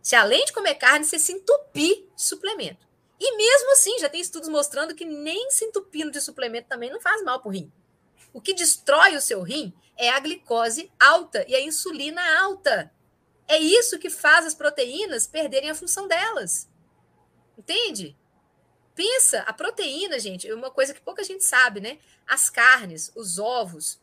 Se 0.00 0.14
além 0.14 0.44
de 0.44 0.52
comer 0.52 0.76
carne, 0.76 1.04
você 1.04 1.18
se 1.18 1.32
entupir 1.32 2.06
de 2.14 2.22
suplemento. 2.22 2.91
E 3.24 3.36
mesmo 3.36 3.70
assim, 3.70 4.00
já 4.00 4.08
tem 4.08 4.20
estudos 4.20 4.48
mostrando 4.48 4.96
que 4.96 5.04
nem 5.04 5.48
se 5.48 5.64
entupindo 5.64 6.10
de 6.10 6.20
suplemento 6.20 6.68
também 6.68 6.90
não 6.90 7.00
faz 7.00 7.22
mal 7.22 7.38
para 7.38 7.48
o 7.48 7.52
rim. 7.52 7.70
O 8.32 8.40
que 8.40 8.52
destrói 8.52 9.14
o 9.14 9.20
seu 9.20 9.42
rim 9.42 9.72
é 9.96 10.10
a 10.10 10.18
glicose 10.18 10.90
alta 10.98 11.44
e 11.46 11.54
a 11.54 11.60
insulina 11.60 12.20
alta. 12.40 12.92
É 13.46 13.58
isso 13.58 14.00
que 14.00 14.10
faz 14.10 14.44
as 14.44 14.56
proteínas 14.56 15.28
perderem 15.28 15.70
a 15.70 15.74
função 15.74 16.08
delas. 16.08 16.68
Entende? 17.56 18.18
Pensa, 18.92 19.42
a 19.42 19.52
proteína, 19.52 20.18
gente, 20.18 20.48
é 20.48 20.52
uma 20.52 20.72
coisa 20.72 20.92
que 20.92 21.00
pouca 21.00 21.22
gente 21.22 21.44
sabe, 21.44 21.80
né? 21.80 22.00
As 22.26 22.50
carnes, 22.50 23.12
os 23.14 23.38
ovos, 23.38 24.00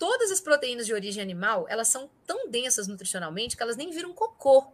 todas 0.00 0.32
as 0.32 0.40
proteínas 0.40 0.84
de 0.84 0.92
origem 0.92 1.22
animal, 1.22 1.64
elas 1.68 1.86
são 1.86 2.10
tão 2.26 2.50
densas 2.50 2.88
nutricionalmente 2.88 3.56
que 3.56 3.62
elas 3.62 3.76
nem 3.76 3.92
viram 3.92 4.12
cocô. 4.12 4.72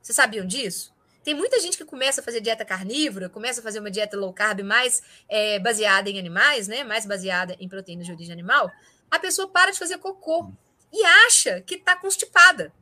Vocês 0.00 0.16
sabiam 0.16 0.46
disso? 0.46 0.98
Tem 1.22 1.34
muita 1.34 1.60
gente 1.60 1.76
que 1.76 1.84
começa 1.84 2.20
a 2.20 2.24
fazer 2.24 2.40
dieta 2.40 2.64
carnívora, 2.64 3.28
começa 3.28 3.60
a 3.60 3.62
fazer 3.62 3.80
uma 3.80 3.90
dieta 3.90 4.16
low 4.16 4.32
carb 4.32 4.60
mais 4.62 5.02
é, 5.28 5.58
baseada 5.58 6.08
em 6.08 6.18
animais, 6.18 6.66
né? 6.66 6.82
Mais 6.82 7.04
baseada 7.04 7.56
em 7.60 7.68
proteínas 7.68 8.06
de 8.06 8.12
origem 8.12 8.32
animal. 8.32 8.70
A 9.10 9.18
pessoa 9.18 9.48
para 9.48 9.70
de 9.70 9.78
fazer 9.78 9.98
cocô 9.98 10.50
e 10.92 11.04
acha 11.26 11.60
que 11.60 11.74
está 11.74 11.94
constipada. 11.96 12.72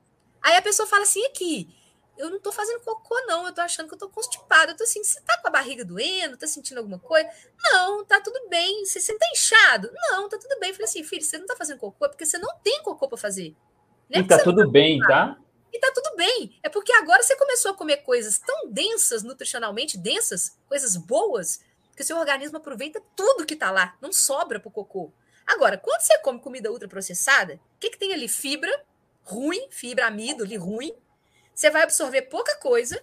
Aí 0.42 0.56
a 0.56 0.62
pessoa 0.62 0.86
fala 0.86 1.02
assim: 1.02 1.24
aqui, 1.26 1.68
eu 2.18 2.30
não 2.30 2.40
tô 2.40 2.50
fazendo 2.52 2.80
cocô, 2.80 3.14
não. 3.26 3.46
Eu 3.46 3.52
tô 3.52 3.60
achando 3.60 3.88
que 3.88 3.94
eu 3.94 3.98
tô 3.98 4.08
constipada. 4.08 4.72
Eu 4.72 4.76
tô 4.76 4.84
assim, 4.84 5.02
você 5.02 5.20
tá 5.20 5.38
com 5.38 5.48
a 5.48 5.50
barriga 5.50 5.84
doendo? 5.84 6.36
Tá 6.36 6.46
sentindo 6.46 6.78
alguma 6.78 6.98
coisa? 6.98 7.28
Não, 7.70 8.04
tá 8.04 8.20
tudo 8.20 8.48
bem. 8.48 8.84
Você, 8.84 9.00
você 9.00 9.16
tá 9.16 9.26
inchado? 9.32 9.90
Não, 9.94 10.28
tá 10.28 10.36
tudo 10.38 10.58
bem. 10.58 10.70
Eu 10.70 10.74
falei 10.74 10.84
assim, 10.84 11.04
filho, 11.04 11.22
você 11.22 11.38
não 11.38 11.46
tá 11.46 11.54
fazendo 11.56 11.78
cocô 11.78 12.04
é 12.04 12.08
porque 12.08 12.26
você 12.26 12.38
não 12.38 12.56
tem 12.62 12.82
cocô 12.82 13.08
para 13.08 13.18
fazer. 13.18 13.54
Não 14.10 14.20
é 14.20 14.24
e 14.24 14.26
tá 14.26 14.38
tudo 14.42 14.64
tá 14.64 14.70
bem, 14.70 14.98
tá? 15.00 15.38
E 15.72 15.78
tá 15.78 15.92
tudo 15.94 16.16
bem. 16.16 16.58
É 16.62 16.68
porque 16.68 16.92
agora 16.92 17.22
você 17.22 17.36
começou 17.36 17.72
a 17.72 17.74
comer 17.74 17.98
coisas 17.98 18.38
tão 18.38 18.70
densas, 18.70 19.22
nutricionalmente 19.22 19.98
densas, 19.98 20.58
coisas 20.66 20.96
boas, 20.96 21.60
que 21.94 22.02
o 22.02 22.04
seu 22.04 22.16
organismo 22.16 22.58
aproveita 22.58 23.02
tudo 23.16 23.44
que 23.44 23.56
tá 23.56 23.70
lá. 23.70 23.96
Não 24.00 24.12
sobra 24.12 24.60
pro 24.60 24.70
cocô. 24.70 25.12
Agora, 25.46 25.78
quando 25.78 26.00
você 26.00 26.18
come 26.18 26.40
comida 26.40 26.70
ultraprocessada, 26.70 27.54
o 27.54 27.78
que, 27.80 27.90
que 27.90 27.98
tem 27.98 28.12
ali? 28.12 28.28
Fibra 28.28 28.84
ruim, 29.22 29.68
fibra 29.70 30.06
amido 30.06 30.44
ali 30.44 30.56
ruim, 30.56 30.94
você 31.54 31.70
vai 31.70 31.82
absorver 31.82 32.22
pouca 32.22 32.56
coisa 32.56 33.02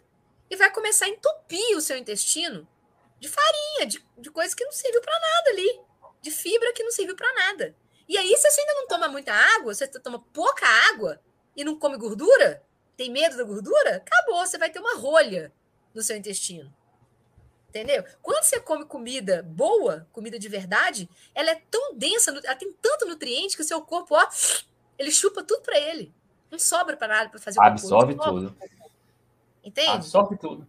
e 0.49 0.55
vai 0.55 0.72
começar 0.72 1.05
a 1.05 1.09
entupir 1.09 1.76
o 1.76 1.82
seu 1.82 1.97
intestino 1.97 2.68
de 3.20 3.28
farinha, 3.28 3.88
de, 3.88 4.03
de 4.18 4.32
coisa 4.32 4.55
que 4.55 4.63
não 4.63 4.72
serviu 4.72 5.01
para 5.01 5.20
nada 5.20 5.49
ali, 5.51 5.82
de 6.22 6.32
fibra 6.32 6.74
que 6.74 6.84
não 6.84 6.91
serviu 6.91 7.16
para 7.16 7.32
nada. 7.34 7.76
E 8.07 8.18
aí, 8.18 8.36
se 8.38 8.49
você 8.49 8.61
ainda 8.61 8.74
não 8.76 8.88
toma 8.88 9.07
muita 9.07 9.34
água, 9.34 9.74
você 9.74 9.88
toma 9.88 10.20
pouca 10.34 10.66
água 10.89 11.20
e 11.56 11.64
não 11.64 11.78
come 11.78 11.97
gordura, 11.97 12.64
tem 12.97 13.12
medo 13.12 13.38
da 13.38 13.43
gordura, 13.43 13.97
acabou, 13.97 14.45
você 14.45 14.58
vai 14.58 14.70
ter 14.70 14.80
uma 14.80 14.95
rolha 14.95 15.51
no 15.93 16.01
seu 16.01 16.16
intestino. 16.18 16.74
Entendeu? 17.70 18.06
Quando 18.22 18.43
você 18.43 18.60
come 18.60 18.86
comida 18.86 19.43
boa, 19.43 20.08
comida 20.14 20.39
de 20.39 20.47
verdade, 20.47 21.10
ela 21.34 21.51
é 21.51 21.62
tão 21.70 21.93
densa, 21.95 22.32
ela 22.32 22.56
tem 22.56 22.72
tanto 22.82 23.06
nutriente 23.06 23.56
que 23.56 23.62
o 23.62 23.66
seu 23.66 23.82
corpo, 23.82 24.16
ó, 24.16 24.28
ele 24.97 25.12
chupa 25.12 25.43
tudo 25.43 25.62
para 25.62 25.78
ele. 25.78 26.14
Não 26.49 26.58
sobra 26.58 26.95
para 26.95 27.08
nada 27.08 27.30
para 27.30 27.39
fazer 27.39 27.62
Absorve 27.62 28.16
tudo. 28.16 28.56
Entende? 29.64 29.89
Absorve 29.89 30.38
tudo. 30.38 30.68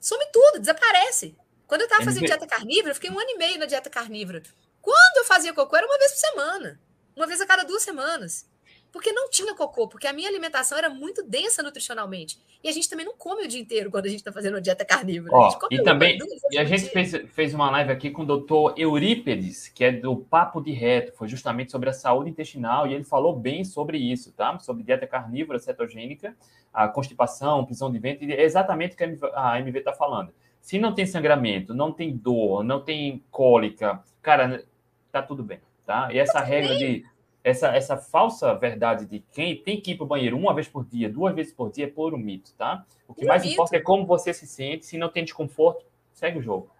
Some 0.00 0.24
tudo, 0.32 0.60
desaparece. 0.60 1.36
Quando 1.66 1.82
eu 1.82 1.86
estava 1.86 2.04
fazendo 2.04 2.24
dieta 2.24 2.46
carnívora, 2.46 2.90
eu 2.90 2.94
fiquei 2.94 3.10
um 3.10 3.18
ano 3.18 3.30
e 3.30 3.36
meio 3.36 3.58
na 3.58 3.66
dieta 3.66 3.90
carnívora. 3.90 4.42
Quando 4.80 5.16
eu 5.16 5.24
fazia 5.24 5.52
cocô, 5.52 5.76
era 5.76 5.86
uma 5.86 5.98
vez 5.98 6.12
por 6.12 6.18
semana. 6.18 6.80
Uma 7.16 7.26
vez 7.26 7.40
a 7.40 7.46
cada 7.46 7.64
duas 7.64 7.82
semanas. 7.82 8.47
Porque 8.92 9.12
não 9.12 9.28
tinha 9.28 9.54
cocô, 9.54 9.86
porque 9.86 10.06
a 10.06 10.12
minha 10.12 10.28
alimentação 10.28 10.78
era 10.78 10.88
muito 10.88 11.22
densa 11.22 11.62
nutricionalmente. 11.62 12.38
E 12.62 12.68
a 12.68 12.72
gente 12.72 12.88
também 12.88 13.04
não 13.04 13.14
come 13.16 13.44
o 13.44 13.48
dia 13.48 13.60
inteiro 13.60 13.90
quando 13.90 14.06
a 14.06 14.08
gente 14.08 14.20
está 14.20 14.32
fazendo 14.32 14.54
uma 14.54 14.60
dieta 14.60 14.84
carnívora. 14.84 15.32
Ó, 15.34 15.58
e 15.70 15.82
também, 15.82 16.18
e 16.50 16.58
a 16.58 16.64
gente 16.64 16.88
fez, 16.90 17.12
fez 17.32 17.54
uma 17.54 17.70
live 17.70 17.92
aqui 17.92 18.10
com 18.10 18.22
o 18.22 18.26
doutor 18.26 18.74
Eurípedes, 18.76 19.68
que 19.68 19.84
é 19.84 19.92
do 19.92 20.16
Papo 20.16 20.60
de 20.60 20.72
Reto, 20.72 21.12
foi 21.12 21.28
justamente 21.28 21.70
sobre 21.70 21.90
a 21.90 21.92
saúde 21.92 22.30
intestinal, 22.30 22.86
e 22.86 22.94
ele 22.94 23.04
falou 23.04 23.36
bem 23.36 23.62
sobre 23.62 23.98
isso, 23.98 24.32
tá? 24.32 24.58
Sobre 24.58 24.82
dieta 24.82 25.06
carnívora 25.06 25.58
cetogênica, 25.58 26.34
a 26.72 26.88
constipação, 26.88 27.64
prisão 27.64 27.92
de 27.92 27.98
ventre, 27.98 28.32
é 28.32 28.42
exatamente 28.42 28.94
o 28.94 28.96
que 28.96 29.04
a 29.34 29.58
MV 29.60 29.78
está 29.78 29.92
falando. 29.92 30.32
Se 30.60 30.78
não 30.78 30.94
tem 30.94 31.06
sangramento, 31.06 31.74
não 31.74 31.92
tem 31.92 32.16
dor, 32.16 32.64
não 32.64 32.80
tem 32.80 33.22
cólica, 33.30 34.02
cara, 34.20 34.64
tá 35.12 35.22
tudo 35.22 35.42
bem, 35.42 35.60
tá? 35.86 36.12
E 36.12 36.18
essa 36.18 36.40
regra 36.40 36.76
de 36.76 37.04
essa, 37.48 37.68
essa 37.68 37.96
falsa 37.96 38.54
verdade 38.54 39.06
de 39.06 39.20
quem 39.32 39.56
tem 39.56 39.80
que 39.80 39.92
ir 39.92 39.96
para 39.96 40.04
o 40.04 40.06
banheiro 40.06 40.36
uma 40.36 40.54
vez 40.54 40.68
por 40.68 40.84
dia, 40.84 41.08
duas 41.08 41.34
vezes 41.34 41.52
por 41.52 41.70
dia, 41.70 41.84
é 41.86 41.88
puro 41.88 42.18
mito, 42.18 42.52
tá? 42.54 42.84
O 43.06 43.14
que 43.14 43.24
mais 43.24 43.44
importa 43.44 43.76
é 43.76 43.80
como 43.80 44.06
você 44.06 44.34
se 44.34 44.46
sente. 44.46 44.84
Se 44.84 44.98
não 44.98 45.08
tem 45.08 45.24
desconforto, 45.24 45.84
segue 46.12 46.38
o 46.38 46.42
jogo. 46.42 46.70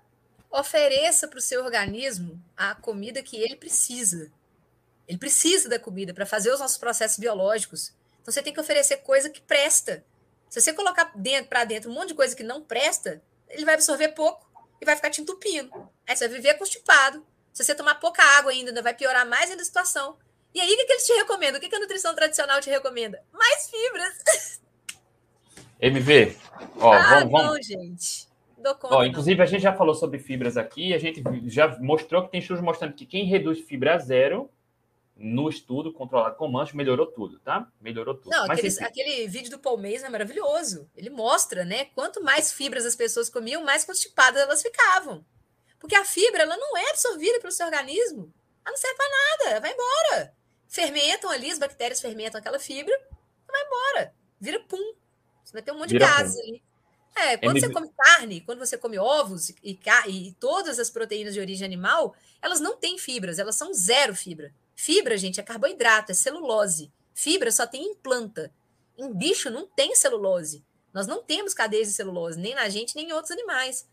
Ofereça 0.50 1.26
para 1.26 1.38
o 1.38 1.42
seu 1.42 1.64
organismo 1.64 2.40
a 2.56 2.74
comida 2.74 3.22
que 3.22 3.36
ele 3.36 3.56
precisa. 3.56 4.30
Ele 5.06 5.18
precisa 5.18 5.68
da 5.68 5.78
comida 5.78 6.12
para 6.12 6.26
fazer 6.26 6.52
os 6.52 6.60
nossos 6.60 6.76
processos 6.76 7.18
biológicos. 7.18 7.94
Então 8.20 8.32
você 8.32 8.42
tem 8.42 8.52
que 8.52 8.60
oferecer 8.60 8.98
coisa 8.98 9.30
que 9.30 9.40
presta. 9.40 10.04
Se 10.50 10.60
você 10.60 10.72
colocar 10.72 11.12
dentro 11.14 11.48
para 11.48 11.64
dentro 11.64 11.90
um 11.90 11.94
monte 11.94 12.08
de 12.08 12.14
coisa 12.14 12.36
que 12.36 12.42
não 12.42 12.62
presta, 12.62 13.22
ele 13.48 13.64
vai 13.64 13.74
absorver 13.74 14.08
pouco 14.08 14.46
e 14.80 14.84
vai 14.84 14.96
ficar 14.96 15.10
te 15.10 15.22
entupindo. 15.22 15.70
Aí 16.06 16.14
você 16.14 16.28
vai 16.28 16.36
viver 16.36 16.54
constipado. 16.54 17.26
Se 17.52 17.64
você 17.64 17.74
tomar 17.74 17.96
pouca 17.96 18.22
água 18.38 18.52
ainda, 18.52 18.82
vai 18.82 18.94
piorar 18.94 19.26
mais 19.26 19.50
ainda 19.50 19.62
a 19.62 19.64
situação. 19.64 20.16
E 20.59 20.61
aí, 20.61 20.74
o 20.74 20.76
que, 20.76 20.86
que 20.86 20.92
eles 20.92 21.06
te 21.06 21.12
recomendam? 21.12 21.59
O 21.59 21.61
que, 21.61 21.68
que 21.68 21.76
a 21.76 21.78
nutrição 21.78 22.12
tradicional 22.16 22.61
te 22.61 22.68
recomenda? 22.68 23.22
Mais 23.32 23.70
fibras. 23.70 24.61
MV, 25.80 26.36
ó, 26.80 26.92
ah, 26.92 27.20
vamos, 27.20 27.30
vamos. 27.30 27.46
Não, 27.46 27.62
gente. 27.62 28.26
Dou 28.59 28.74
conta, 28.74 28.96
ó, 28.96 29.04
inclusive, 29.04 29.40
a 29.40 29.46
gente 29.46 29.62
já 29.62 29.72
falou 29.72 29.94
sobre 29.94 30.18
fibras 30.18 30.56
aqui, 30.56 30.92
a 30.92 30.98
gente 30.98 31.22
já 31.46 31.78
mostrou 31.78 32.24
que 32.24 32.32
tem 32.32 32.40
estudos 32.40 32.61
mostrando 32.61 32.92
que 32.94 33.06
quem 33.06 33.24
reduz 33.26 33.61
fibra 33.61 33.94
a 33.94 33.98
zero 33.98 34.50
no 35.14 35.48
estudo 35.48 35.92
controlado 35.92 36.34
com 36.34 36.48
mancha 36.48 36.76
melhorou 36.76 37.06
tudo, 37.06 37.38
tá? 37.38 37.70
Melhorou 37.80 38.16
tudo. 38.16 38.30
Não, 38.30 38.48
Mas, 38.48 38.59
aquele, 38.59 38.84
aquele 38.84 39.28
vídeo 39.28 39.52
do 39.52 39.61
Paul 39.61 39.78
Mason 39.78 40.06
é 40.06 40.11
maravilhoso. 40.11 40.90
Ele 40.96 41.11
mostra, 41.11 41.64
né? 41.64 41.84
Quanto 41.94 42.20
mais 42.20 42.52
fibras 42.52 42.84
as 42.84 42.96
pessoas 42.96 43.30
comiam, 43.30 43.62
mais 43.62 43.84
constipadas 43.84 44.42
elas 44.42 44.61
ficavam. 44.61 45.24
Porque 45.78 45.94
a 45.94 46.04
fibra, 46.04 46.42
ela 46.42 46.56
não 46.56 46.76
é 46.76 46.90
absorvida 46.90 47.38
pelo 47.38 47.52
seu 47.52 47.64
organismo. 47.64 48.34
Ela 48.64 48.72
não 48.72 48.76
serve 48.76 48.96
para 48.96 49.46
nada, 49.46 49.61
vai 49.61 49.72
embora 49.72 50.38
fermentam 50.68 51.30
ali, 51.30 51.50
as 51.50 51.58
bactérias 51.58 52.00
fermentam 52.00 52.38
aquela 52.38 52.58
fibra, 52.58 52.94
vai 53.46 53.62
embora, 53.64 54.14
vira 54.40 54.60
pum. 54.60 54.94
Você 55.42 55.52
vai 55.52 55.62
ter 55.62 55.72
um 55.72 55.78
monte 55.78 55.90
vira 55.90 56.04
de 56.04 56.12
gases 56.12 56.36
pum. 56.36 56.42
ali. 56.42 56.62
É, 57.16 57.36
quando 57.36 57.56
é 57.56 57.60
você 57.60 57.72
come 57.72 57.90
carne, 57.96 58.40
quando 58.42 58.58
você 58.60 58.78
come 58.78 58.98
ovos 58.98 59.48
e, 59.48 59.80
e, 60.06 60.32
todas 60.38 60.78
as 60.78 60.88
proteínas 60.88 61.34
de 61.34 61.40
origem 61.40 61.66
animal, 61.66 62.14
elas 62.40 62.60
não 62.60 62.76
têm 62.76 62.96
fibras, 62.96 63.38
elas 63.38 63.56
são 63.56 63.74
zero 63.74 64.14
fibra. 64.14 64.54
Fibra, 64.76 65.16
gente, 65.16 65.40
é 65.40 65.42
carboidrato, 65.42 66.12
é 66.12 66.14
celulose. 66.14 66.92
Fibra 67.12 67.50
só 67.50 67.66
tem 67.66 67.82
em 67.82 67.94
planta. 67.96 68.52
Em 68.96 69.12
bicho 69.12 69.50
não 69.50 69.66
tem 69.66 69.96
celulose. 69.96 70.64
Nós 70.92 71.06
não 71.06 71.22
temos 71.22 71.54
cadeias 71.54 71.88
de 71.88 71.94
celulose, 71.94 72.38
nem 72.38 72.54
na 72.54 72.68
gente, 72.68 72.94
nem 72.94 73.08
em 73.08 73.12
outros 73.12 73.32
animais. 73.32 73.88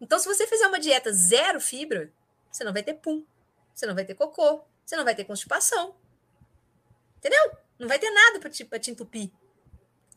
Então, 0.00 0.18
se 0.18 0.26
você 0.26 0.46
fizer 0.46 0.66
uma 0.66 0.78
dieta 0.78 1.12
zero 1.12 1.60
fibra, 1.60 2.12
você 2.50 2.62
não 2.64 2.72
vai 2.72 2.82
ter 2.82 2.94
pum, 2.94 3.24
você 3.74 3.86
não 3.86 3.94
vai 3.94 4.04
ter 4.04 4.14
cocô, 4.14 4.62
você 4.84 4.96
não 4.96 5.04
vai 5.04 5.14
ter 5.14 5.24
constipação, 5.24 5.94
Entendeu? 7.18 7.52
Não 7.78 7.86
vai 7.86 7.98
ter 7.98 8.10
nada 8.10 8.40
para 8.40 8.50
te, 8.50 8.64
te 8.64 8.90
entupir. 8.90 9.30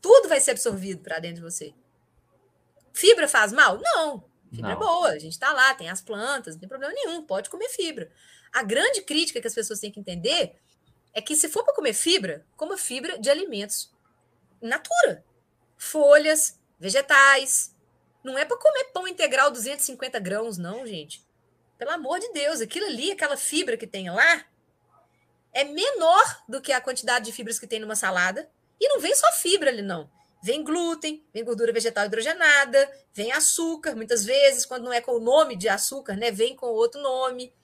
Tudo 0.00 0.28
vai 0.28 0.40
ser 0.40 0.52
absorvido 0.52 1.02
para 1.02 1.18
dentro 1.18 1.36
de 1.36 1.42
você. 1.42 1.74
Fibra 2.92 3.28
faz 3.28 3.52
mal? 3.52 3.78
Não. 3.80 4.24
Fibra 4.50 4.72
é 4.72 4.74
não. 4.74 4.82
é 4.82 4.84
boa. 4.84 5.08
A 5.10 5.18
gente 5.18 5.32
está 5.32 5.52
lá, 5.52 5.74
tem 5.74 5.88
as 5.88 6.00
plantas, 6.00 6.54
não 6.54 6.60
tem 6.60 6.68
problema 6.68 6.92
nenhum. 6.92 7.24
Pode 7.24 7.48
comer 7.48 7.68
fibra. 7.68 8.10
A 8.52 8.62
grande 8.62 9.02
crítica 9.02 9.40
que 9.40 9.46
as 9.46 9.54
pessoas 9.54 9.80
têm 9.80 9.90
que 9.90 10.00
entender 10.00 10.56
é 11.14 11.20
que 11.20 11.36
se 11.36 11.48
for 11.48 11.64
para 11.64 11.74
comer 11.74 11.92
fibra, 11.92 12.44
coma 12.56 12.76
fibra 12.76 13.18
de 13.18 13.30
alimentos 13.30 13.92
natura. 14.60 15.24
Folhas, 15.76 16.60
vegetais. 16.78 17.74
Não 18.22 18.38
é 18.38 18.44
para 18.44 18.56
comer 18.56 18.84
pão 18.92 19.06
integral 19.08 19.50
250 19.50 20.18
grãos, 20.20 20.58
não, 20.58 20.86
gente. 20.86 21.26
Pelo 21.76 21.90
amor 21.90 22.20
de 22.20 22.32
Deus, 22.32 22.60
aquilo 22.60 22.86
ali, 22.86 23.10
aquela 23.10 23.36
fibra 23.36 23.76
que 23.76 23.86
tem 23.86 24.10
lá, 24.10 24.44
é 25.52 25.64
menor 25.64 26.42
do 26.48 26.60
que 26.60 26.72
a 26.72 26.80
quantidade 26.80 27.26
de 27.26 27.32
fibras 27.32 27.58
que 27.58 27.66
tem 27.66 27.80
numa 27.80 27.96
salada. 27.96 28.48
E 28.80 28.88
não 28.88 29.00
vem 29.00 29.14
só 29.14 29.30
fibra 29.32 29.70
ali, 29.70 29.82
não. 29.82 30.10
Vem 30.42 30.64
glúten, 30.64 31.24
vem 31.32 31.44
gordura 31.44 31.72
vegetal 31.72 32.06
hidrogenada, 32.06 32.90
vem 33.14 33.30
açúcar, 33.30 33.94
muitas 33.94 34.24
vezes, 34.24 34.66
quando 34.66 34.84
não 34.84 34.92
é 34.92 35.00
com 35.00 35.12
o 35.12 35.20
nome 35.20 35.54
de 35.54 35.68
açúcar, 35.68 36.16
né? 36.16 36.32
Vem 36.32 36.56
com 36.56 36.66
outro 36.66 37.00
nome. 37.00 37.54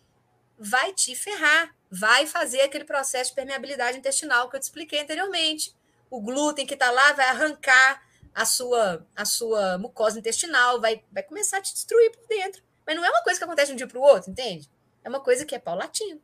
Vai 0.56 0.92
te 0.92 1.16
ferrar, 1.16 1.74
vai 1.90 2.26
fazer 2.26 2.60
aquele 2.60 2.84
processo 2.84 3.30
de 3.30 3.36
permeabilidade 3.36 3.98
intestinal 3.98 4.48
que 4.48 4.56
eu 4.56 4.60
te 4.60 4.64
expliquei 4.64 5.00
anteriormente. 5.00 5.74
O 6.08 6.20
glúten 6.20 6.66
que 6.66 6.74
está 6.74 6.90
lá 6.90 7.12
vai 7.12 7.26
arrancar 7.26 8.02
a 8.32 8.44
sua, 8.44 9.04
a 9.16 9.24
sua 9.24 9.78
mucosa 9.78 10.18
intestinal, 10.18 10.80
vai, 10.80 11.02
vai 11.10 11.24
começar 11.24 11.58
a 11.58 11.62
te 11.62 11.74
destruir 11.74 12.12
por 12.12 12.26
dentro. 12.28 12.62
Mas 12.86 12.94
não 12.94 13.04
é 13.04 13.10
uma 13.10 13.22
coisa 13.22 13.38
que 13.38 13.44
acontece 13.44 13.66
de 13.68 13.72
um 13.72 13.76
dia 13.76 13.88
para 13.88 13.98
o 13.98 14.02
outro, 14.02 14.30
entende? 14.30 14.70
É 15.02 15.08
uma 15.08 15.20
coisa 15.20 15.44
que 15.44 15.54
é 15.54 15.58
paulatino. 15.58 16.22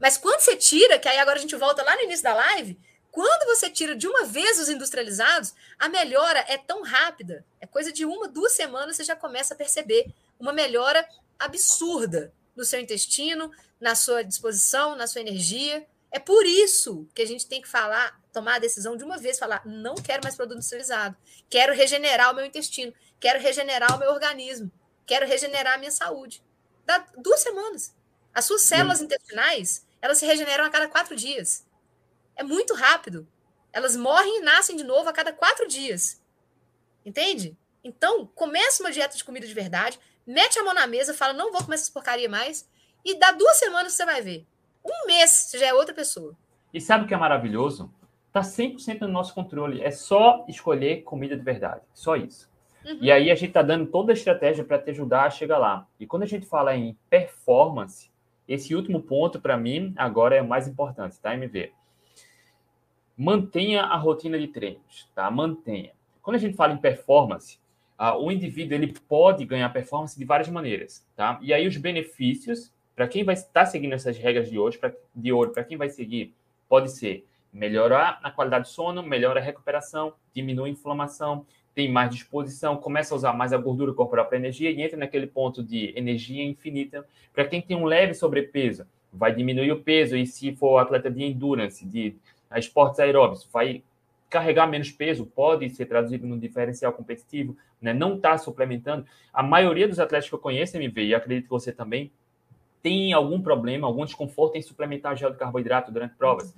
Mas 0.00 0.16
quando 0.16 0.40
você 0.40 0.56
tira, 0.56 0.98
que 0.98 1.08
aí 1.08 1.18
agora 1.18 1.38
a 1.38 1.42
gente 1.42 1.56
volta 1.56 1.82
lá 1.82 1.94
no 1.96 2.02
início 2.02 2.22
da 2.22 2.34
live, 2.34 2.78
quando 3.10 3.46
você 3.46 3.68
tira 3.68 3.96
de 3.96 4.06
uma 4.06 4.24
vez 4.24 4.58
os 4.60 4.68
industrializados, 4.68 5.54
a 5.78 5.88
melhora 5.88 6.44
é 6.46 6.56
tão 6.56 6.82
rápida, 6.82 7.44
é 7.60 7.66
coisa 7.66 7.92
de 7.92 8.04
uma, 8.04 8.28
duas 8.28 8.52
semanas 8.52 8.96
você 8.96 9.04
já 9.04 9.16
começa 9.16 9.54
a 9.54 9.56
perceber 9.56 10.06
uma 10.38 10.52
melhora 10.52 11.06
absurda 11.38 12.32
no 12.54 12.64
seu 12.64 12.80
intestino, 12.80 13.50
na 13.80 13.94
sua 13.94 14.22
disposição, 14.22 14.94
na 14.94 15.06
sua 15.06 15.20
energia. 15.20 15.86
É 16.10 16.18
por 16.18 16.46
isso 16.46 17.08
que 17.14 17.22
a 17.22 17.26
gente 17.26 17.46
tem 17.46 17.60
que 17.60 17.68
falar, 17.68 18.20
tomar 18.32 18.56
a 18.56 18.58
decisão 18.60 18.96
de 18.96 19.04
uma 19.04 19.18
vez, 19.18 19.38
falar: 19.38 19.62
não 19.64 19.94
quero 19.94 20.22
mais 20.22 20.36
produto 20.36 20.56
industrializado, 20.56 21.16
quero 21.48 21.74
regenerar 21.74 22.30
o 22.30 22.36
meu 22.36 22.44
intestino, 22.44 22.92
quero 23.18 23.40
regenerar 23.40 23.96
o 23.96 23.98
meu 23.98 24.10
organismo, 24.10 24.70
quero 25.06 25.26
regenerar 25.26 25.74
a 25.74 25.78
minha 25.78 25.90
saúde. 25.90 26.42
Dá 26.84 27.04
duas 27.16 27.40
semanas. 27.40 27.94
As 28.34 28.44
suas 28.44 28.62
células 28.62 29.00
intestinais 29.00 29.84
elas 30.00 30.18
se 30.18 30.26
regeneram 30.26 30.64
a 30.64 30.70
cada 30.70 30.88
quatro 30.88 31.14
dias. 31.14 31.66
É 32.36 32.42
muito 32.42 32.74
rápido. 32.74 33.26
Elas 33.72 33.96
morrem 33.96 34.38
e 34.38 34.40
nascem 34.40 34.76
de 34.76 34.84
novo 34.84 35.08
a 35.08 35.12
cada 35.12 35.32
quatro 35.32 35.66
dias. 35.68 36.22
Entende? 37.04 37.56
Então, 37.82 38.26
começa 38.34 38.82
uma 38.82 38.92
dieta 38.92 39.16
de 39.16 39.24
comida 39.24 39.46
de 39.46 39.54
verdade, 39.54 39.98
mete 40.26 40.58
a 40.58 40.64
mão 40.64 40.74
na 40.74 40.86
mesa, 40.86 41.14
fala, 41.14 41.32
não 41.32 41.52
vou 41.52 41.62
comer 41.62 41.76
essas 41.76 41.90
porcaria 41.90 42.28
mais, 42.28 42.68
e 43.04 43.18
dá 43.18 43.32
duas 43.32 43.56
semanas 43.56 43.92
você 43.92 44.04
vai 44.04 44.20
ver. 44.20 44.46
Um 44.84 45.06
mês 45.06 45.30
você 45.30 45.58
já 45.58 45.66
é 45.66 45.74
outra 45.74 45.94
pessoa. 45.94 46.36
E 46.72 46.80
sabe 46.80 47.04
o 47.04 47.08
que 47.08 47.14
é 47.14 47.16
maravilhoso? 47.16 47.92
Tá 48.32 48.40
100% 48.40 49.00
no 49.02 49.08
nosso 49.08 49.34
controle. 49.34 49.82
É 49.82 49.90
só 49.90 50.44
escolher 50.48 51.02
comida 51.02 51.36
de 51.36 51.42
verdade. 51.42 51.80
Só 51.94 52.14
isso. 52.14 52.50
Uhum. 52.84 52.98
E 53.00 53.10
aí 53.10 53.30
a 53.30 53.34
gente 53.34 53.52
tá 53.52 53.62
dando 53.62 53.86
toda 53.86 54.12
a 54.12 54.14
estratégia 54.14 54.64
para 54.64 54.78
te 54.78 54.90
ajudar 54.90 55.24
a 55.24 55.30
chegar 55.30 55.58
lá. 55.58 55.86
E 55.98 56.06
quando 56.06 56.22
a 56.22 56.26
gente 56.26 56.46
fala 56.46 56.76
em 56.76 56.96
performance, 57.08 58.10
esse 58.48 58.74
último 58.74 59.02
ponto, 59.02 59.40
para 59.40 59.56
mim, 59.56 59.92
agora 59.96 60.34
é 60.34 60.42
o 60.42 60.48
mais 60.48 60.66
importante, 60.66 61.20
tá, 61.20 61.34
MV? 61.34 61.70
Mantenha 63.16 63.82
a 63.82 63.96
rotina 63.96 64.38
de 64.38 64.48
treinos, 64.48 65.10
tá? 65.14 65.30
Mantenha. 65.30 65.92
Quando 66.22 66.36
a 66.36 66.38
gente 66.38 66.56
fala 66.56 66.72
em 66.72 66.78
performance, 66.78 67.58
o 68.20 68.30
indivíduo 68.30 68.74
ele 68.74 68.94
pode 69.08 69.44
ganhar 69.44 69.68
performance 69.70 70.18
de 70.18 70.24
várias 70.24 70.48
maneiras, 70.48 71.06
tá? 71.14 71.38
E 71.42 71.52
aí 71.52 71.66
os 71.66 71.76
benefícios, 71.76 72.72
para 72.94 73.08
quem 73.08 73.24
vai 73.24 73.34
estar 73.34 73.66
seguindo 73.66 73.92
essas 73.92 74.16
regras 74.16 74.48
de 74.48 74.58
hoje, 74.58 74.78
pra, 74.78 74.92
de 75.14 75.32
ouro, 75.32 75.50
para 75.50 75.64
quem 75.64 75.76
vai 75.76 75.90
seguir, 75.90 76.34
pode 76.68 76.90
ser 76.92 77.26
melhorar 77.52 78.20
a 78.22 78.30
qualidade 78.30 78.64
do 78.64 78.72
sono, 78.72 79.02
melhora 79.02 79.40
a 79.40 79.42
recuperação, 79.42 80.14
diminui 80.32 80.70
a 80.70 80.72
inflamação, 80.72 81.44
tem 81.78 81.88
mais 81.88 82.10
disposição, 82.10 82.76
começa 82.76 83.14
a 83.14 83.16
usar 83.16 83.32
mais 83.32 83.52
a 83.52 83.56
gordura 83.56 83.92
corporal 83.92 84.26
para 84.26 84.36
energia 84.36 84.68
e 84.68 84.82
entra 84.82 84.96
naquele 84.96 85.28
ponto 85.28 85.62
de 85.62 85.96
energia 85.96 86.42
infinita. 86.42 87.06
Para 87.32 87.44
quem 87.44 87.62
tem 87.62 87.76
um 87.76 87.84
leve 87.84 88.14
sobrepeso, 88.14 88.84
vai 89.12 89.32
diminuir 89.32 89.70
o 89.70 89.80
peso 89.80 90.16
e 90.16 90.26
se 90.26 90.56
for 90.56 90.78
atleta 90.78 91.08
de 91.08 91.22
endurance, 91.22 91.86
de 91.86 92.16
esportes 92.56 92.98
aeróbicos, 92.98 93.48
vai 93.52 93.84
carregar 94.28 94.66
menos 94.66 94.90
peso, 94.90 95.24
pode 95.24 95.70
ser 95.70 95.86
traduzido 95.86 96.26
no 96.26 96.36
diferencial 96.36 96.92
competitivo, 96.92 97.56
né? 97.80 97.92
não 97.92 98.16
está 98.16 98.36
suplementando. 98.36 99.06
A 99.32 99.44
maioria 99.44 99.86
dos 99.86 100.00
atletas 100.00 100.28
que 100.28 100.34
eu 100.34 100.40
conheço, 100.40 100.76
MV, 100.76 101.04
e 101.04 101.14
acredito 101.14 101.44
que 101.44 101.50
você 101.50 101.70
também, 101.70 102.10
tem 102.82 103.12
algum 103.12 103.40
problema, 103.40 103.86
algum 103.86 104.04
desconforto 104.04 104.56
em 104.56 104.62
suplementar 104.62 105.16
gel 105.16 105.30
de 105.30 105.38
carboidrato 105.38 105.92
durante 105.92 106.16
provas. 106.16 106.52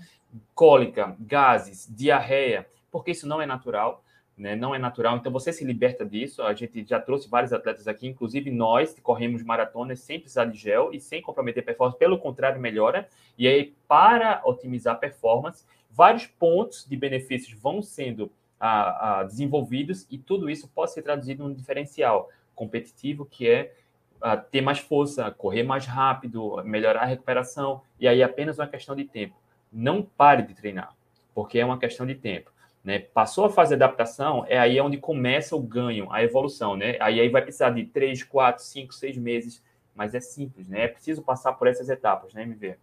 Cólica, 0.55 1.15
gases, 1.21 1.87
diarreia, 1.95 2.67
porque 2.91 3.11
isso 3.11 3.29
não 3.29 3.43
é 3.43 3.45
natural 3.45 4.03
né? 4.41 4.57
Não 4.57 4.75
é 4.75 4.79
natural. 4.79 5.19
Então 5.19 5.31
você 5.31 5.53
se 5.53 5.65
liberta 5.65 6.05
disso. 6.05 6.43
A 6.43 6.55
gente 6.55 6.85
já 6.89 6.99
trouxe 6.99 7.29
vários 7.29 7.53
atletas 7.53 7.87
aqui, 7.87 8.09
inclusive 8.09 8.51
nós 8.51 8.95
que 8.95 9.01
corremos 9.01 9.43
maratonas 9.43 10.01
sem 10.01 10.19
precisar 10.19 10.47
de 10.47 10.59
gel 10.59 10.93
e 10.93 10.99
sem 10.99 11.21
comprometer 11.21 11.63
performance. 11.63 11.99
Pelo 11.99 12.19
contrário, 12.19 12.59
melhora. 12.59 13.07
E 13.37 13.47
aí, 13.47 13.75
para 13.87 14.41
otimizar 14.45 14.95
a 14.95 14.99
performance, 14.99 15.65
vários 15.91 16.27
pontos 16.27 16.87
de 16.89 16.97
benefícios 16.97 17.53
vão 17.61 17.83
sendo 17.83 18.33
a, 18.59 19.21
a, 19.21 19.23
desenvolvidos 19.25 20.07
e 20.11 20.17
tudo 20.17 20.49
isso 20.49 20.69
pode 20.69 20.93
ser 20.93 21.03
traduzido 21.03 21.45
num 21.45 21.53
diferencial 21.53 22.31
competitivo 22.55 23.27
que 23.27 23.47
é 23.47 23.75
a, 24.21 24.39
ter 24.39 24.63
mais 24.63 24.79
força, 24.79 25.31
correr 25.31 25.63
mais 25.63 25.85
rápido, 25.85 26.63
melhorar 26.65 27.03
a 27.03 27.07
recuperação 27.07 27.83
e 27.99 28.09
aí 28.09 28.23
apenas 28.23 28.59
uma 28.59 28.67
questão 28.67 28.97
de 28.97 29.05
tempo. 29.05 29.35
Não 29.71 30.03
pare 30.03 30.43
de 30.43 30.55
treinar, 30.55 30.95
porque 31.35 31.59
é 31.59 31.65
uma 31.65 31.79
questão 31.79 32.07
de 32.07 32.15
tempo. 32.15 32.51
Né? 32.83 32.99
Passou 32.99 33.45
a 33.45 33.51
fase 33.51 33.71
de 33.71 33.83
adaptação, 33.83 34.45
é 34.49 34.59
aí 34.59 34.81
onde 34.81 34.97
começa 34.97 35.55
o 35.55 35.61
ganho, 35.61 36.11
a 36.11 36.23
evolução. 36.23 36.77
Né? 36.77 36.97
Aí, 37.01 37.21
aí 37.21 37.29
vai 37.29 37.43
precisar 37.43 37.71
de 37.71 37.85
3, 37.85 38.23
4, 38.23 38.65
5, 38.65 38.95
6 38.95 39.17
meses, 39.19 39.63
mas 39.95 40.15
é 40.15 40.21
simples, 40.21 40.67
né? 40.67 40.85
É 40.85 40.89
preciso 40.89 41.21
passar 41.21 41.53
por 41.53 41.67
essas 41.67 41.91
etapas, 41.91 42.33
né, 42.33 42.43
MV? 42.43 42.77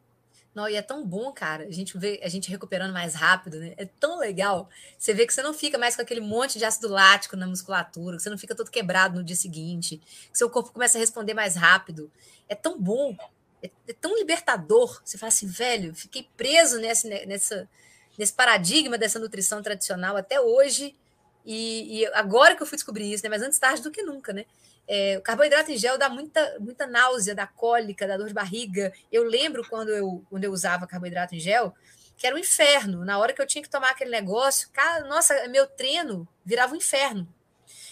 Não, 0.53 0.67
e 0.67 0.75
é 0.75 0.81
tão 0.81 1.05
bom, 1.05 1.31
cara, 1.31 1.65
a 1.65 1.71
gente 1.71 1.95
vê 1.97 2.19
a 2.23 2.27
gente 2.27 2.49
recuperando 2.49 2.91
mais 2.91 3.13
rápido, 3.13 3.59
né? 3.59 3.73
É 3.77 3.85
tão 3.85 4.17
legal. 4.17 4.67
Você 4.97 5.13
vê 5.13 5.25
que 5.27 5.31
você 5.31 5.43
não 5.43 5.53
fica 5.53 5.77
mais 5.77 5.95
com 5.95 6.01
aquele 6.01 6.19
monte 6.19 6.57
de 6.57 6.65
ácido 6.65 6.87
lático 6.87 7.35
na 7.37 7.45
musculatura, 7.45 8.17
que 8.17 8.23
você 8.23 8.29
não 8.29 8.39
fica 8.39 8.55
todo 8.55 8.71
quebrado 8.71 9.19
no 9.19 9.23
dia 9.23 9.35
seguinte, 9.35 9.97
que 10.31 10.37
seu 10.37 10.49
corpo 10.49 10.71
começa 10.71 10.97
a 10.97 10.99
responder 10.99 11.35
mais 11.35 11.55
rápido. 11.55 12.11
É 12.49 12.55
tão 12.55 12.81
bom, 12.81 13.15
é, 13.61 13.69
é 13.87 13.93
tão 13.93 14.17
libertador. 14.17 14.99
Você 15.05 15.15
fala 15.15 15.27
assim, 15.27 15.45
velho, 15.45 15.93
fiquei 15.93 16.27
preso 16.35 16.79
nesse, 16.79 17.07
nessa, 17.27 17.69
nesse 18.17 18.33
paradigma 18.33 18.97
dessa 18.97 19.19
nutrição 19.19 19.61
tradicional 19.61 20.17
até 20.17 20.39
hoje. 20.41 20.95
E, 21.45 22.01
e, 22.01 22.05
agora 22.07 22.55
que 22.55 22.63
eu 22.63 22.67
fui 22.67 22.75
descobrir 22.75 23.11
isso, 23.11 23.23
né? 23.23 23.29
Mas 23.29 23.41
antes 23.41 23.59
tarde 23.59 23.81
do 23.81 23.91
que 23.91 24.01
nunca, 24.01 24.33
né? 24.33 24.45
É, 24.87 25.17
o 25.17 25.21
carboidrato 25.21 25.71
em 25.71 25.77
gel 25.77 25.97
dá 25.97 26.09
muita, 26.09 26.57
muita 26.59 26.87
náusea, 26.87 27.35
dá 27.35 27.45
cólica, 27.45 28.07
dá 28.07 28.17
dor 28.17 28.27
de 28.27 28.33
barriga. 28.33 28.93
Eu 29.11 29.23
lembro 29.23 29.67
quando 29.69 29.89
eu, 29.89 30.23
quando 30.29 30.43
eu 30.43 30.51
usava 30.51 30.87
carboidrato 30.87 31.35
em 31.35 31.39
gel, 31.39 31.73
que 32.17 32.25
era 32.25 32.35
um 32.35 32.39
inferno. 32.39 33.05
Na 33.05 33.17
hora 33.17 33.33
que 33.33 33.41
eu 33.41 33.47
tinha 33.47 33.61
que 33.61 33.69
tomar 33.69 33.91
aquele 33.91 34.09
negócio, 34.09 34.69
cara, 34.71 35.05
nossa, 35.05 35.47
meu 35.49 35.67
treino 35.67 36.27
virava 36.43 36.73
um 36.73 36.77
inferno. 36.77 37.27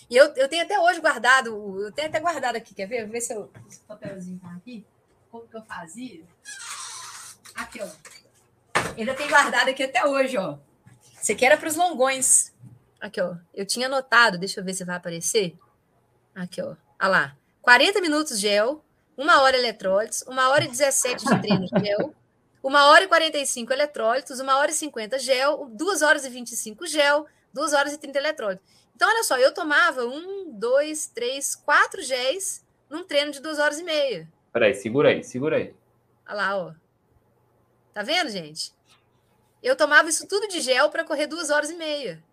E 0.09 0.15
eu, 0.15 0.33
eu 0.35 0.47
tenho 0.47 0.63
até 0.63 0.79
hoje 0.79 0.99
guardado, 1.01 1.81
eu 1.81 1.91
tenho 1.91 2.07
até 2.07 2.19
guardado 2.19 2.55
aqui, 2.55 2.73
quer 2.73 2.87
ver? 2.87 3.07
Ver 3.07 3.21
se 3.21 3.33
eu, 3.33 3.51
esse 3.67 3.79
papelzinho 3.81 4.39
tá 4.39 4.51
aqui. 4.51 4.85
Como 5.31 5.47
que 5.47 5.57
eu 5.57 5.63
fazia? 5.63 6.23
Aqui, 7.55 7.81
ó. 7.81 8.24
Ainda 8.97 9.13
tem 9.13 9.27
guardado 9.27 9.69
aqui 9.69 9.83
até 9.83 10.05
hoje, 10.05 10.37
ó. 10.37 10.57
Isso 11.21 11.31
aqui 11.31 11.45
era 11.45 11.57
para 11.57 11.67
os 11.67 11.75
longões. 11.75 12.53
Aqui, 13.01 13.19
ó. 13.21 13.35
Eu 13.53 13.65
tinha 13.65 13.87
anotado, 13.87 14.37
deixa 14.37 14.59
eu 14.59 14.63
ver 14.63 14.73
se 14.73 14.85
vai 14.85 14.95
aparecer. 14.95 15.55
Aqui, 16.33 16.61
ó. 16.61 16.75
Olha 16.99 17.07
lá. 17.07 17.37
40 17.61 17.99
minutos 17.99 18.39
gel, 18.39 18.83
1 19.17 19.27
hora 19.27 19.57
eletrólitos, 19.57 20.23
1 20.27 20.37
hora 20.37 20.65
e 20.65 20.67
17 20.67 21.25
de 21.25 21.41
treino 21.41 21.67
gel, 21.83 22.13
1 22.63 22.75
hora 22.75 23.03
e 23.05 23.07
45 23.07 23.73
eletrólitos, 23.73 24.39
1 24.39 24.47
hora 24.47 24.69
e 24.69 24.73
50 24.73 25.17
gel, 25.17 25.67
2 25.71 26.01
horas 26.03 26.25
e 26.25 26.29
25 26.29 26.85
gel, 26.85 27.25
2 27.51 27.73
horas 27.73 27.93
e 27.93 27.97
30 27.97 28.19
eletrólitos. 28.19 28.65
Então, 28.95 29.09
olha 29.09 29.23
só, 29.23 29.37
eu 29.37 29.53
tomava 29.53 30.05
1, 30.05 30.51
2, 30.59 31.07
3, 31.07 31.55
4 31.55 32.01
géis 32.03 32.63
num 32.89 33.03
treino 33.03 33.31
de 33.31 33.41
2 33.41 33.57
horas 33.57 33.79
e 33.79 33.83
meia. 33.83 34.27
Peraí, 34.53 34.75
segura 34.75 35.09
aí, 35.09 35.23
segura 35.23 35.57
aí. 35.57 35.73
Olha 36.27 36.35
lá, 36.35 36.57
ó. 36.57 36.73
Tá 37.93 38.03
vendo, 38.03 38.29
gente? 38.29 38.74
Eu 39.65 39.75
tomava 39.75 40.07
isso 40.07 40.27
tudo 40.27 40.47
de 40.47 40.61
gel 40.61 40.91
para 40.91 41.03
correr 41.03 41.25
2 41.25 41.49
horas 41.49 41.71
e 41.71 41.73
meia. 41.73 42.23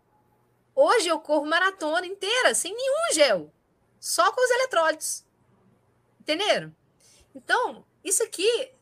Hoje 0.75 1.09
eu 1.09 1.19
corro 1.19 1.47
maratona 1.47 2.07
inteira 2.07 2.55
sem 2.55 2.77
nenhum 2.77 3.15
gel 3.15 3.51
só 3.99 4.31
com 4.33 4.45
os 4.45 4.51
eletrólitos. 4.51 5.25
Entenderam? 6.21 6.77
Então, 7.35 7.87
isso 8.05 8.23
aqui, 8.23 8.75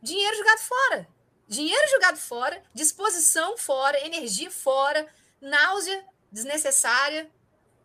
dinheiro 0.00 0.38
jogado 0.38 0.60
fora. 0.60 1.08
Dinheiro 1.46 1.86
jogado 1.90 2.16
fora, 2.16 2.62
disposição 2.72 3.58
fora, 3.58 4.02
energia 4.06 4.50
fora, 4.50 5.06
náusea 5.38 6.02
desnecessária, 6.30 7.30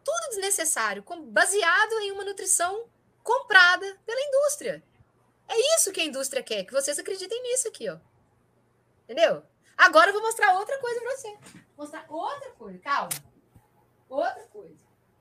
tudo 0.06 0.30
desnecessário, 0.30 1.04
baseado 1.26 2.00
em 2.00 2.14
uma 2.14 2.24
nutrição 2.24 2.88
comprada 3.22 4.00
pela 4.06 4.22
indústria. 4.22 4.82
É 5.50 5.76
isso 5.76 5.92
que 5.92 6.00
a 6.00 6.06
indústria 6.06 6.42
quer, 6.42 6.64
que 6.64 6.72
vocês 6.72 6.98
acreditem 6.98 7.44
nisso 7.44 7.68
aqui, 7.68 7.90
ó. 7.90 7.98
Entendeu? 9.04 9.44
Agora 9.78 10.10
eu 10.10 10.14
vou 10.14 10.24
mostrar 10.24 10.56
outra 10.56 10.78
coisa 10.80 10.99
para 10.99 11.12
você. 11.16 11.30
Vou 11.76 11.86
mostrar 11.86 12.06
outra 12.10 12.49
coisa, 12.52 12.80
calma. 12.80 13.10
Outra 14.10 14.44
coisa. 14.52 14.76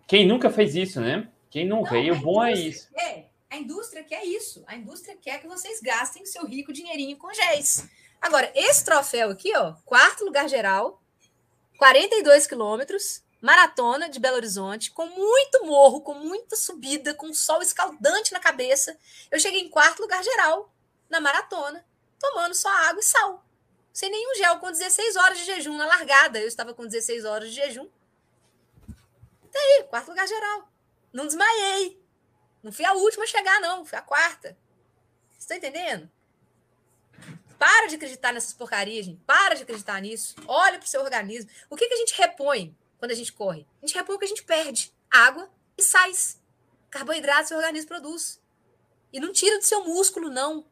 Quem 0.07 0.27
nunca 0.27 0.49
fez 0.49 0.75
isso, 0.75 1.01
né? 1.01 1.31
Quem 1.51 1.67
não, 1.67 1.83
não 1.83 1.85
veio, 1.85 2.19
bom 2.21 2.43
é 2.43 2.53
isso. 2.53 2.89
É, 2.97 3.27
a 3.51 3.57
indústria 3.57 4.03
quer 4.05 4.25
isso. 4.25 4.65
A 4.67 4.77
indústria 4.77 5.17
quer 5.17 5.41
que 5.41 5.47
vocês 5.47 5.81
gastem 5.81 6.23
o 6.23 6.27
seu 6.27 6.47
rico 6.47 6.73
dinheirinho 6.73 7.17
com 7.17 7.33
géis. 7.33 7.89
Agora, 8.21 8.51
esse 8.55 8.85
troféu 8.85 9.31
aqui, 9.31 9.57
ó, 9.57 9.75
quarto 9.85 10.25
lugar 10.25 10.49
geral, 10.49 11.03
42 11.79 12.47
quilômetros, 12.47 13.23
maratona 13.41 14.09
de 14.09 14.19
Belo 14.19 14.37
Horizonte, 14.37 14.91
com 14.91 15.07
muito 15.07 15.65
morro, 15.65 16.01
com 16.01 16.15
muita 16.15 16.57
subida, 16.57 17.15
com 17.15 17.33
sol 17.33 17.63
escaldante 17.63 18.33
na 18.33 18.41
cabeça. 18.41 18.99
Eu 19.31 19.39
cheguei 19.39 19.61
em 19.61 19.71
quarto 19.71 20.01
lugar 20.01 20.23
geral 20.25 20.73
na 21.09 21.21
maratona, 21.21 21.87
tomando 22.19 22.55
só 22.55 22.69
água 22.89 23.01
e 23.01 23.05
sal. 23.05 23.46
Sem 23.97 24.11
nenhum 24.11 24.35
gel, 24.35 24.59
com 24.59 24.71
16 24.71 25.17
horas 25.17 25.39
de 25.39 25.45
jejum 25.47 25.75
na 25.75 25.87
largada. 25.87 26.39
Eu 26.39 26.47
estava 26.47 26.75
com 26.75 26.87
16 26.87 27.25
horas 27.25 27.49
de 27.49 27.55
jejum. 27.55 27.89
Tá 29.51 29.59
aí, 29.59 29.85
quarto 29.89 30.09
lugar 30.09 30.29
geral. 30.29 30.71
Não 31.11 31.27
desmaiei. 31.27 31.99
Não 32.63 32.71
fui 32.71 32.85
a 32.85 32.93
última 32.93 33.25
a 33.25 33.27
chegar, 33.27 33.59
não. 33.59 33.87
Fui 33.87 33.97
a 33.97 34.03
quarta. 34.03 34.55
Você 35.33 35.45
está 35.45 35.57
entendendo? 35.57 36.11
Para 37.59 37.87
de 37.87 37.95
acreditar 37.95 38.35
nessas 38.35 38.53
porcarias, 38.53 39.07
gente. 39.07 39.19
Para 39.25 39.55
de 39.55 39.63
acreditar 39.63 39.99
nisso. 40.03 40.37
Olha 40.47 40.79
para 40.79 40.85
o 40.85 40.91
seu 40.91 41.01
organismo. 41.01 41.51
O 41.71 41.75
que, 41.75 41.89
que 41.89 41.95
a 41.95 41.97
gente 41.97 42.19
repõe 42.19 42.77
quando 42.99 43.13
a 43.13 43.15
gente 43.15 43.33
corre? 43.33 43.67
A 43.83 43.87
gente 43.87 43.97
repõe 43.97 44.17
o 44.17 44.19
que 44.19 44.27
a 44.27 44.29
gente 44.29 44.45
perde: 44.45 44.93
água 45.11 45.51
e 45.75 45.83
sais. 45.83 46.39
Carboidrato 46.91 47.49
seu 47.49 47.57
organismo 47.57 47.89
produz. 47.89 48.39
E 49.11 49.19
não 49.19 49.33
tira 49.33 49.57
do 49.57 49.65
seu 49.65 49.85
músculo, 49.85 50.29
não. 50.29 50.67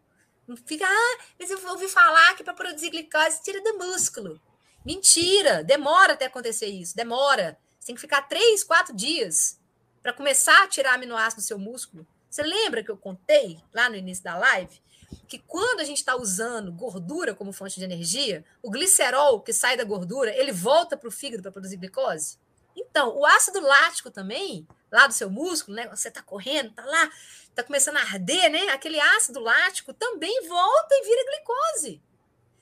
Não 0.47 0.57
fica, 0.57 0.85
ah, 0.87 1.19
mas 1.39 1.51
eu 1.51 1.59
ouvi 1.71 1.89
falar 1.89 2.35
que 2.35 2.45
para 2.45 2.55
produzir 2.55 2.91
glicose 2.91 3.43
tira 3.43 3.63
do 3.63 3.79
músculo. 3.79 4.41
Mentira! 4.85 5.65
Demora 5.65 6.13
até 6.13 6.27
acontecer 6.27 6.67
isso. 6.67 6.95
Demora. 6.95 7.59
Você 7.79 7.87
tem 7.87 7.95
que 7.95 8.01
ficar 8.01 8.23
três, 8.23 8.63
quatro 8.63 8.95
dias 8.95 9.59
para 10.03 10.13
começar 10.13 10.63
a 10.63 10.69
tirar 10.69 10.95
aminoácido 10.95 11.41
do 11.41 11.47
seu 11.47 11.59
músculo. 11.59 12.07
Você 12.29 12.43
lembra 12.43 12.83
que 12.83 12.91
eu 12.91 12.97
contei 12.97 13.59
lá 13.73 13.89
no 13.89 13.97
início 13.97 14.23
da 14.23 14.37
live 14.37 14.83
que 15.29 15.39
quando 15.39 15.81
a 15.81 15.85
gente 15.85 15.99
está 15.99 16.17
usando 16.17 16.73
gordura 16.73 17.35
como 17.35 17.53
fonte 17.53 17.79
de 17.79 17.85
energia, 17.85 18.45
o 18.63 18.71
glicerol 18.71 19.41
que 19.41 19.53
sai 19.53 19.77
da 19.77 19.85
gordura 19.85 20.35
ele 20.37 20.53
volta 20.53 20.97
para 20.97 21.09
o 21.09 21.13
fígado 21.13 21.43
para 21.43 21.53
produzir 21.53 21.77
glicose? 21.77 22.37
Então, 22.77 23.17
o 23.17 23.25
ácido 23.25 23.61
lático 23.61 24.11
também, 24.11 24.67
lá 24.91 25.07
do 25.07 25.15
seu 25.15 25.31
músculo, 25.31 25.77
né? 25.77 25.87
Você 25.89 26.09
está 26.09 26.23
correndo, 26.23 26.71
está 26.71 26.85
lá, 26.85 27.11
está 27.55 27.63
começando 27.63 27.97
a 27.97 28.01
arder, 28.01 28.51
né? 28.51 28.69
Aquele 28.71 29.01
ácido 29.01 29.39
lático 29.39 29.95
também 29.95 30.47
volta 30.49 30.89
e 30.91 31.05
vira 31.05 31.25
glicose. 31.25 32.03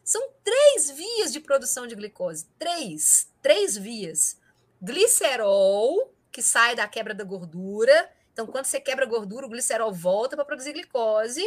São 0.04 0.22
três 0.44 0.90
vias 0.90 1.32
de 1.32 1.40
produção 1.40 1.86
de 1.86 1.94
glicose. 1.94 2.46
Três. 2.58 3.28
Três 3.40 3.76
vias. 3.76 4.38
Glicerol, 4.80 6.14
que 6.30 6.42
sai 6.42 6.76
da 6.76 6.86
quebra 6.86 7.14
da 7.14 7.24
gordura. 7.24 8.10
Então, 8.32 8.46
quando 8.46 8.66
você 8.66 8.80
quebra 8.80 9.06
a 9.06 9.08
gordura, 9.08 9.46
o 9.46 9.48
glicerol 9.48 9.92
volta 9.92 10.36
para 10.36 10.44
produzir 10.44 10.74
glicose. 10.74 11.42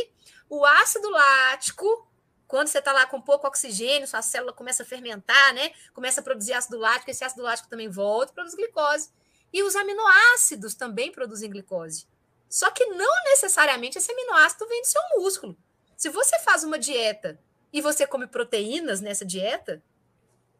O 0.49 0.65
ácido 0.65 1.07
lático, 1.09 2.07
quando 2.47 2.67
você 2.67 2.79
está 2.79 2.91
lá 2.91 3.05
com 3.05 3.21
pouco 3.21 3.45
oxigênio, 3.45 4.07
sua 4.07 4.23
célula 4.23 4.53
começa 4.53 4.81
a 4.81 4.85
fermentar, 4.85 5.53
né? 5.53 5.71
Começa 5.93 6.19
a 6.19 6.23
produzir 6.23 6.53
ácido 6.53 6.79
lático, 6.79 7.11
esse 7.11 7.23
ácido 7.23 7.43
lático 7.43 7.69
também 7.69 7.89
volta 7.89 8.33
para 8.33 8.43
produzir 8.43 8.57
glicose. 8.57 9.09
E 9.53 9.61
os 9.61 9.75
aminoácidos 9.75 10.73
também 10.73 11.11
produzem 11.11 11.49
glicose. 11.49 12.07
Só 12.49 12.71
que 12.71 12.85
não 12.85 13.23
necessariamente 13.25 13.97
esse 13.97 14.11
aminoácido 14.11 14.67
vem 14.67 14.81
do 14.81 14.87
seu 14.87 15.01
músculo. 15.17 15.57
Se 15.97 16.09
você 16.09 16.39
faz 16.39 16.63
uma 16.63 16.79
dieta 16.79 17.39
e 17.71 17.81
você 17.81 18.05
come 18.05 18.27
proteínas 18.27 19.01
nessa 19.01 19.25
dieta, 19.25 19.83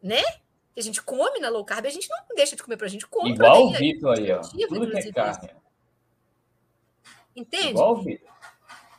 né? 0.02 0.24
que 0.76 0.82
a 0.82 0.84
gente 0.84 1.02
come 1.02 1.40
na 1.40 1.48
low 1.48 1.64
carb, 1.64 1.86
a 1.86 1.90
gente 1.90 2.10
não 2.10 2.36
deixa 2.36 2.54
de 2.54 2.62
comer 2.62 2.76
para 2.76 2.88
a 2.88 2.90
gente 2.90 3.08
come 3.08 3.32
Igual 3.32 3.68
o 3.68 3.72
Vitor 3.72 4.20
aí, 4.20 4.30
ó. 4.30 4.42
Tudo 4.42 4.92
que 4.92 4.98
é 4.98 5.12
carne. 5.14 5.56
Entende? 7.34 7.70
Igual 7.70 7.94
o 7.94 8.04
Vitor. 8.04 8.30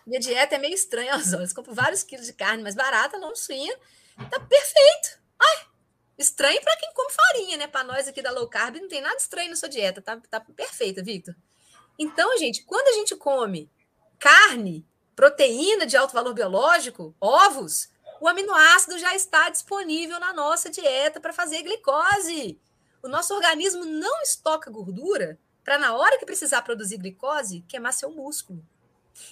Minha 0.07 0.19
dieta 0.19 0.55
é 0.55 0.59
meio 0.59 0.73
estranha 0.73 1.13
aos 1.13 1.35
olhos. 1.35 1.53
Compro 1.53 1.75
vários 1.75 2.03
quilos 2.03 2.25
de 2.25 2.33
carne 2.33 2.63
mais 2.63 2.75
barata, 2.75 3.19
não 3.19 3.37
suína. 3.37 3.77
Tá 4.31 4.41
perfeito. 4.41 5.21
Ai, 5.39 5.67
estranho 6.17 6.63
para 6.63 6.77
quem 6.79 6.91
come 6.95 7.11
farinha, 7.13 7.59
né? 7.59 7.67
Para 7.67 7.85
nós 7.85 8.09
aqui 8.09 8.23
da 8.23 8.31
low 8.31 8.49
carb, 8.49 8.77
não 8.77 8.89
tem 8.89 9.03
nada 9.03 9.17
estranho 9.17 9.51
na 9.51 9.57
sua 9.57 9.69
dieta. 9.69 10.01
Tá, 10.01 10.19
tá 10.31 10.41
perfeita, 10.41 11.03
Victor. 11.03 11.37
Então, 11.99 12.37
gente, 12.39 12.63
quando 12.65 12.89
a 12.89 12.93
gente 12.93 13.17
come 13.17 13.71
carne, 14.19 14.87
proteína 15.15 15.87
de 15.87 15.97
alto 15.97 16.13
valor 16.13 16.35
biológico, 16.35 17.15
ovos, 17.21 17.89
o 18.21 18.29
aminoácido 18.29 18.99
já 18.99 19.15
está 19.15 19.49
disponível 19.49 20.19
na 20.19 20.33
nossa 20.33 20.71
dieta 20.71 21.21
para 21.21 21.33
fazer 21.33 21.63
glicose. 21.63 22.61
O 23.03 23.09
nosso 23.09 23.35
organismo 23.35 23.85
não 23.85 24.23
estoca 24.23 24.71
gordura 24.71 25.39
para, 25.65 25.79
na 25.79 25.95
hora 25.95 26.19
que 26.19 26.27
precisar 26.27 26.63
produzir 26.63 26.99
glicose, 26.99 27.65
queimar 27.69 27.93
seu 27.93 28.11
músculo. 28.11 28.65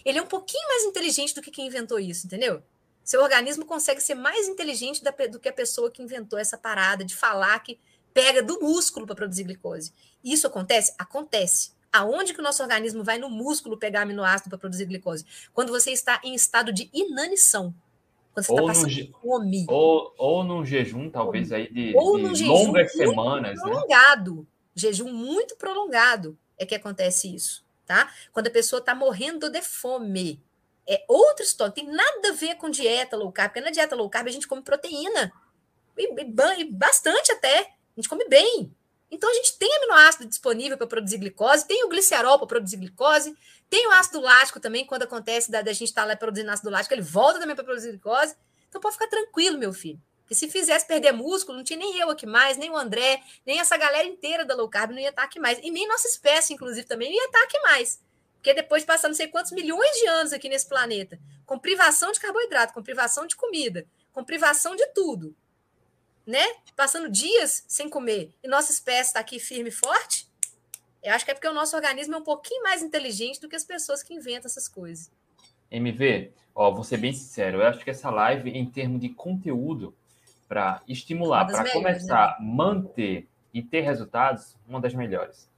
Ele 0.04 0.18
é 0.18 0.22
um 0.22 0.26
pouquinho 0.26 0.66
mais 0.68 0.84
inteligente 0.84 1.34
do 1.34 1.42
que 1.42 1.50
quem 1.50 1.66
inventou 1.66 1.98
isso, 1.98 2.26
entendeu? 2.26 2.62
Seu 3.04 3.22
organismo 3.22 3.66
consegue 3.66 4.00
ser 4.00 4.14
mais 4.14 4.48
inteligente 4.48 5.02
do 5.30 5.38
que 5.38 5.48
a 5.48 5.52
pessoa 5.52 5.90
que 5.90 6.02
inventou 6.02 6.38
essa 6.38 6.56
parada 6.56 7.04
de 7.04 7.14
falar 7.14 7.58
que 7.60 7.78
pega 8.14 8.42
do 8.42 8.58
músculo 8.60 9.06
para 9.06 9.14
produzir 9.14 9.44
glicose. 9.44 9.92
Isso 10.22 10.46
acontece? 10.46 10.94
Acontece. 10.98 11.73
Aonde 11.94 12.34
que 12.34 12.40
o 12.40 12.42
nosso 12.42 12.60
organismo 12.60 13.04
vai 13.04 13.18
no 13.18 13.30
músculo 13.30 13.78
pegar 13.78 14.02
aminoácido 14.02 14.50
para 14.50 14.58
produzir 14.58 14.84
glicose? 14.84 15.24
Quando 15.52 15.70
você 15.70 15.92
está 15.92 16.20
em 16.24 16.34
estado 16.34 16.72
de 16.72 16.90
inanição. 16.92 17.72
Quando 18.32 18.46
você 18.46 18.52
está 18.52 18.66
passando 18.66 19.12
fome. 19.22 19.64
Ou, 19.68 20.12
ou 20.18 20.42
num 20.42 20.66
jejum, 20.66 21.08
talvez, 21.08 21.52
aí 21.52 21.72
de, 21.72 21.92
ou 21.96 22.18
de 22.18 22.34
jejum 22.34 22.52
longas 22.52 22.90
semanas. 22.90 23.54
Né? 23.54 23.62
Prolongado. 23.62 24.34
Né? 24.38 24.46
Jejum 24.74 25.12
muito 25.12 25.54
prolongado 25.54 26.36
é 26.58 26.66
que 26.66 26.74
acontece 26.74 27.32
isso, 27.32 27.64
tá? 27.86 28.12
Quando 28.32 28.48
a 28.48 28.50
pessoa 28.50 28.80
está 28.80 28.92
morrendo 28.92 29.48
de 29.48 29.62
fome. 29.62 30.42
É 30.88 31.04
outra 31.06 31.44
história, 31.44 31.72
tem 31.72 31.86
nada 31.86 32.30
a 32.30 32.32
ver 32.32 32.56
com 32.56 32.68
dieta 32.68 33.16
low 33.16 33.30
carb, 33.30 33.52
porque 33.52 33.60
na 33.60 33.70
dieta 33.70 33.94
low 33.94 34.10
carb 34.10 34.26
a 34.26 34.32
gente 34.32 34.48
come 34.48 34.62
proteína. 34.62 35.32
E, 35.96 36.12
e, 36.12 36.60
e 36.60 36.64
bastante 36.64 37.30
até. 37.30 37.60
A 37.60 38.00
gente 38.00 38.08
come 38.08 38.28
bem. 38.28 38.74
Então 39.10 39.30
a 39.30 39.34
gente 39.34 39.56
tem 39.58 39.72
aminoácido 39.76 40.26
disponível 40.26 40.76
para 40.76 40.86
produzir 40.86 41.18
glicose, 41.18 41.66
tem 41.66 41.84
o 41.84 41.88
glicerol 41.88 42.38
para 42.38 42.48
produzir 42.48 42.76
glicose, 42.76 43.36
tem 43.70 43.86
o 43.86 43.92
ácido 43.92 44.20
lático 44.20 44.58
também, 44.58 44.84
quando 44.84 45.02
acontece 45.02 45.50
da, 45.50 45.62
da 45.62 45.72
gente 45.72 45.88
estar 45.88 46.02
tá 46.02 46.08
lá 46.08 46.16
produzindo 46.16 46.50
ácido 46.50 46.70
lático, 46.70 46.94
ele 46.94 47.02
volta 47.02 47.38
também 47.38 47.54
para 47.54 47.64
produzir 47.64 47.90
glicose. 47.90 48.34
Então 48.68 48.80
pode 48.80 48.94
ficar 48.94 49.08
tranquilo, 49.08 49.58
meu 49.58 49.72
filho. 49.72 50.00
Porque 50.24 50.34
se 50.34 50.48
fizesse 50.48 50.86
perder 50.86 51.12
músculo, 51.12 51.58
não 51.58 51.64
tinha 51.64 51.78
nem 51.78 51.98
eu 51.98 52.10
aqui 52.10 52.26
mais, 52.26 52.56
nem 52.56 52.70
o 52.70 52.76
André, 52.76 53.22
nem 53.44 53.60
essa 53.60 53.76
galera 53.76 54.06
inteira 54.08 54.44
da 54.44 54.54
low 54.54 54.68
carb 54.68 54.90
não 54.90 54.98
ia 54.98 55.10
estar 55.10 55.22
aqui 55.22 55.38
mais. 55.38 55.58
E 55.62 55.70
nem 55.70 55.86
nossa 55.86 56.08
espécie, 56.08 56.54
inclusive, 56.54 56.86
também 56.86 57.10
não 57.10 57.16
ia 57.16 57.26
estar 57.26 57.42
aqui 57.42 57.60
mais. 57.60 58.00
Porque 58.36 58.54
depois 58.54 58.82
de 58.82 58.86
passar 58.86 59.08
não 59.08 59.14
sei 59.14 59.28
quantos 59.28 59.52
milhões 59.52 59.96
de 59.96 60.06
anos 60.06 60.32
aqui 60.32 60.48
nesse 60.48 60.66
planeta, 60.66 61.18
com 61.44 61.58
privação 61.58 62.10
de 62.10 62.20
carboidrato, 62.20 62.72
com 62.72 62.82
privação 62.82 63.26
de 63.26 63.36
comida, 63.36 63.86
com 64.12 64.24
privação 64.24 64.74
de 64.74 64.86
tudo, 64.88 65.36
né? 66.26 66.44
Passando 66.76 67.10
dias 67.10 67.64
sem 67.68 67.88
comer, 67.88 68.30
e 68.42 68.48
nossa 68.48 68.72
espécie 68.72 69.10
está 69.10 69.20
aqui 69.20 69.38
firme 69.38 69.68
e 69.68 69.72
forte, 69.72 70.28
eu 71.02 71.12
acho 71.12 71.24
que 71.24 71.30
é 71.30 71.34
porque 71.34 71.48
o 71.48 71.52
nosso 71.52 71.76
organismo 71.76 72.14
é 72.14 72.18
um 72.18 72.24
pouquinho 72.24 72.62
mais 72.62 72.82
inteligente 72.82 73.40
do 73.40 73.48
que 73.48 73.56
as 73.56 73.64
pessoas 73.64 74.02
que 74.02 74.14
inventam 74.14 74.46
essas 74.46 74.66
coisas. 74.66 75.10
MV, 75.70 76.32
ó, 76.54 76.70
vou 76.70 76.84
ser 76.84 76.96
bem 76.96 77.12
sincero, 77.12 77.60
eu 77.60 77.66
acho 77.66 77.80
que 77.80 77.90
essa 77.90 78.10
live, 78.10 78.50
em 78.50 78.64
termos 78.64 79.00
de 79.00 79.10
conteúdo, 79.10 79.94
para 80.48 80.82
estimular, 80.88 81.46
para 81.46 81.70
começar 81.72 82.36
a 82.36 82.40
né? 82.40 82.46
manter 82.46 83.28
e 83.52 83.62
ter 83.62 83.80
resultados, 83.80 84.56
uma 84.68 84.80
das 84.80 84.94
melhores. 84.94 85.48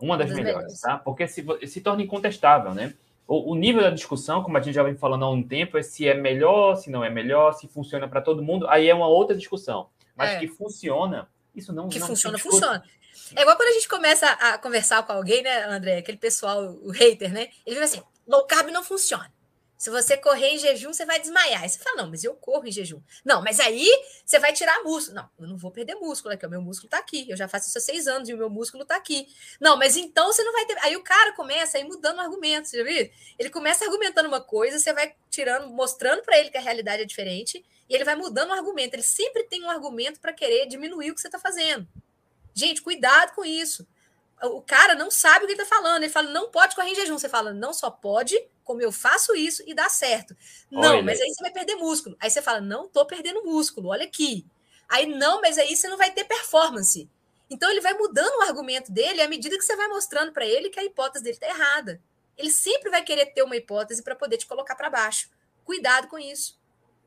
Uma 0.00 0.16
das, 0.16 0.30
melhores, 0.30 0.54
melhores, 0.54 0.80
tá? 0.80 0.98
Porque 0.98 1.26
se, 1.26 1.44
se 1.66 1.80
torna 1.80 2.02
incontestável, 2.02 2.72
né? 2.72 2.94
O, 3.26 3.52
o, 3.52 3.54
nível 3.54 3.82
da 3.82 3.90
discussão, 3.90 4.42
como 4.42 4.56
a 4.56 4.60
gente 4.60 4.74
já 4.74 4.82
vem 4.82 4.94
falando 4.94 5.24
há 5.24 5.30
um 5.30 5.42
tempo, 5.42 5.76
é 5.76 5.82
se 5.82 6.08
é 6.08 6.14
melhor, 6.14 6.76
se 6.76 6.90
não 6.90 7.04
é 7.04 7.10
melhor, 7.10 7.52
se 7.52 7.66
funciona 7.68 8.08
para 8.08 8.22
todo 8.22 8.42
mundo, 8.42 8.66
aí 8.68 8.88
é 8.88 8.94
uma 8.94 9.08
outra 9.08 9.36
discussão. 9.36 9.88
Mas 10.18 10.30
é. 10.32 10.38
que 10.40 10.48
funciona, 10.48 11.28
isso 11.54 11.72
não 11.72 11.88
Que 11.88 12.00
não 12.00 12.08
funciona, 12.08 12.36
funciona. 12.38 12.82
É 13.36 13.42
igual 13.42 13.56
quando 13.56 13.68
a 13.68 13.72
gente 13.72 13.88
começa 13.88 14.28
a 14.28 14.58
conversar 14.58 15.02
com 15.04 15.12
alguém, 15.12 15.42
né, 15.42 15.64
André? 15.64 15.98
Aquele 15.98 16.18
pessoal, 16.18 16.76
o 16.82 16.90
hater, 16.90 17.32
né? 17.32 17.48
Ele 17.64 17.78
diz 17.78 17.92
assim: 17.92 18.02
low 18.26 18.44
carb 18.46 18.68
não 18.70 18.82
funciona. 18.82 19.32
Se 19.78 19.90
você 19.90 20.16
correr 20.16 20.48
em 20.48 20.58
jejum, 20.58 20.92
você 20.92 21.06
vai 21.06 21.20
desmaiar. 21.20 21.62
Aí 21.62 21.68
você 21.68 21.78
fala, 21.78 22.02
não, 22.02 22.10
mas 22.10 22.24
eu 22.24 22.34
corro 22.34 22.66
em 22.66 22.72
jejum. 22.72 23.00
Não, 23.24 23.40
mas 23.40 23.60
aí 23.60 23.88
você 24.26 24.36
vai 24.40 24.52
tirar 24.52 24.82
músculo. 24.82 25.14
Não, 25.14 25.30
eu 25.38 25.46
não 25.46 25.56
vou 25.56 25.70
perder 25.70 25.94
músculo 25.94 26.34
aqui, 26.34 26.44
o 26.44 26.50
meu 26.50 26.60
músculo 26.60 26.88
está 26.88 26.98
aqui. 26.98 27.30
Eu 27.30 27.36
já 27.36 27.46
faço 27.46 27.68
isso 27.68 27.78
há 27.78 27.80
seis 27.80 28.08
anos 28.08 28.28
e 28.28 28.34
o 28.34 28.36
meu 28.36 28.50
músculo 28.50 28.82
está 28.82 28.96
aqui. 28.96 29.28
Não, 29.60 29.76
mas 29.76 29.96
então 29.96 30.32
você 30.32 30.42
não 30.42 30.52
vai 30.52 30.66
ter. 30.66 30.76
Aí 30.80 30.96
o 30.96 31.04
cara 31.04 31.32
começa 31.32 31.78
a 31.78 31.80
ir 31.80 31.84
mudando 31.84 32.18
argumentos, 32.18 32.72
já 32.72 32.82
viu? 32.82 33.08
Ele 33.38 33.50
começa 33.50 33.84
argumentando 33.84 34.28
uma 34.28 34.40
coisa, 34.40 34.80
você 34.80 34.92
vai 34.92 35.14
tirando, 35.30 35.68
mostrando 35.68 36.22
para 36.22 36.36
ele 36.36 36.50
que 36.50 36.58
a 36.58 36.60
realidade 36.60 37.02
é 37.02 37.06
diferente, 37.06 37.64
e 37.88 37.94
ele 37.94 38.04
vai 38.04 38.16
mudando 38.16 38.50
o 38.50 38.54
argumento. 38.54 38.94
Ele 38.94 39.02
sempre 39.04 39.44
tem 39.44 39.62
um 39.62 39.70
argumento 39.70 40.18
para 40.18 40.32
querer 40.32 40.66
diminuir 40.66 41.12
o 41.12 41.14
que 41.14 41.20
você 41.20 41.28
está 41.28 41.38
fazendo. 41.38 41.86
Gente, 42.52 42.82
cuidado 42.82 43.32
com 43.36 43.44
isso. 43.44 43.86
O 44.42 44.62
cara 44.62 44.94
não 44.94 45.10
sabe 45.10 45.44
o 45.44 45.46
que 45.46 45.54
ele 45.54 45.62
está 45.62 45.76
falando. 45.76 46.02
Ele 46.02 46.12
fala, 46.12 46.30
não 46.30 46.50
pode 46.50 46.74
correr 46.74 46.90
em 46.90 46.94
jejum. 46.94 47.18
Você 47.18 47.28
fala, 47.28 47.52
não 47.52 47.72
só 47.72 47.90
pode, 47.90 48.38
como 48.64 48.80
eu 48.80 48.92
faço 48.92 49.34
isso 49.34 49.62
e 49.66 49.74
dá 49.74 49.88
certo. 49.88 50.36
Não, 50.70 50.94
olha. 50.94 51.02
mas 51.02 51.20
aí 51.20 51.28
você 51.28 51.42
vai 51.42 51.50
perder 51.50 51.76
músculo. 51.76 52.16
Aí 52.20 52.30
você 52.30 52.42
fala, 52.42 52.60
não 52.60 52.86
estou 52.86 53.06
perdendo 53.06 53.44
músculo, 53.44 53.88
olha 53.88 54.04
aqui. 54.04 54.46
Aí, 54.88 55.06
não, 55.06 55.40
mas 55.40 55.58
aí 55.58 55.74
você 55.74 55.88
não 55.88 55.96
vai 55.96 56.10
ter 56.10 56.24
performance. 56.24 57.08
Então 57.50 57.70
ele 57.70 57.80
vai 57.80 57.94
mudando 57.94 58.38
o 58.38 58.42
argumento 58.42 58.92
dele 58.92 59.22
à 59.22 59.28
medida 59.28 59.56
que 59.56 59.64
você 59.64 59.74
vai 59.74 59.88
mostrando 59.88 60.32
para 60.32 60.46
ele 60.46 60.68
que 60.68 60.78
a 60.78 60.84
hipótese 60.84 61.24
dele 61.24 61.36
está 61.36 61.48
errada. 61.48 62.00
Ele 62.36 62.50
sempre 62.50 62.90
vai 62.90 63.02
querer 63.02 63.26
ter 63.26 63.42
uma 63.42 63.56
hipótese 63.56 64.02
para 64.02 64.14
poder 64.14 64.36
te 64.36 64.46
colocar 64.46 64.76
para 64.76 64.90
baixo. 64.90 65.30
Cuidado 65.64 66.08
com 66.08 66.18
isso. 66.18 66.57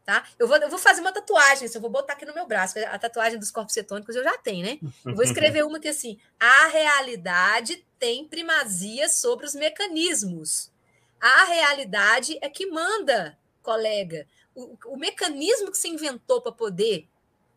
Tá? 0.03 0.25
Eu, 0.39 0.47
vou, 0.47 0.57
eu 0.57 0.69
vou 0.69 0.79
fazer 0.79 0.99
uma 0.99 1.11
tatuagem, 1.11 1.69
eu 1.71 1.81
vou 1.81 1.89
botar 1.89 2.13
aqui 2.13 2.25
no 2.25 2.33
meu 2.33 2.47
braço. 2.47 2.79
A 2.79 2.97
tatuagem 2.97 3.37
dos 3.37 3.51
corpos 3.51 3.73
cetônicos 3.73 4.15
eu 4.15 4.23
já 4.23 4.35
tenho, 4.37 4.65
né? 4.65 4.79
Eu 5.05 5.15
vou 5.15 5.23
escrever 5.23 5.63
uma 5.63 5.79
que 5.79 5.87
assim: 5.87 6.19
a 6.39 6.67
realidade 6.67 7.85
tem 7.99 8.27
primazia 8.27 9.07
sobre 9.07 9.45
os 9.45 9.53
mecanismos. 9.53 10.71
A 11.19 11.45
realidade 11.45 12.37
é 12.41 12.49
que 12.49 12.65
manda, 12.65 13.37
colega. 13.61 14.27
O, 14.55 14.75
o 14.87 14.97
mecanismo 14.97 15.69
que 15.71 15.77
se 15.77 15.87
inventou 15.87 16.41
para 16.41 16.51
poder 16.51 17.07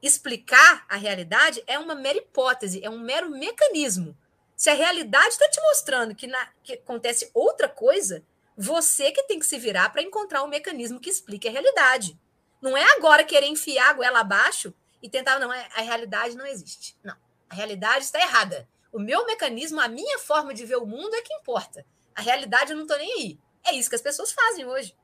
explicar 0.02 0.84
a 0.86 0.96
realidade 0.96 1.64
é 1.66 1.78
uma 1.78 1.94
mera 1.94 2.18
hipótese, 2.18 2.84
é 2.84 2.90
um 2.90 2.98
mero 2.98 3.30
mecanismo. 3.30 4.14
Se 4.54 4.68
a 4.68 4.74
realidade 4.74 5.28
está 5.28 5.48
te 5.48 5.60
mostrando 5.62 6.14
que, 6.14 6.26
na, 6.26 6.48
que 6.62 6.74
acontece 6.74 7.30
outra 7.32 7.68
coisa, 7.68 8.22
você 8.56 9.10
que 9.10 9.22
tem 9.24 9.38
que 9.38 9.46
se 9.46 9.58
virar 9.58 9.88
para 9.90 10.02
encontrar 10.02 10.44
um 10.44 10.48
mecanismo 10.48 11.00
que 11.00 11.10
explique 11.10 11.48
a 11.48 11.50
realidade. 11.50 12.18
Não 12.64 12.74
é 12.74 12.82
agora 12.96 13.24
querer 13.24 13.44
enfiar 13.44 13.90
a 13.90 13.92
goela 13.92 14.20
abaixo 14.20 14.72
e 15.02 15.10
tentar, 15.10 15.38
não, 15.38 15.52
é, 15.52 15.68
a 15.76 15.82
realidade 15.82 16.34
não 16.34 16.46
existe. 16.46 16.96
Não, 17.04 17.14
a 17.50 17.54
realidade 17.54 18.06
está 18.06 18.18
errada. 18.18 18.66
O 18.90 18.98
meu 18.98 19.26
mecanismo, 19.26 19.78
a 19.82 19.86
minha 19.86 20.18
forma 20.18 20.54
de 20.54 20.64
ver 20.64 20.76
o 20.76 20.86
mundo 20.86 21.14
é 21.14 21.20
que 21.20 21.34
importa. 21.34 21.84
A 22.14 22.22
realidade 22.22 22.70
eu 22.70 22.76
não 22.76 22.84
estou 22.84 22.96
nem 22.96 23.12
aí. 23.12 23.38
É 23.66 23.74
isso 23.74 23.90
que 23.90 23.96
as 23.96 24.00
pessoas 24.00 24.32
fazem 24.32 24.64
hoje. 24.64 24.96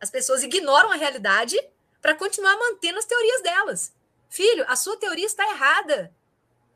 As 0.00 0.10
pessoas 0.10 0.42
ignoram 0.42 0.90
a 0.90 0.96
realidade 0.96 1.56
para 2.02 2.16
continuar 2.16 2.56
mantendo 2.56 2.98
as 2.98 3.04
teorias 3.04 3.42
delas. 3.42 3.94
Filho, 4.28 4.64
a 4.66 4.74
sua 4.74 4.96
teoria 4.96 5.26
está 5.26 5.48
errada. 5.48 6.12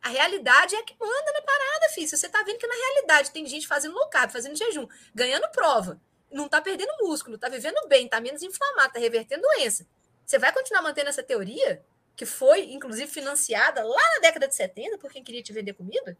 A 0.00 0.08
realidade 0.08 0.76
é 0.76 0.82
que 0.84 0.96
manda 1.00 1.32
na 1.32 1.42
parada, 1.42 1.88
filho. 1.94 2.06
Você 2.06 2.26
está 2.26 2.44
vendo 2.44 2.58
que 2.58 2.66
na 2.68 2.76
realidade 2.76 3.32
tem 3.32 3.44
gente 3.44 3.66
fazendo 3.66 3.96
low 3.96 4.08
carb, 4.08 4.30
fazendo 4.30 4.54
jejum, 4.54 4.86
ganhando 5.12 5.50
prova, 5.50 6.00
não 6.30 6.46
está 6.46 6.60
perdendo 6.60 6.92
músculo, 7.00 7.34
está 7.34 7.48
vivendo 7.48 7.88
bem, 7.88 8.04
está 8.04 8.20
menos 8.20 8.40
inflamado, 8.40 8.86
está 8.86 9.00
revertendo 9.00 9.42
doença. 9.42 9.84
Você 10.28 10.38
vai 10.38 10.52
continuar 10.52 10.82
mantendo 10.82 11.08
essa 11.08 11.22
teoria, 11.22 11.80
que 12.14 12.26
foi, 12.26 12.70
inclusive, 12.70 13.10
financiada 13.10 13.82
lá 13.82 14.02
na 14.14 14.20
década 14.20 14.46
de 14.46 14.54
70 14.54 14.98
por 14.98 15.10
quem 15.10 15.24
queria 15.24 15.42
te 15.42 15.54
vender 15.54 15.72
comida? 15.72 16.18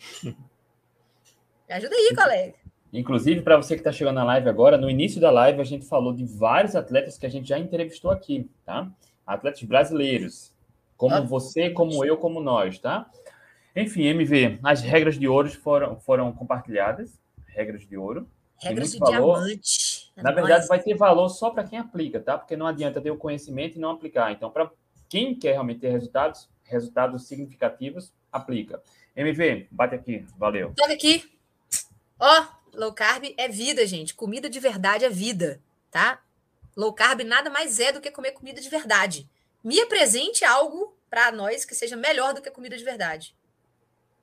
Me 0.24 1.74
ajuda 1.74 1.94
aí, 1.94 2.16
colega. 2.16 2.54
Inclusive, 2.92 3.42
para 3.42 3.56
você 3.56 3.74
que 3.74 3.80
está 3.80 3.92
chegando 3.92 4.16
na 4.16 4.24
live 4.24 4.48
agora, 4.48 4.76
no 4.76 4.90
início 4.90 5.20
da 5.20 5.30
live 5.30 5.60
a 5.60 5.64
gente 5.64 5.86
falou 5.86 6.12
de 6.12 6.24
vários 6.24 6.74
atletas 6.74 7.16
que 7.16 7.26
a 7.26 7.28
gente 7.28 7.48
já 7.48 7.56
entrevistou 7.56 8.10
aqui, 8.10 8.50
tá? 8.66 8.90
Atletas 9.24 9.62
brasileiros, 9.62 10.52
como 10.96 11.14
ah, 11.14 11.20
você, 11.20 11.70
como 11.70 12.04
eu, 12.04 12.16
como 12.16 12.40
nós, 12.40 12.80
tá? 12.80 13.08
Enfim, 13.76 14.02
MV, 14.06 14.58
as 14.64 14.80
regras 14.80 15.16
de 15.16 15.28
ouro 15.28 15.48
foram, 15.48 16.00
foram 16.00 16.32
compartilhadas, 16.32 17.20
regras 17.46 17.86
de 17.86 17.96
ouro. 17.96 18.28
Regras 18.60 18.90
de 18.90 18.98
valor. 18.98 19.44
diamante. 19.44 19.83
Na 20.16 20.30
verdade, 20.30 20.66
vai 20.68 20.80
ter 20.80 20.94
valor 20.94 21.28
só 21.28 21.50
para 21.50 21.64
quem 21.64 21.78
aplica, 21.78 22.20
tá? 22.20 22.38
Porque 22.38 22.56
não 22.56 22.66
adianta 22.66 23.00
ter 23.00 23.10
o 23.10 23.16
conhecimento 23.16 23.76
e 23.76 23.80
não 23.80 23.90
aplicar. 23.90 24.30
Então, 24.32 24.50
para 24.50 24.70
quem 25.08 25.34
quer 25.34 25.52
realmente 25.52 25.80
ter 25.80 25.90
resultados, 25.90 26.48
resultados 26.64 27.26
significativos, 27.26 28.12
aplica. 28.30 28.82
MV, 29.16 29.68
bate 29.70 29.94
aqui, 29.94 30.24
valeu. 30.36 30.72
Bate 30.76 30.92
aqui. 30.92 31.38
Ó, 32.18 32.46
Low 32.74 32.92
carb 32.92 33.32
é 33.36 33.48
vida, 33.48 33.86
gente. 33.86 34.14
Comida 34.14 34.48
de 34.48 34.58
verdade 34.58 35.04
é 35.04 35.08
vida, 35.08 35.60
tá? 35.90 36.20
Low 36.76 36.92
carb 36.92 37.20
nada 37.22 37.48
mais 37.50 37.78
é 37.78 37.92
do 37.92 38.00
que 38.00 38.10
comer 38.10 38.32
comida 38.32 38.60
de 38.60 38.68
verdade. 38.68 39.28
Me 39.62 39.80
apresente 39.80 40.44
algo 40.44 40.96
para 41.08 41.30
nós 41.30 41.64
que 41.64 41.74
seja 41.74 41.96
melhor 41.96 42.34
do 42.34 42.42
que 42.42 42.50
comida 42.50 42.76
de 42.76 42.84
verdade. 42.84 43.36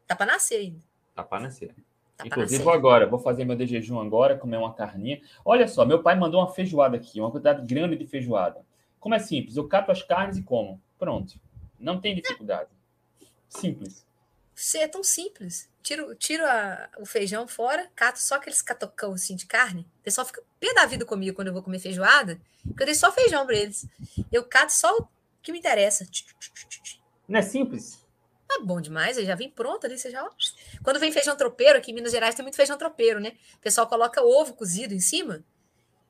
Tá 0.05 0.15
para 0.15 0.33
nascer 0.33 0.55
ainda. 0.57 0.81
Tá 1.15 1.23
para 1.23 1.43
nascer. 1.43 1.73
Tá 2.21 2.27
Inclusive, 2.27 2.63
vou 2.63 2.73
agora, 2.73 3.07
vou 3.07 3.19
fazer 3.19 3.45
meu 3.45 3.55
de 3.55 3.65
jejum 3.65 3.99
agora, 3.99 4.37
comer 4.37 4.57
uma 4.57 4.73
carninha. 4.73 5.21
Olha 5.43 5.67
só, 5.67 5.85
meu 5.85 6.01
pai 6.03 6.15
mandou 6.15 6.39
uma 6.39 6.51
feijoada 6.51 6.95
aqui, 6.95 7.19
uma 7.19 7.31
quantidade 7.31 7.65
grande 7.65 7.95
de 7.95 8.05
feijoada. 8.05 8.63
Como 8.99 9.15
é 9.15 9.19
simples? 9.19 9.57
Eu 9.57 9.67
cato 9.67 9.91
as 9.91 10.03
carnes 10.03 10.37
e 10.37 10.43
como. 10.43 10.79
Pronto. 10.99 11.39
Não 11.79 11.99
tem 11.99 12.15
dificuldade. 12.15 12.69
Simples. 13.49 14.05
Você 14.53 14.79
é 14.79 14.87
tão 14.87 15.03
simples. 15.03 15.67
Tiro, 15.81 16.13
tiro 16.13 16.45
a, 16.45 16.89
o 16.99 17.05
feijão 17.05 17.47
fora, 17.47 17.89
cato 17.95 18.19
só 18.19 18.35
aqueles 18.35 18.61
catocão 18.61 19.13
assim 19.13 19.35
de 19.35 19.47
carne. 19.47 19.81
O 19.99 20.03
pessoal 20.03 20.27
fica 20.27 20.43
pé 20.59 20.73
da 20.75 20.85
vida 20.85 21.03
comigo 21.03 21.35
quando 21.35 21.47
eu 21.47 21.53
vou 21.53 21.63
comer 21.63 21.79
feijoada, 21.79 22.39
porque 22.63 22.83
eu 22.83 22.85
dei 22.85 22.93
só 22.93 23.11
feijão 23.11 23.45
para 23.45 23.55
eles. 23.55 23.87
Eu 24.31 24.43
cato 24.43 24.71
só 24.71 24.95
o 24.97 25.07
que 25.41 25.51
me 25.51 25.57
interessa. 25.57 26.05
Não 27.27 27.39
é 27.39 27.41
simples? 27.41 28.00
Tá 28.53 28.59
bom 28.61 28.81
demais, 28.81 29.17
aí 29.17 29.25
já 29.25 29.33
vem 29.33 29.49
pronto 29.49 29.85
ali, 29.85 29.97
você 29.97 30.11
já. 30.11 30.29
Quando 30.83 30.99
vem 30.99 31.09
feijão 31.09 31.37
tropeiro, 31.37 31.77
aqui 31.79 31.91
em 31.91 31.93
Minas 31.93 32.11
Gerais 32.11 32.35
tem 32.35 32.43
muito 32.43 32.57
feijão 32.57 32.77
tropeiro, 32.77 33.17
né? 33.17 33.31
O 33.55 33.59
pessoal 33.59 33.87
coloca 33.87 34.21
ovo 34.21 34.53
cozido 34.53 34.93
em 34.93 34.99
cima. 34.99 35.41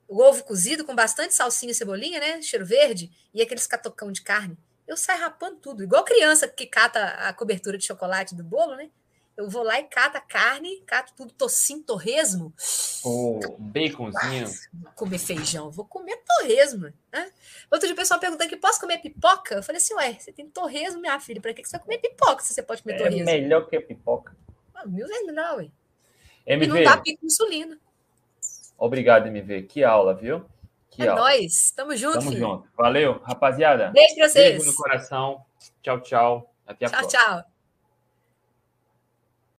o 0.07 0.21
ovo 0.21 0.43
cozido 0.43 0.83
com 0.83 0.95
bastante 0.95 1.35
salsinha 1.35 1.71
e 1.71 1.75
cebolinha, 1.75 2.19
né? 2.19 2.41
Cheiro 2.41 2.65
verde, 2.65 3.11
e 3.33 3.41
aqueles 3.43 3.67
catocão 3.67 4.11
de 4.11 4.23
carne. 4.23 4.57
Eu 4.87 4.97
saio 4.97 5.21
rapando 5.21 5.57
tudo, 5.57 5.83
igual 5.83 6.03
criança 6.03 6.47
que 6.47 6.65
cata 6.65 6.99
a 6.99 7.31
cobertura 7.31 7.77
de 7.77 7.85
chocolate 7.85 8.35
do 8.35 8.43
bolo, 8.43 8.75
né? 8.75 8.89
Eu 9.41 9.49
vou 9.49 9.63
lá 9.63 9.79
e 9.79 9.83
cato 9.85 10.17
a 10.17 10.21
carne, 10.21 10.81
cato 10.85 11.13
tudo, 11.15 11.33
tocinho, 11.33 11.81
torresmo. 11.81 12.53
O 13.03 13.39
baconzinho. 13.57 14.47
Vou 14.71 14.91
comer 14.95 15.17
feijão, 15.17 15.71
vou 15.71 15.83
comer 15.83 16.21
torresmo. 16.27 16.93
Né? 17.11 17.31
Outro 17.71 17.87
dia 17.87 17.93
o 17.93 17.97
pessoal 17.97 18.19
perguntando 18.19 18.47
que 18.49 18.55
posso 18.55 18.79
comer 18.79 18.99
pipoca? 18.99 19.55
Eu 19.55 19.63
falei 19.63 19.77
assim, 19.77 19.95
ué, 19.95 20.13
você 20.13 20.31
tem 20.31 20.47
torresmo, 20.47 21.01
minha 21.01 21.19
filha, 21.19 21.41
para 21.41 21.55
que 21.55 21.63
você 21.65 21.71
vai 21.75 21.81
comer 21.85 21.97
pipoca 21.97 22.43
se 22.43 22.53
você 22.53 22.61
pode 22.61 22.83
comer 22.83 22.95
é 22.95 22.97
torresmo? 22.99 23.29
É 23.29 23.41
melhor 23.41 23.67
que 23.67 23.79
pipoca. 23.79 24.37
Ah, 24.75 24.85
mil 24.85 25.07
vezes 25.07 25.25
melhor, 25.25 25.57
ué. 25.57 25.71
MV. 26.45 26.65
E 26.65 26.67
não 26.67 26.83
dá 26.83 26.97
pico 26.97 27.25
insulina. 27.25 27.79
Obrigado, 28.77 29.27
MV. 29.27 29.63
Que 29.63 29.83
aula, 29.83 30.13
viu? 30.13 30.45
Que 30.91 31.01
é 31.01 31.07
aula. 31.07 31.21
nóis. 31.21 31.71
Tamo 31.71 31.95
junto, 31.95 32.19
Tamo 32.19 32.29
filho. 32.29 32.41
junto. 32.41 32.69
Valeu, 32.77 33.19
rapaziada. 33.23 33.89
Beijo 33.89 34.15
pra 34.15 34.29
vocês. 34.29 34.51
Beijo 34.57 34.65
no 34.65 34.75
coração. 34.75 35.43
Tchau, 35.81 35.99
tchau. 36.01 36.53
Até 36.67 36.85
a 36.85 36.89
tchau, 36.89 36.99
próxima. 36.99 37.23
tchau. 37.23 37.50